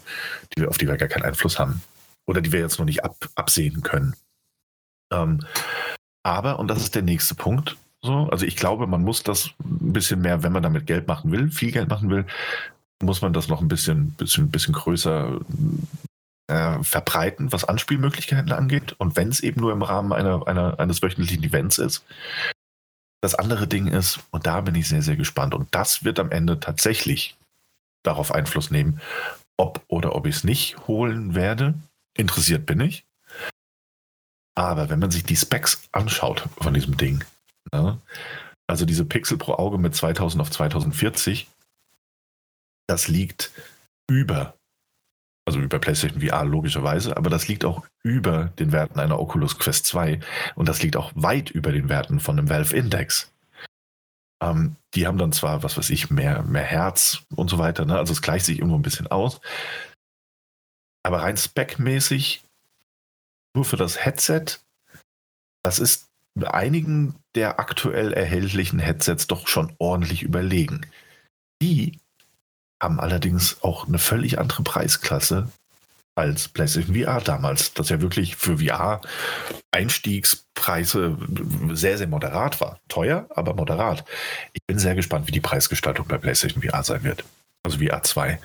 die 0.54 0.62
wir, 0.62 0.68
auf 0.68 0.78
die 0.78 0.86
wir 0.86 0.96
gar 0.96 1.08
keinen 1.08 1.24
Einfluss 1.24 1.58
haben. 1.58 1.82
Oder 2.26 2.40
die 2.40 2.52
wir 2.52 2.60
jetzt 2.60 2.78
noch 2.78 2.86
nicht 2.86 3.04
ab, 3.04 3.16
absehen 3.34 3.82
können. 3.82 4.14
Ähm, 5.12 5.44
aber, 6.22 6.58
und 6.58 6.68
das 6.68 6.82
ist 6.82 6.94
der 6.94 7.02
nächste 7.02 7.34
Punkt, 7.34 7.76
so, 8.02 8.28
also 8.30 8.46
ich 8.46 8.56
glaube, 8.56 8.86
man 8.86 9.02
muss 9.02 9.22
das 9.22 9.50
ein 9.60 9.92
bisschen 9.92 10.22
mehr, 10.22 10.42
wenn 10.42 10.52
man 10.52 10.62
damit 10.62 10.86
Geld 10.86 11.06
machen 11.06 11.32
will, 11.32 11.50
viel 11.50 11.70
Geld 11.70 11.88
machen 11.88 12.08
will, 12.08 12.24
muss 13.02 13.22
man 13.22 13.32
das 13.32 13.48
noch 13.48 13.60
ein 13.60 13.68
bisschen, 13.68 14.12
bisschen, 14.12 14.50
bisschen 14.50 14.74
größer 14.74 15.40
äh, 16.48 16.82
verbreiten, 16.82 17.52
was 17.52 17.64
Anspielmöglichkeiten 17.64 18.52
angeht. 18.52 18.94
Und 18.98 19.16
wenn 19.16 19.28
es 19.28 19.40
eben 19.40 19.60
nur 19.60 19.72
im 19.72 19.82
Rahmen 19.82 20.12
einer, 20.12 20.46
einer, 20.46 20.78
eines 20.78 21.02
wöchentlichen 21.02 21.42
Events 21.42 21.78
ist. 21.78 22.04
Das 23.22 23.34
andere 23.34 23.66
Ding 23.66 23.86
ist, 23.86 24.20
und 24.30 24.46
da 24.46 24.60
bin 24.62 24.74
ich 24.74 24.88
sehr, 24.88 25.02
sehr 25.02 25.16
gespannt, 25.16 25.54
und 25.54 25.68
das 25.74 26.04
wird 26.04 26.18
am 26.18 26.30
Ende 26.30 26.58
tatsächlich 26.58 27.36
darauf 28.02 28.32
Einfluss 28.32 28.70
nehmen, 28.70 29.00
ob 29.58 29.82
oder 29.88 30.14
ob 30.14 30.26
ich 30.26 30.36
es 30.36 30.44
nicht 30.44 30.86
holen 30.88 31.34
werde. 31.34 31.74
Interessiert 32.16 32.66
bin 32.66 32.80
ich. 32.80 33.04
Aber 34.54 34.90
wenn 34.90 34.98
man 34.98 35.10
sich 35.10 35.22
die 35.22 35.36
Specs 35.36 35.82
anschaut 35.92 36.48
von 36.58 36.74
diesem 36.74 36.96
Ding, 36.96 37.24
ne, 37.72 37.98
also 38.66 38.84
diese 38.84 39.04
Pixel 39.04 39.36
pro 39.36 39.54
Auge 39.54 39.78
mit 39.78 39.94
2000 39.94 40.40
auf 40.40 40.50
2040, 40.50 41.46
das 42.90 43.08
liegt 43.08 43.52
über 44.10 44.56
Also 45.46 45.60
über 45.60 45.78
PlayStation 45.78 46.20
VR 46.20 46.44
logischerweise, 46.44 47.16
aber 47.16 47.30
das 47.30 47.48
liegt 47.48 47.64
auch 47.64 47.84
über 48.02 48.52
den 48.58 48.72
Werten 48.72 49.00
einer 49.00 49.18
Oculus 49.18 49.58
Quest 49.58 49.86
2 49.86 50.20
und 50.54 50.68
das 50.68 50.82
liegt 50.82 50.96
auch 50.96 51.12
weit 51.14 51.50
über 51.50 51.72
den 51.72 51.88
Werten 51.88 52.20
von 52.20 52.38
einem 52.38 52.48
Valve 52.48 52.76
Index. 52.76 53.32
Ähm, 54.42 54.76
die 54.94 55.06
haben 55.06 55.18
dann 55.18 55.32
zwar, 55.32 55.62
was 55.62 55.76
weiß 55.76 55.90
ich, 55.90 56.10
mehr, 56.10 56.42
mehr 56.42 56.62
Herz 56.62 57.22
und 57.34 57.48
so 57.48 57.58
weiter, 57.58 57.84
ne? 57.84 57.96
also 57.96 58.12
es 58.12 58.22
gleicht 58.22 58.44
sich 58.44 58.58
irgendwo 58.58 58.76
ein 58.76 58.82
bisschen 58.82 59.06
aus. 59.06 59.40
Aber 61.02 61.22
rein 61.22 61.36
specmäßig, 61.36 62.44
nur 63.54 63.64
für 63.64 63.76
das 63.76 64.04
Headset, 64.04 64.58
das 65.64 65.78
ist 65.78 66.08
einigen 66.42 67.16
der 67.34 67.58
aktuell 67.58 68.12
erhältlichen 68.12 68.78
Headsets 68.78 69.26
doch 69.26 69.48
schon 69.48 69.74
ordentlich 69.78 70.22
überlegen. 70.22 70.86
Die 71.62 71.98
haben 72.80 73.00
allerdings 73.00 73.62
auch 73.62 73.86
eine 73.86 73.98
völlig 73.98 74.38
andere 74.38 74.62
Preisklasse 74.62 75.48
als 76.14 76.48
PlayStation 76.48 76.96
VR 76.96 77.20
damals, 77.20 77.72
das 77.74 77.88
ja 77.88 78.00
wirklich 78.00 78.36
für 78.36 78.58
VR 78.58 79.00
Einstiegspreise 79.70 81.16
sehr, 81.72 81.98
sehr 81.98 82.08
moderat 82.08 82.60
war. 82.60 82.80
Teuer, 82.88 83.26
aber 83.34 83.54
moderat. 83.54 84.04
Ich 84.52 84.62
bin 84.66 84.78
sehr 84.78 84.94
gespannt, 84.94 85.28
wie 85.28 85.32
die 85.32 85.40
Preisgestaltung 85.40 86.06
bei 86.08 86.18
PlayStation 86.18 86.62
VR 86.62 86.82
sein 86.82 87.04
wird. 87.04 87.24
Also 87.62 87.78
VR 87.78 88.02
2. 88.02 88.38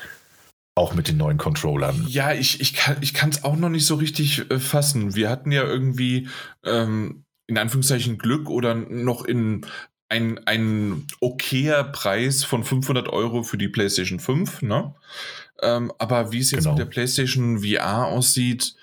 Auch 0.76 0.94
mit 0.94 1.08
den 1.08 1.18
neuen 1.18 1.38
Controllern. 1.38 2.06
Ja, 2.08 2.34
ich, 2.34 2.60
ich 2.60 2.74
kann 3.14 3.30
es 3.30 3.44
auch 3.44 3.56
noch 3.56 3.70
nicht 3.70 3.86
so 3.86 3.96
richtig 3.96 4.50
äh, 4.52 4.60
fassen. 4.60 5.16
Wir 5.16 5.30
hatten 5.30 5.52
ja 5.52 5.64
irgendwie 5.64 6.28
ähm, 6.66 7.24
in 7.48 7.58
Anführungszeichen 7.58 8.18
Glück 8.18 8.50
oder 8.50 8.76
noch 8.76 9.24
in 9.24 9.66
ein, 10.10 10.40
ein 10.46 11.08
okayer 11.20 11.84
Preis 11.84 12.44
von 12.44 12.64
500 12.64 13.10
Euro 13.10 13.44
für 13.44 13.58
die 13.58 13.68
PlayStation 13.68 14.20
5, 14.20 14.62
ne? 14.62 14.94
Ähm, 15.62 15.92
aber 15.98 16.32
wie 16.32 16.40
es 16.40 16.52
jetzt 16.52 16.64
genau. 16.64 16.72
mit 16.72 16.80
der 16.80 16.92
PlayStation 16.92 17.60
VR 17.60 18.08
aussieht, 18.08 18.76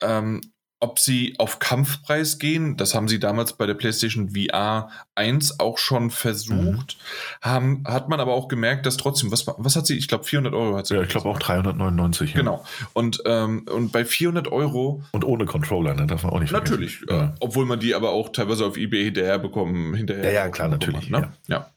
ähm, 0.00 0.40
ob 0.82 0.98
sie 0.98 1.36
auf 1.38 1.60
Kampfpreis 1.60 2.40
gehen, 2.40 2.76
das 2.76 2.92
haben 2.96 3.06
sie 3.06 3.20
damals 3.20 3.52
bei 3.52 3.66
der 3.66 3.74
PlayStation 3.74 4.30
VR 4.30 4.90
1 5.14 5.60
auch 5.60 5.78
schon 5.78 6.10
versucht, 6.10 6.96
mhm. 6.98 7.40
haben, 7.40 7.84
hat 7.86 8.08
man 8.08 8.18
aber 8.18 8.32
auch 8.32 8.48
gemerkt, 8.48 8.84
dass 8.84 8.96
trotzdem, 8.96 9.30
was, 9.30 9.46
was 9.46 9.76
hat 9.76 9.86
sie, 9.86 9.96
ich 9.96 10.08
glaube 10.08 10.24
400 10.24 10.52
Euro 10.52 10.76
hat 10.76 10.88
sie. 10.88 10.96
Ja, 10.96 11.02
ich 11.02 11.08
glaube 11.08 11.28
auch 11.28 11.38
399. 11.38 12.34
Genau. 12.34 12.64
Und, 12.94 13.22
ähm, 13.26 13.64
und 13.72 13.92
bei 13.92 14.04
400 14.04 14.48
Euro. 14.50 15.04
Und 15.12 15.24
ohne 15.24 15.44
Controller, 15.44 15.94
ne, 15.94 16.08
darf 16.08 16.24
man 16.24 16.32
auch 16.32 16.40
nicht 16.40 16.50
vergessen. 16.50 16.74
Natürlich, 16.74 17.00
ja. 17.08 17.26
äh, 17.26 17.32
obwohl 17.38 17.64
man 17.64 17.78
die 17.78 17.94
aber 17.94 18.10
auch 18.10 18.30
teilweise 18.30 18.66
auf 18.66 18.76
Ebay 18.76 19.04
hinterher 19.04 19.38
bekommen, 19.38 19.94
hinterher. 19.94 20.24
Ja, 20.24 20.32
ja 20.32 20.48
klar, 20.48 20.66
natürlich. 20.66 21.12
Hat, 21.12 21.20
ne? 21.20 21.32
ja. 21.46 21.70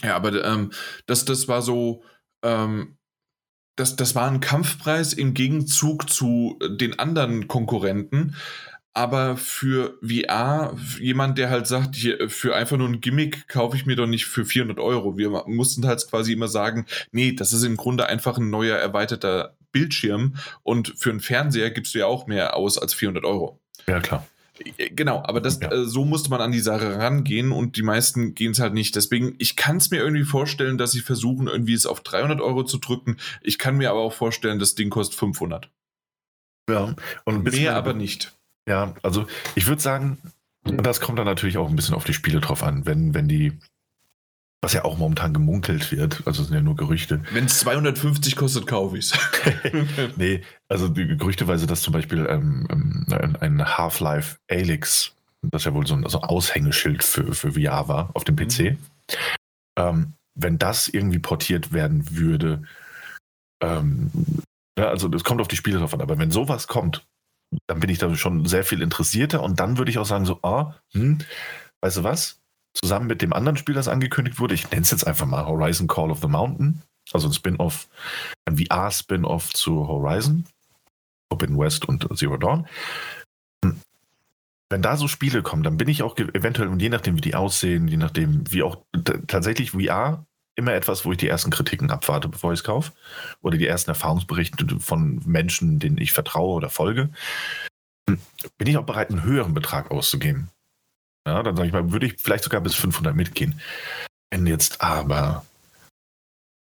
ja. 0.00 0.08
ja. 0.08 0.16
aber 0.16 0.42
ähm, 0.42 0.70
das, 1.04 1.26
das 1.26 1.46
war 1.46 1.60
so, 1.60 2.02
ähm, 2.42 2.96
das, 3.76 3.96
das 3.96 4.14
war 4.14 4.30
ein 4.30 4.40
Kampfpreis 4.40 5.12
im 5.12 5.34
Gegenzug 5.34 6.08
zu 6.08 6.58
den 6.68 6.98
anderen 6.98 7.48
Konkurrenten. 7.48 8.36
Aber 8.96 9.36
für 9.36 9.98
VR, 10.02 10.76
jemand, 11.00 11.36
der 11.36 11.50
halt 11.50 11.66
sagt, 11.66 11.96
hier, 11.96 12.30
für 12.30 12.54
einfach 12.54 12.76
nur 12.76 12.88
ein 12.88 13.00
Gimmick 13.00 13.48
kaufe 13.48 13.76
ich 13.76 13.86
mir 13.86 13.96
doch 13.96 14.06
nicht 14.06 14.26
für 14.26 14.44
400 14.44 14.78
Euro. 14.78 15.18
Wir 15.18 15.30
mussten 15.46 15.84
halt 15.84 16.08
quasi 16.08 16.32
immer 16.32 16.46
sagen, 16.46 16.86
nee, 17.10 17.32
das 17.32 17.52
ist 17.52 17.64
im 17.64 17.76
Grunde 17.76 18.06
einfach 18.06 18.38
ein 18.38 18.50
neuer 18.50 18.76
erweiterter 18.76 19.56
Bildschirm 19.72 20.36
und 20.62 20.94
für 20.96 21.10
einen 21.10 21.18
Fernseher 21.18 21.72
gibst 21.72 21.94
du 21.94 21.98
ja 21.98 22.06
auch 22.06 22.28
mehr 22.28 22.54
aus 22.56 22.78
als 22.78 22.94
400 22.94 23.24
Euro. 23.24 23.60
Ja, 23.88 23.98
klar. 23.98 24.24
Äh, 24.58 24.90
genau, 24.90 25.22
aber 25.24 25.40
das, 25.40 25.60
ja. 25.60 25.72
äh, 25.72 25.84
so 25.84 26.04
musste 26.04 26.30
man 26.30 26.40
an 26.40 26.52
die 26.52 26.60
Sache 26.60 26.98
rangehen 26.98 27.52
und 27.52 27.76
die 27.76 27.82
meisten 27.82 28.34
gehen 28.34 28.52
es 28.52 28.60
halt 28.60 28.74
nicht. 28.74 28.96
Deswegen, 28.96 29.34
ich 29.38 29.56
kann 29.56 29.78
es 29.78 29.90
mir 29.90 29.98
irgendwie 29.98 30.24
vorstellen, 30.24 30.78
dass 30.78 30.92
sie 30.92 31.00
versuchen, 31.00 31.48
irgendwie 31.48 31.74
es 31.74 31.86
auf 31.86 32.00
300 32.00 32.40
Euro 32.40 32.64
zu 32.64 32.78
drücken. 32.78 33.16
Ich 33.42 33.58
kann 33.58 33.76
mir 33.76 33.90
aber 33.90 34.00
auch 34.00 34.12
vorstellen, 34.12 34.58
das 34.58 34.74
Ding 34.74 34.90
kostet 34.90 35.18
500. 35.18 35.70
Ja, 36.70 36.94
und 37.24 37.44
mehr 37.44 37.76
aber 37.76 37.92
nicht. 37.92 38.34
Ja, 38.66 38.94
also 39.02 39.26
ich 39.54 39.66
würde 39.66 39.82
sagen, 39.82 40.18
das 40.62 41.00
kommt 41.00 41.18
dann 41.18 41.26
natürlich 41.26 41.58
auch 41.58 41.68
ein 41.68 41.76
bisschen 41.76 41.94
auf 41.94 42.04
die 42.04 42.14
Spiele 42.14 42.40
drauf 42.40 42.62
an. 42.62 42.86
Wenn, 42.86 43.12
wenn 43.12 43.28
die 43.28 43.58
was 44.64 44.72
ja 44.72 44.86
auch 44.86 44.96
momentan 44.96 45.34
gemunkelt 45.34 45.92
wird, 45.92 46.22
also 46.24 46.42
sind 46.42 46.54
ja 46.54 46.62
nur 46.62 46.74
Gerüchte. 46.74 47.20
Wenn 47.32 47.44
es 47.44 47.58
250 47.58 48.34
kostet, 48.34 48.66
kaufe 48.66 48.96
ich 48.96 49.12
es. 49.12 49.18
nee, 50.16 50.40
also 50.74 50.88
die 50.88 51.06
gerüchteweise, 51.06 51.66
dass 51.66 51.82
zum 51.82 51.92
Beispiel 51.92 52.26
ähm, 52.28 52.66
ähm 52.70 53.36
ein 53.40 53.78
Half-Life 53.78 54.38
Alyx, 54.50 55.14
das 55.42 55.64
ja 55.64 55.74
wohl 55.74 55.86
so 55.86 55.94
ein, 55.94 56.08
so 56.08 56.20
ein 56.20 56.28
Aushängeschild 56.28 57.02
für, 57.02 57.32
für 57.34 57.52
VR 57.52 57.88
war, 57.88 58.10
auf 58.14 58.24
dem 58.24 58.36
PC, 58.36 58.58
mhm. 58.60 58.78
ähm, 59.78 60.12
wenn 60.34 60.58
das 60.58 60.88
irgendwie 60.88 61.20
portiert 61.20 61.72
werden 61.72 62.10
würde, 62.16 62.64
ähm, 63.62 64.10
ja, 64.76 64.88
also 64.88 65.08
es 65.12 65.22
kommt 65.22 65.40
auf 65.40 65.48
die 65.48 65.56
Spiele 65.56 65.78
drauf 65.78 65.94
an, 65.94 66.00
aber 66.00 66.18
wenn 66.18 66.32
sowas 66.32 66.66
kommt, 66.66 67.06
dann 67.68 67.78
bin 67.78 67.90
ich 67.90 67.98
da 67.98 68.12
schon 68.16 68.44
sehr 68.46 68.64
viel 68.64 68.82
interessierter 68.82 69.42
und 69.42 69.60
dann 69.60 69.78
würde 69.78 69.92
ich 69.92 69.98
auch 69.98 70.06
sagen, 70.06 70.24
so, 70.24 70.40
ah, 70.42 70.74
hm, 70.92 71.18
weißt 71.82 71.98
du 71.98 72.02
was? 72.02 72.40
zusammen 72.74 73.06
mit 73.06 73.22
dem 73.22 73.32
anderen 73.32 73.56
Spiel, 73.56 73.74
das 73.74 73.88
angekündigt 73.88 74.38
wurde, 74.38 74.54
ich 74.54 74.70
nenne 74.70 74.82
es 74.82 74.90
jetzt 74.90 75.06
einfach 75.06 75.26
mal 75.26 75.46
Horizon 75.46 75.86
Call 75.86 76.10
of 76.10 76.20
the 76.20 76.28
Mountain, 76.28 76.82
also 77.12 77.28
ein 77.28 77.32
Spin-off, 77.32 77.88
ein 78.46 78.58
VR-Spin-off 78.58 79.54
zu 79.54 79.86
Horizon, 79.86 80.44
Open 81.30 81.58
West 81.58 81.86
und 81.86 82.06
Zero 82.16 82.36
Dawn. 82.36 82.66
Wenn 84.70 84.82
da 84.82 84.96
so 84.96 85.08
Spiele 85.08 85.42
kommen, 85.42 85.62
dann 85.62 85.76
bin 85.76 85.88
ich 85.88 86.02
auch 86.02 86.16
eventuell, 86.16 86.68
und 86.68 86.80
je 86.80 86.88
nachdem, 86.88 87.16
wie 87.16 87.20
die 87.20 87.34
aussehen, 87.34 87.86
je 87.86 87.96
nachdem, 87.96 88.50
wie 88.50 88.62
auch 88.62 88.82
tatsächlich 89.26 89.72
VR 89.72 90.26
immer 90.56 90.72
etwas, 90.72 91.04
wo 91.04 91.12
ich 91.12 91.18
die 91.18 91.28
ersten 91.28 91.50
Kritiken 91.50 91.90
abwarte, 91.90 92.28
bevor 92.28 92.52
ich 92.52 92.60
es 92.60 92.64
kaufe. 92.64 92.92
Oder 93.42 93.58
die 93.58 93.66
ersten 93.66 93.90
Erfahrungsberichte 93.90 94.80
von 94.80 95.20
Menschen, 95.26 95.78
denen 95.80 95.98
ich 95.98 96.12
vertraue 96.12 96.54
oder 96.54 96.70
folge. 96.70 97.10
Bin 98.06 98.68
ich 98.68 98.76
auch 98.76 98.86
bereit, 98.86 99.10
einen 99.10 99.24
höheren 99.24 99.54
Betrag 99.54 99.90
auszugeben. 99.90 100.48
Ja, 101.26 101.42
dann 101.42 101.56
sage 101.56 101.68
ich 101.68 101.72
mal, 101.72 101.90
würde 101.90 102.06
ich 102.06 102.16
vielleicht 102.18 102.44
sogar 102.44 102.60
bis 102.60 102.74
500 102.74 103.16
mitgehen. 103.16 103.60
Wenn 104.30 104.46
jetzt 104.46 104.80
aber 104.80 105.44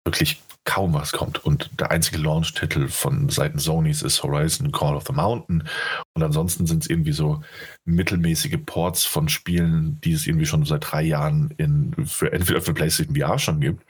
wirklich 0.05 0.41
kaum 0.63 0.93
was 0.93 1.11
kommt 1.11 1.43
und 1.43 1.71
der 1.79 1.89
einzige 1.89 2.17
Launch-Titel 2.19 2.87
von 2.87 3.29
Seiten 3.29 3.57
Sonys 3.57 4.03
ist 4.03 4.21
Horizon 4.21 4.71
Call 4.71 4.95
of 4.95 5.05
the 5.07 5.13
Mountain 5.13 5.67
und 6.13 6.23
ansonsten 6.23 6.67
sind 6.67 6.83
es 6.83 6.89
irgendwie 6.89 7.13
so 7.13 7.41
mittelmäßige 7.85 8.57
Ports 8.65 9.03
von 9.03 9.27
Spielen, 9.27 9.99
die 10.01 10.13
es 10.13 10.27
irgendwie 10.27 10.45
schon 10.45 10.65
seit 10.65 10.91
drei 10.91 11.01
Jahren 11.01 11.51
in, 11.57 11.93
für, 12.05 12.31
entweder 12.31 12.61
für 12.61 12.73
PlayStation 12.73 13.15
VR 13.15 13.39
schon 13.39 13.59
gibt 13.59 13.83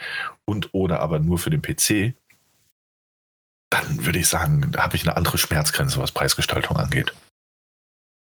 und 0.46 0.70
oder 0.74 1.02
aber 1.02 1.20
nur 1.20 1.38
für 1.38 1.50
den 1.50 1.62
PC, 1.62 2.16
dann 3.70 4.06
würde 4.06 4.20
ich 4.20 4.28
sagen, 4.28 4.72
da 4.72 4.84
habe 4.84 4.96
ich 4.96 5.04
eine 5.06 5.18
andere 5.18 5.38
Schmerzgrenze, 5.38 6.00
was 6.00 6.12
Preisgestaltung 6.12 6.78
angeht. 6.78 7.14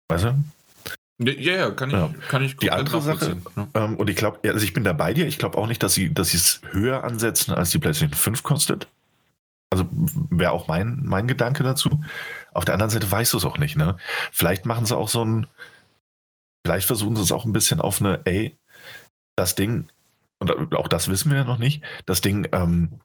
Weißt 0.09 0.24
du? 0.24 0.35
Ja, 1.18 1.32
ja, 1.32 1.70
kann 1.70 1.88
ich, 1.88 1.97
ja. 1.97 2.14
Kann 2.28 2.43
ich 2.43 2.56
Die 2.56 2.70
andere 2.70 3.01
Sache, 3.01 3.36
ne? 3.56 3.68
ähm, 3.74 3.97
und 3.97 4.10
ich 4.10 4.16
glaube, 4.16 4.38
also 4.51 4.62
ich 4.62 4.74
bin 4.74 4.84
da 4.84 4.93
bei 4.93 5.14
dir, 5.14 5.26
ich 5.26 5.38
glaube 5.38 5.56
auch 5.56 5.66
nicht, 5.66 5.82
dass 5.82 5.94
sie 5.94 6.12
dass 6.12 6.34
es 6.34 6.60
höher 6.72 7.05
ansetzen, 7.05 7.55
als 7.55 7.70
die 7.70 7.78
PlayStation 7.78 8.14
5 8.14 8.43
kostet. 8.43 8.88
Also 9.70 9.88
wäre 9.90 10.52
auch 10.52 10.68
mein, 10.68 11.01
mein 11.05 11.26
Gedanke 11.26 11.62
dazu. 11.62 12.05
Auf 12.52 12.64
der 12.64 12.74
anderen 12.74 12.90
Seite 12.90 13.10
weißt 13.10 13.32
du 13.32 13.38
es 13.38 13.44
auch 13.44 13.59
nicht, 13.59 13.76
ne? 13.76 13.97
Vielleicht 14.30 14.66
machen 14.66 14.84
sie 14.84 14.97
auch 14.97 15.09
so 15.09 15.24
ein, 15.24 15.47
vielleicht 16.64 16.86
versuchen 16.86 17.16
sie 17.16 17.22
es 17.22 17.32
auch 17.32 17.47
ein 17.47 17.52
bisschen 17.52 17.80
auf 17.80 18.01
eine, 18.01 18.20
ey, 18.26 18.56
das 19.36 19.55
Ding, 19.55 19.88
und 20.38 20.74
auch 20.74 20.88
das 20.88 21.09
wissen 21.09 21.30
wir 21.30 21.38
ja 21.38 21.44
noch 21.44 21.59
nicht, 21.59 21.82
das 22.05 22.20
Ding 22.20 22.47
ähm, 22.52 23.01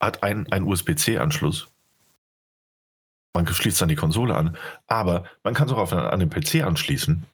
hat 0.00 0.22
einen, 0.22 0.50
einen 0.50 0.66
USB-C-Anschluss 0.66 1.68
man 3.36 3.46
schließt 3.46 3.80
dann 3.80 3.88
die 3.88 3.94
Konsole 3.94 4.34
an, 4.34 4.56
aber 4.86 5.24
man 5.44 5.54
kann 5.54 5.68
es 5.68 5.72
auch 5.72 5.78
auf, 5.78 5.92
an 5.92 6.20
den 6.20 6.30
PC 6.30 6.64
anschließen. 6.64 7.24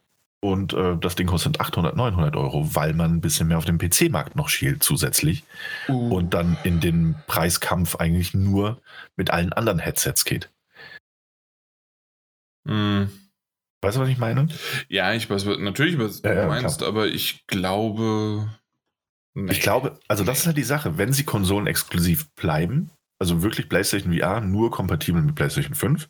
Und 0.45 0.73
äh, 0.73 0.97
das 0.97 1.15
Ding 1.15 1.29
kostet 1.29 1.61
800, 1.61 1.95
900 1.95 2.35
Euro, 2.35 2.75
weil 2.75 2.95
man 2.95 3.13
ein 3.13 3.21
bisschen 3.21 3.47
mehr 3.47 3.59
auf 3.59 3.65
dem 3.65 3.79
PC-Markt 3.79 4.35
noch 4.35 4.49
schielt 4.49 4.83
zusätzlich. 4.83 5.45
Uh. 5.89 6.17
Und 6.17 6.35
dann 6.35 6.57
in 6.65 6.81
den 6.81 7.15
Preiskampf 7.29 7.95
eigentlich 7.97 8.35
nur 8.35 8.83
mit 9.17 9.31
allen 9.31 9.53
anderen 9.53 9.79
Headsets 9.79 10.25
geht. 10.25 10.51
Mm. 12.65 13.05
Weißt 13.83 13.97
du, 13.97 14.01
was 14.01 14.09
ich 14.09 14.19
meine? 14.19 14.49
Ja, 14.89 15.13
ich 15.13 15.31
weiß 15.31 15.45
natürlich, 15.59 15.99
was 15.99 16.23
ja, 16.23 16.35
du 16.35 16.49
meinst, 16.49 16.79
klar. 16.79 16.91
aber 16.91 17.07
ich 17.07 17.47
glaube. 17.47 18.49
Nee. 19.35 19.53
Ich 19.53 19.61
glaube, 19.61 19.99
also 20.09 20.25
das 20.25 20.41
ist 20.41 20.47
halt 20.47 20.57
die 20.57 20.63
Sache. 20.63 20.99
Wenn 20.99 21.13
sie 21.13 21.25
Konsolen 21.25 21.67
exklusiv 21.69 22.31
bleiben, 22.35 22.91
also 23.23 23.41
wirklich 23.45 23.69
PlayStation 23.69 24.13
VR 24.13 24.41
nur 24.41 24.73
kompatibel 24.73 25.23
mit 25.23 25.37
PlayStation 25.37 25.77
5, 25.77 26.09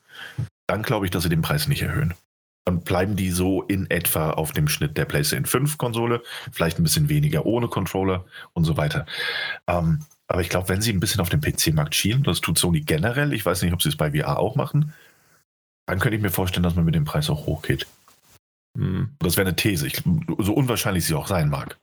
dann 0.67 0.83
glaube 0.83 1.05
ich, 1.05 1.11
dass 1.11 1.25
sie 1.25 1.29
den 1.29 1.43
Preis 1.43 1.69
nicht 1.69 1.83
erhöhen. 1.83 2.15
Dann 2.65 2.81
bleiben 2.81 3.17
die 3.17 3.31
so 3.31 3.61
in 3.65 3.91
etwa 3.91 4.31
auf 4.31 4.53
dem 4.53 4.67
Schnitt 4.67 4.97
der 4.97 5.05
PlayStation 5.05 5.45
5 5.45 5.77
Konsole, 5.77 6.23
vielleicht 6.53 6.79
ein 6.79 6.85
bisschen 6.85 7.11
weniger 7.11 7.45
ohne 7.45 7.69
Controller 7.69 8.25
und 8.55 8.65
so 8.65 8.79
weiter. 8.79 9.05
Ähm, 9.67 9.99
aber 10.27 10.41
ich 10.41 10.49
glaube, 10.49 10.71
wenn 10.71 10.81
sie 10.81 10.91
ein 10.91 11.01
bisschen 11.01 11.21
auf 11.21 11.29
den 11.29 11.43
PC-Markt 11.43 11.95
schielen, 11.95 12.23
das 12.23 12.41
tut 12.41 12.57
Sony 12.57 12.81
generell, 12.81 13.35
ich 13.35 13.45
weiß 13.45 13.61
nicht, 13.61 13.75
ob 13.75 13.83
sie 13.83 13.91
es 13.91 13.97
bei 13.97 14.13
VR 14.13 14.39
auch 14.39 14.55
machen, 14.55 14.95
dann 15.85 15.99
könnte 15.99 16.17
ich 16.17 16.23
mir 16.23 16.31
vorstellen, 16.31 16.63
dass 16.63 16.77
man 16.77 16.87
mit 16.87 16.95
dem 16.95 17.05
Preis 17.05 17.29
auch 17.29 17.45
hochgeht. 17.45 17.87
Hm. 18.79 19.11
Das 19.19 19.37
wäre 19.37 19.47
eine 19.47 19.57
These, 19.57 19.87
ich, 19.87 20.03
so 20.39 20.55
unwahrscheinlich 20.55 21.05
sie 21.05 21.15
auch 21.15 21.27
sein 21.27 21.51
mag. 21.51 21.77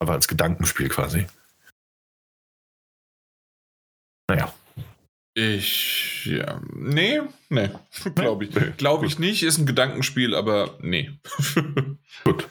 Aber 0.00 0.12
als 0.12 0.28
Gedankenspiel 0.28 0.90
quasi. 0.90 1.26
Naja. 4.28 4.52
Ich, 5.34 6.26
ja, 6.26 6.60
nee, 6.74 7.20
nee, 7.48 7.70
glaube 8.16 8.44
ich. 8.44 8.54
Nee, 8.54 8.72
glaube 8.76 9.06
ich 9.06 9.20
nicht, 9.20 9.44
ist 9.44 9.58
ein 9.58 9.66
Gedankenspiel, 9.66 10.34
aber 10.34 10.74
nee. 10.80 11.12
gut. 12.24 12.48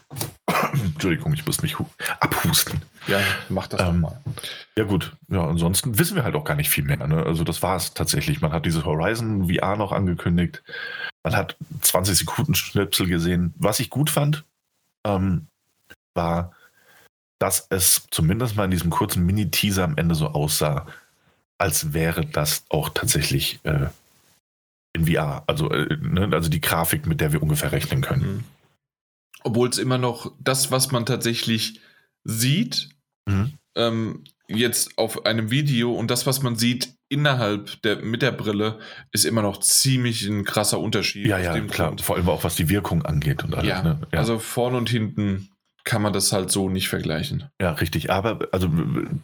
Entschuldigung, 0.74 1.34
ich 1.34 1.46
muss 1.46 1.62
mich 1.62 1.76
abhusten. 2.22 2.82
Ja, 3.08 3.20
mach 3.50 3.68
das 3.68 3.82
ähm, 3.82 4.02
mal. 4.02 4.22
Ja, 4.78 4.86
gut. 4.86 5.18
Ja, 5.28 5.46
ansonsten 5.46 6.00
wissen 6.00 6.16
wir 6.16 6.24
halt 6.24 6.36
auch 6.36 6.46
gar 6.46 6.56
nicht 6.56 6.70
viel 6.70 6.86
mehr. 6.86 7.06
Ne? 7.06 7.26
Also, 7.26 7.44
das 7.44 7.62
war 7.62 7.76
es 7.76 7.94
tatsächlich. 7.94 8.40
Man 8.40 8.54
hat 8.54 8.66
dieses 8.66 8.86
Horizon 8.86 9.50
VR 9.50 9.76
noch 9.76 9.92
angekündigt. 9.92 10.64
Man 11.24 11.36
hat 11.36 11.58
20 11.82 12.18
Sekunden 12.18 12.56
Schnipsel 12.56 13.08
gesehen. 13.08 13.54
Was 13.58 13.82
ich 13.82 13.90
gut 13.90 14.10
fand, 14.10 14.46
ähm, 15.06 15.48
war, 16.14 16.54
dass 17.40 17.68
es 17.70 18.08
zumindest 18.12 18.56
mal 18.56 18.66
in 18.66 18.72
diesem 18.72 18.92
kurzen 18.92 19.26
Mini-Teaser 19.26 19.84
am 19.84 19.98
Ende 19.98 20.16
so 20.16 20.28
aussah, 20.30 20.88
als 21.58 21.94
wäre 21.94 22.26
das 22.26 22.66
auch 22.70 22.90
tatsächlich 22.90 23.60
äh, 23.64 23.88
in 24.94 25.08
VR. 25.08 25.44
Also, 25.48 25.70
äh, 25.72 25.98
ne? 26.02 26.30
also 26.32 26.50
die 26.50 26.62
Grafik, 26.62 27.06
mit 27.06 27.22
der 27.22 27.34
wir 27.34 27.42
ungefähr 27.42 27.72
rechnen 27.72 28.02
können. 28.02 28.22
Mhm. 28.22 28.44
Obwohl 29.44 29.70
es 29.70 29.78
immer 29.78 29.98
noch 29.98 30.32
das, 30.40 30.72
was 30.72 30.92
man 30.92 31.06
tatsächlich 31.06 31.80
sieht, 32.24 32.90
mhm. 33.26 33.54
ähm, 33.76 34.24
jetzt 34.48 34.98
auf 34.98 35.26
einem 35.26 35.52
Video 35.52 35.94
und 35.94 36.10
das, 36.12 36.26
was 36.26 36.42
man 36.42 36.56
sieht 36.56 36.94
innerhalb 37.10 37.82
der, 37.84 37.98
mit 37.98 38.22
der 38.22 38.32
Brille, 38.32 38.80
ist 39.12 39.26
immer 39.26 39.42
noch 39.42 39.60
ziemlich 39.60 40.26
ein 40.26 40.44
krasser 40.44 40.80
Unterschied. 40.80 41.28
Ja, 41.28 41.38
ja, 41.38 41.60
klar. 41.62 41.90
Grund. 41.90 42.02
Vor 42.02 42.16
allem 42.16 42.30
auch 42.30 42.44
was 42.44 42.56
die 42.56 42.70
Wirkung 42.70 43.04
angeht 43.04 43.44
und 43.44 43.56
alles. 43.56 43.70
Ja, 43.70 43.82
ne? 43.82 44.02
ja. 44.12 44.20
also 44.20 44.40
vorne 44.40 44.78
und 44.78 44.90
hinten 44.90 45.50
kann 45.88 46.02
man 46.02 46.12
das 46.12 46.34
halt 46.34 46.52
so 46.52 46.70
nicht 46.70 46.90
vergleichen. 46.90 47.46
Ja, 47.62 47.72
richtig. 47.72 48.12
Aber 48.12 48.50
also 48.52 48.70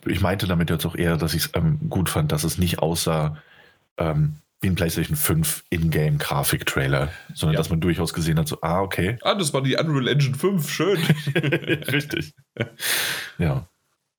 ich 0.06 0.22
meinte 0.22 0.48
damit 0.48 0.70
jetzt 0.70 0.86
auch 0.86 0.96
eher, 0.96 1.18
dass 1.18 1.34
ich 1.34 1.44
es 1.44 1.50
ähm, 1.56 1.78
gut 1.90 2.10
fand, 2.10 2.32
dass 2.32 2.46
es 2.46 2.58
nicht 2.58 2.80
aussah 2.80 3.38
ähm, 3.98 4.38
wie 4.62 4.68
ein 4.68 4.76
PlayStation 4.76 5.18
5 5.18 5.66
Ingame-Grafik-Trailer, 5.70 7.10
sondern 7.34 7.56
ja. 7.56 7.58
dass 7.58 7.70
man 7.70 7.82
durchaus 7.82 8.14
gesehen 8.14 8.40
hat, 8.40 8.48
so, 8.48 8.60
ah, 8.62 8.82
okay. 8.82 9.18
Ah, 9.24 9.36
das 9.36 9.54
war 9.54 9.62
die 9.62 9.76
Unreal 9.76 10.08
Engine 10.08 10.36
5, 10.36 10.70
schön. 10.70 10.98
richtig. 11.36 12.34
Ja. 13.38 13.68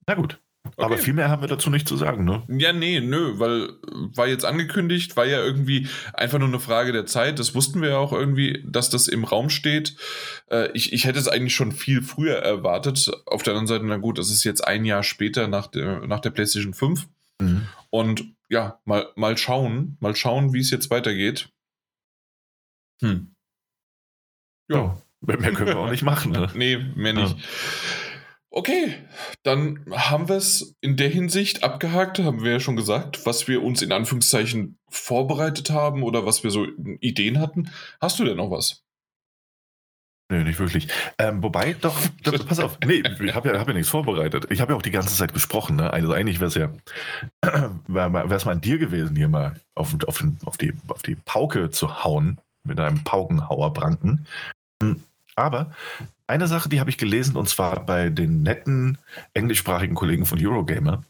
Na 0.06 0.14
gut. 0.14 0.38
Okay. 0.66 0.82
Aber 0.82 0.96
viel 0.96 1.12
mehr 1.12 1.28
haben 1.28 1.42
wir 1.42 1.48
dazu 1.48 1.68
nicht 1.68 1.86
zu 1.86 1.96
sagen, 1.96 2.24
ne? 2.24 2.42
Ja, 2.48 2.72
nee, 2.72 3.00
nö, 3.00 3.38
weil 3.38 3.74
war 4.16 4.26
jetzt 4.26 4.46
angekündigt, 4.46 5.14
war 5.14 5.26
ja 5.26 5.44
irgendwie 5.44 5.88
einfach 6.14 6.38
nur 6.38 6.48
eine 6.48 6.58
Frage 6.58 6.92
der 6.92 7.04
Zeit. 7.04 7.38
Das 7.38 7.54
wussten 7.54 7.82
wir 7.82 7.90
ja 7.90 7.96
auch 7.98 8.12
irgendwie, 8.12 8.64
dass 8.66 8.88
das 8.88 9.06
im 9.06 9.24
Raum 9.24 9.50
steht. 9.50 9.94
Äh, 10.50 10.70
ich, 10.72 10.92
ich 10.94 11.04
hätte 11.04 11.18
es 11.18 11.28
eigentlich 11.28 11.54
schon 11.54 11.72
viel 11.72 12.00
früher 12.02 12.36
erwartet. 12.36 13.10
Auf 13.26 13.42
der 13.42 13.52
anderen 13.52 13.66
Seite, 13.66 13.84
na 13.84 13.98
gut, 13.98 14.18
das 14.18 14.30
ist 14.30 14.42
jetzt 14.42 14.66
ein 14.66 14.86
Jahr 14.86 15.02
später 15.02 15.48
nach 15.48 15.66
der, 15.66 16.06
nach 16.06 16.20
der 16.20 16.30
PlayStation 16.30 16.72
5. 16.72 17.06
Mhm. 17.42 17.68
Und 17.90 18.24
ja, 18.48 18.80
mal, 18.84 19.08
mal 19.16 19.36
schauen, 19.36 19.98
mal 20.00 20.16
schauen, 20.16 20.54
wie 20.54 20.60
es 20.60 20.70
jetzt 20.70 20.90
weitergeht. 20.90 21.50
Hm. 23.02 23.34
Ja. 24.68 24.76
ja. 24.76 24.98
Mehr 25.20 25.52
können 25.52 25.68
wir 25.68 25.78
auch 25.78 25.90
nicht 25.90 26.02
machen. 26.02 26.32
Ne? 26.32 26.50
nee, 26.54 26.76
mehr 26.76 27.12
nicht. 27.12 27.36
Ja. 27.36 27.44
Okay, 28.56 28.94
dann 29.42 29.84
haben 29.90 30.28
wir 30.28 30.36
es 30.36 30.76
in 30.80 30.96
der 30.96 31.08
Hinsicht 31.08 31.64
abgehakt, 31.64 32.20
haben 32.20 32.44
wir 32.44 32.52
ja 32.52 32.60
schon 32.60 32.76
gesagt, 32.76 33.26
was 33.26 33.48
wir 33.48 33.64
uns 33.64 33.82
in 33.82 33.90
Anführungszeichen 33.90 34.78
vorbereitet 34.88 35.70
haben 35.70 36.04
oder 36.04 36.24
was 36.24 36.44
wir 36.44 36.52
so 36.52 36.64
Ideen 37.00 37.40
hatten. 37.40 37.72
Hast 38.00 38.20
du 38.20 38.24
denn 38.24 38.36
noch 38.36 38.52
was? 38.52 38.84
Nee, 40.30 40.44
nicht 40.44 40.60
wirklich. 40.60 40.86
Ähm, 41.18 41.42
wobei, 41.42 41.72
doch, 41.72 41.96
doch, 42.22 42.46
pass 42.46 42.60
auf, 42.60 42.78
nee, 42.86 43.02
ich 43.02 43.34
habe 43.34 43.48
ja, 43.48 43.58
hab 43.58 43.66
ja 43.66 43.74
nichts 43.74 43.88
vorbereitet. 43.88 44.46
Ich 44.50 44.60
habe 44.60 44.72
ja 44.72 44.78
auch 44.78 44.82
die 44.82 44.92
ganze 44.92 45.16
Zeit 45.16 45.34
gesprochen. 45.34 45.74
Ne? 45.74 45.92
Also 45.92 46.12
eigentlich 46.12 46.38
wäre 46.38 46.46
es 46.46 46.54
ja, 46.54 46.70
wäre 47.88 48.34
es 48.36 48.44
mal 48.44 48.52
an 48.52 48.60
dir 48.60 48.78
gewesen, 48.78 49.16
hier 49.16 49.28
mal 49.28 49.60
auf, 49.74 49.96
auf, 50.06 50.24
auf, 50.44 50.56
die, 50.58 50.74
auf 50.86 51.02
die 51.02 51.16
Pauke 51.16 51.70
zu 51.70 52.04
hauen, 52.04 52.38
mit 52.62 52.78
einem 52.78 53.02
Paukenhauerbranken. 53.02 54.28
Hm, 54.80 55.02
aber 55.34 55.72
eine 56.26 56.46
Sache, 56.46 56.68
die 56.68 56.80
habe 56.80 56.90
ich 56.90 56.98
gelesen, 56.98 57.36
und 57.36 57.48
zwar 57.48 57.84
bei 57.84 58.10
den 58.10 58.42
netten 58.42 58.98
englischsprachigen 59.34 59.94
Kollegen 59.94 60.26
von 60.26 60.44
Eurogamer. 60.44 61.04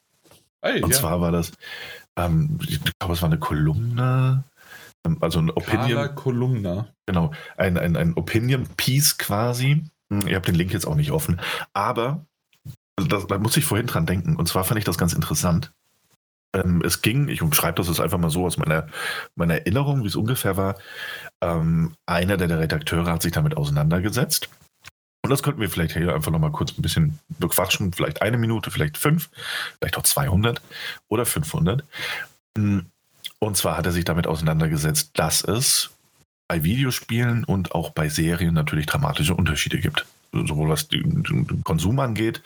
Hey, 0.61 0.83
und 0.83 0.91
ja. 0.91 0.99
zwar 0.99 1.21
war 1.21 1.31
das, 1.31 1.53
ähm, 2.17 2.59
ich 2.67 2.81
glaube, 2.99 3.15
es 3.15 3.23
war 3.23 3.29
eine 3.29 3.39
Kolumne, 3.39 4.45
ähm, 5.07 5.19
also 5.21 5.41
ein 5.41 5.51
Opinion. 5.51 6.15
Kolumna. 6.15 6.89
Genau, 7.07 7.33
ein, 7.57 7.79
ein, 7.79 7.97
ein 7.97 8.15
Opinion-Piece 8.15 9.19
quasi. 9.19 9.85
Hm, 10.11 10.27
ihr 10.27 10.37
habt 10.37 10.49
den 10.49 10.55
Link 10.55 10.73
jetzt 10.73 10.87
auch 10.87 10.97
nicht 10.97 11.13
offen, 11.13 11.41
aber 11.73 12.25
das, 12.97 13.27
da 13.27 13.39
muss 13.39 13.57
ich 13.57 13.65
vorhin 13.65 13.87
dran 13.87 14.07
denken. 14.07 14.37
Und 14.37 14.49
zwar 14.49 14.65
fand 14.65 14.79
ich 14.79 14.85
das 14.85 14.99
ganz 14.99 15.13
interessant. 15.13 15.73
Ähm, 16.55 16.83
es 16.85 17.03
ging, 17.03 17.29
ich 17.29 17.43
umschreibe 17.43 17.77
das 17.77 17.89
jetzt 17.89 18.01
einfach 18.01 18.19
mal 18.19 18.31
so 18.31 18.47
aus 18.47 18.57
meiner, 18.57 18.87
meiner 19.35 19.55
Erinnerung, 19.55 20.03
wie 20.03 20.09
es 20.09 20.17
ungefähr 20.17 20.57
war. 20.57 20.77
Ähm, 21.41 21.95
einer 22.07 22.37
der 22.37 22.59
Redakteure 22.59 23.13
hat 23.13 23.23
sich 23.23 23.33
damit 23.33 23.57
auseinandergesetzt 23.57 24.49
und 25.25 25.31
das 25.31 25.43
könnten 25.43 25.63
wir 25.63 25.71
vielleicht 25.71 25.95
hier 25.95 26.15
einfach 26.15 26.31
nochmal 26.31 26.53
kurz 26.53 26.77
ein 26.77 26.83
bisschen 26.83 27.19
bequatschen. 27.39 27.95
Vielleicht 27.95 28.21
eine 28.21 28.37
Minute, 28.37 28.71
vielleicht 28.71 28.99
fünf, 28.99 29.31
vielleicht 29.79 29.97
auch 29.97 30.03
200 30.03 30.61
oder 31.09 31.25
500. 31.25 31.83
Hm, 32.59 32.85
und 33.39 33.57
zwar 33.57 33.79
hat 33.79 33.87
er 33.87 33.93
sich 33.93 34.05
damit 34.05 34.27
auseinandergesetzt, 34.27 35.13
dass 35.15 35.43
es 35.43 35.93
bei 36.47 36.63
Videospielen 36.63 37.45
und 37.45 37.75
auch 37.75 37.89
bei 37.89 38.11
Serien 38.11 38.53
natürlich 38.53 38.85
dramatische 38.85 39.35
Unterschiede 39.35 39.79
gibt. 39.79 40.05
Sowohl 40.31 40.69
was 40.69 40.89
den 40.89 41.63
Konsum 41.65 42.01
angeht, 42.01 42.43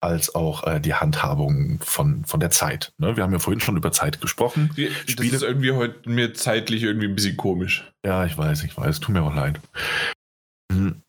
als 0.00 0.34
auch 0.34 0.66
äh, 0.66 0.80
die 0.80 0.94
Handhabung 0.94 1.80
von, 1.82 2.24
von 2.24 2.40
der 2.40 2.50
Zeit. 2.50 2.92
Ne? 2.96 3.18
Wir 3.18 3.24
haben 3.24 3.32
ja 3.34 3.40
vorhin 3.40 3.60
schon 3.60 3.76
über 3.76 3.92
Zeit 3.92 4.22
gesprochen. 4.22 4.70
Das 4.74 5.12
Spiele 5.12 5.36
ist 5.36 5.42
irgendwie 5.42 5.72
heute 5.72 6.08
mir 6.08 6.32
zeitlich 6.32 6.82
irgendwie 6.82 7.08
ein 7.08 7.14
bisschen 7.14 7.36
komisch. 7.36 7.84
Ja, 8.06 8.24
ich 8.24 8.38
weiß, 8.38 8.64
ich 8.64 8.74
weiß. 8.74 9.00
Tut 9.00 9.14
mir 9.14 9.22
auch 9.22 9.34
leid. 9.34 9.60
Hm, 10.72 11.02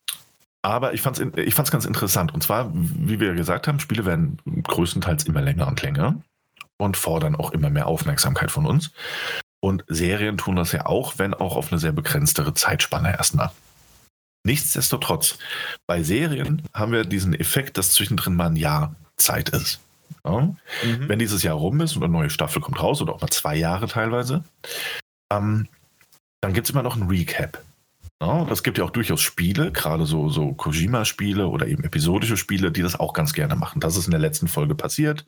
aber 0.68 0.94
ich 0.94 1.02
fand 1.02 1.18
es 1.18 1.38
ich 1.38 1.56
fand's 1.56 1.72
ganz 1.72 1.86
interessant. 1.86 2.34
Und 2.34 2.44
zwar, 2.44 2.70
wie 2.74 3.22
wir 3.22 3.34
gesagt 3.36 3.68
haben, 3.68 3.80
Spiele 3.80 4.06
werden 4.06 4.38
größtenteils 4.64 5.24
immer 5.24 5.42
länger 5.42 5.66
und 5.66 5.82
länger 5.82 6.22
und 6.78 6.98
fordern 6.98 7.36
auch 7.36 7.52
immer 7.52 7.70
mehr 7.70 7.88
Aufmerksamkeit 7.88 8.52
von 8.52 8.66
uns. 8.66 8.92
Und 9.62 9.86
Serien 9.88 10.38
tun 10.38 10.58
das 10.58 10.74
ja 10.74 10.86
auch, 10.86 11.20
wenn 11.20 11.34
auch 11.34 11.56
auf 11.56 11.72
eine 11.72 11.80
sehr 11.80 11.94
begrenztere 11.94 12.54
Zeitspanne 12.54 13.14
erstmal. 13.14 13.52
Nichtsdestotrotz, 14.46 15.38
bei 15.88 16.04
Serien 16.04 16.62
haben 16.74 16.92
wir 16.92 17.06
diesen 17.06 17.34
Effekt, 17.34 17.78
dass 17.78 17.94
zwischendrin 17.94 18.36
mal 18.36 18.48
ein 18.48 18.58
Jahr 18.58 18.94
Zeit 19.16 19.50
ist. 19.50 19.80
Ja? 20.26 20.42
Mhm. 20.42 20.58
Wenn 21.08 21.20
dieses 21.20 21.44
Jahr 21.44 21.56
rum 21.56 21.80
ist 21.80 21.96
und 21.96 22.04
eine 22.04 22.12
neue 22.12 22.30
Staffel 22.30 22.62
kommt 22.62 22.82
raus 22.84 23.02
oder 23.02 23.14
auch 23.14 23.22
mal 23.22 23.30
zwei 23.30 23.56
Jahre 23.56 23.88
teilweise, 23.88 24.44
ähm, 25.32 25.70
dann 26.42 26.54
gibt 26.54 26.68
es 26.68 26.72
immer 26.72 26.84
noch 26.84 26.98
ein 26.98 27.08
Recap. 27.08 27.62
Ja, 28.22 28.48
es 28.50 28.64
gibt 28.64 28.80
ja 28.80 28.84
auch 28.84 28.90
durchaus 28.90 29.22
Spiele, 29.22 29.72
gerade 29.72 30.06
so, 30.06 30.30
so 30.30 30.54
Kojima-Spiele 30.54 31.48
oder 31.48 31.68
eben 31.68 31.84
episodische 31.84 32.36
Spiele, 32.36 32.72
die 32.72 32.82
das 32.82 33.00
auch 33.00 33.14
ganz 33.14 33.34
gerne 33.34 33.56
machen. 33.56 33.80
Das 33.80 33.96
ist 33.96 34.06
in 34.06 34.12
der 34.12 34.20
letzten 34.20 34.48
Folge 34.48 34.74
passiert. 34.74 35.26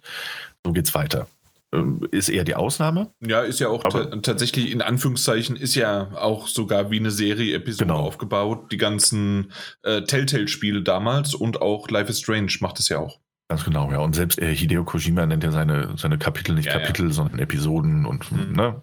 So 0.65 0.73
geht's 0.73 0.95
weiter. 0.95 1.27
Ähm, 1.71 2.07
ist 2.09 2.29
eher 2.29 2.43
die 2.43 2.55
Ausnahme. 2.55 3.11
Ja, 3.21 3.41
ist 3.41 3.59
ja 3.59 3.67
auch 3.69 3.83
tatsächlich 3.83 4.71
in 4.71 4.81
Anführungszeichen, 4.81 5.55
ist 5.55 5.75
ja 5.75 6.09
auch 6.15 6.47
sogar 6.47 6.89
wie 6.89 6.97
eine 6.97 7.11
Serie-Episode 7.11 7.85
genau. 7.85 7.99
aufgebaut. 7.99 8.71
Die 8.71 8.77
ganzen 8.77 9.51
äh, 9.83 10.01
Telltale-Spiele 10.01 10.81
damals 10.81 11.35
und 11.35 11.61
auch 11.61 11.89
Life 11.89 12.09
is 12.09 12.19
Strange 12.19 12.53
macht 12.61 12.79
es 12.79 12.89
ja 12.89 12.97
auch. 12.97 13.19
Ganz 13.49 13.65
genau, 13.65 13.91
ja. 13.91 13.99
Und 13.99 14.15
selbst 14.15 14.39
äh, 14.39 14.55
Hideo 14.55 14.83
Kojima 14.83 15.27
nennt 15.27 15.43
ja 15.43 15.51
seine, 15.51 15.95
seine 15.95 16.17
Kapitel 16.17 16.55
nicht 16.55 16.67
ja, 16.67 16.79
Kapitel, 16.79 17.07
ja. 17.07 17.13
sondern 17.13 17.37
Episoden 17.37 18.05
und 18.05 18.31
mhm. 18.31 18.53
ne. 18.53 18.81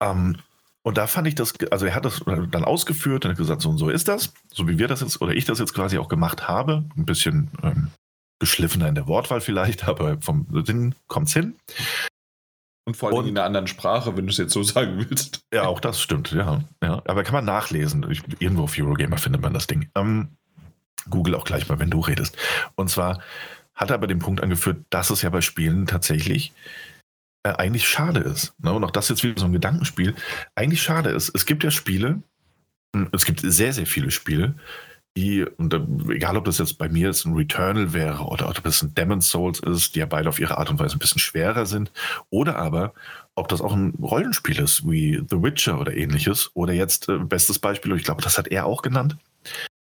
Ähm, 0.00 0.36
und 0.82 0.96
da 0.96 1.06
fand 1.06 1.26
ich 1.26 1.34
das, 1.34 1.54
also 1.70 1.86
er 1.86 1.94
hat 1.94 2.04
das 2.04 2.22
dann 2.24 2.64
ausgeführt 2.64 3.24
und 3.24 3.32
hat 3.32 3.38
gesagt, 3.38 3.62
so 3.62 3.68
und 3.68 3.78
so 3.78 3.88
ist 3.90 4.08
das, 4.08 4.32
so 4.52 4.68
wie 4.68 4.78
wir 4.78 4.88
das 4.88 5.00
jetzt 5.00 5.20
oder 5.20 5.34
ich 5.34 5.44
das 5.44 5.58
jetzt 5.58 5.74
quasi 5.74 5.98
auch 5.98 6.08
gemacht 6.08 6.48
habe. 6.48 6.84
Ein 6.96 7.04
bisschen 7.04 7.50
ähm, 7.62 7.90
geschliffener 8.38 8.88
in 8.88 8.94
der 8.94 9.06
Wortwahl 9.06 9.40
vielleicht, 9.40 9.88
aber 9.88 10.18
vom 10.20 10.46
Sinn 10.64 10.94
kommt 11.06 11.28
es 11.28 11.34
hin. 11.34 11.56
Und 12.86 12.96
vor 12.96 13.10
allem 13.10 13.18
und, 13.18 13.28
in 13.28 13.36
einer 13.36 13.44
anderen 13.46 13.66
Sprache, 13.66 14.16
wenn 14.16 14.26
du 14.26 14.30
es 14.30 14.38
jetzt 14.38 14.52
so 14.52 14.62
sagen 14.64 14.96
willst. 14.96 15.40
Ja, 15.52 15.66
auch 15.66 15.80
das 15.80 16.00
stimmt, 16.00 16.32
ja. 16.32 16.64
ja. 16.82 17.02
Aber 17.06 17.22
kann 17.22 17.34
man 17.34 17.44
nachlesen. 17.44 18.06
Ich, 18.10 18.22
irgendwo 18.38 18.62
auf 18.62 18.78
Eurogamer 18.78 19.18
findet 19.18 19.42
man 19.42 19.52
das 19.52 19.66
Ding. 19.66 19.90
Ähm, 19.94 20.36
Google 21.10 21.34
auch 21.34 21.44
gleich 21.44 21.68
mal, 21.68 21.78
wenn 21.78 21.90
du 21.90 22.00
redest. 22.00 22.36
Und 22.76 22.88
zwar 22.88 23.20
hat 23.74 23.90
er 23.90 23.94
aber 23.94 24.06
den 24.06 24.18
Punkt 24.18 24.42
angeführt, 24.42 24.84
dass 24.90 25.10
es 25.10 25.22
ja 25.22 25.30
bei 25.30 25.40
Spielen 25.40 25.86
tatsächlich 25.86 26.52
äh, 27.42 27.50
eigentlich 27.50 27.88
schade 27.88 28.20
ist. 28.20 28.54
Ne? 28.58 28.72
Und 28.72 28.84
auch 28.84 28.90
das 28.90 29.08
jetzt 29.08 29.22
wieder 29.22 29.40
so 29.40 29.46
ein 29.46 29.52
Gedankenspiel. 29.52 30.14
Eigentlich 30.54 30.82
schade 30.82 31.10
ist. 31.10 31.30
Es 31.34 31.46
gibt 31.46 31.64
ja 31.64 31.70
Spiele, 31.70 32.22
hm, 32.94 33.08
es 33.12 33.24
gibt 33.24 33.40
sehr, 33.40 33.72
sehr 33.72 33.86
viele 33.86 34.10
Spiele, 34.10 34.54
die, 35.16 35.44
und 35.44 35.74
egal 36.10 36.36
ob 36.36 36.44
das 36.44 36.58
jetzt 36.58 36.78
bei 36.78 36.88
mir 36.88 37.08
jetzt 37.08 37.24
ein 37.24 37.34
Returnal 37.34 37.92
wäre 37.92 38.24
oder 38.24 38.48
ob 38.48 38.62
das 38.62 38.82
ein 38.82 38.94
Demon's 38.94 39.28
Souls 39.28 39.58
ist, 39.58 39.94
die 39.94 39.98
ja 39.98 40.06
beide 40.06 40.28
auf 40.28 40.38
ihre 40.38 40.58
Art 40.58 40.70
und 40.70 40.78
Weise 40.78 40.96
ein 40.96 41.00
bisschen 41.00 41.18
schwerer 41.18 41.66
sind, 41.66 41.90
oder 42.30 42.56
aber 42.56 42.94
ob 43.34 43.48
das 43.48 43.60
auch 43.60 43.72
ein 43.72 43.94
Rollenspiel 44.00 44.60
ist, 44.60 44.88
wie 44.88 45.20
The 45.28 45.42
Witcher 45.42 45.80
oder 45.80 45.96
ähnliches, 45.96 46.50
oder 46.54 46.72
jetzt 46.72 47.08
äh, 47.08 47.18
bestes 47.18 47.58
Beispiel, 47.58 47.96
ich 47.96 48.04
glaube, 48.04 48.22
das 48.22 48.38
hat 48.38 48.48
er 48.48 48.66
auch 48.66 48.82
genannt, 48.82 49.16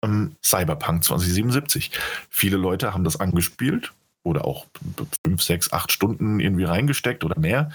ähm, 0.03 0.35
Cyberpunk 0.43 1.03
2077. 1.05 1.91
Viele 2.29 2.57
Leute 2.57 2.93
haben 2.93 3.05
das 3.05 3.19
angespielt 3.19 3.93
oder 4.23 4.45
auch 4.45 4.65
fünf, 5.25 5.41
sechs, 5.41 5.71
acht 5.71 5.91
Stunden 5.91 6.39
irgendwie 6.39 6.63
reingesteckt 6.63 7.23
oder 7.23 7.39
mehr 7.39 7.71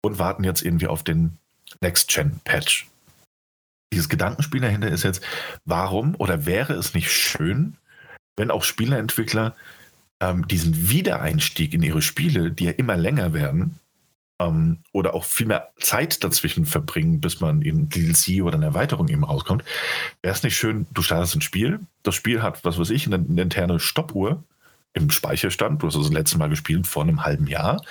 und 0.00 0.18
warten 0.18 0.44
jetzt 0.44 0.62
irgendwie 0.62 0.86
auf 0.86 1.02
den 1.02 1.38
Next-Gen-Patch. 1.80 2.86
Dieses 3.92 4.08
Gedankenspiel 4.08 4.60
dahinter 4.60 4.88
ist 4.88 5.02
jetzt, 5.02 5.22
warum 5.64 6.14
oder 6.16 6.46
wäre 6.46 6.72
es 6.72 6.94
nicht 6.94 7.12
schön, 7.12 7.76
wenn 8.36 8.50
auch 8.50 8.64
Spieleentwickler 8.64 9.54
ähm, 10.20 10.48
diesen 10.48 10.88
Wiedereinstieg 10.88 11.74
in 11.74 11.82
ihre 11.82 12.00
Spiele, 12.00 12.50
die 12.50 12.64
ja 12.64 12.70
immer 12.70 12.96
länger 12.96 13.34
werden, 13.34 13.78
ähm, 14.40 14.78
oder 14.92 15.14
auch 15.14 15.24
viel 15.24 15.46
mehr 15.46 15.72
Zeit 15.78 16.24
dazwischen 16.24 16.64
verbringen, 16.64 17.20
bis 17.20 17.40
man 17.40 17.62
in 17.62 17.88
DLC 17.88 18.42
oder 18.42 18.56
eine 18.56 18.66
Erweiterung 18.66 19.08
eben 19.08 19.24
rauskommt, 19.24 19.64
wäre 20.22 20.34
es 20.34 20.42
nicht 20.42 20.56
schön, 20.56 20.86
du 20.92 21.02
startest 21.02 21.36
ein 21.36 21.42
Spiel, 21.42 21.80
das 22.02 22.14
Spiel 22.14 22.42
hat, 22.42 22.64
was 22.64 22.78
weiß 22.78 22.90
ich, 22.90 23.06
eine, 23.06 23.16
eine 23.16 23.42
interne 23.42 23.78
Stoppuhr 23.80 24.42
im 24.94 25.10
Speicherstand, 25.10 25.82
du 25.82 25.86
hast 25.86 25.96
das 25.96 26.10
letzte 26.10 26.38
Mal 26.38 26.48
gespielt 26.48 26.86
vor 26.86 27.02
einem 27.02 27.24
halben 27.24 27.46
Jahr. 27.46 27.84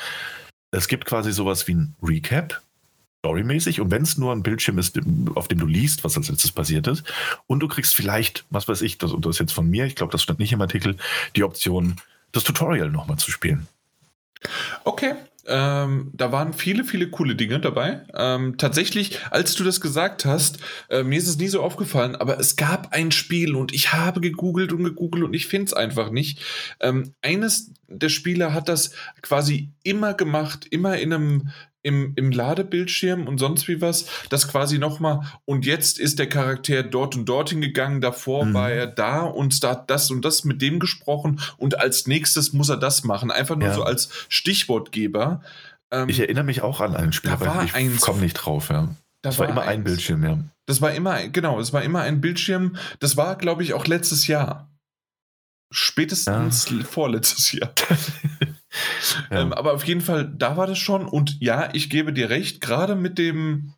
Es 0.71 0.87
gibt 0.87 1.05
quasi 1.05 1.31
sowas 1.31 1.67
wie 1.67 1.75
ein 1.75 1.95
Recap, 2.01 2.61
storymäßig 3.19 3.81
und 3.81 3.91
wenn 3.91 4.01
es 4.01 4.17
nur 4.17 4.33
ein 4.33 4.43
Bildschirm 4.43 4.79
ist, 4.79 4.99
auf 5.35 5.47
dem 5.47 5.59
du 5.59 5.67
liest, 5.67 6.03
was 6.03 6.17
als 6.17 6.29
letztes 6.29 6.51
passiert 6.51 6.87
ist 6.87 7.03
und 7.47 7.59
du 7.59 7.67
kriegst 7.67 7.93
vielleicht, 7.93 8.45
was 8.49 8.67
weiß 8.67 8.81
ich, 8.81 8.97
das, 8.97 9.13
das 9.19 9.35
ist 9.35 9.39
jetzt 9.39 9.53
von 9.53 9.69
mir, 9.69 9.85
ich 9.85 9.95
glaube, 9.95 10.11
das 10.11 10.23
stand 10.23 10.39
nicht 10.39 10.53
im 10.53 10.61
Artikel, 10.61 10.97
die 11.35 11.43
Option, 11.43 11.97
das 12.31 12.43
Tutorial 12.43 12.89
nochmal 12.89 13.17
zu 13.17 13.29
spielen. 13.29 13.67
Okay, 14.83 15.15
ähm, 15.47 16.11
da 16.13 16.31
waren 16.31 16.53
viele, 16.53 16.83
viele 16.83 17.09
coole 17.09 17.35
Dinge 17.35 17.59
dabei. 17.59 18.01
Ähm, 18.13 18.57
tatsächlich, 18.57 19.19
als 19.31 19.55
du 19.55 19.63
das 19.63 19.81
gesagt 19.81 20.25
hast, 20.25 20.59
äh, 20.89 21.03
mir 21.03 21.17
ist 21.17 21.27
es 21.27 21.37
nie 21.37 21.47
so 21.47 21.61
aufgefallen, 21.61 22.15
aber 22.15 22.39
es 22.39 22.55
gab 22.55 22.93
ein 22.93 23.11
Spiel 23.11 23.55
und 23.55 23.73
ich 23.73 23.93
habe 23.93 24.21
gegoogelt 24.21 24.71
und 24.71 24.83
gegoogelt 24.83 25.23
und 25.23 25.33
ich 25.33 25.47
finde 25.47 25.65
es 25.65 25.73
einfach 25.73 26.11
nicht. 26.11 26.41
Ähm, 26.79 27.13
eines 27.21 27.71
der 27.87 28.09
Spieler 28.09 28.53
hat 28.53 28.69
das 28.69 28.91
quasi 29.21 29.69
immer 29.83 30.13
gemacht, 30.13 30.67
immer 30.69 30.97
in 30.97 31.11
einem 31.11 31.49
im, 31.83 32.13
im 32.15 32.31
Ladebildschirm 32.31 33.27
und 33.27 33.37
sonst 33.39 33.67
wie 33.67 33.81
was, 33.81 34.05
das 34.29 34.47
quasi 34.47 34.77
nochmal, 34.77 35.21
und 35.45 35.65
jetzt 35.65 35.99
ist 35.99 36.19
der 36.19 36.27
Charakter 36.27 36.83
dort 36.83 37.15
und 37.15 37.25
dorthin 37.25 37.61
gegangen, 37.61 38.01
davor 38.01 38.45
mhm. 38.45 38.53
war 38.53 38.71
er 38.71 38.87
da 38.87 39.21
und 39.21 39.63
da 39.63 39.75
das 39.75 40.11
und 40.11 40.23
das 40.23 40.43
mit 40.43 40.61
dem 40.61 40.79
gesprochen 40.79 41.39
und 41.57 41.79
als 41.79 42.07
nächstes 42.07 42.53
muss 42.53 42.69
er 42.69 42.77
das 42.77 43.03
machen. 43.03 43.31
Einfach 43.31 43.55
nur 43.55 43.69
ja. 43.69 43.73
so 43.73 43.83
als 43.83 44.09
Stichwortgeber. 44.29 45.41
Ähm, 45.91 46.09
ich 46.09 46.19
erinnere 46.19 46.43
mich 46.43 46.61
auch 46.61 46.81
an 46.81 46.95
ein 46.95 47.13
Spiel, 47.13 47.31
aber 47.31 47.65
ich 47.75 48.01
komme 48.01 48.21
nicht 48.21 48.33
drauf, 48.33 48.69
ja. 48.69 48.95
Das 49.23 49.37
war, 49.37 49.47
war 49.47 49.51
immer 49.51 49.61
eins. 49.61 49.71
ein 49.71 49.83
Bildschirm, 49.83 50.23
ja. 50.23 50.39
Das 50.65 50.81
war 50.81 50.93
immer, 50.93 51.27
genau, 51.27 51.59
es 51.59 51.73
war 51.73 51.83
immer 51.83 52.01
ein 52.01 52.21
Bildschirm. 52.21 52.75
Das 52.99 53.17
war, 53.17 53.35
glaube 53.35 53.63
ich, 53.63 53.73
auch 53.73 53.85
letztes 53.87 54.27
Jahr. 54.27 54.69
Spätestens 55.71 56.69
ja. 56.69 56.83
vorletztes 56.83 57.51
Jahr. 57.51 57.71
ja. 59.29 59.41
ähm, 59.41 59.53
aber 59.53 59.73
auf 59.73 59.85
jeden 59.85 60.01
Fall, 60.01 60.31
da 60.35 60.57
war 60.57 60.67
das 60.67 60.77
schon. 60.77 61.05
Und 61.05 61.37
ja, 61.41 61.69
ich 61.73 61.89
gebe 61.89 62.13
dir 62.13 62.29
recht, 62.29 62.61
gerade 62.61 62.95
mit 62.95 63.17
dem, 63.17 63.73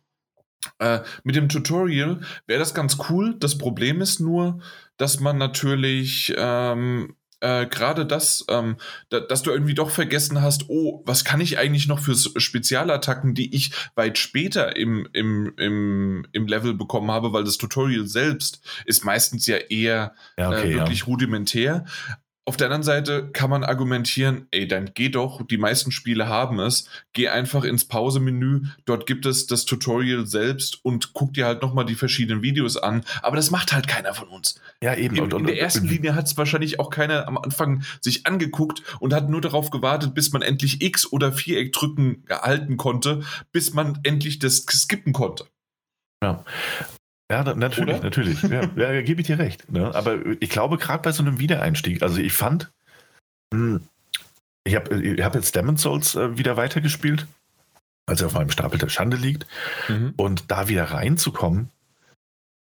äh, 0.78 1.00
mit 1.22 1.36
dem 1.36 1.48
Tutorial 1.48 2.20
wäre 2.46 2.58
das 2.58 2.74
ganz 2.74 2.98
cool. 3.08 3.36
Das 3.38 3.58
Problem 3.58 4.00
ist 4.00 4.20
nur, 4.20 4.60
dass 4.96 5.20
man 5.20 5.38
natürlich 5.38 6.34
ähm, 6.36 7.16
äh, 7.44 7.66
gerade 7.66 8.06
das, 8.06 8.44
ähm, 8.48 8.76
da, 9.10 9.20
dass 9.20 9.42
du 9.42 9.50
irgendwie 9.50 9.74
doch 9.74 9.90
vergessen 9.90 10.40
hast, 10.40 10.68
oh, 10.68 11.02
was 11.04 11.24
kann 11.24 11.42
ich 11.42 11.58
eigentlich 11.58 11.86
noch 11.86 11.98
für 11.98 12.14
Spezialattacken, 12.16 13.34
die 13.34 13.54
ich 13.54 13.72
weit 13.94 14.16
später 14.16 14.76
im, 14.76 15.06
im, 15.12 15.52
im, 15.58 16.26
im 16.32 16.46
Level 16.46 16.72
bekommen 16.72 17.10
habe, 17.10 17.34
weil 17.34 17.44
das 17.44 17.58
Tutorial 17.58 18.06
selbst 18.06 18.62
ist 18.86 19.04
meistens 19.04 19.46
ja 19.46 19.56
eher 19.56 20.14
ja, 20.38 20.48
okay, 20.48 20.72
äh, 20.72 20.74
wirklich 20.76 21.00
ja. 21.00 21.04
rudimentär. 21.04 21.84
Auf 22.46 22.58
der 22.58 22.66
anderen 22.66 22.82
Seite 22.82 23.30
kann 23.32 23.48
man 23.48 23.64
argumentieren, 23.64 24.48
ey, 24.50 24.68
dann 24.68 24.90
geh 24.92 25.08
doch, 25.08 25.46
die 25.46 25.56
meisten 25.56 25.90
Spiele 25.90 26.28
haben 26.28 26.60
es, 26.60 26.86
geh 27.14 27.28
einfach 27.28 27.64
ins 27.64 27.86
Pausemenü, 27.86 28.66
dort 28.84 29.06
gibt 29.06 29.24
es 29.24 29.46
das 29.46 29.64
Tutorial 29.64 30.26
selbst 30.26 30.84
und 30.84 31.14
guck 31.14 31.32
dir 31.32 31.46
halt 31.46 31.62
nochmal 31.62 31.86
die 31.86 31.94
verschiedenen 31.94 32.42
Videos 32.42 32.76
an, 32.76 33.02
aber 33.22 33.36
das 33.36 33.50
macht 33.50 33.72
halt 33.72 33.88
keiner 33.88 34.12
von 34.12 34.28
uns. 34.28 34.60
Ja, 34.82 34.94
eben. 34.94 35.16
In, 35.16 35.30
in 35.30 35.46
der 35.46 35.58
ersten 35.58 35.86
Linie 35.86 36.14
hat 36.14 36.26
es 36.26 36.36
wahrscheinlich 36.36 36.78
auch 36.78 36.90
keiner 36.90 37.26
am 37.28 37.38
Anfang 37.38 37.82
sich 38.02 38.26
angeguckt 38.26 38.82
und 39.00 39.14
hat 39.14 39.30
nur 39.30 39.40
darauf 39.40 39.70
gewartet, 39.70 40.14
bis 40.14 40.32
man 40.32 40.42
endlich 40.42 40.82
X 40.82 41.10
oder 41.10 41.32
Viereck 41.32 41.72
drücken 41.72 42.26
gehalten 42.26 42.76
konnte, 42.76 43.22
bis 43.52 43.72
man 43.72 44.00
endlich 44.02 44.38
das 44.38 44.66
skippen 44.70 45.14
konnte. 45.14 45.46
Ja. 46.22 46.44
Ja, 47.30 47.42
natürlich, 47.42 47.94
Oder? 47.94 48.04
natürlich. 48.04 48.42
Ja, 48.42 48.62
ja, 48.76 49.02
gebe 49.02 49.20
ich 49.20 49.26
dir 49.26 49.38
recht. 49.38 49.70
Ne? 49.70 49.94
Aber 49.94 50.18
ich 50.40 50.50
glaube, 50.50 50.78
gerade 50.78 51.02
bei 51.02 51.12
so 51.12 51.22
einem 51.22 51.38
Wiedereinstieg, 51.38 52.02
also 52.02 52.18
ich 52.18 52.32
fand, 52.32 52.70
hm, 53.52 53.80
ich 54.64 54.74
habe 54.74 55.02
ich 55.02 55.22
hab 55.22 55.34
jetzt 55.34 55.54
Demon 55.56 55.76
Souls 55.76 56.14
äh, 56.14 56.36
wieder 56.36 56.56
weitergespielt, 56.56 57.26
als 58.06 58.20
er 58.20 58.26
auf 58.26 58.34
meinem 58.34 58.50
Stapel 58.50 58.78
der 58.78 58.88
Schande 58.88 59.16
liegt. 59.16 59.46
Mhm. 59.88 60.14
Und 60.16 60.50
da 60.50 60.68
wieder 60.68 60.84
reinzukommen, 60.84 61.70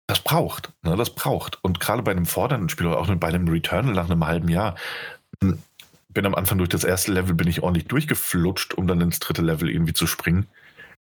das 0.08 0.20
braucht. 0.20 0.72
Ne? 0.82 0.96
Das 0.98 1.16
braucht. 1.16 1.64
Und 1.64 1.80
gerade 1.80 2.04
bei 2.04 2.12
einem 2.12 2.26
fordernden 2.26 2.70
Spiel 2.70 2.88
oder 2.88 3.00
auch 3.00 3.14
bei 3.16 3.28
einem 3.28 3.48
Returnal 3.48 3.94
nach 3.94 4.10
einem 4.10 4.26
halben 4.26 4.50
Jahr, 4.50 4.76
hm, 5.42 5.60
bin 6.10 6.26
am 6.26 6.36
Anfang 6.36 6.58
durch 6.58 6.70
das 6.70 6.84
erste 6.84 7.14
Level 7.14 7.36
bin 7.36 7.48
ich 7.48 7.62
ordentlich 7.62 7.88
durchgeflutscht, 7.88 8.74
um 8.74 8.88
dann 8.88 9.00
ins 9.00 9.20
dritte 9.20 9.42
Level 9.42 9.70
irgendwie 9.70 9.94
zu 9.94 10.08
springen 10.08 10.48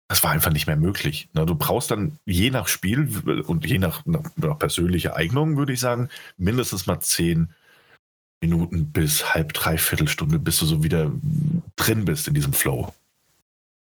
das 0.09 0.23
war 0.23 0.31
einfach 0.31 0.51
nicht 0.51 0.65
mehr 0.65 0.75
möglich. 0.75 1.29
Du 1.33 1.55
brauchst 1.55 1.91
dann 1.91 2.17
je 2.25 2.49
nach 2.49 2.67
Spiel 2.67 3.43
und 3.45 3.65
je 3.65 3.77
nach, 3.77 4.03
nach 4.05 4.57
persönlicher 4.57 5.15
Eignung, 5.15 5.55
würde 5.55 5.71
ich 5.71 5.79
sagen, 5.79 6.09
mindestens 6.35 6.87
mal 6.87 6.99
zehn 6.99 7.49
Minuten 8.41 8.91
bis 8.91 9.35
halb, 9.35 9.53
dreiviertel 9.53 10.07
Stunde, 10.07 10.39
bis 10.39 10.57
du 10.57 10.65
so 10.65 10.83
wieder 10.83 11.11
drin 11.75 12.05
bist 12.05 12.27
in 12.27 12.33
diesem 12.33 12.53
Flow. 12.53 12.91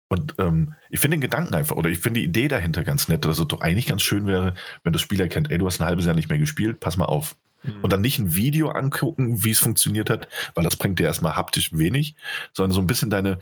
Und 0.09 0.35
ähm, 0.37 0.75
ich 0.89 0.99
finde 0.99 1.17
den 1.17 1.21
Gedanken 1.21 1.55
einfach, 1.55 1.75
oder 1.75 1.89
ich 1.89 1.99
finde 1.99 2.19
die 2.19 2.25
Idee 2.25 2.49
dahinter 2.49 2.83
ganz 2.83 3.07
nett, 3.07 3.25
dass 3.25 3.39
es 3.39 3.47
doch 3.47 3.61
eigentlich 3.61 3.87
ganz 3.87 4.03
schön 4.03 4.27
wäre, 4.27 4.53
wenn 4.83 4.93
das 4.93 5.01
Spiel 5.01 5.21
erkennt, 5.21 5.49
ey, 5.49 5.57
du 5.57 5.65
hast 5.65 5.81
ein 5.81 5.87
halbes 5.87 6.05
Jahr 6.05 6.15
nicht 6.15 6.29
mehr 6.29 6.37
gespielt, 6.37 6.79
pass 6.81 6.97
mal 6.97 7.05
auf. 7.05 7.35
Mhm. 7.63 7.81
Und 7.81 7.93
dann 7.93 8.01
nicht 8.01 8.19
ein 8.19 8.35
Video 8.35 8.69
angucken, 8.69 9.43
wie 9.43 9.51
es 9.51 9.59
funktioniert 9.59 10.09
hat, 10.11 10.27
weil 10.53 10.65
das 10.65 10.75
bringt 10.75 10.99
dir 10.99 11.05
erstmal 11.05 11.35
haptisch 11.35 11.71
wenig, 11.73 12.15
sondern 12.53 12.73
so 12.73 12.81
ein 12.81 12.87
bisschen 12.87 13.09
deine, 13.09 13.39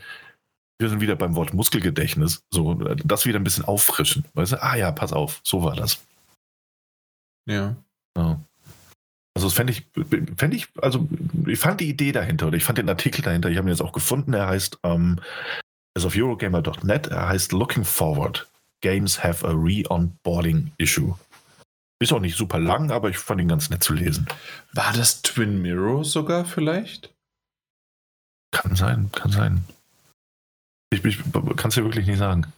wir 0.80 0.88
sind 0.88 1.00
wieder 1.00 1.16
beim 1.16 1.36
Wort 1.36 1.52
Muskelgedächtnis, 1.52 2.42
so 2.50 2.74
das 2.74 3.26
wieder 3.26 3.38
ein 3.38 3.44
bisschen 3.44 3.64
auffrischen. 3.64 4.24
Weißt 4.34 4.52
du, 4.52 4.62
ah 4.62 4.76
ja, 4.76 4.90
pass 4.92 5.12
auf, 5.12 5.40
so 5.44 5.62
war 5.62 5.76
das. 5.76 6.00
Ja. 7.46 7.76
ja. 8.16 8.40
Also 9.34 9.48
das 9.48 9.54
fände 9.54 9.72
ich, 9.72 9.86
fänd 10.36 10.54
ich, 10.54 10.68
also 10.80 11.06
ich 11.46 11.58
fand 11.58 11.80
die 11.80 11.88
Idee 11.88 12.12
dahinter 12.12 12.48
oder 12.48 12.56
ich 12.56 12.64
fand 12.64 12.78
den 12.78 12.88
Artikel 12.88 13.22
dahinter, 13.22 13.50
ich 13.50 13.58
habe 13.58 13.68
ihn 13.68 13.72
jetzt 13.72 13.82
auch 13.82 13.92
gefunden, 13.92 14.32
er 14.32 14.48
heißt, 14.48 14.78
ähm, 14.82 15.20
ist 15.94 16.06
auf 16.06 16.16
Eurogamer.net, 16.16 17.08
er 17.08 17.28
heißt 17.28 17.52
Looking 17.52 17.84
Forward. 17.84 18.48
Games 18.82 19.22
have 19.22 19.46
a 19.46 19.50
re-onboarding 19.50 20.72
issue. 20.78 21.14
Ist 22.02 22.14
auch 22.14 22.20
nicht 22.20 22.36
super 22.36 22.58
lang, 22.58 22.90
aber 22.90 23.10
ich 23.10 23.18
fand 23.18 23.42
ihn 23.42 23.48
ganz 23.48 23.68
nett 23.68 23.84
zu 23.84 23.92
lesen. 23.92 24.26
War 24.72 24.94
das 24.94 25.20
Twin 25.20 25.60
Mirror 25.60 26.04
sogar 26.06 26.46
vielleicht? 26.46 27.14
Kann 28.52 28.74
sein, 28.74 29.10
kann 29.12 29.30
sein. 29.30 29.64
Ich, 30.92 31.04
ich 31.04 31.18
kann 31.32 31.68
es 31.68 31.74
dir 31.74 31.84
wirklich 31.84 32.06
nicht 32.06 32.18
sagen. 32.18 32.52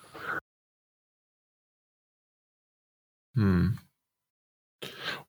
Hm. 3.35 3.79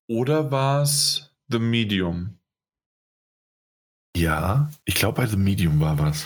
Oder 0.08 0.52
war 0.52 0.82
es 0.82 1.36
The 1.48 1.60
Medium? 1.60 2.40
Ja, 4.16 4.72
ich 4.86 4.96
glaube 4.96 5.18
bei 5.18 5.28
The 5.28 5.38
Medium 5.38 5.80
war 5.80 5.98
was. 6.00 6.26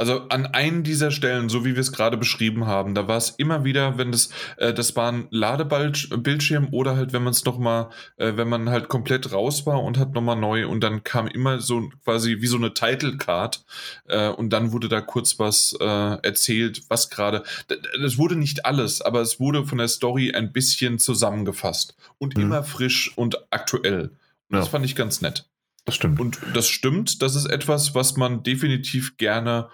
Also 0.00 0.28
an 0.30 0.46
einen 0.46 0.82
dieser 0.82 1.10
Stellen, 1.10 1.50
so 1.50 1.66
wie 1.66 1.74
wir 1.74 1.80
es 1.82 1.92
gerade 1.92 2.16
beschrieben 2.16 2.66
haben, 2.66 2.94
da 2.94 3.06
war 3.06 3.18
es 3.18 3.28
immer 3.28 3.64
wieder, 3.64 3.98
wenn 3.98 4.12
das, 4.12 4.30
äh, 4.56 4.72
das 4.72 4.96
war 4.96 5.12
ein 5.12 5.28
Ladebildschirm 5.28 6.68
oder 6.70 6.96
halt, 6.96 7.12
wenn 7.12 7.22
man 7.22 7.32
es 7.32 7.44
nochmal, 7.44 7.90
äh, 8.16 8.32
wenn 8.34 8.48
man 8.48 8.70
halt 8.70 8.88
komplett 8.88 9.30
raus 9.30 9.66
war 9.66 9.82
und 9.82 9.98
hat 9.98 10.14
nochmal 10.14 10.36
neu 10.36 10.66
und 10.66 10.80
dann 10.80 11.04
kam 11.04 11.26
immer 11.26 11.60
so 11.60 11.90
quasi 12.02 12.40
wie 12.40 12.46
so 12.46 12.56
eine 12.56 12.72
Title 12.72 13.18
Card 13.18 13.62
äh, 14.08 14.30
und 14.30 14.54
dann 14.54 14.72
wurde 14.72 14.88
da 14.88 15.02
kurz 15.02 15.38
was 15.38 15.76
äh, 15.78 15.84
erzählt, 15.84 16.82
was 16.88 17.10
gerade, 17.10 17.42
das 17.68 18.16
wurde 18.16 18.36
nicht 18.36 18.64
alles, 18.64 19.02
aber 19.02 19.20
es 19.20 19.38
wurde 19.38 19.66
von 19.66 19.76
der 19.76 19.88
Story 19.88 20.32
ein 20.32 20.50
bisschen 20.50 20.98
zusammengefasst 20.98 21.94
und 22.16 22.38
mhm. 22.38 22.44
immer 22.44 22.62
frisch 22.64 23.12
und 23.18 23.52
aktuell. 23.52 24.04
Und 24.48 24.54
ja. 24.54 24.60
das 24.60 24.68
fand 24.68 24.86
ich 24.86 24.96
ganz 24.96 25.20
nett. 25.20 25.44
Das 25.84 25.94
stimmt. 25.94 26.20
Und 26.20 26.38
das 26.54 26.68
stimmt, 26.68 27.20
das 27.20 27.34
ist 27.34 27.46
etwas, 27.46 27.94
was 27.94 28.16
man 28.16 28.42
definitiv 28.42 29.18
gerne 29.18 29.68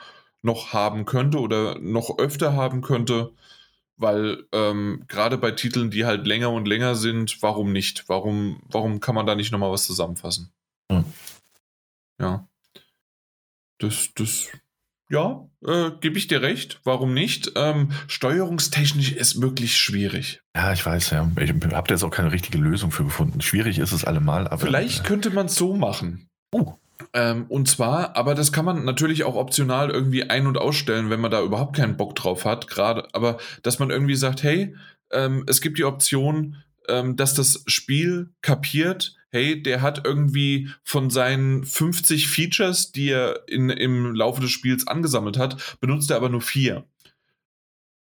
noch 0.47 0.73
haben 0.73 1.05
könnte 1.05 1.41
oder 1.41 1.79
noch 1.79 2.19
öfter 2.19 2.55
haben 2.55 2.81
könnte, 2.81 3.33
weil 3.97 4.45
ähm, 4.53 5.05
gerade 5.09 5.37
bei 5.37 5.51
Titeln, 5.51 5.91
die 5.91 6.07
halt 6.07 6.27
länger 6.27 6.51
und 6.51 6.67
länger 6.67 6.95
sind, 6.95 7.43
warum 7.43 7.73
nicht? 7.73 8.09
Warum, 8.09 8.63
warum 8.71 9.01
kann 9.01 9.15
man 9.15 9.27
da 9.27 9.35
nicht 9.35 9.53
nochmal 9.53 9.73
was 9.73 9.85
zusammenfassen? 9.85 10.53
Hm. 10.91 11.05
Ja. 12.21 12.49
Das, 13.79 14.11
das, 14.15 14.49
ja, 15.11 15.49
äh, 15.67 15.91
gebe 16.01 16.17
ich 16.17 16.29
dir 16.29 16.43
recht. 16.43 16.81
Warum 16.85 17.13
nicht? 17.13 17.53
Ähm, 17.57 17.91
steuerungstechnisch 18.07 19.13
ist 19.13 19.43
wirklich 19.43 19.77
schwierig. 19.77 20.43
Ja, 20.55 20.73
ich 20.73 20.87
weiß, 20.87 21.11
ja. 21.11 21.31
Ich 21.41 21.51
habe 21.51 21.69
da 21.69 21.83
jetzt 21.95 22.05
auch 22.05 22.11
keine 22.11 22.33
richtige 22.33 22.59
Lösung 22.59 22.93
für 22.93 23.05
gefunden. 23.05 23.41
Schwierig 23.41 23.79
ist 23.79 23.93
es 23.93 24.05
allemal, 24.05 24.47
aber. 24.47 24.59
Vielleicht 24.59 25.01
äh, 25.01 25.09
könnte 25.09 25.31
man 25.31 25.47
es 25.47 25.57
so 25.57 25.77
machen. 25.77 26.29
Uh. 26.55 26.75
Ähm, 27.13 27.47
und 27.49 27.69
zwar, 27.69 28.17
aber 28.17 28.35
das 28.35 28.53
kann 28.53 28.65
man 28.65 28.85
natürlich 28.85 29.25
auch 29.25 29.35
optional 29.35 29.91
irgendwie 29.91 30.25
ein- 30.25 30.47
und 30.47 30.59
ausstellen, 30.59 31.11
wenn 31.11 31.21
man 31.21 31.31
da 31.31 31.43
überhaupt 31.43 31.77
keinen 31.77 31.97
Bock 31.97 32.15
drauf 32.15 32.45
hat, 32.45 32.69
gerade, 32.69 33.09
aber 33.13 33.39
dass 33.63 33.79
man 33.79 33.91
irgendwie 33.91 34.17
sagt, 34.17 34.43
hey, 34.43 34.75
ähm, 35.11 35.45
es 35.47 35.61
gibt 35.61 35.79
die 35.79 35.85
Option, 35.85 36.57
ähm, 36.89 37.17
dass 37.17 37.35
das 37.35 37.63
Spiel 37.67 38.31
kapiert, 38.43 39.17
hey, 39.31 39.63
der 39.63 39.83
hat 39.83 40.07
irgendwie 40.07 40.71
von 40.83 41.11
seinen 41.11 41.65
50 41.65 42.29
Features, 42.29 42.93
die 42.93 43.11
er 43.11 43.47
in, 43.49 43.71
im 43.71 44.15
Laufe 44.15 44.41
des 44.41 44.51
Spiels 44.51 44.87
angesammelt 44.87 45.39
hat, 45.39 45.79
benutzt 45.81 46.11
er 46.11 46.17
aber 46.17 46.29
nur 46.29 46.41
vier 46.41 46.85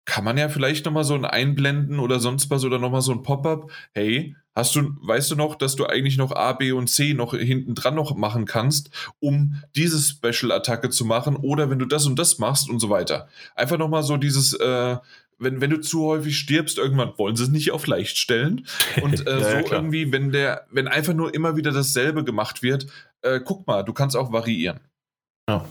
kann 0.05 0.25
man 0.25 0.37
ja 0.37 0.49
vielleicht 0.49 0.85
nochmal 0.85 1.05
so 1.05 1.15
ein 1.15 1.25
Einblenden 1.25 1.99
oder 1.99 2.19
sonst 2.19 2.51
was 2.51 2.65
oder 2.65 2.79
nochmal 2.79 3.03
so 3.03 3.13
ein 3.13 3.23
Pop-up. 3.23 3.71
Hey, 3.93 4.35
hast 4.55 4.75
du, 4.75 4.91
weißt 5.01 5.31
du 5.31 5.37
noch, 5.37 5.55
dass 5.55 5.77
du 5.77 5.87
eigentlich 5.87 6.17
noch 6.17 6.33
A, 6.33 6.53
B 6.53 6.73
und 6.73 6.89
C 6.89 7.15
noch 7.15 7.35
hinten 7.35 7.75
dran 7.75 7.95
noch 7.95 8.15
machen 8.17 8.45
kannst, 8.45 8.91
um 9.21 9.63
diese 9.77 10.01
Special-Attacke 10.01 10.91
zu 10.91 11.05
machen 11.05 11.37
oder 11.37 11.71
wenn 11.71 11.79
du 11.79 11.87
das 11.87 12.07
und 12.07 12.19
das 12.19 12.39
machst 12.39 12.69
und 12.69 12.81
so 12.81 12.91
weiter. 12.91 13.29
Einfach 13.55 13.79
nochmal 13.79 14.03
so 14.03 14.17
dieses, 14.17 14.55
äh, 14.55 14.97
wenn, 15.39 15.61
wenn 15.61 15.71
du 15.71 15.81
zu 15.81 16.05
häufig 16.05 16.37
stirbst, 16.37 16.79
irgendwann 16.79 17.13
wollen 17.17 17.37
sie 17.37 17.45
es 17.45 17.51
nicht 17.51 17.71
auf 17.71 17.87
leicht 17.87 18.19
stellen. 18.19 18.67
Und 19.03 19.27
äh, 19.27 19.39
ja, 19.39 19.41
so 19.41 19.69
ja, 19.69 19.73
irgendwie, 19.73 20.11
wenn 20.11 20.33
der, 20.33 20.67
wenn 20.71 20.89
einfach 20.89 21.15
nur 21.15 21.33
immer 21.33 21.57
wieder 21.57 21.71
dasselbe 21.71 22.25
gemacht 22.25 22.63
wird, 22.63 22.87
äh, 23.23 23.41
guck 23.43 23.67
mal, 23.69 23.85
du 23.85 23.93
kannst 23.93 24.17
auch 24.17 24.33
variieren. 24.33 24.81
Ja 25.49 25.65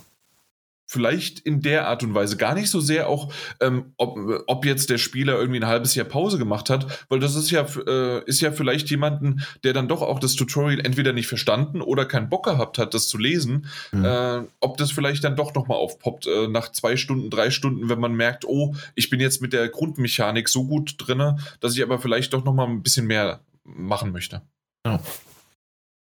vielleicht 0.91 1.39
in 1.39 1.61
der 1.61 1.88
Art 1.88 2.03
und 2.03 2.13
Weise 2.13 2.35
gar 2.35 2.53
nicht 2.53 2.69
so 2.69 2.81
sehr 2.81 3.07
auch, 3.07 3.31
ähm, 3.61 3.93
ob, 3.95 4.19
ob 4.47 4.65
jetzt 4.65 4.89
der 4.89 4.97
Spieler 4.97 5.39
irgendwie 5.39 5.61
ein 5.61 5.68
halbes 5.68 5.95
Jahr 5.95 6.05
Pause 6.05 6.38
gemacht 6.38 6.69
hat, 6.69 7.05
weil 7.07 7.22
das 7.22 7.35
ist 7.35 7.49
ja, 7.49 7.65
äh, 7.88 8.22
ist 8.26 8.41
ja 8.41 8.51
vielleicht 8.51 8.89
jemanden, 8.89 9.41
der 9.63 9.72
dann 9.72 9.88
doch 9.88 10.01
auch 10.01 10.19
das 10.19 10.35
Tutorial 10.35 10.81
entweder 10.81 11.13
nicht 11.13 11.27
verstanden 11.27 11.81
oder 11.81 12.03
keinen 12.03 12.27
Bock 12.27 12.43
gehabt 12.43 12.77
hat, 12.77 12.93
das 12.93 13.07
zu 13.07 13.18
lesen, 13.18 13.68
mhm. 13.93 14.03
äh, 14.03 14.41
ob 14.59 14.76
das 14.76 14.91
vielleicht 14.91 15.23
dann 15.23 15.38
doch 15.38 15.55
nochmal 15.55 15.77
aufpoppt 15.77 16.27
äh, 16.27 16.49
nach 16.49 16.73
zwei 16.73 16.97
Stunden, 16.97 17.30
drei 17.30 17.51
Stunden, 17.51 17.88
wenn 17.88 17.99
man 18.01 18.13
merkt, 18.13 18.43
oh, 18.43 18.76
ich 18.93 19.09
bin 19.09 19.22
jetzt 19.22 19.41
mit 19.41 19.53
der 19.53 19.69
Grundmechanik 19.69 20.49
so 20.49 20.65
gut 20.65 20.95
drinne, 20.97 21.38
dass 21.61 21.73
ich 21.73 21.84
aber 21.84 21.99
vielleicht 21.99 22.34
doch 22.34 22.43
nochmal 22.43 22.68
ein 22.68 22.84
bisschen 22.84 23.07
mehr 23.07 23.39
machen 23.63 24.11
möchte. 24.11 24.41
Ja. 24.85 24.99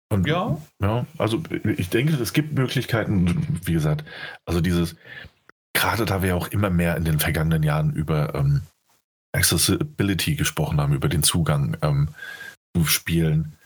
Und, 0.10 0.27
ja. 0.27 0.57
Ja, 0.82 1.06
also 1.18 1.41
ich 1.77 1.90
denke, 1.90 2.14
es 2.15 2.34
gibt 2.34 2.53
Möglichkeiten, 2.53 3.60
wie 3.64 3.73
gesagt, 3.73 4.06
also 4.45 4.61
dieses, 4.61 4.95
gerade 5.73 6.06
da 6.06 6.22
wir 6.22 6.36
auch 6.36 6.48
immer 6.48 6.69
mehr 6.69 6.95
in 6.95 7.06
den 7.06 7.19
vergangenen 7.19 7.64
Jahren 7.64 7.94
über 7.94 8.36
ähm, 8.36 8.61
Accessibility 9.34 10.36
gesprochen 10.36 10.80
haben, 10.80 10.94
über 10.94 11.10
den 11.10 11.23
Zugang 11.23 11.77
ähm, 11.82 12.10
zu 12.76 12.86
Spielen, 12.86 13.57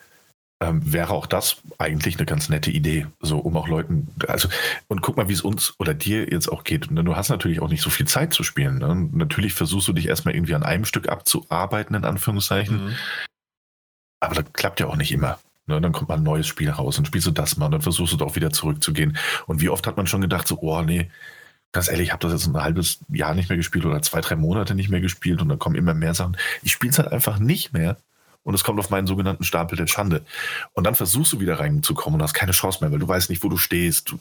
ähm, 0.61 0.81
wäre 0.91 1.13
auch 1.13 1.25
das 1.25 1.61
eigentlich 1.77 2.17
eine 2.17 2.25
ganz 2.25 2.49
nette 2.49 2.69
Idee, 2.71 3.07
so 3.21 3.39
um 3.39 3.55
auch 3.55 3.67
Leuten, 3.67 4.13
also 4.27 4.49
und 4.87 5.01
guck 5.01 5.15
mal, 5.15 5.29
wie 5.29 5.33
es 5.33 5.41
uns 5.41 5.73
oder 5.79 5.93
dir 5.93 6.29
jetzt 6.29 6.51
auch 6.51 6.65
geht. 6.65 6.87
Du 6.89 7.15
hast 7.15 7.29
natürlich 7.29 7.61
auch 7.61 7.69
nicht 7.69 7.81
so 7.81 7.89
viel 7.89 8.07
Zeit 8.07 8.33
zu 8.33 8.43
spielen. 8.43 8.79
Ne? 8.79 9.09
Natürlich 9.13 9.53
versuchst 9.53 9.87
du 9.87 9.93
dich 9.93 10.07
erstmal 10.07 10.35
irgendwie 10.35 10.55
an 10.55 10.63
einem 10.63 10.85
Stück 10.85 11.07
abzuarbeiten, 11.07 11.95
in 11.95 12.03
Anführungszeichen. 12.03 12.87
Mhm. 12.87 12.95
Aber 14.21 14.35
das 14.35 14.51
klappt 14.51 14.81
ja 14.81 14.87
auch 14.87 14.97
nicht 14.97 15.13
immer. 15.13 15.39
Ne, 15.69 15.79
dann 15.79 15.91
kommt 15.91 16.09
mal 16.09 16.17
ein 16.17 16.23
neues 16.23 16.47
Spiel 16.47 16.71
raus 16.71 16.97
und 16.97 17.05
spielst 17.05 17.27
du 17.27 17.31
das 17.31 17.55
mal 17.55 17.67
und 17.67 17.73
dann 17.73 17.83
versuchst 17.83 18.11
du 18.11 18.17
doch 18.17 18.35
wieder 18.35 18.49
zurückzugehen. 18.49 19.15
Und 19.45 19.61
wie 19.61 19.69
oft 19.69 19.85
hat 19.85 19.97
man 19.97 20.07
schon 20.07 20.21
gedacht, 20.21 20.47
so, 20.47 20.57
oh 20.61 20.81
nee, 20.81 21.11
ganz 21.71 21.91
ehrlich, 21.91 22.07
ich 22.07 22.11
habe 22.11 22.27
das 22.27 22.31
jetzt 22.33 22.47
ein 22.47 22.59
halbes 22.59 23.01
Jahr 23.07 23.35
nicht 23.35 23.49
mehr 23.49 23.57
gespielt 23.57 23.85
oder 23.85 24.01
zwei, 24.01 24.19
drei 24.19 24.35
Monate 24.35 24.73
nicht 24.73 24.89
mehr 24.89 24.99
gespielt 24.99 25.43
und 25.43 25.49
dann 25.49 25.59
kommen 25.59 25.75
immer 25.75 25.93
mehr 25.93 26.15
Sachen. 26.15 26.37
Ich 26.63 26.71
spiele 26.71 26.89
es 26.89 26.97
halt 26.97 27.11
einfach 27.11 27.37
nicht 27.37 27.71
mehr 27.71 27.97
und 28.41 28.55
es 28.55 28.63
kommt 28.63 28.79
auf 28.79 28.89
meinen 28.89 29.05
sogenannten 29.05 29.43
Stapel 29.43 29.77
der 29.77 29.85
Schande. 29.85 30.25
Und 30.73 30.85
dann 30.85 30.95
versuchst 30.95 31.33
du 31.33 31.39
wieder 31.39 31.59
reinzukommen 31.59 32.19
und 32.19 32.23
hast 32.23 32.33
keine 32.33 32.51
Chance 32.53 32.79
mehr, 32.81 32.91
weil 32.91 32.97
du 32.97 33.07
weißt 33.07 33.29
nicht, 33.29 33.43
wo 33.43 33.49
du 33.49 33.57
stehst. 33.57 34.09
Du 34.09 34.17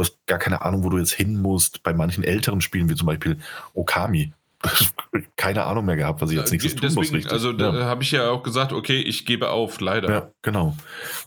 hast 0.00 0.16
gar 0.24 0.38
keine 0.38 0.62
Ahnung, 0.62 0.84
wo 0.84 0.88
du 0.88 0.96
jetzt 0.96 1.12
hin 1.12 1.42
musst. 1.42 1.82
Bei 1.82 1.92
manchen 1.92 2.24
älteren 2.24 2.62
Spielen, 2.62 2.88
wie 2.88 2.94
zum 2.94 3.08
Beispiel 3.08 3.38
Okami, 3.74 4.32
keine 5.36 5.64
Ahnung 5.64 5.84
mehr 5.84 5.96
gehabt, 5.96 6.20
was 6.20 6.30
ich 6.30 6.36
jetzt 6.36 6.50
nächstes 6.52 6.74
tun 6.74 6.94
muss. 6.94 7.12
Richtig. 7.12 7.32
Also 7.32 7.52
da 7.52 7.84
habe 7.84 8.02
ich 8.02 8.10
ja 8.10 8.30
auch 8.30 8.42
gesagt, 8.42 8.72
okay, 8.72 9.00
ich 9.00 9.26
gebe 9.26 9.50
auf, 9.50 9.80
leider. 9.80 10.10
Ja, 10.10 10.30
genau. 10.42 10.76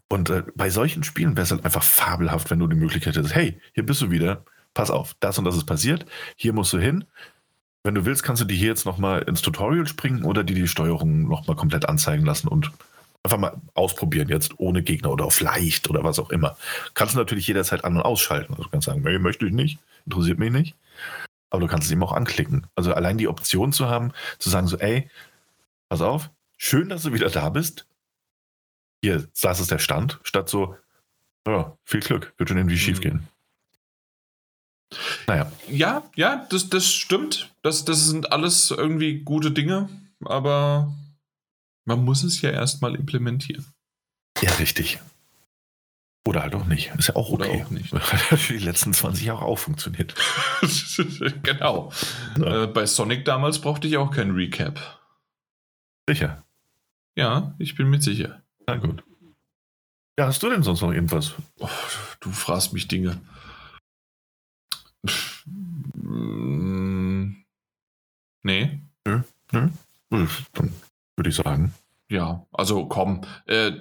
Und 0.07 0.29
äh, 0.29 0.43
bei 0.55 0.69
solchen 0.69 1.03
Spielen 1.03 1.35
wäre 1.35 1.43
es 1.43 1.51
halt 1.51 1.65
einfach 1.65 1.83
fabelhaft, 1.83 2.49
wenn 2.51 2.59
du 2.59 2.67
die 2.67 2.75
Möglichkeit 2.75 3.15
hättest, 3.15 3.35
hey, 3.35 3.59
hier 3.73 3.85
bist 3.85 4.01
du 4.01 4.11
wieder, 4.11 4.43
pass 4.73 4.91
auf, 4.91 5.15
das 5.19 5.37
und 5.37 5.45
das 5.45 5.55
ist 5.55 5.65
passiert, 5.65 6.05
hier 6.35 6.53
musst 6.53 6.73
du 6.73 6.79
hin. 6.79 7.05
Wenn 7.83 7.95
du 7.95 8.05
willst, 8.05 8.23
kannst 8.23 8.41
du 8.41 8.45
die 8.45 8.55
hier 8.55 8.67
jetzt 8.67 8.85
nochmal 8.85 9.21
ins 9.23 9.41
Tutorial 9.41 9.87
springen 9.87 10.23
oder 10.23 10.43
die 10.43 10.53
die 10.53 10.67
Steuerung 10.67 11.27
nochmal 11.27 11.55
komplett 11.55 11.87
anzeigen 11.87 12.25
lassen 12.25 12.47
und 12.47 12.71
einfach 13.23 13.37
mal 13.37 13.61
ausprobieren 13.73 14.29
jetzt 14.29 14.59
ohne 14.59 14.83
Gegner 14.83 15.11
oder 15.11 15.25
auf 15.25 15.39
leicht 15.41 15.89
oder 15.89 16.03
was 16.03 16.19
auch 16.19 16.29
immer. 16.29 16.57
Kannst 16.93 17.15
du 17.15 17.19
natürlich 17.19 17.47
jederzeit 17.47 17.83
an- 17.85 17.95
und 17.95 18.01
ausschalten. 18.01 18.53
Also 18.53 18.63
du 18.63 18.69
kannst 18.69 18.85
sagen, 18.85 19.01
nee, 19.01 19.17
möchte 19.17 19.45
ich 19.45 19.53
nicht, 19.53 19.79
interessiert 20.05 20.39
mich 20.39 20.51
nicht 20.51 20.75
aber 21.49 21.61
du 21.61 21.67
kannst 21.67 21.87
es 21.87 21.91
eben 21.91 22.03
auch 22.03 22.13
anklicken. 22.13 22.67
Also 22.75 22.93
allein 22.93 23.17
die 23.17 23.27
Option 23.27 23.73
zu 23.73 23.87
haben, 23.87 24.11
zu 24.37 24.49
sagen 24.49 24.67
so, 24.67 24.77
ey, 24.77 25.09
pass 25.89 26.01
auf, 26.01 26.29
schön, 26.57 26.89
dass 26.89 27.03
du 27.03 27.13
wieder 27.13 27.29
da 27.29 27.49
bist. 27.49 27.87
Hier, 29.01 29.27
das 29.41 29.59
ist 29.59 29.71
der 29.71 29.79
Stand, 29.79 30.19
statt 30.23 30.49
so, 30.49 30.75
ja, 31.47 31.77
viel 31.85 32.01
Glück, 32.01 32.33
wird 32.37 32.49
schon 32.49 32.57
irgendwie 32.57 32.75
mhm. 32.75 32.79
schief 32.79 33.01
gehen. 33.01 33.27
Naja. 35.27 35.51
Ja, 35.69 36.03
ja, 36.15 36.47
das, 36.49 36.69
das 36.69 36.91
stimmt. 36.91 37.53
Das, 37.61 37.85
das 37.85 38.07
sind 38.07 38.31
alles 38.31 38.71
irgendwie 38.71 39.19
gute 39.19 39.51
Dinge, 39.51 39.89
aber 40.25 40.91
man 41.85 42.03
muss 42.03 42.23
es 42.23 42.41
ja 42.41 42.49
erstmal 42.49 42.95
implementieren. 42.95 43.65
Ja, 44.41 44.51
richtig. 44.53 44.99
Oder 46.29 46.43
halt 46.43 46.53
auch 46.53 46.65
nicht. 46.65 46.93
Ist 46.95 47.07
ja 47.07 47.15
auch 47.15 47.31
okay. 47.31 47.49
Oder 47.49 47.65
auch 47.65 47.69
nicht. 47.71 47.89
Für 47.97 48.53
die 48.53 48.63
letzten 48.63 48.93
20 48.93 49.25
Jahre 49.25 49.45
auch 49.45 49.57
funktioniert. 49.57 50.13
genau. 51.41 51.91
Ja. 52.37 52.65
Äh, 52.65 52.67
bei 52.67 52.85
Sonic 52.85 53.25
damals 53.25 53.57
brauchte 53.57 53.87
ich 53.87 53.97
auch 53.97 54.11
kein 54.11 54.29
Recap. 54.29 54.79
Sicher. 56.07 56.43
Ja, 57.15 57.55
ich 57.57 57.73
bin 57.73 57.89
mir 57.89 57.99
sicher. 57.99 58.43
Na 58.67 58.75
gut. 58.75 59.03
Ja, 60.19 60.27
hast 60.27 60.43
du 60.43 60.51
denn 60.51 60.61
sonst 60.61 60.81
noch 60.81 60.91
irgendwas? 60.91 61.33
Oh, 61.57 61.67
du 62.19 62.29
fragst 62.29 62.73
mich 62.73 62.87
Dinge. 62.87 63.19
Mm, 65.95 67.37
nee. 68.43 68.81
Nö, 69.03 69.21
nö. 69.51 69.69
Dann 70.53 70.73
würde 71.15 71.29
ich 71.31 71.35
sagen. 71.35 71.73
Ja, 72.07 72.45
also 72.51 72.85
komm. 72.85 73.21
Äh, 73.47 73.79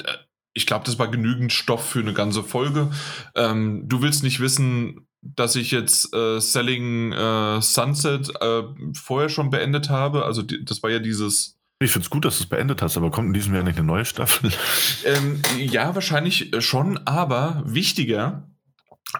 ich 0.55 0.67
glaube, 0.67 0.85
das 0.85 0.99
war 0.99 1.09
genügend 1.09 1.53
Stoff 1.53 1.91
für 1.91 2.01
eine 2.01 2.15
ganze 2.15 2.43
Folge. 2.43 2.91
Ähm, 3.35 3.89
du 3.89 4.03
willst 4.03 4.23
nicht 4.23 4.41
wissen, 4.41 5.07
dass 5.21 5.57
ich 5.57 5.71
jetzt 5.71 6.15
äh, 6.15 6.41
Selling 6.41 7.13
äh, 7.13 7.61
Sunset 7.61 8.31
äh, 8.41 8.63
vorher 8.95 9.29
schon 9.29 9.51
beendet 9.51 9.91
habe. 9.91 10.25
Also 10.25 10.43
die, 10.43 10.65
das 10.65 10.83
war 10.83 10.91
ja 10.91 10.99
dieses. 10.99 11.59
Ich 11.81 11.93
finde 11.93 12.05
es 12.05 12.11
gut, 12.11 12.25
dass 12.25 12.39
du 12.39 12.45
es 12.45 12.49
beendet 12.49 12.83
hast, 12.83 12.97
aber 12.97 13.11
kommt 13.11 13.29
in 13.29 13.35
diesem 13.35 13.55
Jahr 13.55 13.63
nicht 13.63 13.79
eine 13.79 13.87
neue 13.87 14.05
Staffel? 14.05 14.51
Ähm, 15.05 15.41
ja, 15.57 15.95
wahrscheinlich 15.95 16.51
schon, 16.59 16.99
aber 17.07 17.63
wichtiger, 17.65 18.49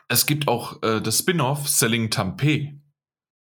es 0.09 0.27
gibt 0.27 0.49
auch 0.49 0.83
äh, 0.83 1.01
das 1.01 1.21
Spin-off 1.21 1.69
Selling 1.69 2.09
Tampé. 2.09 2.79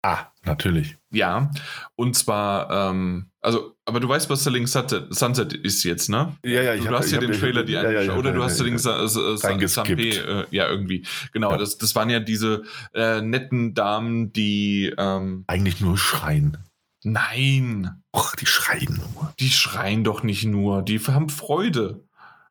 Ah, 0.03 0.27
natürlich. 0.43 0.97
Ja, 1.09 1.51
und 1.95 2.15
zwar, 2.15 2.91
ähm, 2.91 3.31
also, 3.48 3.78
aber 3.86 4.02
du 4.02 4.10
weißt, 4.10 4.30
was 4.30 4.44
Selling 4.44 4.68
Sunset 4.68 5.53
ist 5.53 5.86
jetzt, 5.86 6.10
ne? 6.10 6.36
Ja, 6.44 6.64
ja, 6.64 6.74
ich 6.74 6.82
Du 6.82 6.90
hab, 6.90 6.95
hast 6.95 7.11
ja 7.11 7.22
den 7.22 7.32
Trailer 7.32 7.64
die 7.64 7.72
ja, 7.72 7.90
ja, 7.90 8.18
Oder 8.18 8.34
du 8.34 8.44
hast 8.44 8.57
Selling 8.57 8.76
Tampé, 8.76 10.19
äh, 10.19 10.45
ja, 10.52 10.68
irgendwie. 10.68 11.06
Genau, 11.32 11.52
ja. 11.52 11.57
Das, 11.57 11.78
das 11.78 11.95
waren 11.95 12.10
ja 12.10 12.19
diese 12.19 12.64
äh, 12.94 13.22
netten 13.22 13.74
Damen, 13.74 14.34
die. 14.34 14.94
Ähm, 14.98 15.45
Eigentlich 15.48 15.80
nur 15.80 15.98
schreien. 15.98 16.57
Nein. 17.06 18.03
Och, 18.14 18.36
die 18.36 18.48
schreien 18.48 18.95
nur. 18.95 19.34
Die 19.40 19.49
schreien 19.49 20.03
doch 20.03 20.24
nicht 20.24 20.44
nur, 20.44 20.82
die 20.82 20.99
haben 20.99 21.30
Freude. 21.30 22.03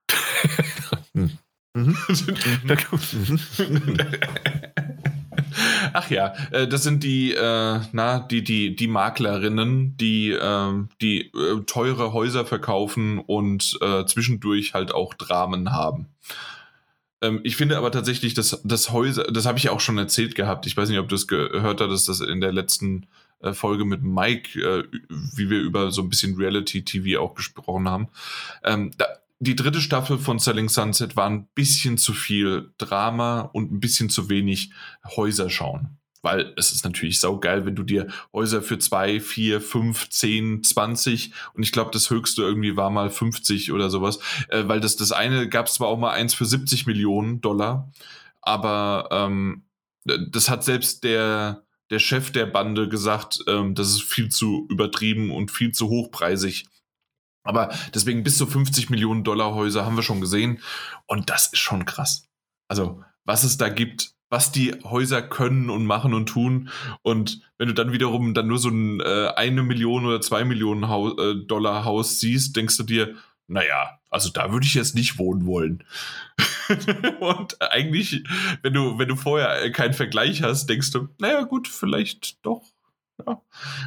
mhm. 1.12 1.39
mhm. 1.74 1.98
Ach 5.92 6.10
ja, 6.10 6.34
äh, 6.50 6.66
das 6.66 6.82
sind 6.82 7.02
die, 7.02 7.32
äh, 7.32 7.80
na, 7.92 8.20
die, 8.20 8.42
die, 8.42 8.76
die 8.76 8.86
Maklerinnen, 8.86 9.96
die, 9.96 10.30
äh, 10.30 10.72
die 11.00 11.32
äh, 11.32 11.62
teure 11.66 12.12
Häuser 12.12 12.44
verkaufen 12.44 13.18
und 13.18 13.78
äh, 13.80 14.04
zwischendurch 14.06 14.74
halt 14.74 14.92
auch 14.92 15.14
Dramen 15.14 15.72
haben. 15.72 16.06
Ähm, 17.22 17.40
ich 17.44 17.56
finde 17.56 17.76
aber 17.78 17.90
tatsächlich, 17.90 18.34
dass 18.34 18.60
das 18.64 18.92
Häuser, 18.92 19.24
das 19.24 19.46
habe 19.46 19.58
ich 19.58 19.64
ja 19.64 19.72
auch 19.72 19.80
schon 19.80 19.98
erzählt 19.98 20.34
gehabt. 20.34 20.66
Ich 20.66 20.76
weiß 20.76 20.88
nicht, 20.88 20.98
ob 20.98 21.08
du 21.08 21.14
es 21.14 21.26
gehört 21.26 21.80
hattest, 21.80 22.08
dass 22.08 22.20
in 22.20 22.40
der 22.40 22.52
letzten 22.52 23.06
äh, 23.40 23.52
Folge 23.52 23.84
mit 23.84 24.02
Mike, 24.02 24.88
wie 25.08 25.50
wir 25.50 25.60
über 25.60 25.90
so 25.90 26.02
ein 26.02 26.08
bisschen 26.08 26.36
Reality-TV 26.36 27.20
auch 27.20 27.34
gesprochen 27.34 27.88
haben. 27.88 28.08
Ähm, 28.64 28.90
da, 28.98 29.06
die 29.38 29.56
dritte 29.56 29.80
Staffel 29.80 30.18
von 30.18 30.38
Selling 30.38 30.68
Sunset 30.68 31.16
war 31.16 31.28
ein 31.28 31.48
bisschen 31.54 31.98
zu 31.98 32.14
viel 32.14 32.72
Drama 32.78 33.40
und 33.40 33.70
ein 33.72 33.80
bisschen 33.80 34.08
zu 34.08 34.28
wenig 34.28 34.70
Häuser 35.04 35.50
schauen. 35.50 35.98
weil 36.22 36.52
es 36.56 36.72
ist 36.72 36.84
natürlich 36.84 37.20
saugeil, 37.20 37.66
wenn 37.66 37.76
du 37.76 37.84
dir 37.84 38.08
Häuser 38.32 38.60
für 38.60 38.78
2, 38.78 39.20
4, 39.20 39.60
5, 39.60 40.08
10, 40.08 40.64
20 40.64 41.32
und 41.54 41.62
ich 41.62 41.70
glaube, 41.70 41.92
das 41.92 42.10
höchste 42.10 42.42
irgendwie 42.42 42.76
war 42.76 42.90
mal 42.90 43.10
50 43.10 43.70
oder 43.70 43.90
sowas, 43.90 44.18
äh, 44.48 44.64
weil 44.66 44.80
das, 44.80 44.96
das 44.96 45.12
eine 45.12 45.48
gab 45.48 45.66
es 45.66 45.74
zwar 45.74 45.86
auch 45.86 45.98
mal 45.98 46.10
eins 46.10 46.34
für 46.34 46.44
70 46.44 46.86
Millionen 46.86 47.40
Dollar, 47.42 47.92
aber 48.40 49.08
ähm, 49.12 49.66
das 50.04 50.48
hat 50.50 50.64
selbst 50.64 51.04
der, 51.04 51.62
der 51.90 51.98
Chef 51.98 52.32
der 52.32 52.46
Bande 52.46 52.88
gesagt, 52.88 53.40
ähm, 53.46 53.74
das 53.74 53.88
ist 53.90 54.02
viel 54.02 54.28
zu 54.28 54.66
übertrieben 54.68 55.30
und 55.30 55.50
viel 55.50 55.72
zu 55.72 55.88
hochpreisig. 55.88 56.66
Aber 57.47 57.70
deswegen 57.94 58.23
bis 58.23 58.36
zu 58.36 58.47
50 58.47 58.90
Millionen 58.90 59.24
Dollar 59.24 59.55
Häuser 59.55 59.85
haben 59.85 59.97
wir 59.97 60.02
schon 60.02 60.20
gesehen 60.20 60.60
und 61.06 61.31
das 61.31 61.47
ist 61.48 61.60
schon 61.60 61.85
krass. 61.85 62.28
Also 62.68 63.02
was 63.24 63.44
es 63.44 63.56
da 63.56 63.68
gibt, 63.68 64.12
was 64.28 64.52
die 64.52 64.74
Häuser 64.85 65.23
können 65.23 65.70
und 65.70 65.86
machen 65.86 66.14
und 66.14 66.27
tun. 66.27 66.70
Und 67.02 67.40
wenn 67.59 67.68
du 67.68 67.74
dann 67.74 67.93
wiederum 67.93 68.35
dann 68.35 68.48
nur 68.48 68.59
so 68.59 68.68
ein 68.68 69.01
äh, 69.01 69.28
eine 69.36 69.62
Million 69.62 70.05
oder 70.05 70.20
zwei 70.20 70.44
Millionen 70.44 70.89
Haus, 70.89 71.14
äh, 71.18 71.35
Dollar 71.47 71.85
Haus 71.85 72.20
siehst, 72.20 72.56
denkst 72.56 72.77
du 72.77 72.82
dir, 72.82 73.14
naja, 73.48 74.01
also 74.10 74.31
da 74.31 74.52
würde 74.52 74.66
ich 74.66 74.74
jetzt 74.74 74.94
nicht 74.94 75.18
wohnen 75.18 75.47
wollen. 75.47 75.85
und 77.20 77.60
eigentlich, 77.62 78.24
wenn 78.62 78.73
du, 78.73 78.98
wenn 78.98 79.09
du 79.09 79.16
vorher 79.16 79.70
keinen 79.70 79.94
Vergleich 79.94 80.43
hast, 80.43 80.66
denkst 80.66 80.90
du, 80.90 81.09
naja, 81.18 81.43
gut, 81.43 81.68
vielleicht 81.68 82.44
doch. 82.44 82.62
Ja, 83.24 83.40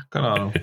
keine 0.10 0.28
Ahnung. 0.30 0.54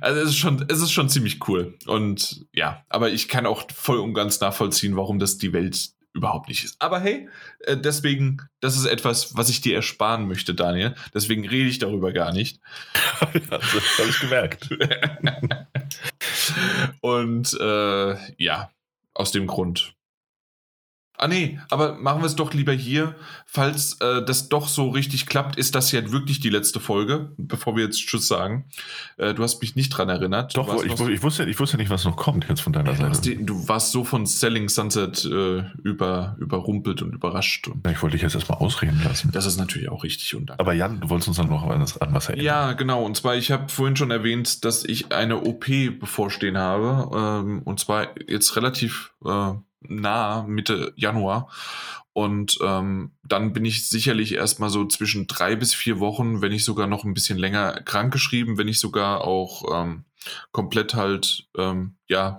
Also 0.00 0.20
es 0.20 0.30
ist 0.30 0.38
schon, 0.38 0.64
es 0.68 0.80
ist 0.80 0.92
schon 0.92 1.08
ziemlich 1.08 1.46
cool. 1.48 1.76
Und 1.86 2.46
ja, 2.52 2.84
aber 2.88 3.10
ich 3.10 3.28
kann 3.28 3.46
auch 3.46 3.64
voll 3.72 3.98
und 3.98 4.14
ganz 4.14 4.40
nachvollziehen, 4.40 4.96
warum 4.96 5.18
das 5.18 5.38
die 5.38 5.52
Welt 5.52 5.90
überhaupt 6.14 6.48
nicht 6.48 6.64
ist. 6.64 6.76
Aber 6.80 7.00
hey, 7.00 7.28
äh, 7.60 7.76
deswegen, 7.76 8.42
das 8.60 8.76
ist 8.76 8.86
etwas, 8.86 9.36
was 9.36 9.48
ich 9.48 9.60
dir 9.60 9.76
ersparen 9.76 10.28
möchte, 10.28 10.54
Daniel. 10.54 10.94
Deswegen 11.14 11.46
rede 11.46 11.68
ich 11.68 11.78
darüber 11.78 12.12
gar 12.12 12.32
nicht. 12.32 12.60
das 13.50 13.98
habe 13.98 14.08
ich 14.08 14.20
gemerkt. 14.20 14.68
Und 17.00 17.54
äh, 17.58 18.16
ja, 18.42 18.70
aus 19.14 19.32
dem 19.32 19.46
Grund 19.46 19.94
Ah 21.22 21.28
nee, 21.28 21.60
aber 21.70 21.94
machen 21.98 22.20
wir 22.20 22.26
es 22.26 22.34
doch 22.34 22.52
lieber 22.52 22.72
hier. 22.72 23.14
Falls 23.46 23.96
äh, 24.00 24.24
das 24.24 24.48
doch 24.48 24.66
so 24.66 24.88
richtig 24.88 25.26
klappt, 25.26 25.54
ist 25.56 25.76
das 25.76 25.92
ja 25.92 26.10
wirklich 26.10 26.40
die 26.40 26.48
letzte 26.48 26.80
Folge, 26.80 27.30
bevor 27.36 27.76
wir 27.76 27.84
jetzt 27.84 27.98
Tschüss 28.08 28.26
sagen. 28.26 28.64
Äh, 29.18 29.32
du 29.32 29.44
hast 29.44 29.60
mich 29.60 29.76
nicht 29.76 29.90
dran 29.90 30.08
erinnert. 30.08 30.56
Doch, 30.56 30.82
ich, 30.82 30.90
ich, 30.90 31.22
wusste, 31.22 31.44
ich 31.44 31.60
wusste 31.60 31.76
nicht, 31.76 31.90
was 31.90 32.04
noch 32.04 32.16
kommt 32.16 32.48
jetzt 32.48 32.60
von 32.60 32.72
deiner 32.72 32.96
Seite. 32.96 33.20
Die, 33.20 33.46
du 33.46 33.68
warst 33.68 33.92
so 33.92 34.02
von 34.02 34.26
Selling 34.26 34.68
Sunset 34.68 35.24
äh, 35.24 35.62
über, 35.84 36.34
überrumpelt 36.40 37.02
und 37.02 37.14
überrascht. 37.14 37.68
Und 37.68 37.86
ich 37.86 38.02
wollte 38.02 38.16
dich 38.16 38.22
jetzt 38.22 38.34
erstmal 38.34 38.58
ausreden 38.58 39.00
lassen. 39.04 39.30
Das 39.30 39.46
ist 39.46 39.58
natürlich 39.58 39.90
auch 39.90 40.02
richtig. 40.02 40.34
Und 40.34 40.58
aber 40.58 40.72
Jan, 40.72 40.98
du 41.02 41.08
wolltest 41.08 41.28
uns 41.28 41.36
dann 41.36 41.48
noch 41.48 41.62
an, 41.62 41.70
an 41.82 42.14
was 42.14 42.30
erinnern. 42.30 42.44
Ja, 42.44 42.72
genau. 42.72 43.04
Und 43.04 43.16
zwar, 43.16 43.36
ich 43.36 43.52
habe 43.52 43.68
vorhin 43.68 43.94
schon 43.94 44.10
erwähnt, 44.10 44.64
dass 44.64 44.84
ich 44.84 45.12
eine 45.12 45.42
OP 45.42 45.66
bevorstehen 46.00 46.58
habe. 46.58 47.16
Ähm, 47.16 47.62
und 47.62 47.78
zwar 47.78 48.08
jetzt 48.28 48.56
relativ 48.56 49.12
äh, 49.24 49.52
nah, 49.88 50.42
Mitte 50.42 50.92
Januar. 50.96 51.48
Und 52.14 52.58
ähm, 52.62 53.12
dann 53.22 53.52
bin 53.54 53.64
ich 53.64 53.88
sicherlich 53.88 54.34
erstmal 54.34 54.68
so 54.68 54.84
zwischen 54.86 55.26
drei 55.26 55.56
bis 55.56 55.74
vier 55.74 55.98
Wochen, 55.98 56.42
wenn 56.42 56.52
nicht 56.52 56.64
sogar 56.64 56.86
noch 56.86 57.04
ein 57.04 57.14
bisschen 57.14 57.38
länger 57.38 57.80
krankgeschrieben, 57.84 58.58
wenn 58.58 58.66
nicht 58.66 58.80
sogar 58.80 59.22
auch 59.22 59.64
ähm, 59.74 60.04
komplett 60.52 60.94
halt, 60.94 61.48
ähm, 61.56 61.96
ja, 62.08 62.38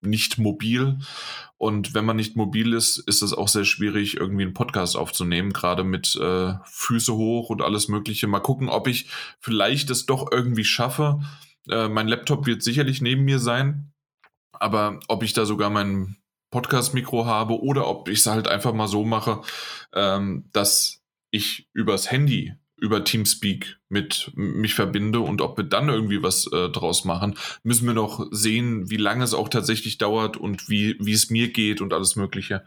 nicht 0.00 0.38
mobil. 0.38 0.98
Und 1.56 1.94
wenn 1.94 2.04
man 2.04 2.16
nicht 2.16 2.36
mobil 2.36 2.74
ist, 2.74 2.98
ist 2.98 3.22
es 3.22 3.32
auch 3.32 3.48
sehr 3.48 3.64
schwierig, 3.64 4.16
irgendwie 4.16 4.42
einen 4.42 4.52
Podcast 4.52 4.96
aufzunehmen, 4.96 5.52
gerade 5.52 5.84
mit 5.84 6.16
äh, 6.16 6.54
Füße 6.64 7.14
hoch 7.14 7.50
und 7.50 7.62
alles 7.62 7.88
Mögliche. 7.88 8.26
Mal 8.26 8.40
gucken, 8.40 8.68
ob 8.68 8.88
ich 8.88 9.08
vielleicht 9.40 9.90
es 9.90 10.06
doch 10.06 10.30
irgendwie 10.30 10.64
schaffe. 10.64 11.20
Äh, 11.68 11.88
mein 11.88 12.08
Laptop 12.08 12.46
wird 12.46 12.62
sicherlich 12.62 13.00
neben 13.00 13.24
mir 13.24 13.38
sein, 13.38 13.92
aber 14.52 15.00
ob 15.08 15.22
ich 15.22 15.32
da 15.32 15.46
sogar 15.46 15.70
meinen 15.70 16.16
Podcast-Mikro 16.54 17.26
habe 17.26 17.60
oder 17.60 17.88
ob 17.88 18.08
ich 18.08 18.20
es 18.20 18.26
halt 18.26 18.46
einfach 18.46 18.72
mal 18.72 18.86
so 18.86 19.04
mache, 19.04 19.42
ähm, 19.92 20.44
dass 20.52 21.02
ich 21.32 21.68
übers 21.72 22.12
Handy 22.12 22.54
über 22.76 23.02
Teamspeak 23.02 23.78
mit 23.88 24.30
mich 24.36 24.74
verbinde 24.74 25.18
und 25.18 25.40
ob 25.40 25.56
wir 25.56 25.64
dann 25.64 25.88
irgendwie 25.88 26.22
was 26.22 26.46
äh, 26.52 26.68
draus 26.68 27.04
machen, 27.04 27.36
müssen 27.64 27.86
wir 27.86 27.94
noch 27.94 28.28
sehen, 28.30 28.88
wie 28.88 28.96
lange 28.96 29.24
es 29.24 29.34
auch 29.34 29.48
tatsächlich 29.48 29.98
dauert 29.98 30.36
und 30.36 30.68
wie, 30.68 30.96
wie 31.00 31.12
es 31.12 31.28
mir 31.28 31.52
geht 31.52 31.80
und 31.80 31.92
alles 31.92 32.14
Mögliche. 32.14 32.64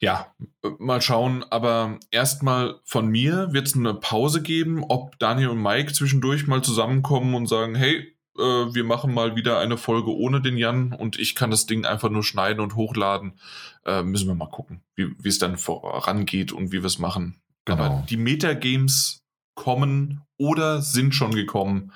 Ja, 0.00 0.34
mal 0.80 1.00
schauen. 1.00 1.44
Aber 1.50 2.00
erstmal 2.10 2.80
von 2.84 3.06
mir 3.06 3.52
wird 3.52 3.68
es 3.68 3.76
eine 3.76 3.94
Pause 3.94 4.42
geben, 4.42 4.84
ob 4.88 5.16
Daniel 5.20 5.50
und 5.50 5.62
Mike 5.62 5.92
zwischendurch 5.92 6.48
mal 6.48 6.62
zusammenkommen 6.62 7.34
und 7.36 7.46
sagen, 7.46 7.76
hey, 7.76 8.12
äh, 8.38 8.40
wir 8.74 8.84
machen 8.84 9.12
mal 9.12 9.36
wieder 9.36 9.58
eine 9.58 9.76
Folge 9.76 10.14
ohne 10.14 10.40
den 10.40 10.56
Jan 10.56 10.92
und 10.92 11.18
ich 11.18 11.34
kann 11.34 11.50
das 11.50 11.66
Ding 11.66 11.84
einfach 11.84 12.10
nur 12.10 12.24
schneiden 12.24 12.60
und 12.60 12.76
hochladen. 12.76 13.38
Äh, 13.84 14.02
müssen 14.02 14.28
wir 14.28 14.34
mal 14.34 14.46
gucken, 14.46 14.82
wie 14.96 15.28
es 15.28 15.38
dann 15.38 15.58
vorangeht 15.58 16.52
und 16.52 16.72
wie 16.72 16.82
wir 16.82 16.86
es 16.86 16.98
machen. 16.98 17.40
Genau. 17.64 17.82
Aber 17.82 18.06
die 18.08 18.16
Metagames 18.16 19.22
kommen 19.54 20.22
oder 20.38 20.82
sind 20.82 21.14
schon 21.14 21.32
gekommen. 21.32 21.92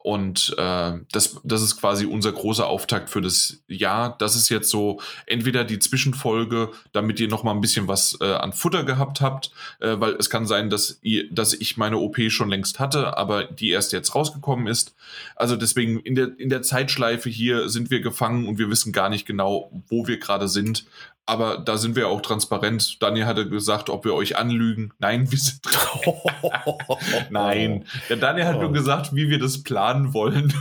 Und 0.00 0.54
äh, 0.56 0.92
das, 1.10 1.40
das 1.42 1.60
ist 1.60 1.80
quasi 1.80 2.06
unser 2.06 2.30
großer 2.30 2.66
Auftakt 2.66 3.10
für 3.10 3.20
das 3.20 3.58
Jahr. 3.66 4.16
Das 4.18 4.36
ist 4.36 4.48
jetzt 4.48 4.70
so 4.70 5.00
entweder 5.26 5.64
die 5.64 5.80
Zwischenfolge, 5.80 6.70
damit 6.92 7.18
ihr 7.18 7.26
noch 7.26 7.42
mal 7.42 7.50
ein 7.50 7.60
bisschen 7.60 7.88
was 7.88 8.16
äh, 8.20 8.32
an 8.32 8.52
Futter 8.52 8.84
gehabt 8.84 9.20
habt, 9.20 9.50
äh, 9.80 9.96
weil 9.98 10.12
es 10.14 10.30
kann 10.30 10.46
sein, 10.46 10.70
dass, 10.70 11.00
ihr, 11.02 11.28
dass 11.32 11.52
ich 11.52 11.76
meine 11.76 11.98
OP 11.98 12.16
schon 12.28 12.48
längst 12.48 12.78
hatte, 12.78 13.18
aber 13.18 13.44
die 13.44 13.70
erst 13.70 13.92
jetzt 13.92 14.14
rausgekommen 14.14 14.68
ist. 14.68 14.94
Also 15.34 15.56
deswegen 15.56 15.98
in 15.98 16.14
der, 16.14 16.38
in 16.38 16.48
der 16.48 16.62
Zeitschleife 16.62 17.28
hier 17.28 17.68
sind 17.68 17.90
wir 17.90 18.00
gefangen 18.00 18.46
und 18.46 18.58
wir 18.58 18.70
wissen 18.70 18.92
gar 18.92 19.08
nicht 19.08 19.26
genau, 19.26 19.70
wo 19.88 20.06
wir 20.06 20.18
gerade 20.18 20.48
sind. 20.48 20.86
Aber 21.28 21.58
da 21.58 21.76
sind 21.76 21.94
wir 21.94 22.08
auch 22.08 22.22
transparent. 22.22 23.02
Daniel 23.02 23.26
hatte 23.26 23.46
gesagt, 23.46 23.90
ob 23.90 24.06
wir 24.06 24.14
euch 24.14 24.38
anlügen. 24.38 24.94
Nein, 24.98 25.30
wir 25.30 25.36
sind. 25.36 25.60
Nein. 27.30 27.84
Ja, 28.08 28.16
Daniel 28.16 28.46
hat 28.46 28.58
nur 28.58 28.72
gesagt, 28.72 29.14
wie 29.14 29.28
wir 29.28 29.38
das 29.38 29.62
planen 29.62 30.14
wollen. 30.14 30.54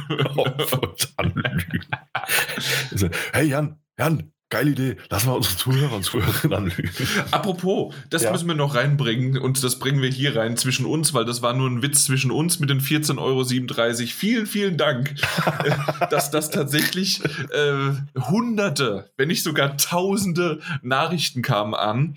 anlügen. 1.16 1.86
hey 3.32 3.48
Jan, 3.48 3.80
Jan, 3.98 4.34
Geile 4.50 4.72
Idee. 4.72 4.96
Lass 5.10 5.26
mal 5.26 5.34
unsere 5.34 5.58
Zuhörer 5.58 5.94
und 5.94 6.04
Zuhörerinnen 6.04 6.58
anlügen. 6.58 6.90
Apropos, 7.32 7.94
das 8.10 8.24
ja. 8.24 8.32
müssen 8.32 8.48
wir 8.48 8.56
noch 8.56 8.76
reinbringen 8.76 9.38
und 9.38 9.62
das 9.62 9.78
bringen 9.78 10.02
wir 10.02 10.10
hier 10.10 10.38
rein 10.38 10.56
zwischen 10.56 10.86
uns, 10.86 11.14
weil 11.14 11.26
das 11.26 11.42
war 11.42 11.54
nur 11.54 11.70
ein 11.70 11.82
Witz 11.82 12.06
zwischen 12.06 12.32
uns 12.32 12.60
mit 12.60 12.70
den 12.70 12.80
14,37 12.80 13.18
Euro. 13.20 14.08
Vielen, 14.08 14.46
vielen 14.46 14.78
Dank, 14.78 15.16
dass 16.10 16.32
das 16.32 16.50
tatsächlich 16.50 17.22
äh, 17.26 17.92
hunderte, 18.22 19.12
wenn 19.18 19.28
nicht 19.28 19.44
sogar 19.44 19.76
tausende 19.76 20.62
Nachrichten 20.82 21.42
kamen 21.42 21.74
an 21.74 22.16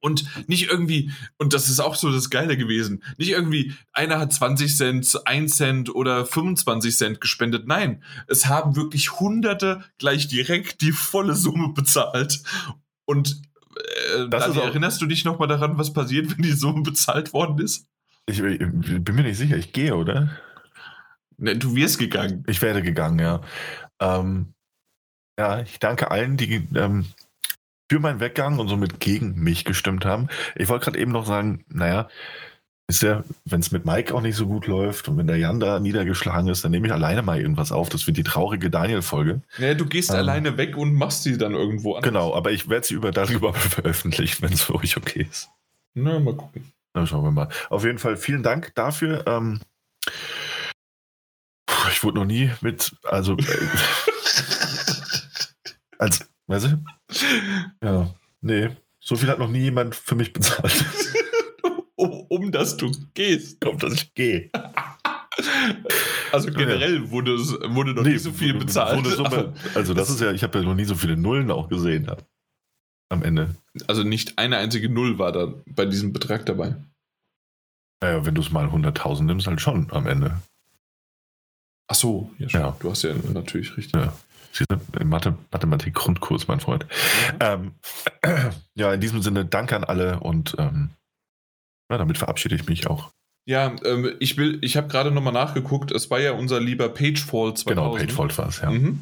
und 0.00 0.48
nicht 0.48 0.70
irgendwie, 0.70 1.10
und 1.38 1.54
das 1.54 1.68
ist 1.68 1.80
auch 1.80 1.94
so 1.94 2.12
das 2.12 2.30
Geile 2.30 2.56
gewesen, 2.56 3.02
nicht 3.16 3.30
irgendwie, 3.30 3.74
einer 3.92 4.18
hat 4.18 4.32
20 4.32 4.76
Cent, 4.76 5.20
1 5.24 5.56
Cent 5.56 5.94
oder 5.94 6.26
25 6.26 6.96
Cent 6.96 7.20
gespendet. 7.20 7.66
Nein, 7.66 8.02
es 8.26 8.46
haben 8.46 8.76
wirklich 8.76 9.18
Hunderte 9.18 9.84
gleich 9.98 10.28
direkt 10.28 10.80
die 10.80 10.92
volle 10.92 11.34
Summe 11.34 11.70
bezahlt. 11.70 12.42
Und 13.04 13.42
äh, 14.14 14.28
dann 14.28 14.56
erinnerst 14.56 15.00
du 15.00 15.06
dich 15.06 15.24
nochmal 15.24 15.48
daran, 15.48 15.78
was 15.78 15.92
passiert, 15.92 16.30
wenn 16.30 16.42
die 16.42 16.52
Summe 16.52 16.82
bezahlt 16.82 17.32
worden 17.32 17.58
ist? 17.58 17.86
Ich, 18.26 18.40
ich, 18.40 18.58
bin 18.58 19.14
mir 19.14 19.22
nicht 19.22 19.38
sicher, 19.38 19.56
ich 19.56 19.72
gehe, 19.72 19.96
oder? 19.96 20.30
Ne, 21.38 21.56
du 21.56 21.74
wirst 21.74 21.98
gegangen. 21.98 22.44
Ich 22.46 22.60
werde 22.60 22.82
gegangen, 22.82 23.18
ja. 23.18 23.40
Ähm, 24.00 24.52
ja, 25.38 25.60
ich 25.60 25.78
danke 25.78 26.10
allen, 26.10 26.36
die 26.36 26.66
ähm, 26.74 27.06
für 27.90 28.00
meinen 28.00 28.20
Weggang 28.20 28.58
und 28.58 28.68
somit 28.68 29.00
gegen 29.00 29.34
mich 29.34 29.64
gestimmt 29.64 30.04
haben. 30.04 30.28
Ich 30.54 30.68
wollte 30.68 30.84
gerade 30.84 30.98
eben 30.98 31.12
noch 31.12 31.26
sagen, 31.26 31.64
naja, 31.68 32.08
ist 32.90 33.02
ja, 33.02 33.22
wenn 33.44 33.60
es 33.60 33.70
mit 33.70 33.84
Mike 33.84 34.14
auch 34.14 34.22
nicht 34.22 34.36
so 34.36 34.46
gut 34.46 34.66
läuft 34.66 35.08
und 35.08 35.18
wenn 35.18 35.26
der 35.26 35.36
Jan 35.36 35.60
da 35.60 35.78
niedergeschlagen 35.78 36.48
ist, 36.48 36.64
dann 36.64 36.70
nehme 36.70 36.86
ich 36.86 36.92
alleine 36.92 37.22
mal 37.22 37.38
irgendwas 37.38 37.70
auf. 37.70 37.90
Das 37.90 38.06
wird 38.06 38.16
die 38.16 38.22
traurige 38.22 38.70
Daniel-Folge. 38.70 39.42
Ja, 39.58 39.74
du 39.74 39.84
gehst 39.84 40.10
ähm, 40.10 40.16
alleine 40.16 40.56
weg 40.56 40.76
und 40.76 40.94
machst 40.94 41.22
sie 41.22 41.36
dann 41.36 41.52
irgendwo 41.52 41.96
an. 41.96 42.02
Genau, 42.02 42.34
aber 42.34 42.50
ich 42.50 42.70
werde 42.70 42.86
sie 42.86 42.94
über 42.94 43.10
darüber 43.10 43.52
veröffentlichen, 43.54 44.42
wenn 44.42 44.54
es 44.54 44.62
für 44.62 44.74
euch 44.74 44.96
okay 44.96 45.26
ist. 45.30 45.50
Na, 45.94 46.18
mal 46.18 46.34
gucken. 46.34 46.72
Dann 46.94 47.06
schauen 47.06 47.24
wir 47.24 47.30
mal. 47.30 47.48
Auf 47.68 47.84
jeden 47.84 47.98
Fall 47.98 48.16
vielen 48.16 48.42
Dank 48.42 48.74
dafür. 48.74 49.26
Ähm, 49.26 49.60
ich 51.92 52.02
wurde 52.02 52.18
noch 52.18 52.26
nie 52.26 52.50
mit, 52.62 52.96
also 53.02 53.36
äh, 53.36 53.44
als 55.98 56.26
Weißt 56.48 56.66
du? 56.66 56.84
Ja, 57.82 58.14
nee. 58.40 58.70
So 59.00 59.16
viel 59.16 59.28
hat 59.28 59.38
noch 59.38 59.50
nie 59.50 59.60
jemand 59.60 59.94
für 59.94 60.16
mich 60.16 60.32
bezahlt. 60.32 60.84
um, 61.94 62.10
um 62.28 62.50
dass 62.50 62.76
du 62.76 62.90
gehst. 63.14 63.64
Um 63.64 63.78
dass 63.78 63.94
ich 63.94 64.14
gehe. 64.14 64.50
Also 66.32 66.50
generell 66.50 67.10
wurde, 67.10 67.34
es, 67.34 67.52
wurde 67.52 67.94
noch 67.94 68.02
nee, 68.02 68.12
nie 68.12 68.18
so 68.18 68.32
viel 68.32 68.54
bezahlt. 68.54 69.06
So, 69.06 69.24
also 69.74 69.94
das 69.94 70.10
ist 70.10 70.20
ja, 70.20 70.32
ich 70.32 70.42
habe 70.42 70.58
ja 70.58 70.64
noch 70.64 70.74
nie 70.74 70.84
so 70.84 70.94
viele 70.94 71.16
Nullen 71.16 71.50
auch 71.50 71.68
gesehen 71.68 72.10
am 73.10 73.22
Ende. 73.22 73.54
Also 73.86 74.02
nicht 74.02 74.38
eine 74.38 74.56
einzige 74.56 74.88
Null 74.88 75.18
war 75.18 75.32
da 75.32 75.54
bei 75.66 75.86
diesem 75.86 76.12
Betrag 76.12 76.44
dabei. 76.46 76.76
Naja, 78.02 78.24
wenn 78.26 78.34
du 78.34 78.40
es 78.40 78.50
mal 78.50 78.66
100.000 78.66 79.22
nimmst, 79.22 79.46
halt 79.46 79.60
schon 79.60 79.90
am 79.92 80.06
Ende. 80.06 80.40
Ach 81.90 81.94
so, 81.94 82.30
ja, 82.38 82.48
Ja. 82.48 82.76
du 82.80 82.90
hast 82.90 83.02
ja 83.02 83.14
natürlich 83.32 83.76
richtig. 83.76 83.94
Ja. 84.00 84.12
Mathe, 85.04 85.36
Mathematik-Grundkurs, 85.52 86.48
mein 86.48 86.60
Freund. 86.60 86.86
Ähm, 87.40 87.72
ja, 88.74 88.92
in 88.92 89.00
diesem 89.00 89.22
Sinne, 89.22 89.44
danke 89.44 89.76
an 89.76 89.84
alle 89.84 90.20
und 90.20 90.56
ähm, 90.58 90.90
ja, 91.90 91.98
damit 91.98 92.18
verabschiede 92.18 92.54
ich 92.54 92.66
mich 92.66 92.86
auch. 92.86 93.12
Ja, 93.46 93.74
ähm, 93.84 94.14
ich 94.20 94.36
will, 94.36 94.58
ich 94.60 94.76
habe 94.76 94.88
gerade 94.88 95.10
nochmal 95.10 95.32
nachgeguckt, 95.32 95.90
es 95.90 96.10
war 96.10 96.20
ja 96.20 96.32
unser 96.32 96.60
lieber 96.60 96.90
Pagefall 96.90 97.54
2000. 97.54 97.66
Genau, 97.66 97.94
Pagefold 97.94 98.36
war 98.36 98.48
es, 98.48 98.60
ja. 98.60 98.70
Mhm. 98.70 99.00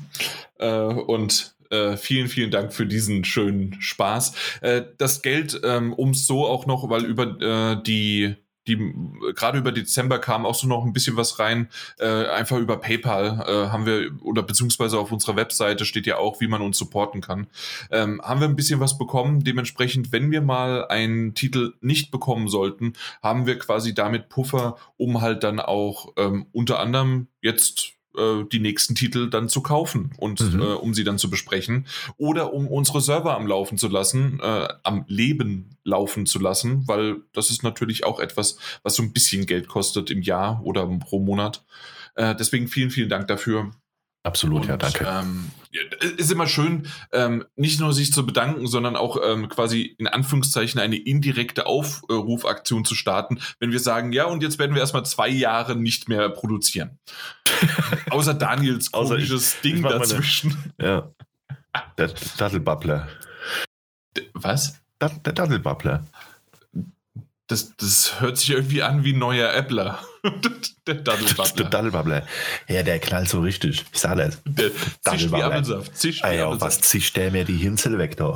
Äh, 0.59 0.69
und 0.71 1.57
äh, 1.71 1.97
vielen, 1.97 2.29
vielen 2.29 2.53
Dank 2.53 2.73
für 2.73 2.87
diesen 2.87 3.25
schönen 3.25 3.81
Spaß. 3.81 4.35
Äh, 4.61 4.83
das 4.99 5.23
Geld, 5.23 5.61
ähm, 5.65 5.93
um 5.93 6.11
es 6.11 6.27
so 6.27 6.47
auch 6.47 6.67
noch, 6.67 6.89
weil 6.89 7.05
über 7.05 7.41
äh, 7.41 7.83
die, 7.83 8.37
die 8.67 8.93
gerade 9.35 9.59
über 9.59 9.73
Dezember 9.73 10.19
kam 10.19 10.47
auch 10.47 10.55
so 10.55 10.67
noch 10.67 10.85
ein 10.85 10.93
bisschen 10.93 11.17
was 11.17 11.39
rein, 11.39 11.69
äh, 11.99 12.27
einfach 12.27 12.59
über 12.59 12.79
PayPal 12.79 13.45
äh, 13.47 13.71
haben 13.71 13.87
wir, 13.87 14.11
oder 14.23 14.43
beziehungsweise 14.43 14.99
auf 14.99 15.13
unserer 15.13 15.37
Webseite 15.37 15.85
steht 15.85 16.07
ja 16.07 16.19
auch, 16.19 16.41
wie 16.41 16.49
man 16.49 16.63
uns 16.63 16.79
supporten 16.79 17.21
kann. 17.21 17.47
Ähm, 17.91 18.21
haben 18.23 18.41
wir 18.41 18.49
ein 18.49 18.57
bisschen 18.57 18.81
was 18.81 18.99
bekommen. 18.99 19.45
Dementsprechend, 19.45 20.13
wenn 20.13 20.31
wir 20.31 20.41
mal 20.41 20.87
einen 20.89 21.35
Titel 21.35 21.75
nicht 21.81 22.11
bekommen 22.11 22.49
sollten, 22.49 22.95
haben 23.23 23.47
wir 23.47 23.59
quasi 23.59 23.95
damit 23.95 24.29
Puffer, 24.29 24.77
um 24.97 25.21
halt 25.21 25.45
dann 25.45 25.61
auch 25.61 26.13
ähm, 26.17 26.47
unter 26.53 26.79
anderem 26.81 27.29
jetzt 27.41 27.93
äh, 28.17 28.45
die 28.51 28.61
nächsten 28.61 28.95
Titel 28.95 29.29
dann 29.31 29.49
zu 29.49 29.61
kaufen 29.61 30.13
und 30.17 30.41
Mhm. 30.41 30.61
äh, 30.61 30.65
um 30.65 30.95
sie 30.95 31.05
dann 31.05 31.19
zu 31.19 31.31
besprechen 31.31 31.87
oder 32.17 32.53
um 32.53 32.67
unsere 32.67 33.01
Server 33.01 33.37
am 33.37 33.47
Laufen 33.47 33.79
zu 33.79 33.89
lassen, 33.89 34.41
äh, 34.43 34.69
am 34.83 35.05
Leben 35.09 35.76
laufen 35.87 36.27
zu 36.27 36.39
lassen, 36.39 36.87
weil 36.87 37.23
das 37.33 37.49
ist 37.51 37.63
natürlich 37.63 38.05
auch 38.05 38.21
etwas, 38.21 38.59
was 38.83 38.97
so 38.97 39.03
ein 39.03 39.13
bisschen 39.13 39.47
Geld 39.47 39.69
kostet 39.69 40.11
im 40.11 40.21
Jahr 40.21 40.61
oder 40.65 40.87
pro 40.99 41.21
Monat. 41.21 41.65
Äh, 42.17 42.35
deswegen 42.35 42.69
vielen, 42.69 42.91
vielen 42.91 43.09
Dank 43.09 43.29
dafür. 43.29 43.71
Absolut, 44.25 44.67
ja, 44.67 44.73
Und, 44.73 44.83
danke. 44.83 45.07
Ähm, 45.09 45.51
ja, 45.71 45.83
ist 46.17 46.33
immer 46.33 46.49
schön, 46.49 46.89
ähm, 47.13 47.45
nicht 47.55 47.79
nur 47.79 47.93
sich 47.93 48.13
zu 48.13 48.27
bedanken, 48.27 48.67
sondern 48.67 48.97
auch 48.97 49.19
ähm, 49.25 49.49
quasi 49.49 49.95
in 49.99 50.09
Anführungszeichen 50.09 50.81
eine 50.81 50.97
indirekte 50.97 51.67
Aufrufaktion 51.67 52.85
zu 52.85 52.97
starten, 52.97 53.39
wenn 53.61 53.71
wir 53.71 53.79
sagen, 53.79 54.13
ja, 54.13 54.25
und 54.25 54.43
jetzt 54.43 54.59
werden 54.59 54.75
wir 54.75 54.81
erstmal 54.81 55.07
zwei 55.07 55.29
Jahre 55.29 55.77
nicht 55.77 56.09
mehr 56.09 56.29
produzieren. 56.29 56.99
Außer 58.11 58.35
Daniels 58.35 58.93
Außer 58.93 59.17
ich- 59.19 59.29
komisches 59.29 59.55
ich 59.55 59.61
Ding 59.61 59.81
mach 59.83 59.91
meine- 59.91 60.01
dazwischen. 60.03 60.57
Ja. 60.81 61.13
Der 61.97 62.11
Daddelbabbler. 62.39 63.07
Was? 64.35 64.81
Der 65.01 65.09
Daddelbabbler. 65.33 66.05
Das, 67.49 67.77
das 67.77 68.21
hört 68.21 68.39
sich 68.39 68.51
irgendwie 68.51 68.83
an 68.83 69.05
wie 69.05 69.13
ein 69.13 69.21
neuer 69.21 69.53
Appler. 69.55 70.01
Der 70.25 70.51
Der 70.87 70.95
Daddelbabbler. 70.97 71.65
Daddelbabbler. 71.71 72.27
Ja, 72.69 72.83
der 72.83 72.99
knallt 72.99 73.29
so 73.29 73.41
richtig. 73.41 73.85
Ich 73.93 74.01
sag 74.01 74.17
das. 74.17 74.43
Der 74.45 74.71
zischt 74.73 74.87
wie 75.05 75.05
Daddelbabbler. 75.05 75.47
Apfelsaft. 75.47 75.97
Zischt 75.97 76.25
auf 76.25 76.31
Apfelsaft. 76.31 76.61
was 76.61 76.81
zischt 76.81 77.17
der 77.17 77.31
mir 77.31 77.45
die 77.45 77.57
Hinsel 77.57 77.99
weg 77.99 78.17
da? 78.17 78.35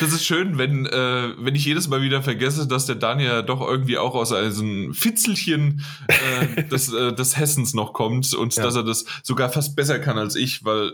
Das 0.00 0.12
ist 0.14 0.24
schön, 0.24 0.56
wenn, 0.56 0.86
äh, 0.86 1.34
wenn 1.36 1.54
ich 1.54 1.64
jedes 1.66 1.88
Mal 1.88 2.00
wieder 2.00 2.22
vergesse, 2.22 2.66
dass 2.66 2.86
der 2.86 2.94
Daniel 2.94 3.28
ja 3.28 3.42
doch 3.42 3.60
irgendwie 3.60 3.98
auch 3.98 4.14
aus 4.14 4.32
einem 4.32 4.94
Fitzelchen 4.94 5.84
äh, 6.06 6.64
des, 6.64 6.90
äh, 6.90 7.12
des 7.12 7.36
Hessens 7.36 7.74
noch 7.74 7.92
kommt 7.92 8.32
und 8.32 8.54
Ja. 8.56 8.62
dass 8.62 8.76
er 8.76 8.82
das 8.84 9.04
sogar 9.22 9.50
fast 9.50 9.76
besser 9.76 9.98
kann 9.98 10.16
als 10.16 10.36
ich, 10.36 10.64
weil 10.64 10.92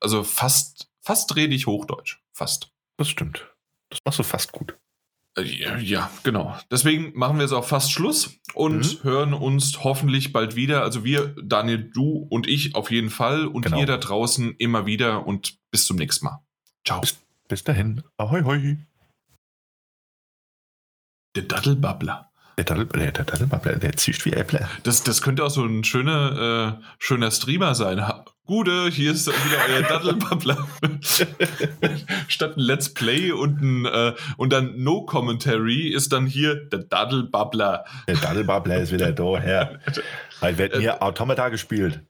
also 0.00 0.22
fast, 0.22 0.88
fast 1.00 1.34
rede 1.36 1.54
ich 1.54 1.66
Hochdeutsch. 1.66 2.18
Fast. 2.34 2.68
Das 2.98 3.08
stimmt. 3.08 3.46
Das 3.90 4.00
machst 4.04 4.18
du 4.18 4.22
fast 4.22 4.52
gut. 4.52 4.76
Äh, 5.38 5.42
Ja, 5.42 5.76
ja, 5.76 6.10
genau. 6.22 6.56
Deswegen 6.70 7.12
machen 7.16 7.36
wir 7.36 7.42
jetzt 7.42 7.52
auch 7.52 7.66
fast 7.66 7.92
Schluss 7.92 8.38
und 8.54 9.02
Mhm. 9.02 9.04
hören 9.04 9.34
uns 9.34 9.84
hoffentlich 9.84 10.32
bald 10.32 10.56
wieder. 10.56 10.82
Also 10.82 11.04
wir, 11.04 11.34
Daniel, 11.42 11.90
du 11.92 12.26
und 12.30 12.46
ich 12.48 12.74
auf 12.74 12.90
jeden 12.90 13.10
Fall 13.10 13.46
und 13.46 13.62
Genau. 13.62 13.78
ihr 13.80 13.86
da 13.86 13.98
draußen 13.98 14.54
immer 14.58 14.86
wieder 14.86 15.26
und 15.26 15.58
bis 15.70 15.86
zum 15.86 15.96
nächsten 15.96 16.24
Mal. 16.26 16.40
Ciao. 16.86 17.02
Bis 17.48 17.62
dahin. 17.64 18.02
Ahoi, 18.16 18.42
hoi. 18.42 18.78
Der 21.36 21.44
Daddelbabbler. 21.44 22.30
Der, 22.58 22.64
Daddel, 22.64 22.86
der, 22.86 23.12
Daddelbabbler, 23.12 23.76
der 23.76 23.96
zischt 23.96 24.24
wie 24.24 24.32
Äppler. 24.32 24.68
Das, 24.82 25.02
das 25.02 25.20
könnte 25.20 25.44
auch 25.44 25.50
so 25.50 25.62
ein 25.64 25.84
schöner, 25.84 26.80
äh, 26.80 26.84
schöner 26.98 27.30
Streamer 27.30 27.74
sein. 27.74 27.98
Ha 28.46 28.52
Gute, 28.52 28.88
hier 28.90 29.12
ist 29.12 29.26
wieder 29.26 29.58
euer 29.68 29.82
Daddelbabbler. 29.82 30.68
Statt 32.28 32.56
ein 32.56 32.60
Let's 32.60 32.92
Play 32.94 33.32
und, 33.32 33.60
ein, 33.60 33.86
äh, 33.86 34.14
und 34.36 34.52
dann 34.52 34.82
No 34.82 35.04
Commentary 35.04 35.88
ist 35.88 36.12
dann 36.12 36.26
hier 36.26 36.54
der 36.54 36.80
Daddelbabbler. 36.80 37.84
Der 38.06 38.16
Daddelbabbler 38.16 38.78
ist 38.78 38.92
wieder 38.92 39.12
da, 39.12 39.38
her. 39.38 39.80
Heute 40.40 40.58
wird 40.58 40.76
hier 40.76 41.02
Automata 41.02 41.48
gespielt. 41.48 42.02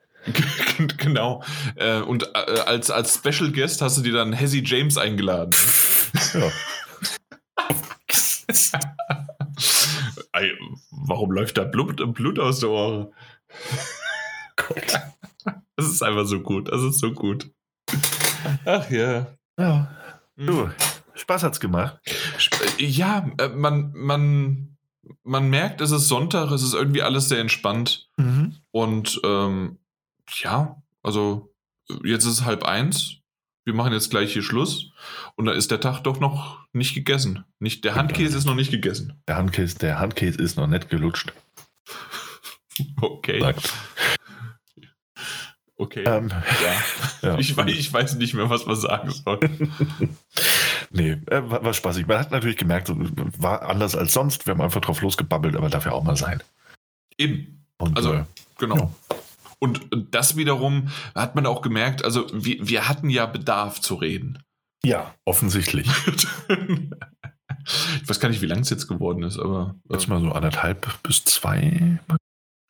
genau. 0.99 1.43
Äh, 1.77 2.01
und 2.01 2.25
äh, 2.35 2.61
als, 2.67 2.91
als 2.91 3.15
Special 3.15 3.51
Guest 3.53 3.81
hast 3.81 3.99
du 3.99 4.03
dir 4.03 4.13
dann 4.13 4.33
Hezzy 4.33 4.63
James 4.65 4.99
eingeladen. 4.99 5.55
Ja. 6.35 6.51
Ey, 10.33 10.53
warum 10.91 11.31
läuft 11.31 11.57
da 11.57 11.65
Blut, 11.65 11.97
Blut 12.15 12.39
aus 12.39 12.61
der 12.61 12.69
Ohren? 12.69 13.13
Gott. 14.57 15.01
Das 15.77 15.86
ist 15.86 16.03
einfach 16.03 16.27
so 16.27 16.40
gut. 16.40 16.69
Das 16.69 16.82
ist 16.82 16.98
so 16.98 17.12
gut. 17.12 17.51
Ach 18.65 18.90
ja. 18.90 19.27
Ja. 19.59 19.90
Mhm. 20.36 20.47
Du, 20.47 20.70
Spaß 21.15 21.43
hat's 21.43 21.61
gemacht. 21.61 21.98
Ja, 22.78 23.31
äh, 23.39 23.48
man, 23.48 23.93
man, 23.94 24.77
man 25.23 25.51
merkt, 25.51 25.81
es 25.81 25.90
ist 25.90 26.09
Sonntag, 26.09 26.51
es 26.51 26.62
ist 26.62 26.74
irgendwie 26.74 27.03
alles 27.03 27.28
sehr 27.28 27.40
entspannt. 27.40 28.09
Mhm. 28.16 28.57
Und 28.70 29.20
ähm, 29.24 29.78
ja, 30.40 30.82
also 31.03 31.55
jetzt 32.05 32.24
ist 32.24 32.32
es 32.32 32.44
halb 32.44 32.65
eins. 32.65 33.19
Wir 33.65 33.74
machen 33.74 33.93
jetzt 33.93 34.11
gleich 34.11 34.32
hier 34.32 34.43
Schluss. 34.43 34.93
Und 35.35 35.47
da 35.47 35.53
ist 35.53 35.70
der 35.70 35.81
Tag 35.81 36.01
doch 36.03 36.20
noch 36.20 36.65
nicht 36.73 36.94
gegessen. 36.94 37.44
Nicht, 37.59 37.85
der 37.85 37.97
Handkäse 37.97 38.39
ist 38.39 38.44
noch 38.44 38.55
nicht 38.55 38.70
gegessen. 38.70 39.20
Der 39.27 39.36
Handkäse, 39.36 39.78
der 39.78 39.98
Handkäse 39.98 40.40
ist 40.40 40.57
noch 40.57 40.66
nicht 40.66 40.89
gelutscht. 40.89 41.32
Okay. 43.01 43.40
Sagt. 43.40 43.73
Okay. 45.78 46.05
Ähm, 46.05 46.28
ja. 46.31 46.74
ja. 47.31 47.39
Ich, 47.39 47.55
weiß, 47.57 47.70
ich 47.70 47.93
weiß 47.93 48.15
nicht 48.16 48.32
mehr, 48.35 48.48
was 48.48 48.65
man 48.66 48.77
sagen 48.77 49.11
soll. 49.11 49.40
nee, 50.90 51.11
äh, 51.27 51.51
war, 51.51 51.62
war 51.65 51.74
spaßig. 51.74 52.07
Man 52.07 52.19
hat 52.19 52.31
natürlich 52.31 52.57
gemerkt, 52.57 52.90
war 53.40 53.62
anders 53.62 53.94
als 53.94 54.12
sonst. 54.15 54.47
Wir 54.47 54.53
haben 54.55 54.62
einfach 54.62 54.81
drauf 54.81 55.03
losgebabbelt, 55.03 55.55
aber 55.55 55.69
darf 55.69 55.85
ja 55.85 55.93
auch 55.93 56.03
mal 56.05 56.16
sein. 56.16 56.43
Eben. 57.19 57.65
Und, 57.78 57.97
Also- 57.97 58.15
äh, 58.15 58.24
Genau. 58.59 58.77
Ja. 58.77 59.16
Und 59.59 59.89
das 60.11 60.36
wiederum 60.36 60.89
hat 61.15 61.35
man 61.35 61.44
auch 61.47 61.61
gemerkt, 61.61 62.05
also 62.05 62.27
wir, 62.32 62.57
wir 62.69 62.89
hatten 62.89 63.09
ja 63.11 63.27
Bedarf 63.27 63.81
zu 63.81 63.94
reden. 63.97 64.39
ja, 64.85 65.15
offensichtlich. 65.24 65.86
ich 66.48 68.09
weiß 68.09 68.20
gar 68.20 68.28
nicht, 68.28 68.43
wie 68.43 68.47
lang 68.47 68.61
es 68.61 68.70
jetzt 68.70 68.86
geworden 68.86 69.23
ist, 69.23 69.39
aber 69.39 69.74
äh, 69.89 69.94
Jetzt 69.94 70.09
mal 70.09 70.20
so 70.20 70.31
anderthalb 70.32 71.03
bis 71.03 71.24
zwei. 71.24 71.98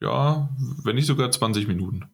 ja, 0.00 0.48
wenn 0.84 0.96
nicht 0.96 1.06
sogar 1.06 1.30
20 1.30 1.66
Minuten. 1.68 2.04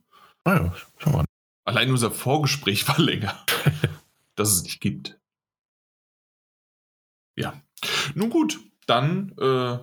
Naja, 0.45 0.75
schau 0.99 1.11
mal. 1.11 1.25
Allein 1.65 1.91
unser 1.91 2.11
Vorgespräch 2.11 2.89
war 2.89 2.99
länger. 2.99 3.35
dass 4.35 4.51
es 4.53 4.63
nicht 4.63 4.81
gibt. 4.81 5.19
Ja. 7.37 7.61
Nun 8.15 8.31
gut, 8.31 8.61
dann 8.87 9.33
äh, 9.39 9.79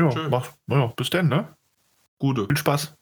Ja, 0.00 0.28
mach, 0.28 0.52
ja, 0.66 0.86
bis 0.88 1.10
dann, 1.10 1.28
ne? 1.28 1.56
gute. 2.18 2.46
Viel 2.46 2.56
Spaß. 2.56 2.97